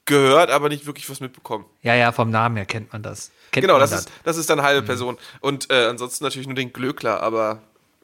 Gehört, 0.04 0.50
aber 0.50 0.68
nicht 0.68 0.84
wirklich 0.86 1.08
was 1.08 1.20
mitbekommen. 1.20 1.64
Ja, 1.82 1.94
ja, 1.94 2.10
vom 2.12 2.30
Namen 2.30 2.56
her 2.56 2.66
kennt 2.66 2.92
man 2.92 3.02
das. 3.02 3.30
Kennt 3.52 3.62
Genau, 3.62 3.74
man 3.74 3.80
das 3.80 3.92
ist, 3.92 4.10
das 4.24 4.36
ist 4.36 4.50
dann 4.50 4.62
halbe 4.62 4.84
Person. 4.86 5.16
Und 5.40 5.70
äh, 5.70 5.86
ansonsten 5.86 6.24
natürlich 6.24 6.46
nur 6.48 6.56
den 6.56 6.72
Glöckler, 6.72 7.22
aber 7.22 7.62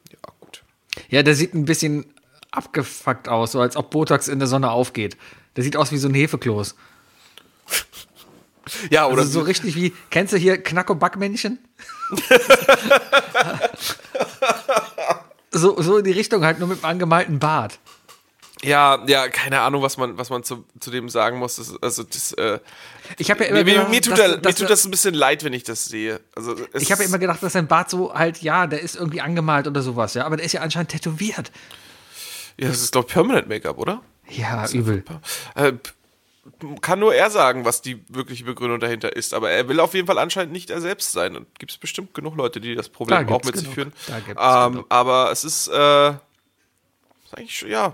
ja, 0.09 0.17
gut. 0.39 0.63
Ja, 1.09 1.23
der 1.23 1.35
sieht 1.35 1.53
ein 1.53 1.65
bisschen 1.65 2.12
abgefuckt 2.53 3.27
aus, 3.27 3.51
so 3.53 3.59
als 3.61 3.75
ob 3.75 3.89
Botox 3.91 4.27
in 4.27 4.39
der 4.39 4.47
Sonne 4.47 4.71
aufgeht. 4.71 5.17
Der 5.55 5.63
sieht 5.63 5.75
aus 5.77 5.91
wie 5.91 5.97
so 5.97 6.07
ein 6.07 6.13
Hefekloß. 6.13 6.75
Ja, 8.89 9.07
oder 9.07 9.21
Also 9.23 9.31
so 9.39 9.41
richtig 9.41 9.75
wie, 9.75 9.93
kennst 10.09 10.31
du 10.33 10.37
hier 10.37 10.61
Knacko 10.61 10.95
Backmännchen? 10.95 11.59
so, 15.51 15.81
so 15.81 15.97
in 15.97 16.03
die 16.05 16.11
Richtung 16.11 16.43
halt, 16.45 16.59
nur 16.59 16.67
mit 16.67 16.77
einem 16.83 16.91
angemalten 16.91 17.39
Bart. 17.39 17.79
ja, 18.61 19.03
ja, 19.07 19.27
keine 19.27 19.59
Ahnung, 19.61 19.81
was 19.81 19.97
man, 19.97 20.17
was 20.17 20.29
man 20.29 20.43
zu, 20.43 20.63
zu 20.79 20.89
dem 20.91 21.09
sagen 21.09 21.37
muss. 21.39 21.57
Das, 21.57 21.75
also 21.81 22.03
das, 22.03 22.31
äh, 22.33 22.59
Ich 23.17 23.29
habe 23.29 23.43
ja 23.43 23.49
immer 23.49 23.59
mir, 23.63 23.73
gedacht, 23.73 23.89
mir, 23.89 24.01
tut 24.01 24.13
dass- 24.13 24.19
da, 24.19 24.27
mir 24.29 24.37
dass- 24.37 24.55
tut 24.55 24.69
das 24.69 24.85
ein 24.85 24.91
bisschen 24.91 25.13
leid, 25.13 25.43
wenn 25.43 25.53
ich 25.53 25.63
das 25.63 25.85
sehe. 25.85 26.21
Also 26.35 26.55
Ich 26.73 26.91
habe 26.91 27.03
ja 27.03 27.09
immer 27.09 27.19
gedacht, 27.19 27.43
dass 27.43 27.53
sein 27.53 27.67
Bart 27.67 27.89
so 27.89 28.13
halt, 28.13 28.41
ja, 28.41 28.65
der 28.67 28.81
ist 28.81 28.95
irgendwie 28.95 29.21
angemalt 29.21 29.67
oder 29.67 29.81
sowas, 29.81 30.13
ja, 30.13 30.25
aber 30.25 30.37
der 30.37 30.45
ist 30.45 30.53
ja 30.53 30.61
anscheinend 30.61 30.91
tätowiert. 30.91 31.51
Ja, 32.59 32.67
das 32.67 32.81
ist 32.81 32.91
glaube 32.91 33.07
ich 33.07 33.13
Permanent 33.13 33.47
Make-up, 33.47 33.77
oder? 33.77 34.01
Ja, 34.29 34.69
übel. 34.69 35.03
Äh, 35.55 35.73
kann 36.81 36.99
nur 36.99 37.13
er 37.15 37.29
sagen, 37.29 37.65
was 37.65 37.81
die 37.81 38.03
wirkliche 38.09 38.43
Begründung 38.43 38.79
dahinter 38.79 39.15
ist. 39.15 39.33
Aber 39.33 39.51
er 39.51 39.67
will 39.69 39.79
auf 39.79 39.93
jeden 39.93 40.07
Fall 40.07 40.17
anscheinend 40.17 40.51
nicht 40.51 40.69
er 40.69 40.81
selbst 40.81 41.11
sein. 41.11 41.35
Und 41.35 41.59
gibt 41.59 41.71
es 41.71 41.77
bestimmt 41.77 42.13
genug 42.13 42.35
Leute, 42.35 42.59
die 42.59 42.75
das 42.75 42.89
Da 42.89 42.93
Problem 42.93 43.27
auch 43.29 43.41
gibt's 43.41 43.47
mit 43.47 43.55
sich 43.55 43.63
genug. 43.63 43.75
führen. 43.75 43.93
Da 44.07 44.19
gibt's 44.19 44.43
Ähm, 44.43 44.85
aber 44.89 45.31
es 45.31 45.43
ist, 45.43 45.67
äh, 45.67 46.09
ist 46.09 47.37
eigentlich 47.37 47.57
schon, 47.57 47.69
ja, 47.69 47.93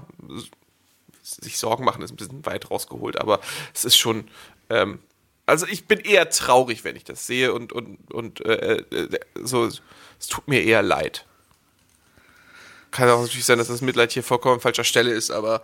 sich 1.22 1.58
Sorgen 1.58 1.86
machen 1.86 2.02
ist 2.02 2.12
ein 2.12 2.16
bisschen 2.16 2.46
weit 2.46 2.72
rausgeholt, 2.72 3.20
aber 3.20 3.40
es 3.74 3.86
ist 3.86 3.98
schon, 3.98 4.28
ähm, 4.70 5.00
also 5.46 5.68
ich 5.68 5.86
bin 5.86 6.00
eher 6.00 6.30
traurig, 6.30 6.84
wenn 6.84 6.96
ich 6.96 7.04
das 7.04 7.28
sehe 7.28 7.54
und, 7.54 7.72
und, 7.72 8.12
und 8.12 8.44
äh, 8.46 8.78
äh, 8.78 9.20
so, 9.36 9.66
es 9.66 9.82
tut 10.28 10.48
mir 10.48 10.64
eher 10.64 10.82
leid. 10.82 11.26
Kann 12.92 13.10
auch 13.10 13.22
natürlich 13.22 13.46
sein, 13.46 13.58
dass 13.58 13.68
das 13.68 13.82
Mitleid 13.82 14.12
hier 14.12 14.24
vollkommen 14.24 14.56
an 14.56 14.62
falscher 14.62 14.84
Stelle 14.84 15.12
ist, 15.12 15.32
aber 15.32 15.62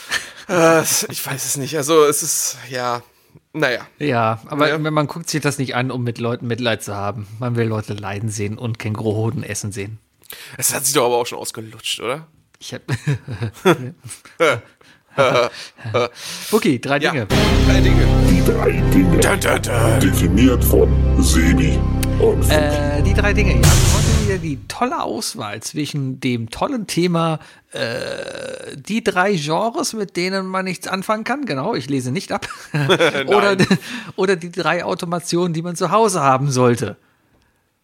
äh, 0.48 0.82
ich 0.82 1.24
weiß 1.26 1.44
es 1.44 1.56
nicht. 1.56 1.76
Also 1.76 2.04
es 2.04 2.22
ist, 2.22 2.56
ja, 2.68 3.02
naja. 3.52 3.86
Ja, 3.98 4.40
aber 4.46 4.68
Ja. 4.68 4.78
man 4.78 5.06
guckt 5.06 5.28
sich 5.30 5.40
das 5.40 5.58
nicht 5.58 5.74
an, 5.74 5.90
um 5.90 6.02
mit 6.04 6.18
Leuten 6.18 6.46
Mitleid 6.46 6.82
zu 6.82 6.94
haben. 6.94 7.26
Man 7.38 7.56
will 7.56 7.66
Leute 7.66 7.94
leiden 7.94 8.28
sehen 8.30 8.58
und 8.58 8.78
Känguruhoden 8.78 9.42
essen 9.42 9.72
sehen. 9.72 9.98
Es 10.58 10.74
hat 10.74 10.84
sich 10.84 10.94
doch 10.94 11.06
aber 11.06 11.16
auch 11.16 11.26
schon 11.26 11.38
ausgelutscht, 11.38 12.00
oder? 12.00 12.26
Ich 12.58 12.74
hab. 12.74 12.82
okay, 16.52 16.78
drei 16.78 16.98
Ja, 16.98 17.10
Dinge. 17.12 17.26
drei 17.66 17.80
Dinge. 17.80 18.06
Die 18.30 18.44
drei 18.44 18.70
Dinge. 18.92 19.18
Dun, 19.18 19.40
dun, 19.40 19.62
dun. 19.62 20.00
Definiert 20.00 20.64
von 20.64 21.22
Sebi 21.22 21.78
und 22.20 22.42
Fuki. 22.44 22.54
Äh, 22.54 23.02
die 23.02 23.14
drei 23.14 23.32
Dinge. 23.32 23.54
Ja, 23.54 23.68
wieder 24.42 24.56
die 24.56 24.68
tolle 24.68 25.02
Auswahl 25.02 25.62
zwischen 25.62 26.20
dem 26.20 26.50
tollen 26.50 26.86
Thema 26.86 27.38
äh, 27.72 28.76
die 28.76 29.02
drei 29.02 29.34
Genres, 29.34 29.92
mit 29.92 30.16
denen 30.16 30.46
man 30.46 30.64
nichts 30.64 30.88
anfangen 30.88 31.24
kann. 31.24 31.46
Genau, 31.46 31.74
ich 31.74 31.88
lese 31.88 32.10
nicht 32.10 32.32
ab. 32.32 32.48
oder, 33.26 33.56
oder 34.16 34.36
die 34.36 34.50
drei 34.50 34.84
Automationen, 34.84 35.52
die 35.52 35.62
man 35.62 35.76
zu 35.76 35.90
Hause 35.90 36.20
haben 36.20 36.50
sollte. 36.50 36.96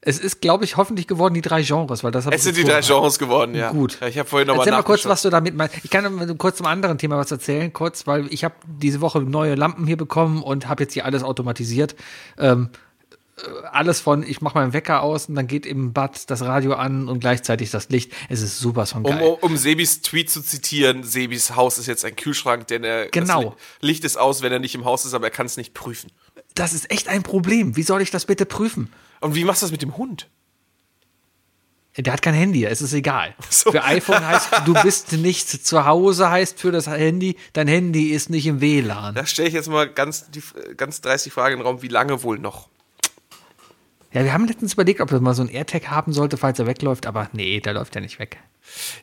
Es 0.07 0.19
ist, 0.19 0.43
glaube 0.43 0.65
ich, 0.65 0.77
hoffentlich 0.77 1.07
geworden 1.07 1.33
die 1.33 1.41
drei 1.41 1.63
Genres, 1.63 2.05
weil 2.05 2.11
das 2.11 2.27
habe 2.27 2.37
Es 2.37 2.45
sind 2.45 2.59
die 2.59 2.65
drei 2.65 2.83
Genres 2.83 3.19
geworden, 3.19 3.55
ja. 3.55 3.71
Gut. 3.71 3.99
Ja, 4.03 4.09
ich 4.09 4.19
habe 4.19 4.29
vorhin 4.29 4.47
nochmal 4.47 4.67
Erzähl 4.67 4.77
mal 4.77 4.83
kurz, 4.83 5.07
was 5.07 5.23
du 5.23 5.31
damit 5.31 5.55
meinst. 5.57 5.77
Ich 5.83 5.91
kann 5.91 6.37
kurz 6.37 6.59
zum 6.59 6.67
anderen 6.67 6.99
Thema 6.99 7.17
was 7.17 7.31
erzählen, 7.31 7.73
kurz, 7.73 8.07
weil 8.07 8.27
ich 8.31 8.45
habe 8.45 8.55
diese 8.67 9.01
Woche 9.01 9.21
neue 9.21 9.55
Lampen 9.55 9.87
hier 9.87 9.97
bekommen 9.97 10.43
und 10.43 10.69
habe 10.69 10.83
jetzt 10.83 10.93
hier 10.93 11.07
alles 11.07 11.23
automatisiert. 11.23 11.95
Ähm, 12.39 12.69
äh, 12.71 12.79
alles 13.73 14.01
von, 14.01 14.23
ich 14.23 14.41
mache 14.41 14.57
meinen 14.59 14.73
Wecker 14.73 15.03
aus 15.03 15.29
und 15.29 15.35
dann 15.35 15.47
geht 15.47 15.67
im 15.67 15.93
Bad 15.93 16.31
das 16.31 16.43
Radio 16.43 16.75
an 16.75 17.09
und 17.09 17.21
gleichzeitig 17.21 17.71
das 17.71 17.89
Licht. 17.89 18.13
Es 18.29 18.41
ist 18.41 18.59
super 18.59 18.87
von 18.87 19.03
geil. 19.03 19.21
um, 19.23 19.51
um 19.51 19.57
Sebis 19.57 20.03
Tweet 20.03 20.31
zu 20.31 20.41
zitieren, 20.43 21.03
Sebis 21.03 21.57
Haus 21.57 21.79
ist 21.79 21.87
jetzt 21.87 22.05
ein 22.05 22.15
Kühlschrank, 22.17 22.67
denn 22.69 22.85
er 22.85 23.09
Genau. 23.09 23.57
Licht 23.81 24.05
ist 24.05 24.17
aus, 24.17 24.43
wenn 24.43 24.53
er 24.53 24.61
nicht 24.61 24.75
im 24.75 24.85
Haus 24.85 25.05
ist, 25.05 25.15
aber 25.15 25.27
er 25.27 25.31
kann 25.31 25.47
es 25.47 25.57
nicht 25.57 25.75
prüfen. 25.75 26.11
Das 26.55 26.73
ist 26.73 26.91
echt 26.91 27.09
ein 27.09 27.23
Problem. 27.25 27.77
Wie 27.77 27.83
soll 27.83 28.03
ich 28.03 28.11
das 28.11 28.27
bitte 28.27 28.47
prüfen? 28.47 28.93
Und 29.21 29.35
wie 29.35 29.45
machst 29.45 29.63
du 29.63 29.67
das 29.67 29.73
mit 29.73 29.83
dem 29.83 29.97
Hund? 29.97 30.29
Der 31.97 32.13
hat 32.13 32.23
kein 32.23 32.35
Handy, 32.35 32.65
es 32.65 32.83
ist 32.83 32.93
egal. 32.93 33.35
So. 33.51 33.71
Für 33.71 33.85
iPhone 33.85 34.27
heißt, 34.27 34.49
du 34.67 34.75
bist 34.83 35.13
nicht 35.13 35.49
zu 35.49 35.85
Hause, 35.85 36.29
heißt 36.29 36.59
für 36.59 36.73
das 36.73 36.89
Handy, 36.89 37.37
dein 37.53 37.69
Handy 37.69 38.09
ist 38.11 38.31
nicht 38.31 38.47
im 38.47 38.61
WLAN. 38.61 39.15
Da 39.15 39.27
stelle 39.27 39.47
ich 39.49 39.55
jetzt 39.55 39.69
mal 39.69 39.89
ganz, 39.89 40.29
die, 40.31 40.43
ganz 40.77 41.01
dreist 41.01 41.25
die 41.27 41.31
Frage 41.31 41.55
in 41.55 41.61
den 41.61 41.67
Raum, 41.67 41.83
wie 41.83 41.89
lange 41.89 42.23
wohl 42.25 42.39
noch? 42.41 42.69
Ja, 44.15 44.23
wir 44.23 44.33
haben 44.33 44.47
letztens 44.47 44.75
überlegt, 44.75 45.01
ob 45.01 45.11
er 45.11 45.21
mal 45.21 45.35
so 45.35 45.43
ein 45.43 45.49
AirTag 45.49 45.91
haben 45.91 46.13
sollte, 46.13 46.37
falls 46.37 46.61
er 46.61 46.69
wegläuft, 46.69 47.07
aber 47.07 47.29
nee, 47.33 47.59
der 47.59 47.73
läuft 47.73 47.97
ja 47.97 48.01
nicht 48.01 48.21
weg. 48.21 48.39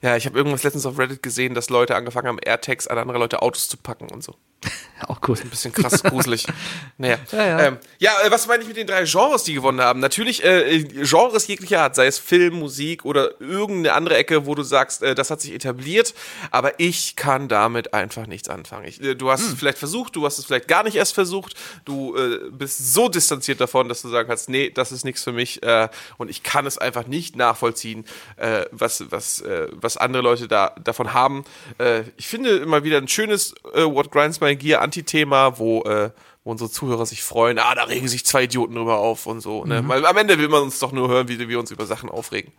Ja, 0.01 0.16
ich 0.16 0.26
habe 0.26 0.38
irgendwas 0.38 0.64
letztens 0.64 0.86
auf 0.86 0.97
Reddit 0.97 1.24
gesehen, 1.24 1.53
dass 1.53 1.70
Leute 1.70 1.95
angefangen 1.95 2.28
haben, 2.28 2.39
AirTags 2.39 2.88
an 2.88 2.97
andere 2.97 3.18
Leute 3.18 3.41
Autos 3.41 3.70
zu 3.70 3.78
packen 3.78 4.09
und 4.12 4.24
so. 4.24 4.36
Auch 5.07 5.20
cool. 5.28 5.36
Bisschen 5.49 5.74
krass 5.74 6.03
gruselig. 6.03 6.45
Naja. 6.97 7.18
Ja, 7.32 7.45
ja. 7.45 7.59
Ähm, 7.62 7.78
ja 7.97 8.12
äh, 8.24 8.30
was 8.30 8.45
meine 8.45 8.62
ich 8.62 8.68
mit 8.68 8.78
den 8.78 8.86
drei 8.86 9.05
Genres, 9.05 9.43
die 9.43 9.55
gewonnen 9.55 9.82
haben? 9.82 9.99
Natürlich 9.99 10.43
äh, 10.43 10.84
Genres 10.84 11.47
jeglicher 11.47 11.82
Art, 11.82 11.95
sei 11.95 12.05
es 12.05 12.20
Film, 12.20 12.59
Musik 12.59 13.05
oder 13.05 13.41
irgendeine 13.41 13.93
andere 13.93 14.18
Ecke, 14.18 14.45
wo 14.45 14.53
du 14.53 14.62
sagst, 14.62 15.01
äh, 15.01 15.16
das 15.16 15.32
hat 15.32 15.41
sich 15.41 15.53
etabliert, 15.53 16.14
aber 16.51 16.80
ich 16.80 17.16
kann 17.16 17.47
damit 17.47 17.95
einfach 17.95 18.28
nichts 18.28 18.49
anfangen. 18.49 18.86
Ich, 18.86 19.01
äh, 19.01 19.16
du 19.16 19.32
hast 19.32 19.41
Hm. 19.45 19.53
es 19.53 19.59
vielleicht 19.59 19.80
versucht, 19.80 20.16
du 20.16 20.26
hast 20.26 20.38
es 20.38 20.45
vielleicht 20.45 20.68
gar 20.68 20.84
nicht 20.84 20.95
erst 20.95 21.16
versucht, 21.16 21.55
du 21.86 22.16
äh, 22.16 22.51
bist 22.51 22.93
so 22.93 23.09
distanziert 23.09 23.59
davon, 23.59 23.89
dass 23.89 24.03
du 24.03 24.09
sagen 24.09 24.28
kannst, 24.30 24.47
nee, 24.49 24.70
das 24.70 24.91
ist 24.91 25.03
nichts 25.03 25.24
für 25.24 25.32
mich 25.32 25.64
äh, 25.64 25.89
und 26.18 26.30
ich 26.30 26.43
kann 26.43 26.68
es 26.68 26.78
einfach 26.78 27.07
nicht 27.07 27.36
nachvollziehen, 27.36 28.05
äh, 28.38 28.66
was, 28.72 29.09
was, 29.09 29.41
äh, 29.52 29.68
was 29.74 29.97
andere 29.97 30.24
Leute 30.24 30.47
da 30.47 30.74
davon 30.84 31.14
haben. 31.14 31.43
Äh, 31.78 32.04
ich 32.18 32.28
finde 32.28 32.58
immer 32.58 32.84
wieder 32.84 32.97
ein 32.97 33.08
schönes 33.08 33.54
äh, 33.74 33.84
What 33.84 34.12
Grinds 34.12 34.39
My 34.41 34.56
Gear 34.56 34.82
Anti-Thema, 34.82 35.58
wo, 35.60 35.84
äh, 35.84 36.12
wo 36.43 36.52
unsere 36.52 36.70
Zuhörer 36.70 37.06
sich 37.06 37.22
freuen, 37.24 37.60
ah, 37.60 37.76
da 37.76 37.84
regen 37.84 38.08
sich 38.08 38.26
zwei 38.26 38.43
Idioten 38.43 38.76
drüber 38.76 38.97
auf 38.97 39.26
und 39.26 39.41
so. 39.41 39.64
Mhm. 39.64 39.70
Ne? 39.70 39.84
Weil 39.88 40.06
am 40.06 40.18
Ende 40.18 40.38
will 40.39 40.49
man 40.49 40.64
uns 40.64 40.80
doch 40.80 40.91
nur 40.91 41.10
hören, 41.10 41.28
wie 41.28 41.47
wir 41.47 41.60
uns 41.60 41.72
über 41.72 41.86
Sachen 41.86 42.10
aufregen. 42.10 42.52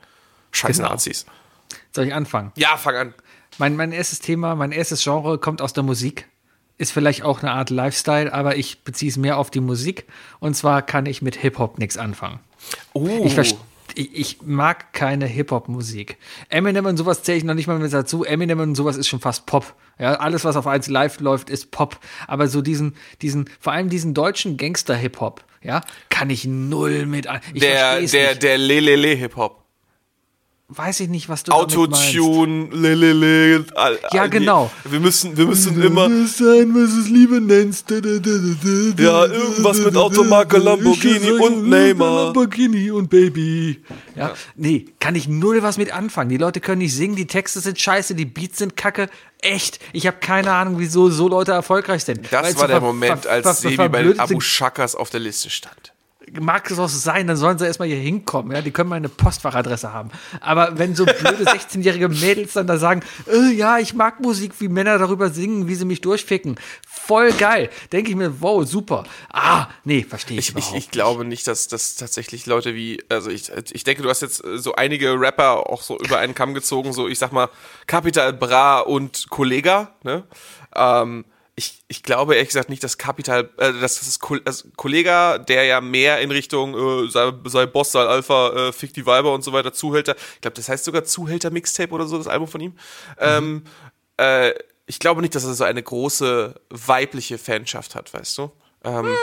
Scheiß 0.52 0.76
Genau. 0.76 0.90
Nazis. 0.90 1.26
Soll 1.92 2.06
ich 2.06 2.14
anfangen? 2.14 2.52
Ja, 2.56 2.76
fang 2.76 2.94
an. 2.96 3.14
Mein, 3.58 3.76
mein 3.76 3.92
erstes 3.92 4.20
Thema, 4.20 4.54
mein 4.54 4.72
erstes 4.72 5.02
Genre 5.02 5.38
kommt 5.38 5.62
aus 5.62 5.72
der 5.72 5.82
Musik. 5.82 6.28
Ist 6.78 6.92
vielleicht 6.92 7.22
auch 7.22 7.42
eine 7.42 7.52
Art 7.52 7.70
Lifestyle, 7.70 8.32
aber 8.32 8.56
ich 8.56 8.82
beziehe 8.82 9.10
es 9.10 9.16
mehr 9.16 9.36
auf 9.38 9.50
die 9.50 9.60
Musik. 9.60 10.06
Und 10.40 10.54
zwar 10.54 10.82
kann 10.82 11.06
ich 11.06 11.22
mit 11.22 11.36
Hip-Hop 11.36 11.78
nichts 11.78 11.96
anfangen. 11.96 12.40
Oh. 12.92 13.22
Ich, 13.24 13.34
verst- 13.34 13.56
ich, 13.96 14.14
ich 14.14 14.42
mag 14.42 14.92
keine 14.92 15.26
Hip-Hop-Musik. 15.26 16.18
Eminem 16.48 16.86
und 16.86 16.96
sowas 16.96 17.22
zähle 17.22 17.38
ich 17.38 17.44
noch 17.44 17.54
nicht 17.54 17.66
mal 17.66 17.78
mit 17.78 17.92
dazu. 17.92 18.24
Eminem 18.24 18.60
und 18.60 18.74
sowas 18.74 18.96
ist 18.96 19.08
schon 19.08 19.20
fast 19.20 19.46
Pop. 19.46 19.74
Ja, 19.98 20.14
alles, 20.14 20.44
was 20.44 20.56
auf 20.56 20.66
1 20.66 20.88
Live 20.88 21.20
läuft, 21.20 21.50
ist 21.50 21.70
Pop. 21.70 21.98
Aber 22.26 22.48
so 22.48 22.62
diesen, 22.62 22.94
diesen, 23.20 23.48
vor 23.60 23.72
allem 23.72 23.88
diesen 23.88 24.14
deutschen 24.14 24.56
Gangster-Hip-Hop, 24.56 25.44
ja, 25.62 25.82
kann 26.08 26.30
ich 26.30 26.44
null 26.44 27.06
mit 27.06 27.26
an. 27.26 27.40
Ich 27.54 27.60
der, 27.60 28.00
der, 28.00 28.30
nicht. 28.30 28.42
der 28.42 28.58
Lelele-Hip-Hop. 28.58 29.61
Weiß 30.74 31.00
ich 31.00 31.08
nicht, 31.10 31.28
was 31.28 31.42
du. 31.42 31.52
Autotune, 31.52 32.70
all- 33.74 33.98
Ja, 34.12 34.26
genau. 34.26 34.70
Wir 34.84 35.00
müssen, 35.00 35.36
wir 35.36 35.46
müssen 35.46 35.80
immer. 35.82 36.08
sein, 36.26 36.72
was 36.74 36.92
es 36.92 37.08
Liebe 37.10 37.40
nennst. 37.42 37.90
Ja, 37.90 39.26
irgendwas 39.26 39.78
mit 39.78 39.96
Automarke, 39.96 40.56
Lamborghini 40.58 41.30
und 41.32 41.68
Neymar. 41.68 42.24
Lamborghini 42.26 42.90
und 42.90 43.10
Baby. 43.10 43.82
Ja, 44.16 44.32
nee, 44.56 44.86
kann 44.98 45.14
ich 45.14 45.28
null 45.28 45.62
was 45.62 45.76
mit 45.76 45.92
anfangen. 45.92 46.30
Die 46.30 46.38
Leute 46.38 46.60
können 46.60 46.78
nicht 46.78 46.94
singen, 46.94 47.16
die 47.16 47.26
Texte 47.26 47.60
sind 47.60 47.78
scheiße, 47.78 48.14
die 48.14 48.24
Beats 48.24 48.58
sind 48.58 48.76
kacke. 48.76 49.10
Echt. 49.40 49.78
Ich 49.92 50.06
habe 50.06 50.18
keine 50.20 50.52
Ahnung, 50.52 50.78
wieso 50.78 51.10
so 51.10 51.28
Leute 51.28 51.52
erfolgreich 51.52 52.04
sind. 52.04 52.20
Das 52.30 52.56
war 52.56 52.68
der 52.68 52.80
Moment, 52.80 53.26
als 53.26 53.60
Sebi 53.60 53.88
bei 53.88 54.02
den 54.02 54.18
Abu 54.20 54.40
Shakas 54.40 54.94
auf 54.94 55.10
der 55.10 55.20
Liste 55.20 55.50
stand. 55.50 55.91
Mag 56.40 56.70
es 56.70 56.78
auch 56.78 56.88
so 56.88 56.98
sein, 56.98 57.26
dann 57.26 57.36
sollen 57.36 57.58
sie 57.58 57.66
erstmal 57.66 57.88
hier 57.88 57.98
hinkommen, 57.98 58.52
ja, 58.52 58.62
die 58.62 58.70
können 58.70 58.88
mal 58.88 58.96
eine 58.96 59.08
Postfachadresse 59.08 59.92
haben. 59.92 60.10
Aber 60.40 60.78
wenn 60.78 60.94
so 60.94 61.04
blöde 61.04 61.44
16-jährige 61.50 62.08
Mädels 62.08 62.54
dann 62.54 62.66
da 62.66 62.78
sagen, 62.78 63.02
äh, 63.30 63.52
ja, 63.52 63.78
ich 63.78 63.94
mag 63.94 64.20
Musik, 64.20 64.52
wie 64.58 64.68
Männer 64.68 64.98
darüber 64.98 65.30
singen, 65.30 65.68
wie 65.68 65.74
sie 65.74 65.84
mich 65.84 66.00
durchficken, 66.00 66.56
voll 66.86 67.32
geil, 67.32 67.70
denke 67.92 68.10
ich 68.10 68.16
mir, 68.16 68.40
wow, 68.40 68.66
super. 68.66 69.04
Ah, 69.32 69.68
nee, 69.84 70.04
verstehe 70.08 70.38
ich, 70.38 70.50
Ich, 70.50 70.56
ich, 70.56 70.56
überhaupt 70.56 70.78
ich 70.78 70.90
glaube 70.90 71.24
nicht, 71.24 71.46
dass 71.46 71.68
das 71.68 71.96
tatsächlich 71.96 72.46
Leute 72.46 72.74
wie, 72.74 73.02
also 73.08 73.30
ich, 73.30 73.50
ich 73.72 73.84
denke, 73.84 74.02
du 74.02 74.08
hast 74.08 74.22
jetzt 74.22 74.44
äh, 74.44 74.58
so 74.58 74.74
einige 74.74 75.18
Rapper 75.18 75.70
auch 75.70 75.82
so 75.82 75.98
über 75.98 76.18
einen 76.18 76.34
Kamm 76.34 76.54
gezogen, 76.54 76.92
so 76.92 77.08
ich 77.08 77.18
sag 77.18 77.32
mal, 77.32 77.48
Capital 77.86 78.32
Bra 78.32 78.80
und 78.80 79.28
Kollega, 79.30 79.92
ne? 80.02 80.24
Ähm, 80.74 81.24
ich, 81.54 81.84
ich 81.88 82.02
glaube 82.02 82.34
ehrlich 82.34 82.48
gesagt 82.48 82.70
nicht, 82.70 82.82
dass 82.82 82.96
Capital, 82.96 83.50
äh, 83.58 83.72
dass 83.74 84.00
das 84.00 84.18
Kol 84.18 84.40
also 84.44 84.68
Kollega, 84.76 85.38
der 85.38 85.64
ja 85.64 85.80
mehr 85.80 86.20
in 86.20 86.30
Richtung 86.30 86.74
äh, 87.04 87.10
sei, 87.10 87.32
sei 87.44 87.66
Boss, 87.66 87.92
sei 87.92 88.00
Alpha, 88.00 88.68
äh, 88.68 88.72
Fick 88.72 88.94
die 88.94 89.04
Weiber 89.04 89.34
und 89.34 89.44
so 89.44 89.52
weiter, 89.52 89.72
Zuhälter, 89.72 90.16
ich 90.34 90.40
glaube, 90.40 90.56
das 90.56 90.68
heißt 90.68 90.84
sogar 90.84 91.04
Zuhälter 91.04 91.50
Mixtape 91.50 91.92
oder 91.92 92.06
so, 92.06 92.16
das 92.16 92.28
Album 92.28 92.48
von 92.48 92.60
ihm. 92.60 92.74
Ähm, 93.18 93.64
äh, 94.16 94.52
ich 94.86 94.98
glaube 94.98 95.20
nicht, 95.20 95.34
dass 95.34 95.44
er 95.44 95.54
so 95.54 95.64
eine 95.64 95.82
große 95.82 96.54
weibliche 96.70 97.38
Fanschaft 97.38 97.94
hat, 97.94 98.12
weißt 98.12 98.38
du? 98.38 98.52
Ähm, 98.84 99.14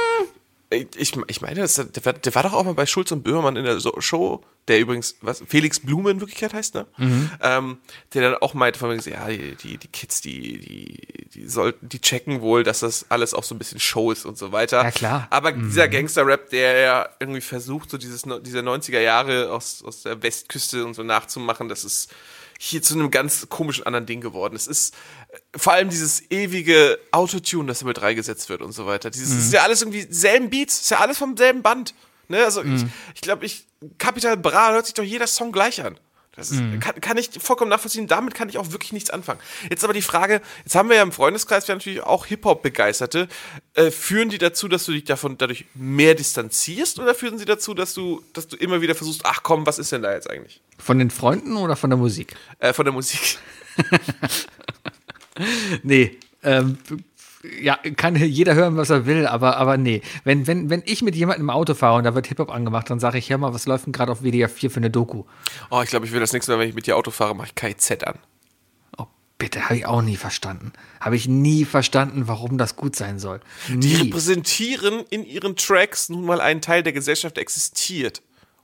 ich, 0.72 1.14
ich 1.28 1.42
meine, 1.42 1.62
das, 1.62 1.76
der, 1.76 2.06
war, 2.06 2.14
der 2.14 2.36
war 2.36 2.44
doch 2.44 2.54
auch 2.54 2.64
mal 2.64 2.76
bei 2.76 2.86
Schulz 2.86 3.12
und 3.12 3.24
Böhmermann 3.24 3.56
in 3.56 3.66
der 3.66 3.80
Show, 4.00 4.44
der 4.68 4.80
übrigens, 4.80 5.16
was, 5.22 5.42
Felix 5.48 5.80
Blume 5.80 6.12
in 6.12 6.20
Wirklichkeit 6.20 6.54
heißt, 6.54 6.76
ne? 6.76 6.86
Ähm, 7.42 7.78
der 8.14 8.30
dann 8.30 8.42
auch 8.42 8.54
meinte 8.54 8.78
von 8.78 8.90
mir, 8.90 9.02
ja, 9.02 9.28
die, 9.30 9.56
die, 9.56 9.78
die 9.78 9.88
Kids, 9.88 10.22
die, 10.22 10.60
die, 10.60 11.30
die 11.34 11.48
sollten, 11.48 11.90
die 11.90 12.00
checken 12.00 12.42
wohl, 12.42 12.64
dass 12.64 12.82
das 12.82 13.08
alles 13.10 13.34
auch 13.34 13.44
so 13.44 13.56
ein 13.56 13.58
bisschen 13.58 13.80
Show 13.80 14.12
ist 14.12 14.26
und 14.26 14.38
so 14.38 14.52
weiter. 14.52 14.84
Ja, 14.84 14.92
klar. 14.92 15.28
Aber 15.32 15.52
dieser 15.54 15.88
Gangster-Rap, 15.88 16.52
der 16.52 16.78
ja 16.78 17.10
irgendwie 17.20 17.42
versucht, 17.42 17.90
so 17.90 17.98
dieses, 17.98 18.22
diese 18.44 18.60
90er 18.60 19.00
Jahre 19.00 19.52
aus, 19.52 19.84
aus 19.84 20.04
der 20.04 20.22
Westküste 20.22 20.86
und 20.86 20.94
so 20.94 21.02
nachzumachen, 21.02 21.68
das 21.68 21.84
ist 21.84 22.14
hier 22.62 22.82
zu 22.82 22.94
einem 22.94 23.10
ganz 23.10 23.48
komischen 23.48 23.86
anderen 23.86 24.06
Ding 24.06 24.20
geworden. 24.20 24.54
Es 24.54 24.68
ist 24.68 24.94
äh, 25.30 25.38
vor 25.58 25.74
allem 25.74 25.90
dieses 25.90 26.30
ewige 26.30 27.00
Autotune, 27.12 27.70
das 27.70 27.80
damit 27.80 28.02
reingesetzt 28.02 28.50
wird 28.50 28.62
und 28.62 28.74
so 28.74 28.86
weiter. 28.86 29.10
Dieses 29.10 29.32
ist 29.46 29.54
ja 29.54 29.64
alles 29.64 29.82
irgendwie 29.82 30.06
selben 30.10 30.50
Beats, 30.50 30.82
ist 30.82 30.92
ja 30.92 31.00
alles 31.00 31.18
vom 31.18 31.38
selben 31.38 31.62
Band. 31.62 31.94
Ne? 32.28 32.44
Also 32.44 32.62
ich, 32.62 32.84
ich 33.16 33.22
glaube, 33.22 33.46
ich 33.46 33.66
Capital 33.98 34.36
Bra 34.36 34.74
hört 34.74 34.86
sich 34.86 34.94
doch 34.94 35.04
jeder 35.04 35.26
Song 35.26 35.54
gleich 35.54 35.84
an. 35.84 35.98
Das 36.36 36.52
ist, 36.52 36.62
kann, 36.80 37.02
kann 37.02 37.18
ich 37.18 37.32
vollkommen 37.40 37.70
nachvollziehen. 37.70 38.08
Damit 38.08 38.34
kann 38.34 38.48
ich 38.48 38.58
auch 38.58 38.72
wirklich 38.72 38.94
nichts 38.94 39.10
anfangen. 39.10 39.40
Jetzt 39.70 39.84
aber 39.84 39.94
die 39.94 40.02
Frage: 40.02 40.42
Jetzt 40.64 40.76
haben 40.76 40.88
wir 40.88 40.96
ja 40.96 41.04
im 41.04 41.12
Freundeskreis 41.12 41.68
wir 41.68 41.74
haben 41.74 41.80
natürlich 41.80 42.02
auch 42.02 42.26
Hip-Hop-Begeisterte. 42.28 43.28
Äh, 43.74 43.92
führen 43.92 44.30
die 44.30 44.38
dazu, 44.38 44.68
dass 44.68 44.86
du 44.86 44.94
dich 44.94 45.04
davon 45.04 45.38
dadurch 45.38 45.66
mehr 45.74 46.16
distanzierst 46.16 47.00
oder 47.00 47.14
führen 47.14 47.38
sie 47.38 47.46
dazu, 47.46 47.74
dass 47.74 47.94
du, 47.94 48.24
dass 48.34 48.48
du 48.48 48.56
immer 48.56 48.82
wieder 48.82 48.96
versuchst, 48.96 49.22
ach 49.26 49.44
komm, 49.44 49.66
was 49.66 49.80
ist 49.80 49.92
denn 49.92 50.02
da 50.02 50.14
jetzt 50.14 50.30
eigentlich? 50.30 50.62
Von 50.78 51.00
den 51.00 51.12
Freunden 51.12 51.58
oder 51.58 51.76
von 51.76 51.90
der 51.90 51.98
Musik? 51.98 52.36
Äh, 52.60 52.74
von 52.74 52.86
der 52.86 52.94
Musik. 52.94 53.38
Nee, 55.84 56.18
ähm, 56.44 56.78
ja, 57.62 57.78
kann 57.96 58.16
jeder 58.16 58.56
hören, 58.56 58.76
was 58.78 58.90
er 58.90 59.06
will, 59.06 59.26
aber, 59.26 59.58
aber 59.58 59.78
nee. 59.78 60.02
Wenn, 60.24 60.48
wenn, 60.48 60.70
wenn 60.70 60.84
ich 60.86 61.02
mit 61.02 61.16
jemandem 61.16 61.46
im 61.46 61.50
Auto 61.50 61.74
fahre 61.74 61.98
und 61.98 62.04
da 62.04 62.16
wird 62.16 62.28
Hip-Hop 62.28 62.52
angemacht, 62.52 62.90
dann 62.90 63.00
sage 63.00 63.18
ich, 63.18 63.30
hör 63.30 63.38
mal, 63.38 63.54
was 63.54 63.66
läuft 63.66 63.86
denn 63.86 63.94
gerade 63.94 64.12
auf 64.12 64.22
WDR 64.22 64.50
4 64.50 64.70
für 64.70 64.78
eine 64.78 64.90
Doku? 64.90 65.24
Oh, 65.70 65.82
ich 65.82 65.90
glaube, 65.90 66.06
ich 66.06 66.12
will 66.12 66.20
das 66.20 66.34
nächste 66.34 66.52
Mal, 66.52 66.60
wenn 66.60 66.70
ich 66.70 66.76
mit 66.76 66.88
dir 66.88 66.98
Auto 66.98 67.12
fahre, 67.12 67.36
mache 67.36 67.48
ich 67.48 67.56
KZ 67.56 68.04
an. 68.04 68.20
Oh, 68.98 69.06
bitte, 69.38 69.64
habe 69.64 69.78
ich 69.78 69.86
auch 69.86 70.02
nie 70.02 70.18
verstanden. 70.18 70.74
Habe 71.00 71.16
ich 71.16 71.28
nie 71.28 71.64
verstanden, 71.64 72.28
warum 72.28 72.58
das 72.58 72.76
gut 72.76 72.96
sein 72.96 73.20
soll. 73.20 73.40
Die 73.70 73.76
Nie. 73.76 73.96
repräsentieren 73.96 75.06
in 75.10 75.24
ihren 75.26 75.56
Tracks 75.56 76.10
nun 76.10 76.26
mal 76.26 76.42
einen 76.42 76.62
Teil 76.62 76.84
der 76.84 76.94
Gesellschaft, 76.94 77.38
der 77.38 77.44
existiert. 77.44 78.22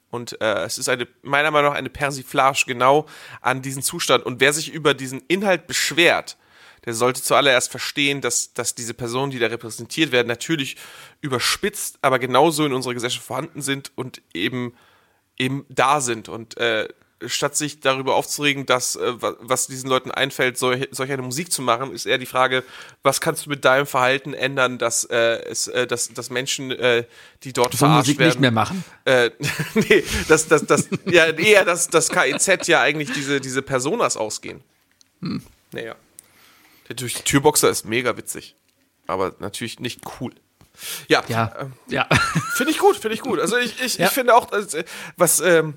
Und 0.10 0.40
äh, 0.42 0.64
es 0.64 0.78
ist 0.78 0.90
eine, 0.90 1.08
meiner 1.24 1.52
Meinung 1.52 1.72
nach 1.72 1.78
eine 1.78 1.90
Persiflage 1.90 2.64
genau 2.68 3.06
an 3.42 3.62
diesen 3.62 3.82
Zustand. 3.82 4.26
Und 4.26 4.40
wer 4.42 4.52
sich 4.54 4.74
über 4.74 4.94
diesen 4.94 5.22
Inhalt 5.28 5.68
beschwert, 5.68 6.38
der 6.86 6.94
sollte 6.94 7.22
zuallererst 7.22 7.72
verstehen, 7.72 8.22
dass, 8.22 8.54
dass 8.54 8.76
diese 8.76 8.94
Personen, 8.94 9.32
die 9.32 9.40
da 9.40 9.48
repräsentiert 9.48 10.12
werden, 10.12 10.28
natürlich 10.28 10.78
überspitzt, 11.22 11.98
aber 12.02 12.20
genauso 12.20 12.66
in 12.66 12.74
unserer 12.74 12.94
Gesellschaft 12.94 13.26
vorhanden 13.26 13.62
sind 13.62 13.92
und 13.96 14.22
eben, 14.34 14.74
eben 15.38 15.66
da 15.70 16.02
sind. 16.02 16.30
Und 16.30 16.58
äh, 16.58 16.88
statt 17.28 17.56
sich 17.56 17.80
darüber 17.80 18.16
aufzuregen, 18.16 18.66
dass 18.66 18.98
äh, 18.98 19.22
wa- 19.22 19.36
was 19.40 19.68
diesen 19.68 19.90
Leuten 19.90 20.12
einfällt, 20.12 20.58
solch, 20.58 20.90
solch 20.92 21.12
eine 21.12 21.22
Musik 21.22 21.52
zu 21.52 21.62
machen, 21.62 21.92
ist 21.94 22.06
eher 22.06 22.18
die 22.18 22.26
Frage, 22.26 22.64
was 23.04 23.22
kannst 23.22 23.46
du 23.46 23.50
mit 23.50 23.64
deinem 23.66 23.88
Verhalten 23.88 24.34
ändern, 24.34 24.78
dass 24.78 25.06
äh, 25.06 25.42
es, 25.50 25.68
äh, 25.68 25.88
dass, 25.88 26.10
dass 26.14 26.30
Menschen, 26.30 26.72
äh, 26.72 27.06
die 27.44 27.54
dort 27.54 27.72
So 27.72 27.78
verarscht 27.80 28.08
Musik 28.10 28.20
werden, 28.20 28.30
nicht 28.32 28.40
mehr 28.42 28.52
machen. 28.52 28.84
äh, 29.06 29.32
nee, 29.76 30.04
dass 30.28 30.48
das, 30.50 30.66
das, 30.66 30.90
ja, 31.06 31.26
eher, 31.28 31.64
dass 31.66 31.88
das 31.88 32.10
KIZ 32.10 32.68
ja 32.68 32.82
eigentlich 32.82 33.12
diese, 33.14 33.40
diese 33.40 33.62
Personas 33.62 34.18
ausgehen. 34.18 34.62
Hm. 35.22 35.42
Naja. 35.72 35.96
Die 36.90 36.96
Türboxer 36.96 37.70
ist 37.70 37.86
mega 37.86 38.16
witzig. 38.18 38.56
Aber 39.08 39.36
natürlich 39.40 39.80
nicht 39.80 40.02
cool. 40.20 40.34
Ja, 41.08 41.24
Ja, 41.28 41.54
ähm, 41.60 41.74
ja. 41.88 42.08
finde 42.56 42.72
ich 42.72 42.80
gut, 42.80 42.98
finde 42.98 43.16
ich 43.16 43.22
gut. 43.22 43.40
Also 43.40 43.58
ich, 43.58 43.82
ich, 43.82 43.98
Ja. 43.98 44.08
ich 44.08 44.12
finde 44.12 44.36
auch, 44.36 44.52
äh, 44.52 44.84
was, 45.16 45.40
ähm, 45.40 45.76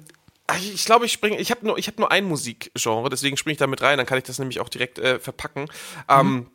ich 0.73 0.85
glaube, 0.87 1.07
ich 1.07 1.13
springe, 1.13 1.39
ich 1.39 1.51
habe 1.51 1.67
nur, 1.67 1.79
ich 1.79 1.87
habe 1.87 2.01
nur 2.01 2.11
ein 2.11 2.25
Musikgenre, 2.25 3.11
deswegen 3.11 3.37
springe 3.37 3.53
ich 3.53 3.59
da 3.59 3.67
mit 3.67 3.83
rein, 3.83 3.99
dann 3.99 4.07
kann 4.07 4.19
ich 4.19 4.25
das 4.25 4.39
nämlich 4.39 4.61
auch 4.61 4.69
direkt 4.71 4.99
äh, 4.99 5.19
verpacken. 5.21 5.69
Ähm, 6.09 6.51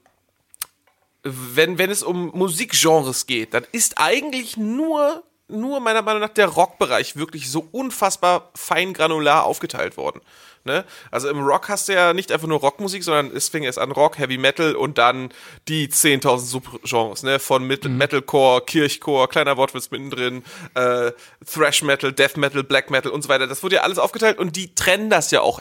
wenn, 1.24 1.78
wenn 1.78 1.90
es 1.90 2.04
um 2.04 2.32
Musikgenres 2.34 3.28
geht, 3.28 3.54
dann 3.54 3.66
ist 3.72 3.98
eigentlich 3.98 4.58
nur, 4.58 5.24
nur 5.48 5.80
meiner 5.80 6.02
Meinung 6.02 6.22
nach 6.22 6.30
der 6.30 6.48
Rockbereich 6.48 7.16
wirklich 7.16 7.50
so 7.50 7.68
unfassbar 7.72 8.52
fein 8.56 8.94
granular 8.94 9.46
aufgeteilt 9.46 9.96
worden. 9.96 10.22
Ne? 10.66 10.86
Also 11.12 11.30
im 11.30 11.40
Rock 11.40 11.68
hast 11.68 11.90
du 11.90 11.94
ja 11.94 12.14
nicht 12.14 12.32
einfach 12.32 12.48
nur 12.48 12.60
Rockmusik, 12.60 13.04
sondern 13.04 13.36
es 13.36 13.50
fing 13.50 13.64
erst 13.64 13.80
an 13.80 13.92
Rock, 13.92 14.18
Heavy 14.18 14.38
Metal 14.38 14.76
und 14.76 14.98
dann 14.98 15.34
die 15.68 15.90
10.000 15.90 16.40
Subgenres, 16.40 17.24
ne? 17.24 17.40
Von 17.40 17.68
Mit 17.68 17.84
Metalcore, 17.84 18.62
Kirchcore, 18.62 19.28
kleiner 19.28 19.58
Wortwitz 19.58 19.92
mittendrin, 19.92 20.44
äh, 20.76 21.12
Thrash 21.46 21.84
Metal, 21.84 22.14
Death 22.14 22.38
Metal, 22.38 22.64
Black 22.64 22.90
Metal 22.90 23.12
und 23.12 23.24
so 23.24 23.30
weiter. 23.30 23.46
Das 23.46 23.62
wurde 23.62 23.76
ja 23.76 23.82
alles 23.82 24.00
aufgeteilt 24.00 24.38
und 24.38 24.56
die 24.56 24.74
trennen 24.74 25.10
das 25.10 25.32
ja 25.32 25.42
auch 25.42 25.60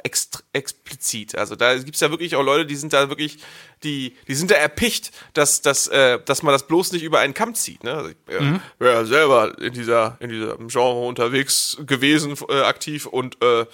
explizit. 0.53 1.37
Also 1.37 1.57
da 1.57 1.77
gibt's 1.77 2.01
ja 2.01 2.11
wirklich 2.11 2.37
auch 2.37 2.45
Leute, 2.45 2.65
die 2.65 2.77
sind 2.77 2.93
da 2.93 3.09
wirklich, 3.09 3.39
die, 3.83 4.17
die 4.29 4.35
sind 4.37 4.53
da 4.53 4.55
erpicht, 4.55 5.11
dass, 5.35 5.63
dass, 5.63 5.89
äh, 5.89 6.21
dass 6.25 6.45
man 6.45 6.53
das 6.53 6.69
bloß 6.69 6.93
nicht 6.93 7.03
über 7.03 7.19
einen 7.19 7.35
Kamm 7.35 7.57
zieht. 7.57 7.83
Ne? 7.83 7.93
Also 7.93 8.11
ich 8.11 8.17
bin 8.19 8.61
ja, 8.79 8.87
ja 8.87 9.05
selber 9.05 9.59
in 9.59 9.73
dieser, 9.73 10.17
in 10.21 10.31
diesem 10.31 10.69
Genre 10.69 11.07
unterwegs 11.07 11.77
gewesen, 11.87 12.37
äh, 12.49 12.61
aktiv 12.61 13.07
und 13.07 13.43
äh, 13.43 13.67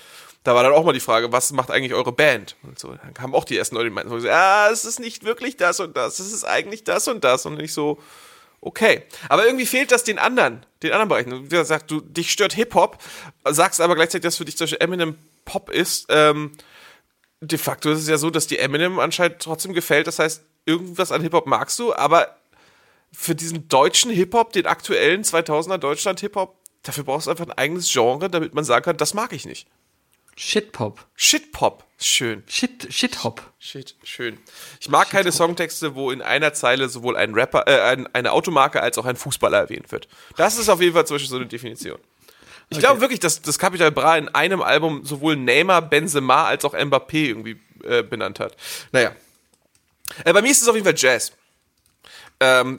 da 0.48 0.54
war 0.54 0.62
dann 0.62 0.72
auch 0.72 0.82
mal 0.82 0.94
die 0.94 1.00
Frage, 1.00 1.30
was 1.30 1.52
macht 1.52 1.70
eigentlich 1.70 1.92
eure 1.92 2.10
Band? 2.10 2.56
Und 2.62 2.78
so, 2.78 2.94
dann 2.94 3.12
kamen 3.12 3.34
auch 3.34 3.44
die 3.44 3.58
ersten 3.58 3.74
Leute, 3.74 3.90
die 3.90 3.94
meinten 3.94 4.18
so, 4.18 4.26
ah, 4.30 4.70
es 4.72 4.86
ist 4.86 4.98
nicht 4.98 5.22
wirklich 5.22 5.58
das 5.58 5.78
und 5.78 5.94
das, 5.94 6.20
es 6.20 6.32
ist 6.32 6.44
eigentlich 6.44 6.84
das 6.84 7.06
und 7.06 7.22
das. 7.22 7.44
Und 7.44 7.60
ich 7.60 7.74
so, 7.74 7.98
okay. 8.62 9.02
Aber 9.28 9.44
irgendwie 9.44 9.66
fehlt 9.66 9.92
das 9.92 10.04
den 10.04 10.18
anderen, 10.18 10.64
den 10.82 10.92
anderen 10.92 11.10
Bereichen. 11.10 11.44
Wie 11.44 11.54
gesagt, 11.54 11.90
du, 11.90 12.00
dich 12.00 12.30
stört 12.30 12.54
Hip-Hop, 12.54 12.96
sagst 13.44 13.82
aber 13.82 13.94
gleichzeitig, 13.94 14.22
dass 14.22 14.38
für 14.38 14.46
dich 14.46 14.56
zum 14.56 14.64
Beispiel 14.64 14.80
Eminem 14.80 15.18
Pop 15.44 15.68
ist. 15.68 16.06
Ähm, 16.08 16.52
de 17.42 17.58
facto 17.58 17.90
ist 17.90 17.98
es 17.98 18.08
ja 18.08 18.16
so, 18.16 18.30
dass 18.30 18.46
die 18.46 18.58
Eminem 18.58 18.98
anscheinend 19.00 19.40
trotzdem 19.40 19.74
gefällt. 19.74 20.06
Das 20.06 20.18
heißt, 20.18 20.42
irgendwas 20.64 21.12
an 21.12 21.20
Hip-Hop 21.20 21.46
magst 21.46 21.78
du, 21.78 21.94
aber 21.94 22.38
für 23.12 23.34
diesen 23.34 23.68
deutschen 23.68 24.10
Hip-Hop, 24.10 24.54
den 24.54 24.64
aktuellen 24.64 25.24
2000er 25.24 25.76
Deutschland-Hip-Hop, 25.76 26.56
dafür 26.84 27.04
brauchst 27.04 27.26
du 27.26 27.32
einfach 27.32 27.44
ein 27.44 27.52
eigenes 27.52 27.92
Genre, 27.92 28.30
damit 28.30 28.54
man 28.54 28.64
sagen 28.64 28.86
kann, 28.86 28.96
das 28.96 29.12
mag 29.12 29.34
ich 29.34 29.44
nicht. 29.44 29.68
Shitpop. 30.38 31.04
Shit-Pop, 31.16 31.84
schön. 32.00 32.44
Shit, 32.46 32.86
Shithop. 32.94 33.42
Shit, 33.58 33.96
schön. 34.04 34.38
Ich 34.78 34.88
mag 34.88 35.10
keine 35.10 35.32
Songtexte, 35.32 35.96
wo 35.96 36.12
in 36.12 36.22
einer 36.22 36.54
Zeile 36.54 36.88
sowohl 36.88 37.16
ein 37.16 37.34
Rapper, 37.34 37.66
äh, 37.66 37.80
ein, 37.80 38.06
eine 38.14 38.30
Automarke 38.30 38.80
als 38.80 38.98
auch 38.98 39.04
ein 39.04 39.16
Fußballer 39.16 39.58
erwähnt 39.58 39.90
wird. 39.90 40.06
Das 40.36 40.56
ist 40.56 40.68
auf 40.68 40.80
jeden 40.80 40.94
Fall 40.94 41.08
zum 41.08 41.16
Beispiel 41.16 41.28
so 41.28 41.36
eine 41.36 41.46
Definition. 41.46 41.98
Ich 42.70 42.78
glaube 42.78 43.00
wirklich, 43.00 43.18
dass 43.18 43.42
das 43.42 43.58
Capital 43.58 43.90
Bra 43.90 44.16
in 44.16 44.28
einem 44.28 44.62
Album 44.62 45.04
sowohl 45.04 45.34
Neymar, 45.34 45.82
Benzema 45.82 46.44
als 46.44 46.64
auch 46.64 46.74
Mbappé 46.74 47.30
irgendwie 47.30 47.60
äh, 47.82 48.04
benannt 48.04 48.38
hat. 48.38 48.56
Naja. 48.92 49.16
Äh, 50.24 50.32
bei 50.32 50.40
mir 50.40 50.52
ist 50.52 50.62
es 50.62 50.68
auf 50.68 50.76
jeden 50.76 50.84
Fall 50.84 50.94
Jazz. 50.96 51.32
Ähm, 52.40 52.78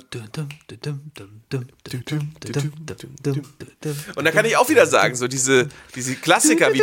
und 4.15 4.25
da 4.25 4.31
kann 4.31 4.45
ich 4.45 4.55
auch 4.55 4.69
wieder 4.69 4.85
sagen, 4.87 5.15
so 5.15 5.27
diese, 5.27 5.67
diese 5.95 6.15
Klassiker 6.15 6.73
wie 6.73 6.81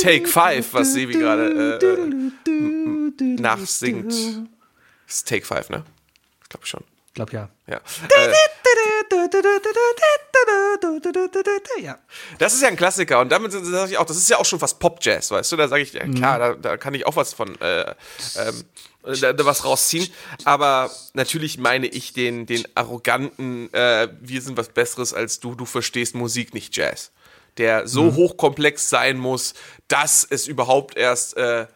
Take 0.00 0.28
Five, 0.28 0.72
was 0.72 0.92
Sebi 0.92 1.14
gerade 1.14 1.80
äh, 1.82 2.50
äh, 2.50 3.40
nachsingt. 3.40 4.12
Das 4.12 5.16
ist 5.16 5.28
Take 5.28 5.44
Five, 5.44 5.68
ne? 5.70 5.84
Ich 6.44 6.48
glaube 6.48 6.66
schon. 6.66 6.84
Ich 7.08 7.14
glaube 7.14 7.32
ja. 7.32 7.48
Ja. 7.66 7.76
Äh, 7.76 8.32
das 12.38 12.54
ist 12.54 12.62
ja 12.62 12.68
ein 12.68 12.76
Klassiker 12.76 13.20
und 13.20 13.30
damit 13.30 13.52
sage 13.52 13.90
ich 13.90 13.98
auch, 13.98 14.06
das 14.06 14.16
ist 14.16 14.30
ja 14.30 14.38
auch 14.38 14.44
schon 14.44 14.58
fast 14.58 14.78
Pop-Jazz, 14.78 15.30
weißt 15.30 15.52
du? 15.52 15.56
Da 15.56 15.68
sage 15.68 15.82
ich, 15.82 15.92
ja 15.92 16.06
klar, 16.06 16.38
da, 16.38 16.54
da 16.54 16.76
kann 16.76 16.94
ich 16.94 17.04
auch 17.04 17.16
was 17.16 17.34
von, 17.34 17.60
äh, 17.60 17.94
ähm, 18.36 18.64
was 19.02 19.64
rausziehen. 19.64 20.08
Aber 20.44 20.90
natürlich 21.14 21.58
meine 21.58 21.86
ich 21.86 22.12
den, 22.12 22.46
den 22.46 22.66
arroganten, 22.74 23.72
äh, 23.72 24.08
wir 24.20 24.42
sind 24.42 24.56
was 24.56 24.68
Besseres 24.68 25.12
als 25.12 25.40
du, 25.40 25.54
du 25.54 25.64
verstehst 25.64 26.14
Musik, 26.14 26.54
nicht 26.54 26.76
Jazz. 26.76 27.10
Der 27.58 27.86
so 27.86 28.14
hochkomplex 28.14 28.88
sein 28.88 29.18
muss, 29.18 29.54
dass 29.88 30.24
es 30.24 30.46
überhaupt 30.46 30.96
erst, 30.96 31.36
äh, 31.36 31.66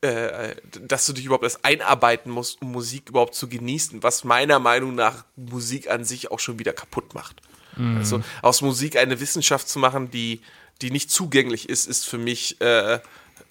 äh, 0.00 0.54
dass 0.80 1.04
du 1.04 1.12
dich 1.12 1.26
überhaupt 1.26 1.44
erst 1.44 1.64
einarbeiten 1.64 2.30
musst, 2.30 2.62
um 2.62 2.72
Musik 2.72 3.10
überhaupt 3.10 3.34
zu 3.34 3.48
genießen, 3.48 4.02
was 4.02 4.24
meiner 4.24 4.58
Meinung 4.58 4.94
nach 4.94 5.24
Musik 5.36 5.90
an 5.90 6.04
sich 6.04 6.30
auch 6.30 6.40
schon 6.40 6.58
wieder 6.58 6.72
kaputt 6.72 7.14
macht. 7.14 7.42
Also 7.96 8.22
aus 8.42 8.60
Musik 8.60 8.96
eine 8.96 9.18
Wissenschaft 9.20 9.68
zu 9.68 9.78
machen, 9.78 10.10
die, 10.10 10.42
die 10.82 10.90
nicht 10.90 11.10
zugänglich 11.10 11.68
ist, 11.68 11.86
ist 11.86 12.06
für 12.06 12.18
mich 12.18 12.60
äh, 12.60 12.98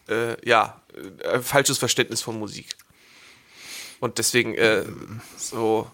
äh, 0.08 0.48
ja 0.48 0.82
äh, 1.24 1.36
ein 1.36 1.44
falsches 1.44 1.78
Verständnis 1.78 2.22
von 2.22 2.38
Musik. 2.38 2.76
Und 4.02 4.18
deswegen 4.18 4.56
äh, 4.56 4.84
so 5.38 5.88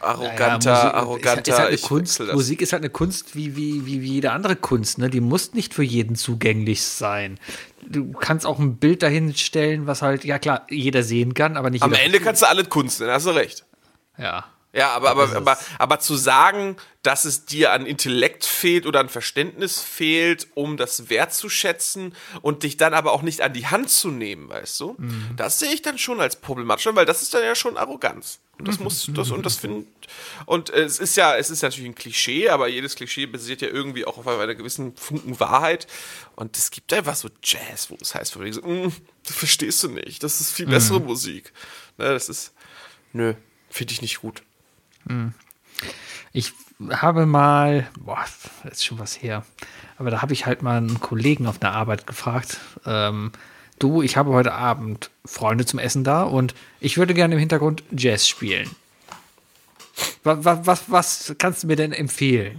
arroganter, 0.00 0.70
Ja, 0.72 0.82
Musik- 0.82 0.94
arroganter. 0.94 1.52
Ist 1.52 1.58
halt 1.58 1.66
eine 1.68 1.74
ich 1.76 1.82
Kunst. 1.82 2.20
Musik 2.32 2.60
ist 2.62 2.72
halt 2.72 2.82
eine 2.82 2.90
Kunst 2.90 3.36
wie, 3.36 3.54
wie, 3.54 3.86
wie, 3.86 4.02
wie 4.02 4.14
jede 4.14 4.32
andere 4.32 4.56
Kunst. 4.56 4.98
Ne? 4.98 5.08
Die 5.10 5.20
muss 5.20 5.52
nicht 5.54 5.74
für 5.74 5.84
jeden 5.84 6.16
zugänglich 6.16 6.82
sein. 6.82 7.38
Du 7.86 8.10
kannst 8.12 8.46
auch 8.46 8.58
ein 8.58 8.76
Bild 8.78 9.02
dahin 9.04 9.32
stellen, 9.36 9.86
was 9.86 10.02
halt, 10.02 10.24
ja 10.24 10.38
klar, 10.40 10.66
jeder 10.70 11.04
sehen 11.04 11.34
kann, 11.34 11.56
aber 11.56 11.70
nicht 11.70 11.82
Am 11.84 11.92
jeder. 11.92 12.02
Ende 12.02 12.18
kannst 12.20 12.42
du 12.42 12.46
alles 12.48 12.68
Kunst 12.68 12.98
nennen, 13.00 13.12
hast 13.12 13.26
du 13.26 13.30
recht. 13.30 13.64
Ja. 14.18 14.44
Ja, 14.74 14.92
aber, 14.92 15.10
aber, 15.10 15.36
aber, 15.36 15.58
aber 15.78 16.00
zu 16.00 16.16
sagen, 16.16 16.76
dass 17.02 17.26
es 17.26 17.44
dir 17.44 17.72
an 17.72 17.84
Intellekt 17.84 18.46
fehlt 18.46 18.86
oder 18.86 19.00
an 19.00 19.10
Verständnis 19.10 19.80
fehlt, 19.80 20.46
um 20.54 20.78
das 20.78 21.10
wertzuschätzen 21.10 22.14
und 22.40 22.62
dich 22.62 22.78
dann 22.78 22.94
aber 22.94 23.12
auch 23.12 23.20
nicht 23.20 23.42
an 23.42 23.52
die 23.52 23.66
Hand 23.66 23.90
zu 23.90 24.10
nehmen, 24.10 24.48
weißt 24.48 24.80
du, 24.80 24.96
das 25.36 25.58
sehe 25.58 25.74
ich 25.74 25.82
dann 25.82 25.98
schon 25.98 26.20
als 26.20 26.36
problematisch, 26.36 26.86
weil 26.90 27.04
das 27.04 27.20
ist 27.20 27.34
dann 27.34 27.42
ja 27.42 27.54
schon 27.54 27.76
Arroganz. 27.76 28.38
Und 28.58 28.68
das 28.68 28.78
muss, 28.78 29.10
das, 29.12 29.30
und 29.30 29.44
das 29.44 29.56
find, 29.56 29.86
und 30.46 30.70
es 30.70 31.00
ist 31.00 31.16
ja, 31.16 31.36
es 31.36 31.50
ist 31.50 31.62
natürlich 31.62 31.90
ein 31.90 31.94
Klischee, 31.94 32.48
aber 32.48 32.68
jedes 32.68 32.94
Klischee 32.94 33.26
basiert 33.26 33.60
ja 33.60 33.68
irgendwie 33.68 34.04
auch 34.04 34.18
auf 34.18 34.28
einer 34.28 34.54
gewissen 34.54 34.94
Funken 34.96 35.40
Wahrheit. 35.40 35.86
Und 36.36 36.56
es 36.56 36.70
gibt 36.70 36.92
einfach 36.92 37.16
so 37.16 37.28
Jazz, 37.42 37.90
wo 37.90 37.96
es 38.00 38.14
heißt, 38.14 38.34
so, 38.34 38.40
mm, 38.40 38.92
das 39.26 39.36
verstehst 39.36 39.82
du 39.82 39.88
nicht, 39.88 40.22
das 40.22 40.40
ist 40.40 40.52
viel 40.52 40.66
bessere 40.66 41.00
Musik. 41.00 41.52
Ne, 41.98 42.04
das 42.10 42.28
ist, 42.28 42.52
nö, 43.12 43.34
finde 43.68 43.94
ich 43.94 44.02
nicht 44.02 44.20
gut. 44.20 44.42
Ich 46.32 46.52
habe 46.90 47.26
mal, 47.26 47.88
boah, 47.98 48.24
das 48.64 48.72
ist 48.72 48.84
schon 48.84 48.98
was 48.98 49.20
her, 49.22 49.44
aber 49.98 50.10
da 50.10 50.22
habe 50.22 50.32
ich 50.32 50.46
halt 50.46 50.62
mal 50.62 50.78
einen 50.78 51.00
Kollegen 51.00 51.46
auf 51.46 51.58
der 51.58 51.72
Arbeit 51.72 52.06
gefragt, 52.06 52.58
ähm, 52.86 53.32
du, 53.78 54.02
ich 54.02 54.16
habe 54.16 54.30
heute 54.30 54.52
Abend 54.52 55.10
Freunde 55.24 55.66
zum 55.66 55.78
Essen 55.78 56.04
da 56.04 56.22
und 56.22 56.54
ich 56.80 56.96
würde 56.98 57.14
gerne 57.14 57.34
im 57.34 57.40
Hintergrund 57.40 57.82
Jazz 57.90 58.26
spielen. 58.28 58.70
Was, 60.24 60.38
was, 60.66 60.90
was, 60.90 61.34
kannst 61.38 61.62
du 61.62 61.66
mir 61.66 61.76
denn 61.76 61.92
empfehlen? 61.92 62.56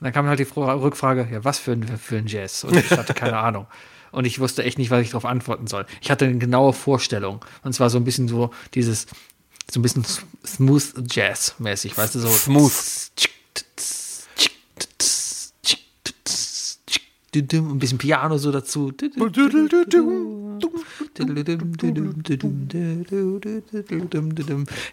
Und 0.00 0.04
dann 0.04 0.12
kam 0.12 0.26
halt 0.26 0.38
die 0.38 0.44
Fra- 0.44 0.74
Rückfrage, 0.74 1.28
ja, 1.30 1.44
was 1.44 1.58
für 1.58 1.72
ein, 1.72 1.86
für 1.98 2.16
ein 2.18 2.26
Jazz? 2.26 2.64
Und 2.64 2.76
ich 2.76 2.90
hatte 2.90 3.14
keine 3.14 3.38
Ahnung. 3.38 3.66
Und 4.10 4.26
ich 4.26 4.38
wusste 4.38 4.62
echt 4.64 4.78
nicht, 4.78 4.90
was 4.90 5.00
ich 5.02 5.10
darauf 5.10 5.24
antworten 5.24 5.66
soll. 5.66 5.86
Ich 6.00 6.10
hatte 6.10 6.24
eine 6.26 6.38
genaue 6.38 6.72
Vorstellung. 6.72 7.44
Und 7.62 7.72
zwar 7.72 7.90
so 7.90 7.98
ein 7.98 8.04
bisschen 8.04 8.28
so 8.28 8.52
dieses, 8.74 9.06
so 9.70 9.80
ein 9.80 9.82
bisschen 9.82 10.04
Smooth 10.46 10.94
Jazz 11.10 11.54
mäßig, 11.58 11.96
weißt 11.96 12.14
du, 12.14 12.20
so. 12.20 12.28
Smooth. 12.28 12.72
Ein 17.36 17.78
bisschen 17.80 17.98
Piano 17.98 18.38
so 18.38 18.52
dazu. 18.52 18.92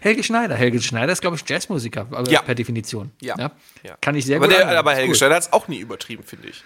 Helge 0.00 0.22
Schneider. 0.22 0.54
Helge 0.56 0.82
Schneider 0.82 1.12
ist, 1.12 1.20
glaube 1.20 1.36
ich, 1.36 1.48
Jazzmusiker, 1.48 2.06
Ja. 2.28 2.42
per 2.42 2.54
Definition. 2.54 3.10
Ja. 3.20 3.36
Ja. 3.38 3.52
Ja. 3.82 3.96
Kann 4.00 4.14
ich 4.14 4.26
sehr 4.26 4.36
aber 4.38 4.48
gut 4.48 4.56
der, 4.56 4.78
aber 4.78 4.94
Helge 4.94 5.10
cool. 5.10 5.14
Schneider 5.14 5.36
hat 5.36 5.42
es 5.44 5.52
auch 5.52 5.68
nie 5.68 5.78
übertrieben, 5.78 6.24
finde 6.24 6.48
ich. 6.48 6.64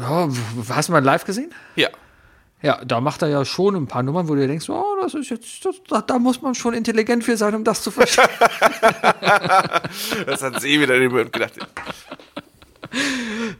Oh, 0.00 0.28
hast 0.68 0.88
du 0.88 0.92
mal 0.92 1.04
live 1.04 1.24
gesehen? 1.24 1.52
Ja. 1.76 1.88
Ja, 2.64 2.82
da 2.82 2.98
macht 3.02 3.20
er 3.20 3.28
ja 3.28 3.44
schon 3.44 3.76
ein 3.76 3.86
paar 3.86 4.02
Nummern, 4.02 4.26
wo 4.26 4.34
du 4.34 4.40
dir 4.40 4.46
denkst, 4.48 4.70
oh, 4.70 4.96
das 5.02 5.12
ist 5.12 5.28
jetzt, 5.28 5.66
das, 5.66 5.76
da, 6.06 6.18
muss 6.18 6.40
man 6.40 6.54
schon 6.54 6.72
intelligent 6.72 7.22
für 7.22 7.36
sein, 7.36 7.54
um 7.54 7.62
das 7.62 7.82
zu 7.82 7.90
verstehen. 7.90 8.24
Das 10.26 10.42
hat 10.42 10.62
sie 10.62 10.80
wieder 10.80 10.96
über 10.96 11.26
gedacht. 11.26 11.52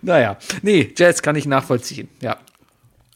naja, 0.01 0.39
nee, 0.63 0.95
Jazz 0.97 1.21
kann 1.21 1.37
ich 1.37 1.45
nachvollziehen, 1.45 2.09
ja. 2.21 2.39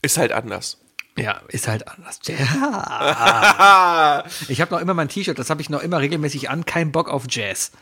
Ist 0.03 0.19
halt 0.19 0.33
anders. 0.33 0.77
Ja, 1.17 1.41
ist 1.49 1.67
halt 1.69 1.89
anders. 1.89 2.21
Ja. 2.27 4.25
Ich 4.49 4.61
habe 4.61 4.75
noch 4.75 4.83
immer 4.83 4.93
mein 4.93 5.09
T-Shirt, 5.09 5.39
das 5.39 5.49
habe 5.49 5.63
ich 5.63 5.71
noch 5.71 5.83
immer 5.83 6.01
regelmäßig 6.01 6.51
an. 6.51 6.67
Kein 6.67 6.93
Bock 6.93 7.09
auf 7.09 7.25
Jazz. 7.31 7.73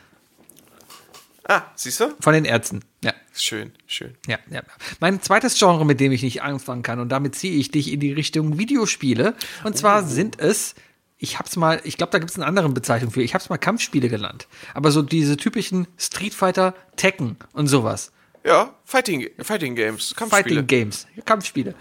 Ah, 1.47 1.63
siehst 1.75 2.01
du? 2.01 2.13
Von 2.19 2.33
den 2.33 2.43
Ärzten. 2.43 2.81
Ja. 3.03 3.13
Schön, 3.33 3.71
schön. 3.85 4.15
Ja, 4.27 4.37
ja. 4.49 4.61
Mein 4.99 5.21
zweites 5.21 5.57
Genre, 5.57 5.85
mit 5.85 5.99
dem 5.99 6.11
ich 6.11 6.21
nicht 6.21 6.41
anfangen 6.41 6.83
kann, 6.83 6.99
und 6.99 7.09
damit 7.09 7.35
ziehe 7.35 7.57
ich 7.57 7.71
dich 7.71 7.91
in 7.91 8.01
die 8.01 8.11
Richtung 8.11 8.57
Videospiele. 8.57 9.33
Und 9.63 9.77
zwar 9.77 10.03
sind 10.03 10.39
es, 10.39 10.75
ich 11.17 11.39
hab's 11.39 11.55
mal, 11.55 11.79
ich 11.85 11.97
glaube, 11.97 12.11
da 12.11 12.19
gibt 12.19 12.31
es 12.31 12.37
eine 12.37 12.45
andere 12.45 12.67
Bezeichnung 12.69 13.11
für, 13.11 13.21
ich 13.21 13.33
hab's 13.33 13.49
mal 13.49 13.57
Kampfspiele 13.57 14.09
genannt. 14.09 14.47
Aber 14.73 14.91
so 14.91 15.01
diese 15.01 15.37
typischen 15.37 15.87
Street 15.97 16.33
Fighter, 16.33 16.73
Tekken 16.97 17.37
und 17.53 17.67
sowas. 17.67 18.11
Ja, 18.43 18.73
Fighting, 18.83 19.29
Fighting 19.39 19.75
Games, 19.75 20.15
Kampfspiele. 20.15 20.43
Fighting 20.61 20.67
Games, 20.67 21.07
Kampfspiele. 21.25 21.75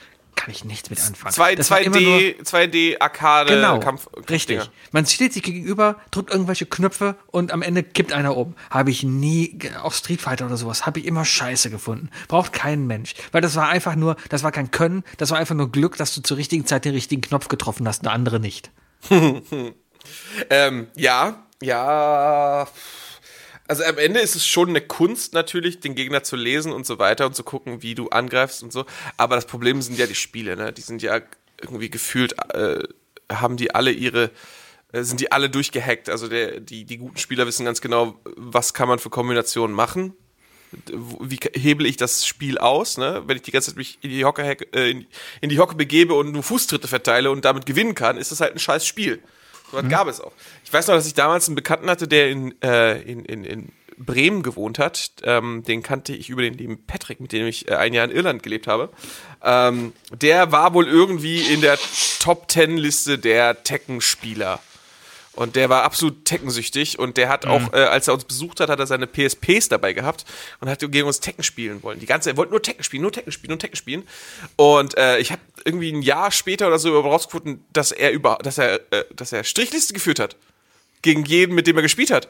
Kann 0.47 0.55
ich 0.55 0.65
nichts 0.65 0.91
mit 0.91 1.01
anfangen. 1.01 1.35
Zwei, 1.35 1.57
Das 1.57 1.73
war 1.73 1.81
immer 1.81 1.97
2D, 1.97 2.41
2D 2.45 3.01
Arcade 3.01 3.53
Genau, 3.53 3.81
Kampf 3.81 4.07
richtig. 4.31 4.61
Dinger. 4.61 4.71
Man 4.93 5.05
steht 5.05 5.33
sich 5.33 5.43
gegenüber, 5.43 5.97
drückt 6.13 6.31
irgendwelche 6.31 6.67
Knöpfe 6.67 7.17
und 7.27 7.51
am 7.51 7.63
Ende 7.63 7.83
kippt 7.83 8.13
einer 8.13 8.37
um. 8.37 8.55
Habe 8.71 8.93
ich 8.93 9.03
nie, 9.03 9.59
auch 9.83 9.93
Street 9.93 10.21
Fighter 10.21 10.47
oder 10.47 10.57
sowas, 10.57 10.87
habe 10.87 11.01
ich 11.01 11.07
immer 11.07 11.25
scheiße 11.25 11.69
gefunden. 11.69 12.11
Braucht 12.29 12.53
kein 12.53 12.87
Mensch. 12.87 13.15
Weil 13.33 13.41
das 13.41 13.57
war 13.57 13.69
einfach 13.69 13.97
nur, 13.97 14.15
das 14.29 14.45
war 14.45 14.53
kein 14.53 14.71
Können, 14.71 15.03
das 15.17 15.33
war 15.33 15.39
einfach 15.39 15.57
nur 15.57 15.73
Glück, 15.73 15.97
dass 15.97 16.15
du 16.15 16.21
zur 16.23 16.37
richtigen 16.37 16.65
Zeit 16.65 16.85
den 16.85 16.95
richtigen 16.95 17.23
Knopf 17.23 17.49
getroffen 17.49 17.89
hast, 17.89 18.05
der 18.05 18.13
andere 18.13 18.39
nicht. 18.39 18.71
Ähm, 20.51 20.87
ja, 20.95 21.43
ja. 21.61 22.69
Also 23.69 23.85
am 23.85 23.99
Ende 23.99 24.21
ist 24.21 24.37
es 24.37 24.47
schon 24.47 24.69
eine 24.69 24.81
Kunst 24.81 25.33
natürlich, 25.35 25.81
den 25.81 25.95
Gegner 25.95 26.23
zu 26.23 26.37
lesen 26.37 26.73
und 26.73 26.87
so 26.87 26.99
weiter 26.99 27.27
und 27.27 27.35
zu 27.35 27.43
gucken, 27.43 27.83
wie 27.83 27.95
du 27.95 28.09
angreifst 28.09 28.63
und 28.63 28.73
so. 28.73 28.87
Aber 29.17 29.35
das 29.35 29.47
Problem 29.47 29.83
sind 29.83 29.99
ja 29.99 30.07
die 30.07 30.15
Spiele, 30.15 30.57
ne? 30.57 30.73
Die 30.73 30.83
sind 30.83 31.03
ja 31.03 31.21
irgendwie 31.61 31.91
gefühlt, 31.91 32.35
äh, 32.55 32.83
haben 33.31 33.57
die 33.57 33.75
alle 33.75 33.91
ihre, 33.91 34.31
äh, 34.93 35.03
sind 35.03 35.21
die 35.21 35.33
alle 35.33 35.51
durchgehackt. 35.51 36.09
Also 36.09 36.29
der, 36.29 36.61
die, 36.61 36.85
die 36.85 36.99
guten 36.99 37.17
Spieler 37.17 37.47
wissen 37.47 37.65
ganz 37.65 37.81
genau, 37.81 38.21
was 38.37 38.75
kann 38.75 38.89
man 38.89 38.99
für 38.99 39.11
Kombinationen 39.11 39.75
machen. 39.75 40.15
Wie 41.21 41.39
hebel 41.55 41.87
ich 41.87 41.97
das 41.97 42.27
Spiel 42.27 42.59
aus, 42.59 42.99
ne? 42.99 43.23
Wenn 43.27 43.37
ich 43.37 43.43
die 43.43 43.53
ganze 43.53 43.71
Zeit 43.71 43.79
mich 43.79 43.99
in 44.03 44.11
die 44.11 44.25
Hocke, 44.25 44.43
äh, 44.75 44.91
in, 44.91 45.07
in 45.41 45.49
die 45.49 45.59
Hocke 45.59 45.75
begebe 45.75 46.15
und 46.15 46.33
nur 46.33 46.43
Fußtritte 46.43 46.87
verteile 46.87 47.31
und 47.31 47.45
damit 47.45 47.67
gewinnen 47.67 47.95
kann, 47.95 48.17
ist 48.17 48.31
das 48.31 48.41
halt 48.41 48.53
ein 48.53 48.59
scheiß 48.59 48.87
Spiel. 48.87 49.23
So 49.71 49.79
was 49.79 49.89
gab 49.89 50.09
es 50.09 50.21
auch. 50.21 50.33
Ich 50.65 50.73
weiß 50.73 50.87
noch, 50.89 50.95
dass 50.95 51.07
ich 51.07 51.15
damals 51.15 51.49
einen 51.49 51.57
Bekannten 51.57 51.91
hatte, 51.91 52.09
der 52.09 52.31
in, 52.31 52.55
äh, 52.63 53.01
in, 53.03 53.25
in, 53.25 53.45
in 53.45 53.73
Bremen 53.99 54.43
gewohnt 54.43 54.79
hat. 54.79 55.11
Ähm, 55.23 55.63
den 55.63 55.83
kannte 55.83 56.13
ich 56.15 56.29
über 56.29 56.43
den 56.43 56.55
lieben 56.55 56.85
Patrick, 56.87 57.21
mit 57.21 57.33
dem 57.33 57.47
ich 57.47 57.69
äh, 57.69 57.77
ein 57.77 57.95
Jahr 57.95 58.05
in 58.05 58.11
Irland 58.11 58.43
gelebt 58.43 58.67
habe. 58.67 58.91
Ähm, 59.43 59.93
der 60.13 60.53
war 60.53 60.75
wohl 60.75 60.87
irgendwie 60.87 61.41
in 61.41 61.61
der 61.61 61.79
Top 62.21 62.49
Ten 62.49 62.77
Liste 62.77 63.19
der 63.19 63.63
Tekken-Spieler. 63.63 64.61
Und 65.37 65.55
der 65.55 65.69
war 65.69 65.83
absolut 65.83 66.25
teckensüchtig 66.25 66.99
und 66.99 67.19
der 67.19 67.29
hat 67.29 67.45
auch, 67.47 67.73
äh, 67.75 67.77
als 67.77 68.09
er 68.09 68.15
uns 68.15 68.25
besucht 68.25 68.59
hat, 68.59 68.71
hat 68.71 68.79
er 68.79 68.87
seine 68.87 69.07
PSPs 69.07 69.69
dabei 69.69 69.93
gehabt 69.93 70.25
und 70.61 70.69
hat 70.69 70.81
gegen 70.81 71.07
uns 71.07 71.21
Tekken 71.21 71.45
spielen 71.45 71.83
wollen. 71.83 72.01
Die 72.01 72.07
ganze, 72.07 72.31
er 72.31 72.37
wollte 72.39 72.53
nur 72.53 72.63
Tekken 72.63 72.83
spielen, 72.83 73.03
nur 73.03 73.13
Tekken 73.13 73.33
spielen, 73.33 73.51
nur 73.51 73.59
Tekken 73.59 73.77
spielen. 73.77 74.09
Und 74.57 74.97
äh, 74.97 75.19
ich 75.19 75.31
habe 75.31 75.43
irgendwie 75.65 75.93
ein 75.93 76.01
Jahr 76.01 76.33
später 76.33 76.69
oder 76.69 76.79
so 76.79 76.99
rausgefunden, 76.99 77.63
dass 77.73 77.93
er 77.93 78.13
über, 78.13 78.39
dass 78.43 78.57
er, 78.57 78.81
äh, 78.91 79.05
dass 79.15 79.33
er 79.33 79.45
Strichliste 79.45 79.93
geführt 79.93 80.19
hat 80.19 80.37
gegen 81.03 81.25
jeden, 81.27 81.55
mit 81.55 81.67
dem 81.67 81.77
er 81.77 81.83
gespielt 81.83 82.11
hat. 82.11 82.29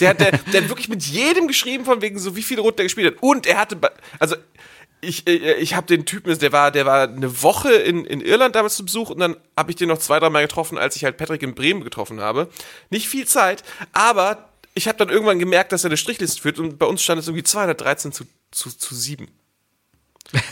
Der 0.00 0.10
hat, 0.10 0.20
der, 0.20 0.32
der 0.32 0.62
hat 0.62 0.68
wirklich 0.68 0.88
mit 0.88 1.02
jedem 1.04 1.48
geschrieben, 1.48 1.84
von 1.84 2.00
wegen 2.00 2.18
so, 2.18 2.34
wie 2.34 2.42
viele 2.42 2.60
Runden 2.60 2.80
er 2.80 2.84
gespielt 2.84 3.14
hat. 3.14 3.22
Und 3.22 3.46
er 3.46 3.58
hatte, 3.58 3.78
also 4.18 4.36
ich, 5.00 5.26
äh, 5.26 5.54
ich 5.54 5.74
habe 5.74 5.86
den 5.86 6.06
Typen, 6.06 6.38
der 6.38 6.52
war, 6.52 6.70
der 6.70 6.86
war 6.86 7.02
eine 7.02 7.42
Woche 7.42 7.72
in, 7.72 8.04
in 8.04 8.20
Irland 8.20 8.54
damals 8.54 8.76
zu 8.76 8.84
Besuch 8.84 9.10
und 9.10 9.18
dann 9.18 9.36
habe 9.56 9.70
ich 9.70 9.76
den 9.76 9.88
noch 9.88 9.98
zwei, 9.98 10.18
drei 10.18 10.30
Mal 10.30 10.42
getroffen, 10.42 10.78
als 10.78 10.96
ich 10.96 11.04
halt 11.04 11.16
Patrick 11.16 11.42
in 11.42 11.54
Bremen 11.54 11.84
getroffen 11.84 12.20
habe. 12.20 12.48
Nicht 12.90 13.08
viel 13.08 13.26
Zeit, 13.26 13.62
aber 13.92 14.50
ich 14.74 14.88
habe 14.88 14.98
dann 14.98 15.08
irgendwann 15.08 15.38
gemerkt, 15.38 15.72
dass 15.72 15.84
er 15.84 15.88
eine 15.88 15.96
Strichliste 15.96 16.40
führt 16.40 16.58
und 16.58 16.78
bei 16.78 16.86
uns 16.86 17.02
stand 17.02 17.20
es 17.20 17.28
irgendwie 17.28 17.44
213 17.44 18.12
zu, 18.12 18.24
zu, 18.50 18.70
zu 18.70 18.94
7. 18.94 19.28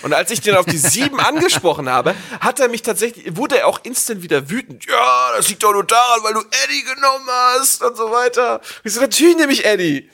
Und 0.02 0.12
als 0.12 0.30
ich 0.30 0.40
den 0.40 0.54
auf 0.54 0.66
die 0.66 0.78
7 0.78 1.18
angesprochen 1.20 1.88
habe, 1.88 2.14
hat 2.40 2.60
er 2.60 2.68
mich 2.68 2.82
tatsächlich, 2.82 3.36
wurde 3.36 3.58
er 3.58 3.66
auch 3.66 3.80
instant 3.82 4.22
wieder 4.22 4.48
wütend. 4.48 4.86
Ja, 4.86 5.32
das 5.36 5.48
liegt 5.48 5.62
doch 5.62 5.72
nur 5.72 5.84
daran, 5.84 6.22
weil 6.22 6.34
du 6.34 6.40
Eddie 6.40 6.82
genommen 6.82 7.28
hast 7.28 7.82
und 7.82 7.96
so 7.96 8.10
weiter. 8.10 8.60
Ich 8.84 8.94
so, 8.94 9.00
natürlich 9.00 9.36
nehme 9.36 9.52
ich 9.52 9.64
Eddie. 9.64 10.10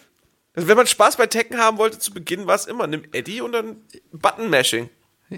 Also 0.55 0.69
wenn 0.69 0.77
man 0.77 0.87
Spaß 0.87 1.17
bei 1.17 1.27
Tekken 1.27 1.59
haben 1.59 1.79
wollte 1.79 1.99
zu 1.99 2.13
Beginn, 2.13 2.47
war 2.47 2.55
es 2.55 2.67
immer, 2.67 2.87
nimm 2.87 3.05
Eddie 3.13 3.41
und 3.41 3.53
dann 3.53 3.83
Button-Mashing. 4.13 4.91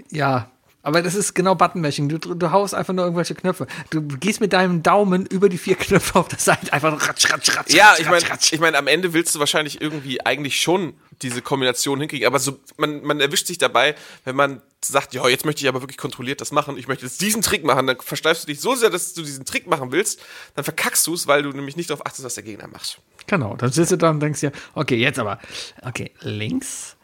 Ja. 0.09 0.51
Aber 0.83 1.01
das 1.01 1.15
ist 1.15 1.33
genau 1.33 1.55
Buttonmashing. 1.55 2.09
Du, 2.09 2.17
du 2.17 2.51
haust 2.51 2.75
einfach 2.75 2.93
nur 2.93 3.05
irgendwelche 3.05 3.33
Knöpfe. 3.33 3.67
Du 3.89 4.01
gehst 4.01 4.41
mit 4.41 4.51
deinem 4.51 4.83
Daumen 4.83 5.25
über 5.25 5.47
die 5.47 5.57
vier 5.57 5.75
Knöpfe 5.75 6.19
auf 6.19 6.27
der 6.27 6.39
Seite 6.39 6.71
einfach 6.73 6.91
ratsch, 7.07 7.31
ratsch, 7.31 7.55
ratsch, 7.55 7.73
Ja, 7.73 7.91
ratsch, 7.91 8.01
ich 8.01 8.09
meine, 8.09 8.25
ich 8.51 8.59
mein, 8.59 8.75
am 8.75 8.87
Ende 8.87 9.13
willst 9.13 9.33
du 9.33 9.39
wahrscheinlich 9.39 9.79
irgendwie 9.81 10.23
eigentlich 10.25 10.61
schon 10.61 10.93
diese 11.21 11.41
Kombination 11.41 11.99
hinkriegen, 11.99 12.27
aber 12.27 12.37
so, 12.37 12.59
man, 12.75 13.01
man 13.01 13.21
erwischt 13.21 13.47
sich 13.47 13.57
dabei, 13.57 13.95
wenn 14.25 14.35
man 14.35 14.61
sagt, 14.83 15.13
ja, 15.13 15.25
jetzt 15.29 15.45
möchte 15.45 15.61
ich 15.61 15.69
aber 15.69 15.81
wirklich 15.81 15.97
kontrolliert 15.97 16.41
das 16.41 16.51
machen, 16.51 16.77
ich 16.77 16.89
möchte 16.89 17.05
jetzt 17.05 17.21
diesen 17.21 17.41
Trick 17.41 17.63
machen, 17.63 17.87
dann 17.87 17.97
versteifst 18.01 18.43
du 18.43 18.47
dich 18.47 18.59
so 18.59 18.75
sehr, 18.75 18.89
dass 18.89 19.13
du 19.13 19.21
diesen 19.21 19.45
Trick 19.45 19.67
machen 19.67 19.93
willst, 19.93 20.21
dann 20.55 20.65
verkackst 20.65 21.07
du 21.07 21.13
es, 21.13 21.27
weil 21.27 21.43
du 21.43 21.49
nämlich 21.51 21.77
nicht 21.77 21.89
darauf 21.89 22.05
achtest, 22.05 22.25
was 22.25 22.33
der 22.35 22.43
Gegner 22.43 22.67
macht. 22.67 22.99
Genau, 23.27 23.55
dann 23.55 23.71
sitzt 23.71 23.93
du 23.93 23.97
da 23.97 24.09
und 24.09 24.19
denkst 24.19 24.41
dir, 24.41 24.51
okay, 24.75 24.97
jetzt 24.97 25.17
aber. 25.17 25.39
Okay, 25.81 26.11
links, 26.19 26.97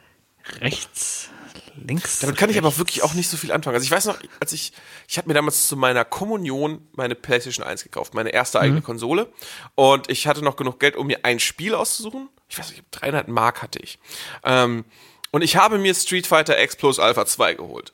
rechts, 0.60 1.30
links. 1.76 2.20
Damit 2.20 2.38
kann 2.38 2.50
ich 2.50 2.58
aber 2.58 2.78
wirklich 2.78 3.04
auch 3.04 3.14
nicht 3.14 3.30
so 3.30 3.38
viel 3.38 3.52
anfangen. 3.52 3.76
Also 3.76 3.86
ich 3.86 3.92
weiß 3.92 4.06
noch, 4.06 4.18
als 4.40 4.54
ich, 4.54 4.74
ich 5.08 5.18
habe 5.18 5.28
mir 5.28 5.34
damals 5.34 5.68
zu 5.68 5.76
meiner 5.76 6.06
Kommunion 6.06 6.88
meine 6.94 7.16
PlayStation 7.16 7.66
1 7.66 7.84
gekauft, 7.84 8.14
meine 8.14 8.30
erste 8.30 8.60
eigene 8.60 8.82
Konsole. 8.82 9.32
Und 9.76 10.10
ich 10.10 10.28
hatte 10.28 10.44
noch 10.44 10.56
genug 10.56 10.80
Geld, 10.80 10.96
um 10.96 11.08
mir 11.08 11.20
ein 11.24 11.40
Spiel 11.40 11.76
auszusuchen. 11.76 12.30
Ich 12.48 12.58
weiß 12.58 12.72
nicht, 12.72 12.84
300 12.92 13.28
Mark 13.28 13.62
hatte 13.62 13.80
ich. 13.80 14.00
Ähm, 14.44 14.86
und 15.32 15.44
ich 15.44 15.56
habe 15.56 15.78
mir 15.78 15.94
Street 15.94 16.28
Fighter 16.28 16.62
X 16.62 16.76
Plus 16.76 17.00
Alpha 17.00 17.26
2 17.26 17.56
geholt. 17.56 17.94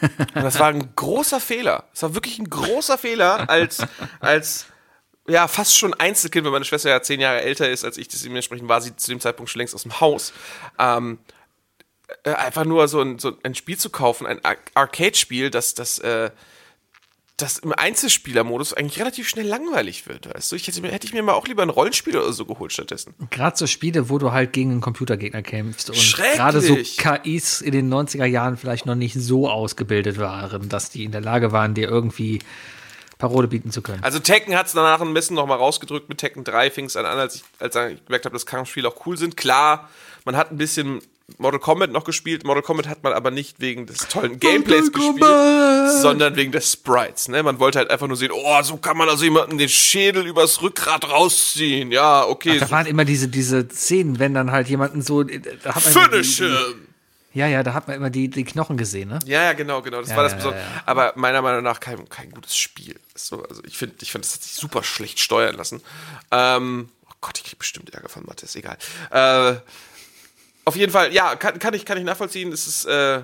Und 0.00 0.42
das 0.42 0.58
war 0.58 0.68
ein 0.68 0.94
großer 0.94 1.40
Fehler. 1.40 1.84
Es 1.94 2.02
war 2.02 2.14
wirklich 2.14 2.38
ein 2.38 2.50
großer 2.50 2.98
Fehler 2.98 3.48
als, 3.48 3.78
als, 4.20 4.66
ja, 5.28 5.48
fast 5.48 5.76
schon 5.76 5.94
Einzelkind, 5.94 6.44
weil 6.44 6.52
meine 6.52 6.64
Schwester 6.64 6.90
ja 6.90 7.02
zehn 7.02 7.20
Jahre 7.20 7.40
älter 7.40 7.68
ist 7.70 7.84
als 7.84 7.96
ich. 7.96 8.08
Dementsprechend 8.08 8.68
war 8.68 8.80
sie 8.80 8.94
zu 8.96 9.10
dem 9.10 9.20
Zeitpunkt 9.20 9.50
schon 9.50 9.60
längst 9.60 9.74
aus 9.74 9.82
dem 9.82 10.00
Haus. 10.00 10.32
Ähm, 10.78 11.18
äh, 12.24 12.30
einfach 12.34 12.64
nur 12.64 12.88
so 12.88 13.00
ein, 13.00 13.18
so 13.18 13.32
ein 13.42 13.54
Spiel 13.54 13.76
zu 13.78 13.90
kaufen, 13.90 14.26
ein 14.26 14.44
Ar 14.44 14.56
Arcade-Spiel, 14.74 15.50
das, 15.50 15.74
das, 15.74 15.98
äh, 15.98 16.30
das 17.36 17.58
im 17.58 17.72
Einzelspielermodus 17.74 18.72
eigentlich 18.72 18.98
relativ 18.98 19.28
schnell 19.28 19.46
langweilig 19.46 20.06
wird, 20.06 20.32
weißt 20.34 20.52
du? 20.52 20.56
Ich 20.56 20.66
hätte, 20.66 20.80
mir- 20.80 20.90
hätte 20.90 21.06
ich 21.06 21.12
mir 21.12 21.22
mal 21.22 21.34
auch 21.34 21.46
lieber 21.46 21.62
ein 21.62 21.68
Rollenspiel 21.68 22.16
oder 22.16 22.32
so 22.32 22.46
geholt 22.46 22.72
stattdessen. 22.72 23.14
Gerade 23.30 23.56
so 23.58 23.66
Spiele, 23.66 24.08
wo 24.08 24.16
du 24.18 24.32
halt 24.32 24.54
gegen 24.54 24.70
einen 24.70 24.80
Computergegner 24.80 25.42
kämpfst 25.42 25.90
und 25.90 26.14
gerade 26.16 26.62
so 26.62 26.76
KIs 26.76 27.60
in 27.60 27.72
den 27.72 27.92
90er 27.92 28.24
Jahren 28.24 28.56
vielleicht 28.56 28.86
noch 28.86 28.94
nicht 28.94 29.14
so 29.20 29.50
ausgebildet 29.50 30.18
waren, 30.18 30.70
dass 30.70 30.88
die 30.88 31.04
in 31.04 31.12
der 31.12 31.20
Lage 31.20 31.52
waren, 31.52 31.74
dir 31.74 31.88
irgendwie 31.88 32.38
Parole 33.18 33.48
bieten 33.48 33.70
zu 33.70 33.82
können. 33.82 34.02
Also 34.02 34.18
Tekken 34.18 34.56
hat 34.56 34.66
es 34.68 34.72
danach 34.72 35.00
ein 35.02 35.12
bisschen 35.12 35.36
nochmal 35.36 35.58
rausgedrückt. 35.58 36.08
Mit 36.08 36.18
Tekken 36.18 36.42
3 36.44 36.70
fing 36.70 36.86
es 36.86 36.96
an, 36.96 37.04
als 37.04 37.34
ich, 37.36 37.44
als 37.58 37.74
ich 37.76 38.04
gemerkt 38.06 38.24
habe, 38.24 38.34
dass 38.34 38.46
Kampfspiele 38.46 38.88
auch 38.88 39.06
cool 39.06 39.16
sind. 39.18 39.36
Klar, 39.36 39.90
man 40.24 40.36
hat 40.36 40.50
ein 40.52 40.56
bisschen 40.58 41.00
Mortal 41.38 41.58
Kombat 41.58 41.90
noch 41.90 42.04
gespielt. 42.04 42.44
Mortal 42.44 42.62
Kombat 42.62 42.86
hat 42.86 43.02
man 43.02 43.12
aber 43.12 43.32
nicht 43.32 43.60
wegen 43.60 43.86
des 43.86 43.98
tollen 44.08 44.38
Gameplays 44.38 44.92
gespielt, 44.92 45.24
sondern 46.00 46.36
wegen 46.36 46.52
des 46.52 46.72
Sprites. 46.72 47.26
Ne? 47.28 47.42
Man 47.42 47.58
wollte 47.58 47.78
halt 47.78 47.90
einfach 47.90 48.06
nur 48.06 48.16
sehen, 48.16 48.30
oh, 48.32 48.62
so 48.62 48.76
kann 48.76 48.96
man 48.96 49.08
also 49.08 49.24
jemanden 49.24 49.58
den 49.58 49.68
Schädel 49.68 50.24
übers 50.26 50.62
Rückgrat 50.62 51.08
rausziehen. 51.10 51.90
Ja, 51.90 52.24
okay. 52.24 52.58
da 52.58 52.70
waren 52.70 52.86
immer 52.86 53.04
diese, 53.04 53.26
diese 53.28 53.68
Szenen, 53.68 54.18
wenn 54.20 54.34
dann 54.34 54.52
halt 54.52 54.68
jemanden 54.68 55.02
so. 55.02 55.24
Da 55.24 55.74
hat 55.74 55.84
man 55.84 55.92
immer 55.94 56.08
die- 56.08 56.10
Finish 56.14 56.36
die- 56.36 56.44
him! 56.44 56.86
Ja, 57.34 57.46
ja, 57.48 57.62
da 57.62 57.74
hat 57.74 57.86
man 57.86 57.96
immer 57.96 58.08
die, 58.08 58.28
die 58.30 58.44
Knochen 58.44 58.78
gesehen, 58.78 59.10
ne? 59.10 59.18
Ja, 59.26 59.42
ja, 59.42 59.52
genau, 59.52 59.82
genau. 59.82 60.00
Das 60.00 60.08
Ja, 60.08 60.16
war 60.16 60.22
das 60.22 60.32
ja, 60.32 60.36
Besondere. 60.38 60.62
ja, 60.62 60.68
ja. 60.74 60.82
Aber 60.86 61.12
meiner 61.16 61.42
Meinung 61.42 61.62
nach 61.64 61.80
kein, 61.80 62.08
kein 62.08 62.30
gutes 62.30 62.56
Spiel. 62.56 62.98
So, 63.14 63.42
also 63.42 63.62
ich 63.66 63.76
finde, 63.76 63.96
ich 64.00 64.10
find, 64.10 64.24
das 64.24 64.34
hat 64.36 64.42
sich 64.42 64.52
super 64.52 64.82
schlecht 64.82 65.18
steuern 65.20 65.54
lassen. 65.54 65.82
Ähm, 66.30 66.88
oh 67.10 67.12
Gott, 67.20 67.36
ich 67.36 67.44
krieg 67.44 67.58
bestimmt 67.58 67.92
Ärger 67.92 68.08
von 68.08 68.24
Mathis, 68.24 68.54
egal. 68.56 68.78
Äh, 69.10 69.56
auf 70.66 70.76
jeden 70.76 70.92
Fall, 70.92 71.12
ja, 71.14 71.34
kann, 71.36 71.58
kann, 71.58 71.72
ich, 71.72 71.84
kann 71.86 71.96
ich 71.96 72.04
nachvollziehen. 72.04 72.52
Es 72.52 72.66
ist, 72.66 72.84
äh, 72.84 73.22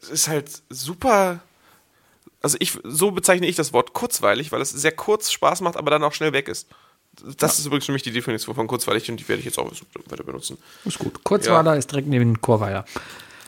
es 0.00 0.10
ist 0.10 0.28
halt 0.28 0.48
super. 0.68 1.40
Also 2.40 2.56
ich, 2.60 2.78
so 2.84 3.10
bezeichne 3.10 3.46
ich 3.46 3.56
das 3.56 3.72
Wort 3.72 3.94
kurzweilig, 3.94 4.52
weil 4.52 4.60
es 4.60 4.70
sehr 4.70 4.92
kurz 4.92 5.32
Spaß 5.32 5.62
macht, 5.62 5.76
aber 5.76 5.90
dann 5.90 6.04
auch 6.04 6.12
schnell 6.12 6.32
weg 6.32 6.46
ist. 6.46 6.68
Das 7.38 7.58
ist 7.58 7.64
übrigens 7.66 7.86
für 7.86 7.92
mich 7.92 8.02
die 8.02 8.10
Definition 8.12 8.54
von 8.54 8.66
kurzweilig 8.66 9.10
und 9.10 9.18
die 9.18 9.26
werde 9.28 9.40
ich 9.40 9.46
jetzt 9.46 9.58
auch 9.58 9.70
weiter 10.08 10.24
benutzen. 10.24 10.58
Ist 10.84 10.98
gut. 10.98 11.24
Kurzweiler 11.24 11.76
ist 11.76 11.90
direkt 11.90 12.08
neben 12.08 12.40
Chorweiler. 12.40 12.84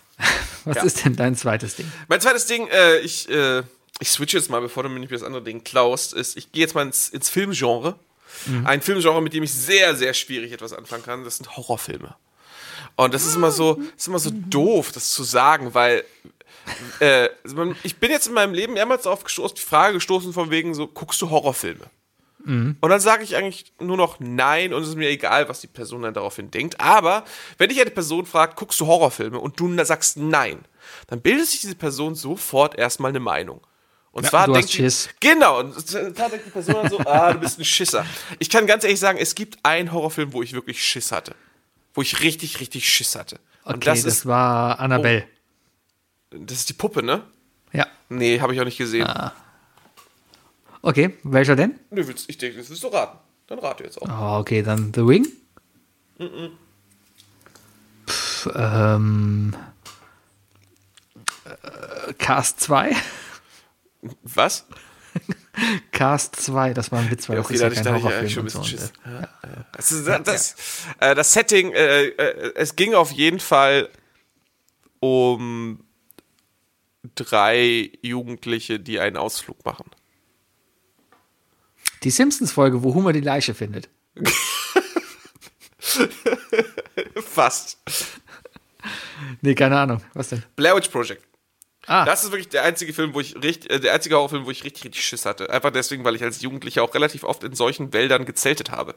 Was 0.65 0.77
Ja. 0.77 0.83
ist 0.85 1.05
denn 1.05 1.15
dein 1.15 1.37
zweites 1.37 1.77
Ding? 1.77 1.91
Mein 2.09 2.21
zweites 2.21 2.47
Ding, 2.47 2.69
äh, 2.69 2.99
ich, 3.01 3.29
äh, 3.29 3.63
ich 4.01 4.11
switch 4.11 4.33
jetzt 4.35 4.51
mal, 4.51 4.61
bevor 4.61 4.83
du 4.83 4.89
mir 4.89 4.99
nicht 5.01 5.13
das 5.13 5.23
andere 5.23 5.43
Ding 5.43 5.63
klaust, 5.63 6.15
ist, 6.15 6.37
ich 6.37 6.53
gehe 6.53 6.63
jetzt 6.63 6.75
mal 6.75 6.83
ins, 6.87 7.09
ins 7.09 7.29
Filmgenre. 7.29 7.97
Ein 8.65 8.83
Filmgenre, 8.83 9.21
mit 9.23 9.33
dem 9.33 9.43
ich 9.43 9.53
sehr, 9.53 9.97
sehr 9.97 10.13
schwierig 10.15 10.53
etwas 10.53 10.73
anfangen 10.73 11.03
kann, 11.03 11.25
das 11.25 11.37
sind 11.39 11.57
Horrorfilme. 11.57 12.15
Und 12.97 13.15
das 13.15 13.27
ist 13.27 13.37
immer 13.37 13.51
so, 13.51 13.81
ist 13.97 14.09
immer 14.09 14.19
so 14.19 14.31
doof, 14.33 14.93
das 14.93 15.11
zu 15.11 15.23
sagen, 15.23 15.75
weil 15.75 16.05
äh, 17.01 17.29
ich 17.83 17.97
bin 17.97 18.11
jetzt 18.11 18.27
in 18.27 18.33
meinem 18.35 18.55
Leben 18.55 18.73
mehrmals 18.73 19.07
auf 19.07 19.23
gestoßen, 19.25 19.57
die 19.57 19.63
Frage 19.63 19.95
gestoßen 19.95 20.33
von 20.33 20.51
wegen 20.51 20.75
so, 20.75 20.87
guckst 20.87 21.21
du 21.23 21.31
Horrorfilme? 21.31 21.87
Und 22.81 22.91
dann 22.91 23.01
sage 23.01 23.25
ich 23.25 23.35
eigentlich 23.35 23.73
nur 23.81 23.97
noch 23.97 24.21
nein 24.21 24.73
und 24.73 24.81
es 24.83 24.91
ist 24.91 24.95
mir 24.95 25.09
egal, 25.09 25.49
was 25.49 25.61
die 25.61 25.67
Person 25.67 26.03
dann 26.03 26.15
daraufhin 26.15 26.53
denkt. 26.53 26.81
Aber 26.81 27.25
wenn 27.59 27.71
dich 27.71 27.81
eine 27.81 27.91
Person 27.91 28.25
fragt, 28.25 28.55
guckst 28.55 28.79
du 28.79 28.87
Horrorfilme 28.87 29.41
und 29.41 29.59
du 29.59 29.85
sagst 29.85 30.17
nein, 30.17 30.61
dann 31.09 31.21
bildet 31.21 31.49
sich 31.49 31.61
diese 31.61 31.75
Person 31.75 32.15
sofort 32.15 32.79
erstmal 32.79 33.09
eine 33.09 33.19
Meinung. 33.19 33.61
Und 34.13 34.25
Ja, 34.25 34.31
zwar 34.31 34.47
du 34.47 34.55
hast 34.55 34.73
denkt 34.79 35.11
die, 35.21 35.27
genau, 35.29 35.59
und 35.59 35.93
da 35.93 36.29
denkt 36.29 36.47
die 36.47 36.51
Person 36.51 36.75
dann 36.77 36.89
so, 36.89 37.01
ah, 37.01 37.33
du 37.33 37.41
bist 37.41 37.59
ein 37.59 37.65
Schisser. 37.65 38.07
Ich 38.39 38.49
kann 38.49 38.67
ganz 38.69 38.85
ehrlich 38.85 39.01
sagen, 39.01 39.19
es 39.19 39.35
gibt 39.35 39.59
einen 39.65 39.93
Horrorfilm, 39.93 40.33
wo 40.33 40.41
ich 40.41 40.53
wirklich 40.53 40.83
Schiss 40.83 41.11
hatte. 41.11 41.35
Wo 41.97 42.03
ich 42.03 42.21
richtig, 42.21 42.61
richtig 42.61 42.89
Schiss 42.89 43.17
hatte. 43.17 43.41
Okay, 43.65 43.75
Und 43.75 43.87
das, 43.87 44.03
das, 44.03 44.19
ist, 44.19 44.27
war 44.27 44.79
Annabelle. 44.79 45.27
das 46.31 46.59
ist 46.59 46.69
die 46.69 46.75
Puppe, 46.75 47.03
ne? 47.03 47.23
Ja. 47.73 47.87
Nee, 48.11 48.39
habe 48.39 48.53
ich 48.55 48.61
auch 48.61 48.67
nicht 48.67 48.77
gesehen. 48.77 49.09
Okay, 50.83 51.17
welcher 51.23 51.57
denn? 51.57 51.81
Nö, 51.91 52.07
willst, 52.07 52.29
ich 52.29 52.37
denke, 52.37 52.59
das 52.59 52.69
willst 52.69 52.83
du 52.85 52.89
raten. 52.89 53.19
Dann 53.47 53.61
rate 53.61 53.85
jetzt 53.85 54.01
auch. 54.01 54.09
Oh, 54.09 54.41
okay, 54.41 54.63
dann 54.63 54.93
The 54.95 55.01
Ring. 55.01 55.27
Pff, 58.07 58.51
ähm, 58.55 59.57
äh, 61.45 62.13
Cast 62.19 62.61
2. 62.61 62.95
Was? 64.23 64.67
Cast 65.93 66.37
2, 66.37 66.75
das 66.75 66.93
war 66.93 67.01
ein 67.01 67.11
Witz, 67.11 67.29
weil 67.29 67.37
Ja, 67.37 67.43
das 67.43 67.47
okay, 67.47 67.55
ist 67.55 67.63
da 67.63 67.69
ja 67.69 67.83
kein 67.83 67.95
Horrorfilm 68.03 68.29
schon 68.29 68.43
ein 68.43 68.45
bisschen 68.45 68.65
Schiss. 68.65 68.93
Ja, 69.05 69.21
ja. 69.21 69.29
Das, 69.73 69.93
ist, 69.93 70.07
das, 70.07 70.57
äh, 71.01 71.15
das 71.15 71.33
Setting, 71.33 71.73
äh, 71.73 72.07
äh, 72.07 72.53
es 72.55 72.77
ging 72.77 72.95
auf 72.95 73.11
jeden 73.13 73.41
Fall 73.41 73.89
um 75.01 75.85
drei 77.15 77.91
Jugendliche, 78.03 78.81
die 78.81 79.01
einen 79.01 79.17
Ausflug 79.17 79.65
machen. 79.65 79.91
Die 82.03 82.11
Simpsons-Folge, 82.11 82.83
wo 82.83 82.95
Homer 82.95 83.13
die 83.13 83.21
Leiche 83.21 83.55
findet. 83.55 83.89
Fast. 87.17 87.79
Nee, 89.41 89.55
keine 89.55 89.79
Ahnung. 89.79 90.03
Was 90.15 90.29
denn? 90.29 90.43
Blair 90.57 90.77
Witch 90.77 90.89
Project. 90.89 91.23
Ah, 91.87 92.05
Das 92.05 92.25
ist 92.25 92.31
wirklich 92.33 92.49
der 92.49 92.65
einzige 92.65 92.93
Film, 92.93 93.15
wo 93.15 93.21
ich 93.21 93.35
richtig, 93.43 93.71
äh, 93.71 93.81
der 93.81 93.93
einzige 93.95 94.17
Horrorfilm, 94.17 94.47
wo 94.47 94.51
ich 94.51 94.65
richtig, 94.65 94.85
richtig 94.85 95.05
Schiss 95.05 95.25
hatte. 95.27 95.51
Einfach 95.51 95.71
deswegen, 95.71 96.05
weil 96.05 96.15
ich 96.17 96.23
als 96.23 96.41
Jugendlicher 96.43 96.83
auch 96.83 96.95
relativ 96.95 97.25
oft 97.25 97.45
in 97.45 97.55
solchen 97.55 97.93
Wäldern 97.93 98.25
gezeltet 98.25 98.71
habe. 98.71 98.95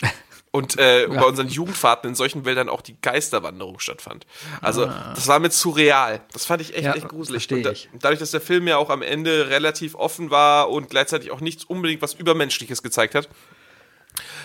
Und 0.50 0.78
äh, 0.78 1.08
bei 1.08 1.24
unseren 1.24 1.48
Jugendfahrten 1.48 2.10
in 2.10 2.14
solchen 2.14 2.44
Wäldern 2.44 2.68
auch 2.68 2.80
die 2.80 2.96
Geisterwanderung 3.02 3.80
stattfand. 3.80 4.24
Also, 4.60 4.86
das 4.86 5.26
war 5.26 5.40
mir 5.40 5.50
zu 5.50 5.70
real. 5.70 6.20
Das 6.32 6.46
fand 6.46 6.62
ich 6.62 6.76
echt, 6.76 6.84
Ja, 6.84 6.94
echt 6.94 7.08
gruselig. 7.08 7.48
da, 7.48 7.72
dadurch, 7.98 8.20
dass 8.20 8.30
der 8.30 8.40
Film 8.40 8.68
ja 8.68 8.76
auch 8.76 8.88
am 8.90 9.02
Ende 9.02 9.48
relativ 9.50 9.96
offen 9.96 10.30
war 10.30 10.70
und 10.70 10.90
gleichzeitig 10.90 11.32
auch 11.32 11.40
nichts 11.40 11.64
unbedingt 11.64 12.02
was 12.02 12.14
Übermenschliches 12.14 12.84
gezeigt 12.84 13.16
hat, 13.16 13.28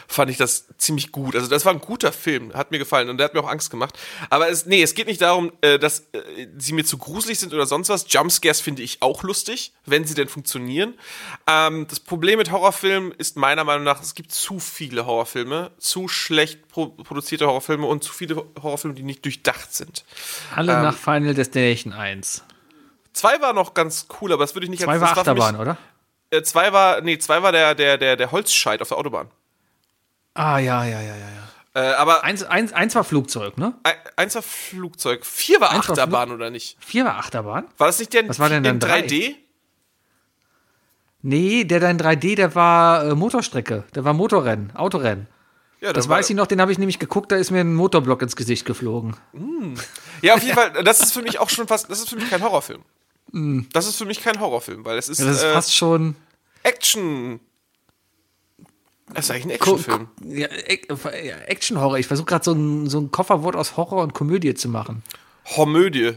fand 0.08 0.32
ich 0.32 0.38
das 0.38 0.66
ziemlich 0.78 1.12
gut. 1.12 1.36
Also 1.36 1.48
das 1.48 1.66
war 1.66 1.74
ein 1.74 1.80
guter 1.82 2.12
Film, 2.12 2.54
hat 2.54 2.72
mir 2.72 2.80
gefallen 2.80 3.10
und 3.10 3.18
der 3.18 3.26
hat 3.26 3.34
mir 3.34 3.42
auch 3.42 3.50
Angst 3.50 3.70
gemacht. 3.72 3.98
Aber 4.30 4.50
es, 4.50 4.66
nee, 4.66 4.82
es 4.82 4.94
geht 4.96 5.08
nicht 5.08 5.22
darum, 5.22 5.52
äh, 5.62 5.78
dass 5.80 6.02
äh, 6.12 6.48
sie 6.58 6.74
mir 6.74 6.86
zu 6.86 6.98
gruselig 6.98 7.40
sind 7.40 7.54
oder 7.54 7.66
sonst 7.66 7.90
was. 7.90 8.06
Jumpscares 8.12 8.62
finde 8.62 8.82
ich 8.82 9.02
auch 9.02 9.24
lustig, 9.24 9.74
wenn 9.86 10.06
sie 10.06 10.14
denn 10.16 10.28
funktionieren. 10.28 10.96
Ähm, 11.48 11.88
das 11.88 12.00
Problem 12.00 12.38
mit 12.40 12.52
Horrorfilmen 12.52 13.12
ist 13.14 13.38
meiner 13.38 13.64
Meinung 13.64 13.84
nach, 13.84 14.02
es 14.02 14.16
gibt 14.16 14.32
zu 14.32 14.60
viele 14.60 15.06
Horrorfilme, 15.06 15.72
zu 15.78 16.08
schlecht 16.08 16.68
pro 16.68 16.88
produzierte 16.88 17.46
Horrorfilme 17.48 17.86
und 17.86 18.04
zu 18.04 18.12
viele 18.14 18.36
Horrorfilme, 18.62 18.96
die 18.96 19.04
nicht 19.04 19.24
durchdacht 19.26 19.74
sind. 19.74 20.04
alle 20.56 20.74
ähm, 20.74 20.82
nach 20.84 20.98
Final 20.98 21.34
Destination 21.34 21.94
1. 21.94 22.44
Zwei 23.14 23.42
war 23.42 23.54
noch 23.54 23.74
ganz 23.74 24.08
cool, 24.22 24.32
aber 24.34 24.44
das 24.44 24.56
würde 24.56 24.66
ich 24.66 24.70
nicht 24.72 24.84
Zwei 24.84 24.94
das 24.98 25.02
war 25.02 25.10
für 25.24 25.34
mich- 25.34 25.44
Achterbahn, 25.44 25.56
oder? 25.60 25.78
Äh, 26.32 26.44
zwei 26.44 26.72
war, 26.72 27.02
nee, 27.02 27.18
zwei 27.18 27.42
war 27.42 27.52
der, 27.52 27.74
der, 27.74 27.98
der, 27.98 28.16
der 28.16 28.32
Holzscheit 28.32 28.82
auf 28.84 28.90
der 28.90 28.98
Autobahn. 29.00 29.30
Ah, 30.40 30.58
ja, 30.58 30.86
ja, 30.86 31.02
ja, 31.02 31.16
ja. 31.16 31.28
ja. 31.76 31.82
Äh, 31.92 31.94
aber 31.96 32.24
Eins, 32.24 32.44
eins, 32.44 32.72
eins 32.74 32.96
war 32.96 33.04
Flugzeug, 33.04 33.58
ne? 33.58 33.74
ein, 33.84 33.94
eins 34.16 34.36
war 34.36 34.42
Flugzeug, 34.42 35.26
vier 35.26 35.60
war 35.60 35.72
Eins 35.72 35.88
war 35.88 35.98
Achterbahn 35.98 36.32
oder 36.32 36.50
nicht? 36.50 36.78
Vier 36.80 37.04
war 37.06 37.18
Achterbahn. 37.18 37.66
War 37.78 37.88
das 37.88 38.00
nicht 38.00 38.14
der 38.14 38.28
Was 38.30 38.40
war 38.40 38.48
denn 38.50 38.60
in 38.60 38.64
dann 38.64 38.80
drei? 38.80 39.02
3D? 39.02 39.36
Nee, 41.22 41.66
der 41.66 41.82
da 41.82 41.90
in 41.90 42.00
3D, 42.00 42.36
der 42.36 42.56
war 42.56 43.04
äh, 43.06 43.16
Motorstrecke. 43.16 43.84
Der 43.94 44.06
war 44.06 44.14
Motorrennen, 44.14 44.74
Autorennen. 44.76 45.28
Ja, 45.82 45.94
Das 45.94 46.08
weiß 46.10 46.30
ich 46.30 46.36
noch, 46.36 46.48
den 46.48 46.60
habe 46.62 46.72
ich 46.72 46.78
nämlich 46.78 47.00
geguckt, 47.00 47.32
da 47.32 47.36
ist 47.38 47.52
mir 47.52 47.60
ein 47.62 47.74
Motorblock 47.74 48.22
ins 48.22 48.36
Gesicht 48.36 48.66
geflogen. 48.66 49.16
Ja, 50.22 50.36
auf 50.36 50.44
jeden 50.44 50.56
Fall, 50.56 50.72
das 50.84 51.02
ist 51.02 51.14
für 51.14 51.22
mich 51.22 51.40
auch 51.40 51.50
schon 51.50 51.68
fast, 51.68 51.90
das 51.90 52.00
ist 52.00 52.10
für 52.10 52.16
mich 52.16 52.30
kein 52.30 52.42
Horrorfilm. 52.42 52.84
Das 53.74 53.88
ist 53.88 53.98
für 53.98 54.06
mich 54.06 54.22
kein 54.22 54.40
Horrorfilm, 54.40 54.84
weil 54.86 54.98
es 54.98 55.08
ist, 55.08 55.20
Ja, 55.20 55.26
das 55.28 55.38
ist 55.38 55.44
äh, 55.44 55.54
fast 55.54 55.76
schon. 55.76 56.16
Action. 56.64 57.40
Das 59.14 59.26
ist 59.26 59.32
eigentlich 59.32 59.46
ein 59.46 59.50
Actionfilm. 59.52 60.08
Ja, 60.24 60.48
Ac- 60.48 61.24
ja, 61.26 61.36
Action-Horror. 61.48 61.98
Ich 62.00 62.08
versuche 62.08 62.26
gerade 62.28 62.46
so 62.46 62.52
ein, 62.54 62.88
so 62.90 63.00
ein 63.00 63.12
Kofferwort 63.12 63.56
aus 63.56 63.76
Horror 63.78 64.04
und 64.04 64.14
Komödie 64.14 64.54
zu 64.54 64.70
machen. 64.70 65.04
Hormödie. 65.46 66.14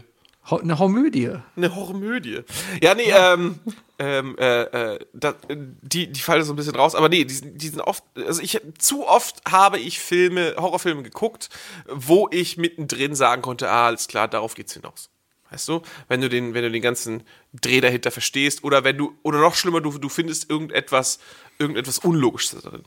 Ho 0.51 0.57
eine 0.57 0.77
Homödie. 0.77 1.31
Eine 1.55 1.73
Hormödie. 1.73 2.41
Ja, 2.81 2.93
nee, 2.95 3.09
ähm, 3.15 3.59
ähm, 3.97 4.35
äh, 4.37 4.63
äh, 4.95 4.99
da, 5.13 5.35
die, 5.49 6.11
die 6.11 6.19
fallen 6.19 6.43
so 6.43 6.51
ein 6.51 6.57
bisschen 6.57 6.75
raus, 6.75 6.95
aber 6.95 7.07
nee, 7.07 7.23
die, 7.23 7.33
sind- 7.33 7.61
die 7.61 7.67
sind 7.69 7.79
oft, 7.79 8.03
also 8.17 8.41
ich, 8.41 8.59
zu 8.77 9.07
oft 9.07 9.41
habe 9.49 9.79
ich 9.79 9.99
Filme, 9.99 10.55
Horrorfilme 10.57 11.01
geguckt, 11.01 11.49
wo 11.89 12.27
ich 12.29 12.57
mittendrin 12.57 13.15
sagen 13.15 13.41
konnte, 13.41 13.69
ah, 13.69 13.85
alles 13.87 14.09
klar, 14.09 14.27
darauf 14.27 14.53
geht's 14.53 14.73
hinaus. 14.73 15.09
Weißt 15.49 15.67
du, 15.69 15.81
wenn 16.09 16.19
du 16.19 16.29
den, 16.29 16.53
wenn 16.55 16.63
du 16.63 16.71
den 16.71 16.81
ganzen 16.81 17.23
Dreh 17.53 17.79
dahinter 17.79 18.09
verstehst 18.11 18.63
oder 18.63 18.83
wenn 18.83 18.97
du, 18.97 19.13
oder 19.21 19.39
noch 19.39 19.53
schlimmer, 19.55 19.81
du, 19.81 19.97
du 19.97 20.09
findest 20.09 20.49
irgendetwas, 20.49 21.19
irgendetwas 21.59 21.99
Unlogisches 21.99 22.61
darin. 22.61 22.83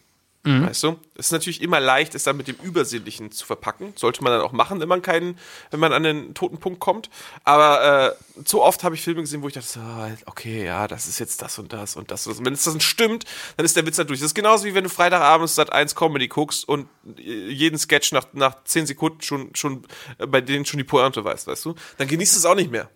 Weißt 0.65 0.85
du? 0.85 0.97
Es 1.17 1.27
ist 1.27 1.33
natürlich 1.33 1.61
immer 1.61 1.81
leicht, 1.81 2.15
es 2.15 2.23
dann 2.23 2.37
mit 2.37 2.47
dem 2.47 2.55
Übersinnlichen 2.63 3.33
zu 3.33 3.45
verpacken. 3.45 3.95
Sollte 3.97 4.23
man 4.23 4.33
dann 4.33 4.43
auch 4.43 4.53
machen, 4.53 4.79
wenn 4.79 4.89
man 4.89 5.03
keinen, 5.03 5.37
wenn 5.73 5.81
man 5.81 5.93
an 5.93 6.05
den 6.05 6.35
toten 6.35 6.59
Punkt 6.59 6.79
kommt. 6.79 7.11
Aber 7.43 8.15
äh, 8.39 8.45
zu 8.45 8.63
oft 8.63 8.85
habe 8.85 8.95
ich 8.95 9.03
Filme 9.03 9.23
gesehen, 9.23 9.43
wo 9.43 9.49
ich 9.49 9.55
dachte, 9.55 9.67
so, 9.67 9.81
okay, 10.27 10.65
ja, 10.65 10.87
das 10.87 11.09
ist 11.09 11.19
jetzt 11.19 11.43
das 11.43 11.59
und 11.59 11.73
das 11.73 11.97
und 11.97 12.13
das. 12.13 12.29
Und 12.29 12.45
wenn 12.45 12.53
es 12.53 12.63
das 12.63 12.81
stimmt, 12.85 13.25
dann 13.57 13.67
ist 13.67 13.77
der 13.77 13.85
Witz 13.87 13.99
halt 13.99 14.09
durch. 14.09 14.21
Das 14.21 14.27
ist 14.27 14.35
genauso 14.35 14.67
wie 14.67 14.75
wenn 14.75 14.85
du 14.85 14.91
Freitagabends 14.91 15.57
Sat 15.57 15.73
1 15.73 15.97
Comedy 15.97 16.29
guckst 16.29 16.69
und 16.69 16.89
äh, 17.19 17.49
jeden 17.49 17.79
Sketch 17.79 18.13
nach, 18.13 18.27
nach 18.33 18.63
10 18.63 18.87
Sekunden 18.87 19.23
schon, 19.23 19.53
schon 19.57 19.85
äh, 20.19 20.29
bei 20.29 20.41
denen 20.41 20.65
schon 20.65 20.79
die 20.79 20.85
Pointe 20.85 21.25
weißt, 21.25 21.49
weißt 21.49 21.65
du? 21.65 21.75
Dann 21.99 22.07
genießt 22.07 22.37
du 22.37 22.39
es 22.39 22.47
auch 22.47 22.55
nicht 22.55 22.71
mehr. 22.71 22.89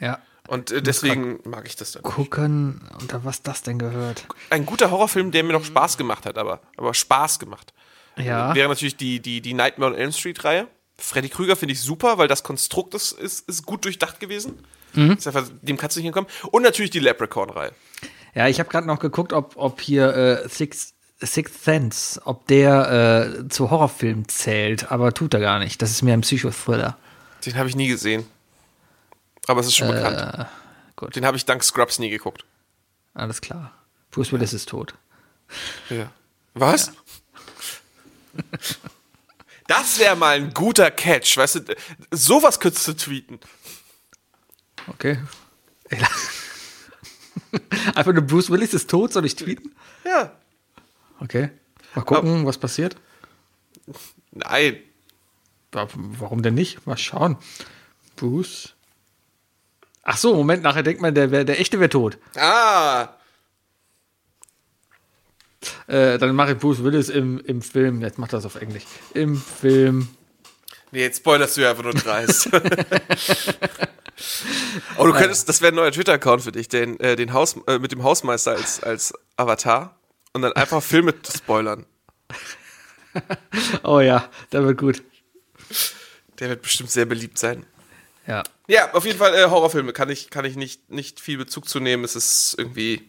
Ja. 0.00 0.18
Und 0.48 0.70
äh, 0.70 0.82
deswegen 0.82 1.40
mag 1.44 1.66
ich 1.66 1.76
das 1.76 1.92
dann. 1.92 2.02
Gucken, 2.02 2.80
unter 3.00 3.24
was 3.24 3.42
das 3.42 3.62
denn 3.62 3.78
gehört. 3.78 4.26
Ein 4.50 4.66
guter 4.66 4.90
Horrorfilm, 4.90 5.30
der 5.30 5.42
mir 5.42 5.52
noch 5.52 5.64
Spaß 5.64 5.96
gemacht 5.96 6.26
hat, 6.26 6.36
aber, 6.38 6.60
aber 6.76 6.92
Spaß 6.94 7.38
gemacht. 7.38 7.72
Ja. 8.16 8.54
wäre 8.54 8.68
natürlich 8.68 8.96
die, 8.96 9.20
die, 9.20 9.40
die 9.40 9.54
Nightmare 9.54 9.92
on 9.92 9.98
Elm 9.98 10.12
Street 10.12 10.44
Reihe. 10.44 10.68
Freddy 10.98 11.28
Krüger 11.28 11.56
finde 11.56 11.72
ich 11.72 11.80
super, 11.80 12.18
weil 12.18 12.28
das 12.28 12.44
Konstrukt 12.44 12.94
ist, 12.94 13.12
ist, 13.12 13.48
ist 13.48 13.66
gut 13.66 13.84
durchdacht 13.84 14.20
gewesen. 14.20 14.58
Ist 14.94 15.26
einfach, 15.26 15.48
dem 15.62 15.76
kannst 15.76 15.96
du 15.96 16.00
nicht 16.00 16.06
hinkommen. 16.06 16.30
Und 16.52 16.62
natürlich 16.62 16.92
die 16.92 17.00
Leprechaun-Reihe. 17.00 17.72
Ja, 18.34 18.46
ich 18.46 18.60
habe 18.60 18.68
gerade 18.68 18.86
noch 18.86 19.00
geguckt, 19.00 19.32
ob, 19.32 19.54
ob 19.56 19.80
hier 19.80 20.14
äh, 20.14 20.48
Six, 20.48 20.94
Sixth 21.20 21.64
Sense, 21.64 22.20
ob 22.24 22.46
der 22.46 23.38
äh, 23.40 23.48
zu 23.48 23.70
Horrorfilmen 23.70 24.28
zählt, 24.28 24.92
aber 24.92 25.12
tut 25.12 25.34
er 25.34 25.40
gar 25.40 25.58
nicht. 25.58 25.82
Das 25.82 25.90
ist 25.90 26.02
mehr 26.02 26.14
ein 26.14 26.20
Psychothriller. 26.20 26.96
Den 27.44 27.56
habe 27.56 27.68
ich 27.68 27.76
nie 27.76 27.88
gesehen. 27.88 28.24
Aber 29.46 29.60
es 29.60 29.66
ist 29.68 29.76
schon 29.76 29.88
bekannt. 29.88 30.46
gut. 30.96 31.16
Den 31.16 31.24
habe 31.26 31.36
ich 31.36 31.44
dank 31.44 31.62
Scrubs 31.64 31.98
nie 31.98 32.10
geguckt. 32.10 32.44
Alles 33.14 33.40
klar. 33.40 33.72
Bruce 34.10 34.32
Willis 34.32 34.52
ist 34.52 34.68
tot. 34.68 34.94
Ja. 35.90 36.10
Was? 36.54 36.92
Das 39.66 39.98
wäre 39.98 40.14
mal 40.14 40.36
ein 40.36 40.52
guter 40.52 40.90
Catch, 40.90 41.38
weißt 41.38 41.54
du? 41.54 41.76
Sowas 42.10 42.60
könntest 42.60 42.86
du 42.86 42.92
tweeten. 42.92 43.40
Okay. 44.88 45.18
Einfach 47.94 48.12
nur 48.12 48.22
Bruce 48.22 48.50
Willis 48.50 48.74
ist 48.74 48.90
tot, 48.90 49.12
soll 49.14 49.24
ich 49.24 49.36
tweeten? 49.36 49.74
Ja. 50.04 50.32
Okay. 51.20 51.50
Mal 51.94 52.02
gucken, 52.02 52.44
was 52.44 52.58
passiert. 52.58 52.96
Nein. 54.32 54.76
Wa- 55.72 55.88
Warum 55.94 56.42
denn 56.42 56.54
nicht? 56.54 56.86
Mal 56.86 56.98
schauen. 56.98 57.38
Bruce. 58.16 58.73
Ach 60.04 60.16
so, 60.16 60.34
Moment, 60.34 60.62
nachher 60.62 60.82
denkt 60.82 61.00
man, 61.00 61.14
der, 61.14 61.28
der 61.28 61.60
echte 61.60 61.80
wäre 61.80 61.88
tot. 61.88 62.18
Ah. 62.36 63.08
Äh, 65.86 66.18
dann 66.18 66.34
mache 66.34 66.52
ich 66.52 66.58
Bruce 66.58 66.84
Willis 66.84 67.08
im, 67.08 67.40
im 67.40 67.62
Film. 67.62 68.02
Jetzt 68.02 68.18
macht 68.18 68.34
das 68.34 68.44
auf 68.44 68.56
Englisch. 68.56 68.84
Im 69.14 69.36
Film. 69.36 70.08
Nee, 70.90 71.00
jetzt 71.00 71.18
spoilerst 71.18 71.56
du 71.56 71.62
ja 71.62 71.70
einfach 71.70 71.84
nur 71.84 71.94
dreist. 71.94 72.50
oh, 74.98 75.06
du 75.06 75.12
könntest, 75.12 75.48
das 75.48 75.62
wäre 75.62 75.72
ein 75.72 75.76
neuer 75.76 75.90
Twitter-Account 75.90 76.42
für 76.42 76.52
dich, 76.52 76.68
den, 76.68 77.00
äh, 77.00 77.16
den 77.16 77.32
Haus, 77.32 77.56
äh, 77.66 77.78
mit 77.78 77.90
dem 77.90 78.02
Hausmeister 78.02 78.52
als, 78.52 78.82
als 78.82 79.14
Avatar 79.36 79.98
und 80.34 80.42
dann 80.42 80.52
einfach 80.52 80.82
Filme 80.82 81.14
spoilern. 81.34 81.86
Oh 83.84 84.00
ja, 84.00 84.28
der 84.50 84.64
wird 84.64 84.76
gut. 84.76 85.04
Der 86.40 86.48
wird 86.48 86.62
bestimmt 86.62 86.90
sehr 86.90 87.04
beliebt 87.04 87.38
sein. 87.38 87.64
Ja. 88.26 88.42
Ja, 88.66 88.92
auf 88.92 89.04
jeden 89.04 89.18
Fall 89.18 89.34
äh, 89.34 89.50
Horrorfilme 89.50 89.92
kann 89.92 90.08
ich, 90.08 90.30
kann 90.30 90.44
ich 90.44 90.56
nicht, 90.56 90.90
nicht 90.90 91.20
viel 91.20 91.38
Bezug 91.38 91.68
zu 91.68 91.80
nehmen. 91.80 92.04
Es 92.04 92.16
ist 92.16 92.54
irgendwie. 92.58 93.02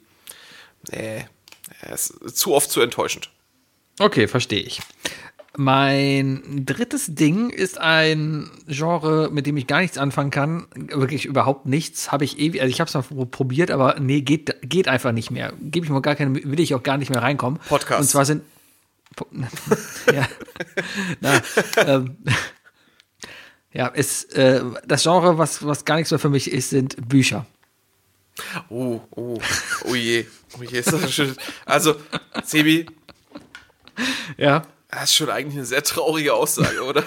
Nee, 0.92 1.26
es 1.82 2.10
ist 2.10 2.38
zu 2.38 2.54
oft 2.54 2.70
zu 2.70 2.82
enttäuschend. 2.82 3.30
Okay, 4.00 4.28
verstehe 4.28 4.62
ich. 4.62 4.82
Mein 5.58 6.66
drittes 6.66 7.16
Ding 7.16 7.50
ist 7.50 7.78
ein 7.78 8.52
Genre, 8.68 9.30
mit 9.32 9.46
dem 9.46 9.56
ich 9.56 9.68
gar 9.68 9.80
nichts 9.80 9.98
anfangen 9.98 10.32
kann. 10.32 10.68
Wirklich 10.76 11.26
überhaupt 11.26 11.66
nichts. 11.66 12.12
Habe 12.12 12.26
ich 12.26 12.38
ewig, 12.40 12.62
also 12.62 12.70
ich 12.70 12.82
habe 12.82 12.90
es 12.90 13.10
mal 13.12 13.26
probiert, 13.26 13.72
aber 13.72 13.98
nee, 14.00 14.20
geht, 14.20 14.54
geht 14.64 14.90
einfach 14.90 15.14
nicht 15.14 15.32
mehr. 15.32 15.54
Gebe 15.62 15.86
ich 15.86 15.92
mir 15.92 16.02
gar 16.02 16.16
keine, 16.16 16.36
will 16.36 16.60
ich 16.60 16.76
auch 16.76 16.84
gar 16.84 16.98
nicht 16.98 17.10
mehr 17.10 17.22
reinkommen. 17.22 17.60
Podcast. 17.70 18.02
Und 18.02 18.08
zwar 18.08 18.26
sind. 18.26 18.44
Ja. 20.14 20.28
Na, 21.22 21.42
ähm, 21.88 22.18
ja, 23.76 23.88
ist, 23.88 24.34
äh, 24.36 24.64
das 24.88 25.04
Genre, 25.04 25.38
was, 25.38 25.66
was 25.66 25.84
gar 25.84 25.96
nichts 25.98 26.10
mehr 26.10 26.20
für 26.20 26.30
mich 26.30 26.50
ist, 26.50 26.70
sind 26.70 26.96
Bücher. 27.10 27.46
Oh, 28.70 29.02
oh, 29.12 29.38
oh 29.84 29.96
je. 29.96 30.26
Oh 30.58 30.64
je, 30.64 30.80
ist 30.80 30.94
das 30.94 31.14
schön. 31.14 31.36
Also, 31.66 31.96
Sebi, 32.46 32.86
Ja. 34.38 34.66
das 34.90 35.04
ist 35.04 35.16
schon 35.16 35.30
eigentlich 35.30 35.58
eine 35.58 35.66
sehr 35.66 35.84
traurige 35.84 36.34
Aussage, 36.34 36.82
oder? 36.84 37.04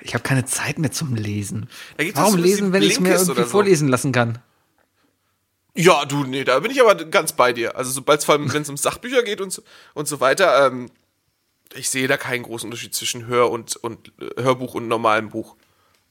Ich 0.00 0.14
habe 0.14 0.24
keine 0.24 0.44
Zeit 0.46 0.78
mehr 0.80 0.90
zum 0.90 1.14
Lesen. 1.14 1.68
Warum 2.14 2.32
so 2.32 2.38
lesen, 2.38 2.72
wenn 2.72 2.82
ich 2.82 2.94
es 2.94 3.00
mir 3.00 3.12
irgendwie 3.14 3.42
so. 3.42 3.44
vorlesen 3.44 3.86
lassen 3.86 4.10
kann? 4.10 4.38
Ja, 5.74 6.04
du, 6.06 6.24
nee, 6.24 6.42
da 6.42 6.58
bin 6.58 6.72
ich 6.72 6.80
aber 6.80 6.96
ganz 7.04 7.32
bei 7.34 7.52
dir. 7.52 7.76
Also 7.76 7.92
sobald 7.92 8.18
es 8.18 8.24
vor 8.24 8.34
allem, 8.34 8.52
wenn 8.52 8.62
es 8.62 8.68
um 8.68 8.76
Sachbücher 8.76 9.22
geht 9.22 9.40
und 9.40 9.52
so, 9.52 9.62
und 9.94 10.08
so 10.08 10.18
weiter, 10.18 10.66
ähm, 10.66 10.90
ich 11.74 11.90
sehe 11.90 12.08
da 12.08 12.16
keinen 12.16 12.42
großen 12.42 12.66
Unterschied 12.66 12.94
zwischen 12.94 13.26
Hör- 13.26 13.50
und, 13.50 13.76
und 13.76 14.12
Hörbuch 14.36 14.74
und 14.74 14.88
normalem 14.88 15.30
Buch. 15.30 15.56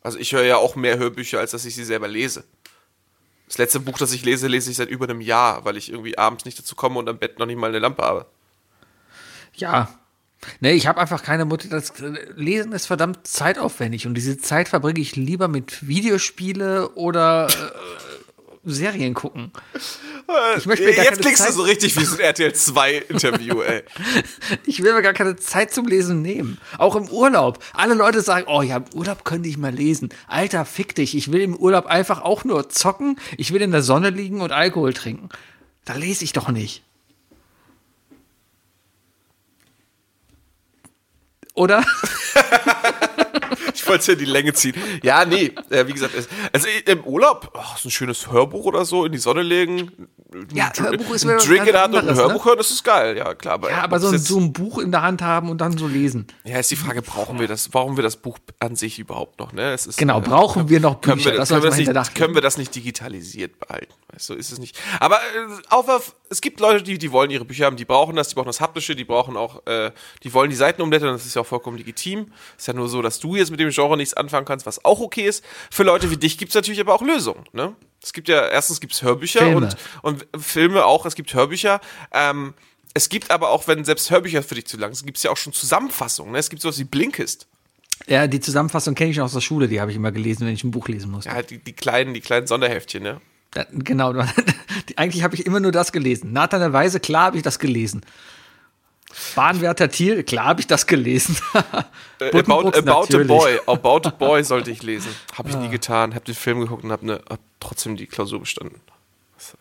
Also 0.02 0.18
ich 0.18 0.32
höre 0.32 0.44
ja 0.44 0.58
auch 0.58 0.76
mehr 0.76 0.98
Hörbücher, 0.98 1.40
als 1.40 1.52
dass 1.52 1.66
ich 1.66 1.76
sie 1.76 1.84
selber 1.84 2.08
lese. 2.08 2.46
Das 3.48 3.58
letzte 3.58 3.80
Buch, 3.80 3.98
das 3.98 4.14
ich 4.14 4.24
lese, 4.24 4.48
lese 4.48 4.70
ich 4.72 4.78
seit 4.78 4.90
über 4.90 5.06
einem 5.06 5.22
Jahr, 5.22 5.66
weil 5.66 5.76
ich 5.76 5.92
irgendwie 5.92 6.18
abends 6.18 6.46
nicht 6.46 6.58
dazu 6.60 6.76
komme 6.76 7.00
und 7.00 7.10
am 7.10 7.18
Bett 7.18 7.40
noch 7.40 7.48
nicht 7.48 7.58
mal 7.58 7.70
eine 7.70 7.80
Lampe 7.80 8.04
habe. 8.04 8.26
Ja. 9.56 9.90
Nee, 10.62 10.74
ich 10.74 10.88
habe 10.88 11.02
einfach 11.02 11.24
keine 11.24 11.46
Motivation. 11.46 12.14
Das 12.14 12.24
Lesen 12.38 12.72
ist 12.72 12.86
verdammt 12.86 13.28
zeitaufwendig 13.28 14.08
und 14.08 14.14
diese 14.14 14.38
Zeit 14.38 14.70
verbringe 14.70 15.00
ich 15.02 15.16
lieber 15.16 15.48
mit 15.48 15.86
Videospiele 15.86 16.90
oder 16.92 17.48
äh, 17.48 17.52
Serien 18.64 19.14
gucken. 19.14 19.52
Ich 20.58 20.66
möchte 20.66 20.86
mir 20.86 20.94
gar 20.94 21.06
Jetzt 21.06 21.22
klingst 21.22 21.48
du 21.48 21.52
so 21.52 21.64
richtig 21.64 21.96
wie 21.96 22.06
so 22.06 22.16
ein 22.16 22.22
RTL 22.22 22.54
2 22.54 22.94
Interview, 23.10 23.62
ey. 23.62 23.84
Ich 24.66 24.84
will 24.84 24.94
mir 24.94 25.02
gar 25.02 25.14
keine 25.14 25.36
Zeit 25.36 25.74
zum 25.74 25.88
Lesen 25.88 26.22
nehmen. 26.22 26.60
Auch 26.78 26.96
im 26.96 27.10
Urlaub. 27.10 27.60
Alle 27.74 27.94
Leute 27.94 28.22
sagen, 28.22 28.46
oh 28.48 28.62
ja, 28.62 28.78
im 28.78 28.86
Urlaub 28.94 29.26
könnte 29.26 29.50
ich 29.50 29.58
mal 29.58 29.74
lesen. 29.74 30.10
Alter, 30.28 30.66
fick 30.66 30.96
dich. 30.96 31.16
Ich 31.16 31.32
will 31.32 31.42
im 31.42 31.56
Urlaub 31.56 31.86
einfach 31.86 32.22
auch 32.22 32.44
nur 32.44 32.70
zocken. 32.70 33.20
Ich 33.38 33.54
will 33.54 33.62
in 33.62 33.72
der 33.72 33.82
Sonne 33.84 34.10
liegen 34.10 34.42
und 34.42 34.52
Alkohol 34.52 34.94
trinken. 34.94 35.30
Da 35.86 35.94
lese 35.94 36.24
ich 36.24 36.34
doch 36.34 36.50
nicht. 36.50 36.84
Oder? 41.54 41.84
Wollte 43.90 44.02
es 44.02 44.08
ja 44.08 44.16
die 44.16 44.26
Länge 44.26 44.54
ziehen. 44.54 44.76
Ja, 45.04 45.26
nee, 45.26 45.52
äh, 45.70 45.86
wie 45.88 45.94
gesagt, 45.94 46.14
es- 46.16 46.28
also 46.54 46.68
im 46.86 47.04
Urlaub, 47.04 47.52
oh, 47.54 47.60
so 47.78 47.90
ein 47.90 47.92
schönes 47.92 48.32
Hörbuch 48.32 48.66
oder 48.66 48.86
so, 48.86 49.06
in 49.06 49.12
die 49.12 49.18
Sonne 49.18 49.42
legen. 49.42 49.92
Ja, 50.54 50.72
ein 50.78 50.84
Hörbuch 50.84 51.16
ist 51.16 51.26
ein 51.26 51.38
Drink 51.40 51.66
in 51.66 51.74
der 51.74 51.82
Hand 51.84 51.96
und 51.96 52.02
ein 52.02 52.06
ne? 52.06 52.16
Hörbuch 52.16 52.46
hören, 52.46 52.58
das 52.58 52.70
ist 52.70 52.84
geil, 52.84 53.18
ja 53.18 53.34
klar. 53.34 53.56
Aber, 53.56 53.72
Ja, 53.72 53.82
aber 53.84 54.00
so 54.00 54.16
so 54.16 54.40
ein 54.40 54.54
Buch 54.54 54.78
in 54.78 54.92
der 54.92 55.02
Hand 55.02 55.22
haben 55.24 55.50
und 55.50 55.60
dann 55.60 55.76
so 55.78 55.88
lesen. 55.88 56.28
ja, 56.44 56.60
ist 56.60 56.70
die 56.70 56.76
Frage, 56.76 57.02
brauchen 57.02 57.40
wir 57.40 57.48
das, 57.48 57.68
brauchen 57.70 57.98
wir 57.98 58.04
das 58.04 58.16
Buch 58.16 58.38
an 58.60 58.76
sich 58.76 59.00
überhaupt 59.00 59.40
noch, 59.40 59.54
ne? 59.54 59.74
Es 59.74 59.88
ist, 59.88 59.98
Genau, 59.98 60.20
äh, 60.20 60.22
brauchen 60.22 60.70
wir 60.70 60.80
noch 60.80 61.02
können 61.02 61.18
Bücher? 61.18 61.32
wir, 61.32 61.38
Das 61.40 61.50
können, 61.50 61.64
wir 61.64 61.70
das 61.70 61.78
nicht, 62.10 62.16
können 62.16 62.36
wir 62.36 62.42
das 62.42 62.58
nicht 62.58 62.76
digitalisiert 62.76 63.60
behalten? 63.60 63.92
Weißt 64.14 64.30
du, 64.30 64.34
ist 64.36 64.52
es 64.52 64.60
nicht. 64.60 64.78
Aber 65.00 65.16
äh, 65.18 65.20
auf, 65.70 65.88
auf, 65.90 66.16
es 66.30 66.42
gibt 66.42 66.60
Leute, 66.60 66.84
die, 66.84 66.98
die 66.98 67.12
wollen 67.12 67.32
ihre 67.32 67.46
Bücher 67.46 67.66
haben, 67.66 67.76
die 67.76 67.86
brauchen 67.86 68.16
das, 68.16 68.30
die 68.30 68.36
brauchen 68.36 68.48
das 68.48 68.62
Haptische, 68.62 68.96
die 68.96 69.04
brauchen 69.04 69.36
auch, 69.36 69.66
äh, 69.66 69.92
die 70.24 70.34
wollen 70.34 70.50
die 70.50 70.56
Seiten 70.56 70.82
umblättern, 70.82 71.12
das 71.12 71.26
ist 71.26 71.36
ja 71.36 71.42
auch 71.42 71.48
vollkommen 71.48 71.78
legitim. 71.78 72.32
Ist 72.58 72.68
ja 72.68 72.74
nur 72.74 72.88
so, 72.88 73.02
dass 73.02 73.20
du 73.20 73.36
jetzt 73.36 73.50
mit 73.50 73.60
dem 73.60 73.70
Genre 73.72 73.98
nichts 73.98 74.14
anfangen 74.14 74.46
kannst, 74.46 74.66
was 74.66 74.86
auch 74.86 75.00
okay 75.00 75.28
ist. 75.28 75.44
Für 75.72 75.84
Leute 75.84 76.12
wie 76.12 76.18
dich 76.18 76.38
gibt 76.38 76.50
es 76.50 76.56
natürlich 76.56 76.80
aber 76.80 76.94
auch 76.94 77.02
Lösungen, 77.02 77.44
ne? 77.52 77.76
Es 78.02 78.14
gibt 78.14 78.30
ja, 78.30 78.48
erstens 78.48 78.80
gibt 78.80 78.94
es 78.94 79.02
Hörbücher 79.02 79.40
Filme. 79.40 79.76
und, 80.04 80.26
und 80.34 80.44
Filme 80.44 80.86
auch, 80.86 81.06
es 81.06 81.16
gibt 81.16 81.34
Hörbücher. 81.34 81.82
Ähm, 82.14 82.54
es 82.94 83.10
gibt 83.10 83.30
aber 83.32 83.50
auch, 83.50 83.68
wenn 83.68 83.84
selbst 83.84 84.10
Hörbücher 84.10 84.42
für 84.42 84.56
dich 84.56 84.68
zu 84.68 84.78
lang 84.78 84.94
sind, 84.94 85.06
gibt 85.06 85.18
es 85.18 85.24
ja 85.24 85.32
auch 85.32 85.38
schon 85.38 85.52
Zusammenfassungen. 85.52 86.32
Ne? 86.32 86.40
Es 86.40 86.50
gibt 86.50 86.62
sowas 86.62 86.80
wie 86.80 86.86
Blinkist. 86.86 87.48
Ja, 88.08 88.28
die 88.28 88.40
Zusammenfassung 88.40 88.96
kenne 88.96 89.12
ich 89.12 89.18
noch 89.18 89.26
aus 89.26 89.34
der 89.34 89.42
Schule, 89.42 89.68
die 89.68 89.82
habe 89.82 89.92
ich 89.92 89.98
immer 89.98 90.12
gelesen, 90.12 90.48
wenn 90.48 90.54
ich 90.54 90.64
ein 90.64 90.72
Buch 90.72 90.88
lesen 90.88 91.12
musste. 91.12 91.30
Ja, 91.30 91.36
halt 91.36 91.50
die, 91.50 91.58
die 91.58 91.74
kleinen, 91.74 92.14
die 92.14 92.22
kleinen 92.22 92.48
Sonderheftchen, 92.48 93.04
ne? 93.04 93.20
Da, 93.52 93.66
genau, 93.72 94.14
die- 94.90 94.98
eigentlich 94.98 95.24
habe 95.24 95.36
ich 95.36 95.46
immer 95.46 95.60
nur 95.60 95.72
das 95.72 95.92
gelesen. 95.92 96.34
Nathan 96.34 96.60
der 96.60 96.74
Weise, 96.74 97.00
klar 97.00 97.26
habe 97.26 97.38
ich 97.38 97.44
das 97.44 97.60
gelesen. 97.60 98.02
Bahnwärter 99.36 99.90
Thiel, 99.90 100.24
klar 100.24 100.46
habe 100.46 100.62
ich 100.62 100.68
das 100.68 100.86
gelesen. 100.88 101.38
Äh, 102.22 102.38
About, 102.38 102.78
about 102.78 103.18
a. 103.18 103.24
Boy. 103.24 103.60
About 103.66 104.02
a 104.06 104.10
Boy 104.12 104.44
sollte 104.44 104.72
ich 104.72 104.84
lesen. 104.84 105.16
Habe 105.38 105.50
ich 105.52 105.56
nie 105.56 105.70
getan. 105.70 106.14
Habe 106.16 106.26
den 106.26 106.36
Film 106.36 106.60
geguckt 106.60 106.84
und 106.84 106.92
habe 106.92 107.06
ne, 107.06 107.22
hab 107.30 107.40
trotzdem 107.62 107.96
die 107.96 108.08
Klausur 108.08 108.42
bestanden. 108.42 108.82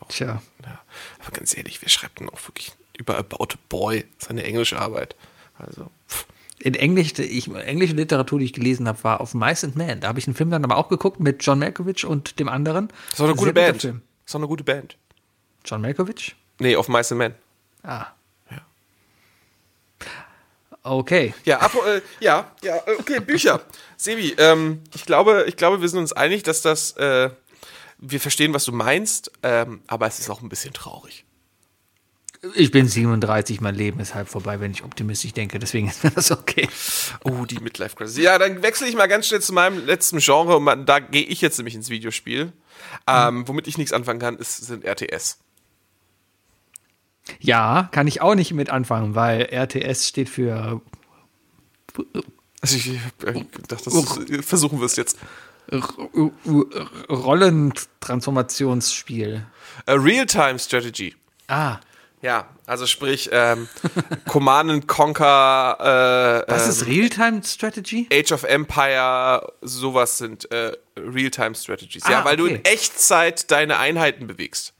Auch, 0.00 0.08
Tja. 0.08 0.42
ja. 0.64 0.80
Aber 1.20 1.30
ganz 1.30 1.56
ehrlich, 1.56 1.78
schreibt 1.86 2.18
denn 2.18 2.28
auch 2.30 2.48
wirklich 2.48 2.72
über 2.98 3.16
About 3.16 3.54
a 3.54 3.58
Boy? 3.68 4.04
Das 4.18 4.24
ist 4.26 4.30
eine 4.30 4.42
englische 4.42 4.76
Arbeit. 4.76 5.14
Also. 5.56 5.88
In 6.60 6.74
Englisch, 6.74 7.18
ich, 7.18 7.48
englische 7.54 7.94
Literatur, 7.94 8.40
die 8.40 8.46
ich 8.46 8.52
gelesen 8.52 8.88
habe, 8.88 9.02
war 9.04 9.20
auf 9.20 9.34
Mice 9.34 9.64
and 9.64 9.76
Man. 9.76 10.00
Da 10.00 10.08
habe 10.08 10.18
ich 10.18 10.26
einen 10.26 10.34
Film 10.34 10.50
dann 10.50 10.64
aber 10.64 10.76
auch 10.76 10.88
geguckt 10.88 11.20
mit 11.20 11.44
John 11.44 11.58
Malkovich 11.58 12.04
und 12.04 12.40
dem 12.40 12.48
anderen. 12.48 12.88
das 13.10 13.14
ist 13.14 13.20
auch 13.20 13.26
eine 13.26 13.36
gute 13.36 13.52
Band. 13.52 13.80
Film. 13.80 14.02
Das 14.24 14.30
ist 14.30 14.34
auch 14.34 14.40
eine 14.40 14.48
gute 14.48 14.64
Band. 14.64 14.96
John 15.64 15.80
Malkovich? 15.80 16.34
Nee, 16.58 16.76
auf 16.76 16.88
Mice 16.88 17.12
and 17.12 17.18
Men. 17.18 17.34
Ah. 17.82 18.06
Ja. 18.50 18.60
Okay. 20.82 21.34
Ja, 21.44 21.58
ab, 21.60 21.72
äh, 21.86 22.00
ja, 22.20 22.50
ja, 22.62 22.80
okay, 22.98 23.20
Bücher. 23.20 23.60
Sebi, 23.96 24.34
ähm, 24.38 24.82
ich 24.94 25.04
glaube, 25.04 25.44
ich 25.46 25.56
glaube, 25.56 25.80
wir 25.80 25.88
sind 25.88 26.00
uns 26.00 26.12
einig, 26.12 26.42
dass 26.42 26.62
das, 26.62 26.92
äh, 26.96 27.30
wir 27.98 28.20
verstehen, 28.20 28.54
was 28.54 28.64
du 28.64 28.72
meinst, 28.72 29.30
ähm, 29.42 29.82
aber 29.86 30.06
es 30.06 30.18
ist 30.18 30.30
auch 30.30 30.42
ein 30.42 30.48
bisschen 30.48 30.72
traurig. 30.72 31.24
Ich 32.54 32.70
bin 32.70 32.86
37, 32.86 33.60
mein 33.60 33.74
Leben 33.74 33.98
ist 33.98 34.14
halb 34.14 34.28
vorbei, 34.28 34.60
wenn 34.60 34.70
ich 34.70 34.84
optimistisch 34.84 35.32
denke. 35.32 35.58
Deswegen 35.58 35.88
ist 35.88 36.04
mir 36.04 36.10
das 36.10 36.30
okay. 36.30 36.68
Oh, 37.24 37.44
die 37.44 37.58
Midlife 37.58 37.96
Crisis. 37.96 38.22
Ja, 38.22 38.38
dann 38.38 38.62
wechsle 38.62 38.88
ich 38.88 38.94
mal 38.94 39.08
ganz 39.08 39.26
schnell 39.26 39.40
zu 39.40 39.52
meinem 39.52 39.84
letzten 39.84 40.18
Genre. 40.18 40.56
Und 40.56 40.86
da 40.86 41.00
gehe 41.00 41.24
ich 41.24 41.40
jetzt 41.40 41.58
nämlich 41.58 41.74
ins 41.74 41.90
Videospiel. 41.90 42.52
Ähm, 43.06 43.48
womit 43.48 43.66
ich 43.66 43.76
nichts 43.76 43.92
anfangen 43.92 44.20
kann, 44.20 44.36
ist, 44.36 44.58
sind 44.58 44.84
RTS. 44.84 45.38
Ja, 47.40 47.88
kann 47.92 48.06
ich 48.06 48.22
auch 48.22 48.34
nicht 48.34 48.52
mit 48.52 48.70
anfangen, 48.70 49.14
weil 49.14 49.52
RTS 49.52 50.06
steht 50.06 50.28
für 50.28 50.80
Also 52.60 52.76
ich, 52.76 52.98
dachte, 53.68 53.70
das 53.84 53.84
versuchen 54.44 54.78
wir 54.78 54.86
es 54.86 54.96
jetzt. 54.96 55.18
Rollentransformationsspiel. 57.10 59.46
Äh, 59.86 59.92
Real-Time 59.92 60.58
Strategy. 60.58 61.14
Ah, 61.46 61.78
Ja, 62.20 62.48
also 62.66 62.86
sprich 62.86 63.30
ähm, 63.32 63.68
Command 64.28 64.70
and 64.70 64.88
Conquer, 64.88 66.44
äh, 66.48 66.50
was 66.52 66.64
ähm, 66.64 66.70
ist 66.70 66.86
Realtime 66.86 67.42
Strategy? 67.44 68.08
Age 68.12 68.32
of 68.32 68.42
Empire, 68.44 69.52
sowas 69.62 70.18
sind 70.18 70.50
äh, 70.50 70.72
Real-Time 70.96 71.54
Strategies. 71.54 72.02
ja, 72.08 72.20
Ah, 72.20 72.24
weil 72.24 72.36
du 72.36 72.44
okay. 72.44 72.54
in 72.56 72.64
Echtzeit 72.64 73.50
deine 73.50 73.78
Einheiten 73.78 74.26
bewegst. 74.26 74.72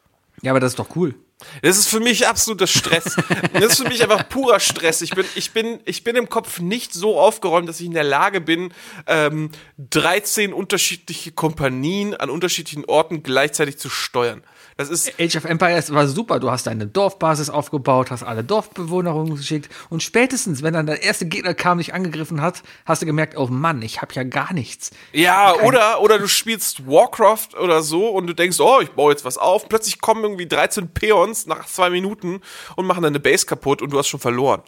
Ja, 0.43 0.51
aber 0.53 0.61
das 0.61 0.73
ist 0.73 0.79
doch 0.79 0.97
cool. 0.97 1.15
Das 1.63 1.79
ist 1.79 1.87
für 1.89 2.01
mich 2.01 2.27
absoluter 2.27 2.67
Stress. 2.67 3.15
Das 3.53 3.65
ist 3.65 3.83
für 3.83 3.89
mich 3.89 4.03
einfach 4.03 4.29
purer 4.29 4.59
Stress. 4.59 5.03
Ich 5.03 5.11
bin, 5.11 5.25
ich 5.37 5.53
bin, 5.53 5.79
ich 5.85 6.03
bin 6.03 6.17
im 6.17 6.29
Kopf 6.29 6.59
nicht 6.59 6.93
so 6.93 7.21
aufgeräumt, 7.21 7.69
dass 7.69 7.79
ich 7.79 7.87
in 7.87 7.95
der 7.95 8.03
Lage 8.03 8.41
bin, 8.41 8.75
ähm, 9.07 9.51
13 9.79 10.53
unterschiedliche 10.53 11.31
Kompanien 11.31 12.15
an 12.15 12.31
unterschiedlichen 12.31 12.85
Orten 12.87 13.23
gleichzeitig 13.23 13.79
zu 13.79 13.89
steuern. 13.89 14.43
Das 14.79 14.91
ist, 14.91 15.15
Age 15.19 15.35
of 15.35 15.45
Empires 15.45 15.93
war 15.93 16.07
super. 16.07 16.39
Du 16.39 16.53
hast 16.53 16.69
deine 16.69 16.87
Dorfbasis 16.87 17.51
aufgebaut, 17.51 18.13
hast 18.13 18.23
alle 18.23 18.45
Dorfbewohner 18.45 19.11
rumgeschickt 19.11 19.69
und 19.91 20.05
spätestens, 20.05 20.63
wenn 20.63 20.73
dann 20.73 20.87
der 20.87 21.03
erste 21.03 21.27
Gegner 21.27 21.53
kam, 21.53 21.79
dich 21.79 21.95
angegriffen 21.95 22.41
hat, 22.41 22.63
hast 22.85 23.03
du 23.03 23.07
gemerkt, 23.07 23.37
oh 23.37 23.49
Mann, 23.49 23.83
ich 23.83 24.01
habe 24.01 24.15
ja 24.15 24.23
gar 24.23 24.53
nichts. 24.53 24.93
ja, 25.13 25.53
oder, 25.65 26.01
oder 26.01 26.21
du 26.21 26.29
spielst 26.29 26.87
Warcraft 26.87 27.59
oder 27.61 27.83
so 27.83 28.09
und 28.11 28.29
du 28.29 28.35
denkst, 28.37 28.61
oh, 28.61 28.79
ich 28.81 28.91
baue 28.91 29.11
jetzt 29.11 29.25
was 29.25 29.37
auf. 29.37 29.69
Plötzlich 29.69 30.01
kommen 30.01 30.23
irgendwie 30.23 30.47
13 30.47 30.95
Peons 30.95 31.47
nach 31.47 31.67
zwei 31.67 31.91
Minuten 31.91 32.41
und 32.77 32.87
machen 32.87 33.03
deine 33.03 33.19
Base 33.19 33.47
kaputt 33.47 33.83
und 33.83 33.91
du 33.91 33.99
hast 33.99 34.07
schon 34.07 34.21
verloren. 34.21 34.63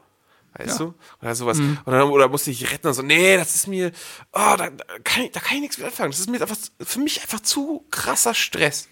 Weißt 0.54 0.80
du? 0.80 0.94
Oder 1.22 1.36
sowas. 1.36 1.60
Und 1.60 1.78
dann, 1.86 2.10
oder 2.10 2.28
musst 2.28 2.48
du 2.48 2.50
dich 2.50 2.72
retten 2.72 2.88
und 2.88 2.94
so, 2.94 3.02
nee, 3.02 3.36
das 3.36 3.54
ist 3.54 3.68
mir, 3.68 3.92
oh, 4.32 4.56
da, 4.58 4.70
da, 4.70 4.84
kann 5.04 5.22
ich, 5.22 5.30
da 5.30 5.38
kann 5.38 5.54
ich 5.54 5.60
nichts 5.60 5.78
mit 5.78 5.86
anfangen. 5.86 6.10
Das 6.10 6.18
ist 6.18 6.28
mir 6.28 6.40
einfach, 6.40 6.56
für 6.80 6.98
mich 6.98 7.22
einfach 7.22 7.38
zu 7.38 7.86
krasser 7.92 8.34
Stress. 8.34 8.88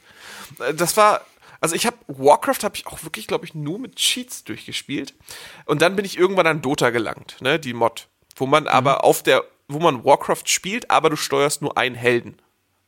Äh, 0.61 0.75
Das 0.75 0.97
war, 0.97 1.23
also 1.61 1.75
ich 1.75 1.87
habe, 1.87 1.97
Warcraft 2.07 2.63
habe 2.63 2.77
ich 2.77 2.87
auch 2.87 3.03
wirklich, 3.05 3.27
glaube 3.27 3.45
ich, 3.45 3.55
nur 3.55 3.79
mit 3.79 3.97
Cheats 3.97 4.45
durchgespielt. 4.45 5.15
Und 5.67 5.83
dann 5.83 5.97
bin 5.97 6.05
ich 6.05 6.17
irgendwann 6.19 6.47
an 6.47 6.63
Dota 6.63 6.91
gelangt, 6.91 7.37
ne, 7.41 7.59
die 7.59 7.75
Mod. 7.75 8.09
Wo 8.37 8.47
man 8.47 8.69
aber 8.69 9.05
auf 9.05 9.23
der, 9.23 9.45
wo 9.67 9.79
man 9.81 10.05
Warcraft 10.05 10.45
spielt, 10.47 10.91
aber 10.91 11.11
du 11.11 11.17
steuerst 11.17 11.63
nur 11.63 11.77
einen 11.77 11.97
Helden. 11.97 12.39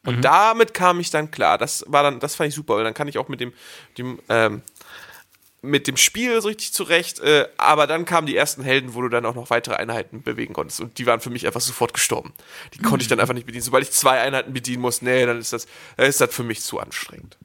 Und 0.06 0.22
damit 0.22 0.72
kam 0.72 0.98
ich 0.98 1.10
dann 1.10 1.30
klar. 1.30 1.58
Das 1.58 1.84
war 1.86 2.02
dann, 2.02 2.20
das 2.20 2.34
fand 2.34 2.48
ich 2.48 2.54
super, 2.54 2.76
weil 2.76 2.84
dann 2.84 2.94
kann 2.94 3.08
ich 3.08 3.18
auch 3.18 3.28
mit 3.28 3.40
dem, 3.40 3.52
dem 3.98 4.18
ähm, 4.30 4.62
mit 5.62 5.86
dem 5.86 5.96
Spiel 5.96 6.40
so 6.40 6.48
richtig 6.48 6.72
zurecht, 6.72 7.20
äh, 7.20 7.46
aber 7.58 7.86
dann 7.86 8.04
kamen 8.04 8.26
die 8.26 8.36
ersten 8.36 8.62
Helden, 8.62 8.94
wo 8.94 9.02
du 9.02 9.08
dann 9.08 9.26
auch 9.26 9.34
noch 9.34 9.50
weitere 9.50 9.74
Einheiten 9.74 10.22
bewegen 10.22 10.54
konntest 10.54 10.80
und 10.80 10.96
die 10.98 11.04
waren 11.06 11.20
für 11.20 11.30
mich 11.30 11.46
einfach 11.46 11.60
sofort 11.60 11.92
gestorben. 11.92 12.32
Die 12.74 12.78
konnte 12.78 13.02
ich 13.02 13.08
dann 13.08 13.20
einfach 13.20 13.34
nicht 13.34 13.46
bedienen. 13.46 13.62
Sobald 13.62 13.84
ich 13.84 13.90
zwei 13.90 14.20
Einheiten 14.20 14.52
bedienen 14.52 14.80
muss, 14.80 15.02
nee, 15.02 15.26
dann 15.26 15.38
ist 15.38 15.52
das, 15.52 15.66
dann 15.96 16.06
ist 16.06 16.20
das 16.20 16.34
für 16.34 16.44
mich 16.44 16.62
zu 16.62 16.78
anstrengend. 16.80 17.36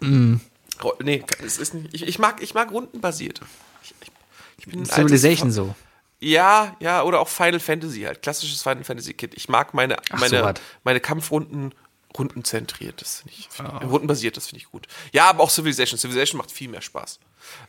Oh, 0.00 0.92
Nee, 1.00 1.24
es 1.44 1.58
ist 1.58 1.74
nicht, 1.74 1.94
ich, 1.94 2.06
ich 2.06 2.18
mag, 2.18 2.42
ich 2.42 2.54
mag 2.54 2.70
rundenbasierte. 2.70 3.42
Ich, 3.82 3.94
ich, 4.00 4.10
ich 4.58 4.66
bin 4.66 4.84
Civilization 4.84 5.50
so. 5.50 5.74
Ja, 6.20 6.76
ja, 6.80 7.02
oder 7.02 7.20
auch 7.20 7.28
Final 7.28 7.60
Fantasy 7.60 8.02
halt, 8.02 8.22
klassisches 8.22 8.62
Final 8.62 8.84
Fantasy 8.84 9.14
Kit. 9.14 9.34
Ich 9.34 9.48
mag 9.48 9.72
meine, 9.74 9.96
Ach, 10.10 10.20
meine, 10.20 10.40
so 10.40 10.52
meine 10.82 11.00
Kampfrunden 11.00 11.72
rundenzentriert, 12.16 13.00
das 13.00 13.18
finde 13.18 13.34
ich, 13.38 13.48
find 13.50 13.68
ich 13.80 13.88
rundenbasiert, 13.88 14.36
das 14.36 14.48
finde 14.48 14.62
ich 14.62 14.70
gut. 14.70 14.86
Ja, 15.12 15.28
aber 15.28 15.44
auch 15.44 15.50
Civilization. 15.50 15.98
Civilization 15.98 16.38
macht 16.38 16.50
viel 16.50 16.68
mehr 16.68 16.82
Spaß. 16.82 17.20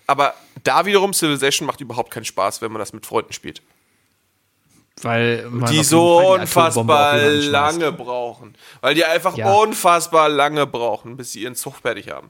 Aber 0.08 0.34
da 0.64 0.86
wiederum, 0.86 1.14
Civilization 1.14 1.68
macht 1.68 1.82
überhaupt 1.82 2.12
keinen 2.12 2.26
Spaß, 2.26 2.62
wenn 2.62 2.72
man 2.72 2.80
das 2.80 2.94
mit 2.94 3.06
Freunden 3.06 3.34
spielt. 3.34 3.62
Weil 5.02 5.50
Die 5.72 5.84
so 5.84 6.22
die 6.36 6.42
unfassbar 6.42 7.18
lange 7.18 7.92
brauchen. 7.92 8.56
Weil 8.82 8.96
die 8.96 9.06
einfach 9.06 9.38
Ja. 9.38 9.52
unfassbar 9.54 10.30
lange 10.30 10.66
brauchen, 10.68 11.16
bis 11.18 11.32
sie 11.34 11.44
ihren 11.44 11.56
Zug 11.56 11.76
fertig 11.78 12.10
haben. 12.10 12.30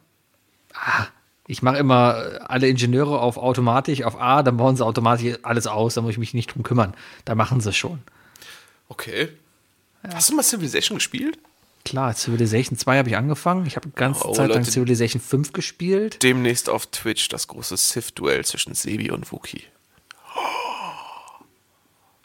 Ich 1.47 1.61
mache 1.63 1.77
immer 1.77 2.41
alle 2.47 2.67
Ingenieure 2.67 3.19
auf 3.19 3.37
automatisch, 3.37 4.03
auf 4.03 4.21
A, 4.21 4.43
dann 4.43 4.57
bauen 4.57 4.75
sie 4.75 4.85
automatisch 4.85 5.37
alles 5.41 5.65
aus, 5.65 5.95
da 5.95 6.01
muss 6.01 6.11
ich 6.11 6.17
mich 6.19 6.33
nicht 6.35 6.53
drum 6.53 6.61
kümmern. 6.63 6.93
Da 7.25 7.33
machen 7.33 7.59
sie 7.59 7.69
es 7.69 7.75
schon. 7.77 8.03
Okay. 8.87 9.29
Hast 10.13 10.29
du 10.29 10.35
mal 10.35 10.43
Civilization 10.43 10.97
gespielt? 10.99 11.39
Klar, 11.85 12.13
Civilization 12.13 12.77
2 12.77 12.99
habe 12.99 13.09
ich 13.09 13.17
angefangen. 13.17 13.65
Ich 13.65 13.75
habe 13.77 13.89
ganze 13.89 14.27
Oh, 14.27 14.33
Zeit 14.33 14.49
lang 14.49 14.59
Leute. 14.59 14.71
Civilization 14.71 15.21
5 15.21 15.53
gespielt. 15.53 16.21
Demnächst 16.21 16.69
auf 16.69 16.85
Twitch 16.87 17.29
das 17.29 17.47
große 17.47 17.77
Sith-Duell 17.77 18.45
zwischen 18.45 18.75
Sebi 18.75 19.09
und 19.11 19.31
Wookie. 19.31 19.63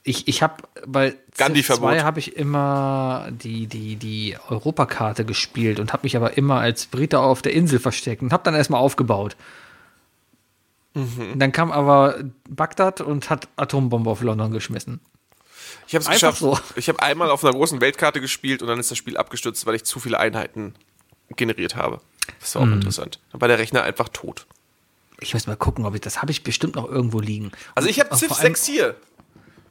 Ich, 0.07 0.29
ich 0.29 0.43
habe 0.43 0.63
bei 0.87 1.17
Gandhi-Verbot. 1.39 1.91
2 1.93 2.03
habe 2.03 2.19
ich 2.21 2.37
immer 2.37 3.29
die, 3.31 3.67
die, 3.67 3.97
die 3.97 4.37
Europakarte 4.51 5.25
gespielt 5.25 5.81
und 5.81 5.93
habe 5.95 6.03
mich 6.05 6.15
aber 6.17 6.37
immer 6.37 6.61
als 6.61 6.85
Brite 6.87 7.21
auf 7.21 7.41
der 7.41 7.55
Insel 7.55 7.79
versteckt 7.79 8.21
und 8.23 8.33
habe 8.33 8.43
dann 8.45 8.55
erstmal 8.55 8.81
aufgebaut. 8.83 9.35
Mhm. 10.93 11.39
Dann 11.39 11.53
kam 11.53 11.73
aber 11.73 12.17
Bagdad 12.49 13.01
und 13.01 13.31
hat 13.31 13.49
Atombombe 13.57 14.11
auf 14.11 14.21
London 14.23 14.53
geschmissen. 14.53 15.01
Ich 15.89 15.95
habe 15.95 16.05
es 16.05 16.11
geschafft. 16.11 16.39
so. 16.39 16.59
Ich 16.77 16.89
habe 16.89 17.03
einmal 17.03 17.31
auf 17.31 17.43
einer 17.45 17.53
großen 17.53 17.81
Weltkarte 17.81 18.21
gespielt 18.21 18.63
und 18.63 18.69
dann 18.69 18.79
ist 18.79 18.91
das 18.91 18.99
Spiel 18.99 19.17
abgestürzt, 19.17 19.65
weil 19.67 19.75
ich 19.75 19.85
zu 19.85 20.01
viele 20.01 20.19
Einheiten 20.21 20.75
generiert 21.37 21.77
habe. 21.77 22.01
Das 22.41 22.55
war 22.55 22.63
auch 22.63 22.67
Mhm. 22.67 22.75
interessant. 22.75 23.19
Dann 23.33 23.41
war 23.41 23.49
der 23.49 23.59
Rechner 23.59 23.83
einfach 23.83 24.09
tot. 24.11 24.47
Ich 25.21 25.33
muss 25.35 25.47
mal 25.47 25.57
gucken, 25.57 25.85
ob 25.87 25.95
ich 25.95 26.01
das 26.01 26.21
habe 26.23 26.31
ich 26.31 26.43
bestimmt 26.43 26.75
noch 26.77 26.89
irgendwo 26.89 27.21
liegen. 27.21 27.53
Also 27.75 27.89
ich 27.89 27.99
habe 28.01 28.11
allem- 28.13 28.29
6 28.31 28.67
hier. 28.67 28.95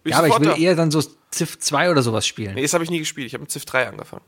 Ja, 0.05 0.17
aber 0.17 0.27
ich 0.27 0.39
will 0.39 0.47
da. 0.49 0.55
eher 0.55 0.75
dann 0.75 0.91
so 0.91 1.01
Civ 1.33 1.59
2 1.59 1.91
oder 1.91 2.01
sowas 2.01 2.27
spielen. 2.27 2.55
Nee, 2.55 2.61
das 2.63 2.73
habe 2.73 2.83
ich 2.83 2.89
nie 2.89 2.99
gespielt. 2.99 3.27
Ich 3.27 3.33
habe 3.33 3.41
mit 3.43 3.51
Civ 3.51 3.65
3 3.65 3.87
angefangen. 3.87 4.23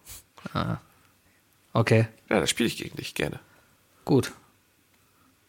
Okay, 1.73 2.07
Ja, 2.29 2.39
da 2.39 2.47
spiele 2.47 2.67
ich 2.67 2.77
gegen 2.77 2.95
dich 2.95 3.15
gerne. 3.15 3.39
gut. 4.05 4.31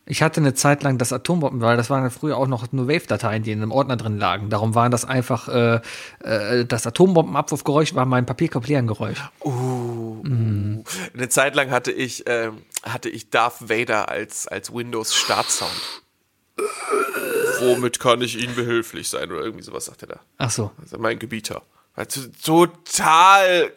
Ich 0.09 0.23
hatte 0.23 0.41
eine 0.41 0.55
Zeit 0.55 0.85
lang 0.85 0.99
das 0.99 1.13
Atombomben, 1.13 1.61
weil 1.61 1.77
das 1.77 1.91
waren 1.91 2.05
ja 2.05 2.11
früher 2.11 2.37
auch 2.37 2.47
noch 2.47 2.71
nur 2.71 2.87
Wave-Dateien, 2.87 3.43
die 3.43 3.51
in 3.51 3.61
einem 3.61 3.73
Ordner 3.73 3.97
drin 3.97 4.19
lagen. 4.19 4.51
Darum 4.51 4.77
waren 4.77 4.93
das 4.93 5.05
einfach, 5.05 5.49
äh, 5.49 5.81
äh, 6.23 6.65
das 6.65 6.87
Atombombenabwurfgeräusch 6.87 7.97
war 7.97 8.07
mein 8.07 8.25
Papierkopieren-Geräusch. 8.25 9.19
Eine 9.45 11.29
Zeit 11.29 11.57
lang 11.57 11.73
hatte 11.73 11.91
ich, 11.91 12.23
ähm, 12.27 12.63
hatte 12.85 13.09
ich 13.09 13.31
Darth 13.31 13.69
Vader 13.69 14.09
als, 14.09 14.47
als 14.47 14.73
Windows-Startsound. 14.73 15.73
Womit 17.61 17.99
kann 18.01 18.21
ich 18.23 18.39
Ihnen 18.41 18.55
behilflich 18.55 19.09
sein? 19.09 19.31
Oder 19.31 19.43
irgendwie 19.43 19.63
sowas 19.65 19.87
sagt 19.87 20.03
er 20.03 20.09
da. 20.09 20.21
Ach 20.39 20.51
so. 20.51 20.73
Also 20.81 20.99
mein 20.99 21.19
Gebieter. 21.19 21.63
Also 21.95 22.23
total 22.45 23.73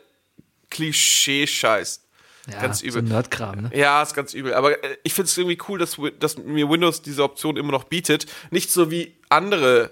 Klischee-Scheiß. 0.69 2.03
Ja, 2.51 2.61
Ganz 2.61 2.79
so 2.79 2.85
übel. 2.87 3.01
Nerdkram, 3.03 3.61
ne? 3.61 3.71
Ja, 3.73 4.01
ist 4.01 4.13
ganz 4.15 4.33
übel. 4.33 4.53
Aber 4.53 4.83
äh, 4.83 4.97
ich 5.03 5.13
finde 5.13 5.27
es 5.27 5.37
irgendwie 5.37 5.57
cool, 5.67 5.77
dass, 5.77 5.97
dass 6.19 6.37
mir 6.37 6.69
Windows 6.69 7.01
diese 7.01 7.23
Option 7.23 7.57
immer 7.57 7.71
noch 7.71 7.83
bietet. 7.83 8.25
Nicht 8.49 8.71
so 8.71 8.89
wie 8.89 9.15
andere 9.29 9.91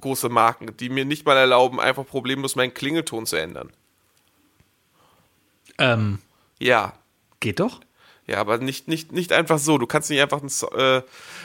große 0.00 0.28
Marken, 0.28 0.76
die 0.78 0.88
mir 0.88 1.04
nicht 1.04 1.26
mal 1.26 1.36
erlauben, 1.36 1.78
einfach 1.78 2.06
problemlos 2.06 2.56
meinen 2.56 2.74
Klingelton 2.74 3.26
zu 3.26 3.36
ändern. 3.36 3.70
Ähm, 5.78 6.18
Ja. 6.58 6.94
geht 7.40 7.60
doch. 7.60 7.80
Ja, 8.28 8.38
aber 8.38 8.58
nicht, 8.58 8.86
nicht, 8.86 9.10
nicht 9.10 9.32
einfach 9.32 9.58
so. 9.58 9.78
Du 9.78 9.86
kannst 9.88 10.08
nicht 10.08 10.20
einfach 10.22 10.40
ein. 10.40 10.46
Äh, 10.78 11.02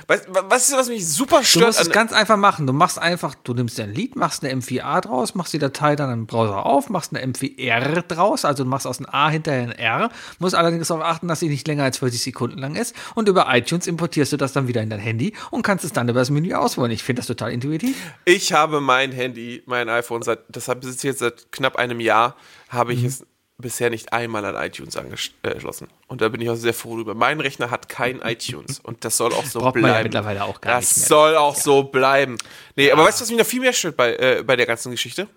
weißt, 0.07 0.27
wa- 0.33 0.45
was 0.47 0.69
ist, 0.69 0.77
was 0.77 0.89
mich 0.89 1.07
super 1.07 1.39
Du 1.39 1.43
stört? 1.45 1.65
musst 1.65 1.79
es 1.81 1.87
an- 1.87 1.91
ganz 1.93 2.13
einfach 2.13 2.37
machen. 2.37 2.67
Du 2.67 2.71
machst 2.73 2.99
einfach, 2.99 3.33
du 3.33 3.55
nimmst 3.55 3.79
dein 3.79 3.91
Lied, 3.91 4.15
machst 4.15 4.43
eine 4.45 4.53
M4A 4.53 5.01
draus, 5.01 5.33
machst 5.33 5.53
die 5.53 5.57
Datei 5.59 5.95
dann 5.95 6.13
im 6.13 6.27
Browser 6.27 6.67
auf, 6.67 6.89
machst 6.89 7.15
eine 7.15 7.25
M4R 7.25 8.03
draus, 8.03 8.45
also 8.45 8.63
du 8.63 8.69
machst 8.69 8.85
aus 8.85 8.99
einem 8.99 9.07
A 9.11 9.29
hinterher 9.29 9.63
ein 9.63 9.71
R, 9.71 10.09
musst 10.37 10.53
allerdings 10.53 10.87
darauf 10.89 11.03
achten, 11.03 11.27
dass 11.27 11.39
sie 11.39 11.49
nicht 11.49 11.67
länger 11.67 11.83
als 11.83 11.97
40 11.97 12.21
Sekunden 12.21 12.59
lang 12.59 12.75
ist 12.75 12.95
und 13.15 13.27
über 13.27 13.47
iTunes 13.55 13.87
importierst 13.87 14.33
du 14.33 14.37
das 14.37 14.53
dann 14.53 14.67
wieder 14.67 14.83
in 14.83 14.91
dein 14.91 14.99
Handy 14.99 15.33
und 15.49 15.63
kannst 15.63 15.83
es 15.83 15.93
dann 15.93 16.07
über 16.09 16.19
das 16.19 16.29
Menü 16.29 16.53
auswählen. 16.53 16.91
Ich 16.91 17.01
finde 17.01 17.21
das 17.21 17.27
total 17.27 17.51
intuitiv. 17.53 17.97
Ich 18.25 18.53
habe 18.53 18.81
mein 18.81 19.11
Handy, 19.11 19.63
mein 19.65 19.89
iPhone, 19.89 20.21
seit, 20.21 20.41
das 20.49 20.65
besitze 20.67 21.07
ich 21.07 21.11
jetzt 21.13 21.19
seit 21.19 21.51
knapp 21.51 21.75
einem 21.75 21.99
Jahr, 21.99 22.35
habe 22.69 22.93
Mhm. 22.93 22.99
ich 22.99 23.03
es 23.05 23.25
bisher 23.57 23.89
nicht 23.89 24.13
einmal 24.13 24.45
an 24.45 24.55
iTunes 24.55 24.95
angeschlossen. 24.97 25.87
Und 26.07 26.21
da 26.21 26.29
bin 26.29 26.41
ich 26.41 26.49
auch 26.49 26.55
sehr 26.55 26.73
froh 26.75 26.95
drüber. 26.95 27.15
Mein 27.15 27.39
Rechner 27.39 27.71
hat 27.71 27.89
kein 27.89 28.21
iTunes 28.23 28.79
und 28.79 29.03
das 29.03 29.17
soll 29.17 29.33
auch 29.33 29.45
so 29.45 29.59
Braucht 29.59 29.75
man 29.75 29.83
bleiben. 29.83 29.97
ja 29.97 30.03
mittlerweile 30.03 30.43
auch 30.43 30.61
gar 30.61 30.75
das 30.79 30.95
nicht 30.95 30.97
mehr. 30.97 31.07
soll 31.07 31.35
auch 31.35 31.55
so 31.55 31.83
bleiben. 31.83 32.37
Nee, 32.75 32.91
aber 32.91 33.03
weißt 33.05 33.19
du, 33.19 33.23
was 33.23 33.29
mich 33.29 33.39
noch 33.39 33.45
viel 33.45 33.61
mehr 33.61 33.73
stört 33.73 33.97
bei, 33.97 34.15
äh, 34.15 34.43
bei 34.45 34.55
der 34.55 34.65
ganzen 34.67 34.91
Geschichte? 34.91 35.27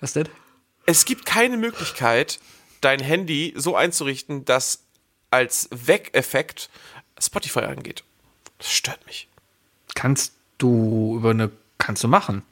Was 0.00 0.12
denn? 0.12 0.28
Es 0.84 1.04
gibt 1.04 1.24
keine 1.26 1.56
Möglichkeit, 1.56 2.40
dein 2.80 3.00
Handy 3.00 3.54
so 3.56 3.76
einzurichten, 3.76 4.44
dass 4.44 4.80
als 5.30 5.68
Weg-Effekt 5.70 6.68
Spotify 7.18 7.60
angeht. 7.60 8.04
Das 8.58 8.70
stört 8.70 9.04
mich. 9.06 9.28
Kannst 9.94 10.34
du 10.58 11.16
über 11.16 11.30
eine, 11.30 11.50
kannst 11.78 12.02
du 12.04 12.08
machen. 12.08 12.42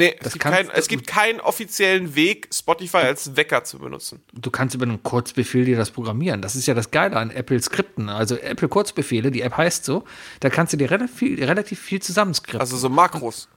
Nee, 0.00 0.16
es 0.16 0.24
Das 0.24 0.32
gibt, 0.32 0.42
kannst 0.42 0.58
kein, 0.58 0.70
es 0.70 0.88
gibt 0.88 1.06
keinen 1.06 1.40
offiziellen 1.40 2.14
Weg, 2.14 2.48
Spotify 2.54 2.98
als 2.98 3.36
Wecker 3.36 3.64
zu 3.64 3.78
benutzen. 3.78 4.22
Du 4.32 4.50
kannst 4.50 4.74
über 4.74 4.86
einen 4.86 5.02
Kurzbefehl 5.02 5.66
dir 5.66 5.76
das 5.76 5.90
programmieren. 5.90 6.40
Das 6.40 6.56
ist 6.56 6.64
ja 6.64 6.72
das 6.72 6.90
Geile 6.90 7.16
an 7.16 7.30
Apple 7.30 7.60
Skripten. 7.60 8.08
Also 8.08 8.36
Apple 8.36 8.68
Kurzbefehle, 8.68 9.30
die 9.30 9.42
App 9.42 9.58
heißt 9.58 9.84
so, 9.84 10.04
da 10.40 10.48
kannst 10.48 10.72
du 10.72 10.78
dir 10.78 10.90
relativ 10.90 11.14
viel, 11.14 11.44
relativ 11.44 11.78
viel 11.78 12.00
zusammenskripten. 12.00 12.62
Also 12.62 12.78
so 12.78 12.88
Makros. 12.88 13.48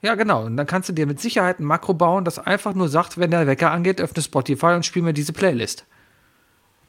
Ja, 0.00 0.14
genau. 0.14 0.44
Und 0.44 0.56
dann 0.56 0.68
kannst 0.68 0.88
du 0.88 0.92
dir 0.92 1.06
mit 1.06 1.20
Sicherheit 1.20 1.58
ein 1.58 1.64
Makro 1.64 1.94
bauen, 1.94 2.24
das 2.24 2.38
einfach 2.38 2.74
nur 2.74 2.88
sagt, 2.88 3.18
wenn 3.18 3.32
der 3.32 3.48
Wecker 3.48 3.72
angeht, 3.72 4.00
öffne 4.00 4.22
Spotify 4.22 4.74
und 4.76 4.86
spiel 4.86 5.02
mir 5.02 5.12
diese 5.12 5.32
Playlist. 5.32 5.84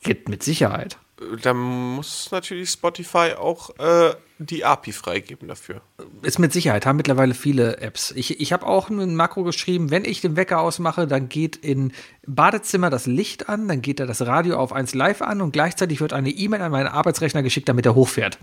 Geht 0.03 0.29
mit 0.29 0.43
Sicherheit. 0.43 0.99
Da 1.41 1.55
muss 1.55 2.29
natürlich 2.29 2.69
Spotify 2.69 3.33
auch 3.35 3.71
äh, 3.79 4.13
die 4.41 4.63
API 4.63 4.93
freigeben 4.93 5.47
dafür. 5.49 5.81
Ist 6.21 6.39
mit 6.39 6.53
Sicherheit, 6.53 6.85
haben 6.85 6.95
mittlerweile 6.95 7.33
viele 7.33 7.77
Apps. 7.79 8.11
Ich, 8.11 8.39
ich 8.39 8.53
habe 8.53 8.65
auch 8.65 8.89
ein 8.89 9.15
Makro 9.15 9.43
geschrieben, 9.43 9.91
wenn 9.91 10.05
ich 10.05 10.21
den 10.21 10.37
Wecker 10.37 10.61
ausmache, 10.61 11.07
dann 11.07 11.27
geht 11.27 11.57
in 11.57 11.91
Badezimmer 12.25 12.89
das 12.89 13.05
Licht 13.05 13.49
an, 13.49 13.67
dann 13.67 13.81
geht 13.81 13.99
da 13.99 14.05
das 14.05 14.25
Radio 14.25 14.57
auf 14.57 14.71
1 14.71 14.93
live 14.93 15.21
an 15.21 15.41
und 15.41 15.51
gleichzeitig 15.51 15.99
wird 15.99 16.13
eine 16.13 16.29
E-Mail 16.29 16.61
an 16.61 16.71
meinen 16.71 16.87
Arbeitsrechner 16.87 17.43
geschickt, 17.43 17.67
damit 17.67 17.85
er 17.85 17.95
hochfährt. 17.95 18.37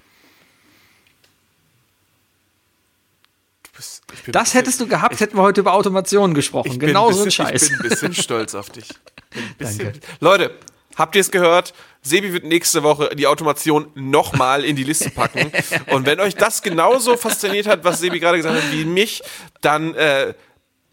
Bist- 3.75 4.03
ich 4.27 4.33
Das 4.33 4.55
ein 4.55 4.59
hättest 4.59 4.81
du 4.81 4.87
gehabt, 4.87 5.19
hätten 5.21 5.37
wir 5.37 5.43
heute 5.43 5.61
über 5.61 5.73
Automationen 5.75 6.35
gesprochen. 6.35 6.73
Ich 6.73 6.79
genau 6.79 7.11
so 7.13 7.21
ein 7.21 7.25
bisschen- 7.27 7.47
Scheiß. 7.47 7.63
Ich 7.63 7.69
bin 7.71 7.81
ein 7.83 7.89
bisschen 7.89 8.15
stolz 8.15 8.55
auf 8.55 8.71
dich. 8.71 8.89
Bisschen- 9.59 9.93
Danke. 9.93 10.01
Leute, 10.21 10.51
habt 10.97 11.15
ihr 11.15 11.21
es 11.21 11.31
gehört? 11.31 11.73
Sebi 12.03 12.33
wird 12.33 12.45
nächste 12.45 12.83
Woche 12.83 13.11
die 13.15 13.27
Automation 13.27 13.91
nochmal 13.95 14.65
in 14.65 14.77
die 14.77 14.85
Liste 14.85 15.11
packen. 15.11 15.53
Und 15.89 16.07
wenn 16.07 16.21
euch 16.21 16.35
das 16.35 16.63
genauso 16.63 17.17
fasziniert 17.17 17.67
hat, 17.67 17.85
was 17.85 18.01
Sebi 18.01 18.19
gerade 18.21 18.39
gesagt 18.39 18.57
hat, 18.57 18.73
wie 18.73 18.85
mich, 18.85 19.23
dann 19.61 19.95
äh, 19.95 20.35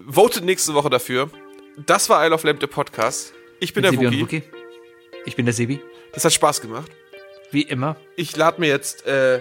votet 0.05 0.43
nächste 0.43 0.73
Woche 0.73 0.89
dafür. 0.89 1.29
Das 1.85 2.09
war 2.09 2.25
Isle 2.25 2.35
of 2.35 2.43
Lamp, 2.43 2.59
der 2.59 2.67
Podcast. 2.67 3.33
Ich 3.59 3.73
bin 3.73 3.83
der 3.83 3.91
Sebi 3.91 4.07
und 4.07 4.21
Wookie. 4.21 4.43
Ich 5.25 5.35
bin 5.35 5.45
der 5.45 5.53
Sebi. 5.53 5.79
Das 6.13 6.25
hat 6.25 6.33
Spaß 6.33 6.61
gemacht. 6.61 6.91
Wie 7.51 7.61
immer. 7.61 7.95
Ich 8.15 8.35
lade 8.35 8.59
mir 8.59 8.67
jetzt 8.67 9.05
äh, 9.05 9.39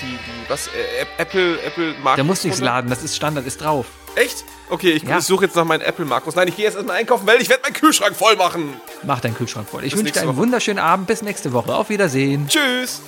die, 0.00 0.06
die, 0.06 0.50
was, 0.50 0.68
äh, 0.68 1.02
App- 1.02 1.08
Apple, 1.18 1.60
Apple 1.62 1.92
Makros. 2.02 2.16
Da 2.16 2.24
musst 2.24 2.44
du 2.44 2.48
nichts 2.48 2.60
laden, 2.60 2.88
das 2.88 3.02
ist 3.02 3.16
Standard, 3.16 3.46
ist 3.46 3.62
drauf. 3.62 3.86
Echt? 4.18 4.44
Okay, 4.68 4.90
ich, 4.90 5.04
ja. 5.04 5.18
ich 5.18 5.24
suche 5.24 5.44
jetzt 5.44 5.54
nach 5.54 5.64
meinen 5.64 5.80
Apple, 5.80 6.04
Markus. 6.04 6.34
Nein, 6.34 6.48
ich 6.48 6.56
gehe 6.56 6.64
jetzt 6.64 6.74
erstmal 6.74 6.96
einkaufen, 6.96 7.24
weil 7.24 7.40
ich 7.40 7.48
werde 7.48 7.62
meinen 7.62 7.74
Kühlschrank 7.74 8.16
voll 8.16 8.34
machen. 8.34 8.74
Mach 9.04 9.20
deinen 9.20 9.36
Kühlschrank 9.36 9.68
voll. 9.68 9.84
Ich 9.84 9.96
wünsche 9.96 10.12
dir 10.12 10.20
einen 10.20 10.30
Woche. 10.30 10.38
wunderschönen 10.38 10.80
Abend. 10.80 11.06
Bis 11.06 11.22
nächste 11.22 11.52
Woche. 11.52 11.72
Auf 11.72 11.88
Wiedersehen. 11.88 12.48
Tschüss. 12.48 13.00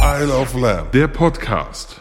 Isle 0.00 0.32
of 0.32 0.54
Lamb, 0.54 0.92
der 0.92 1.08
Podcast. 1.08 1.96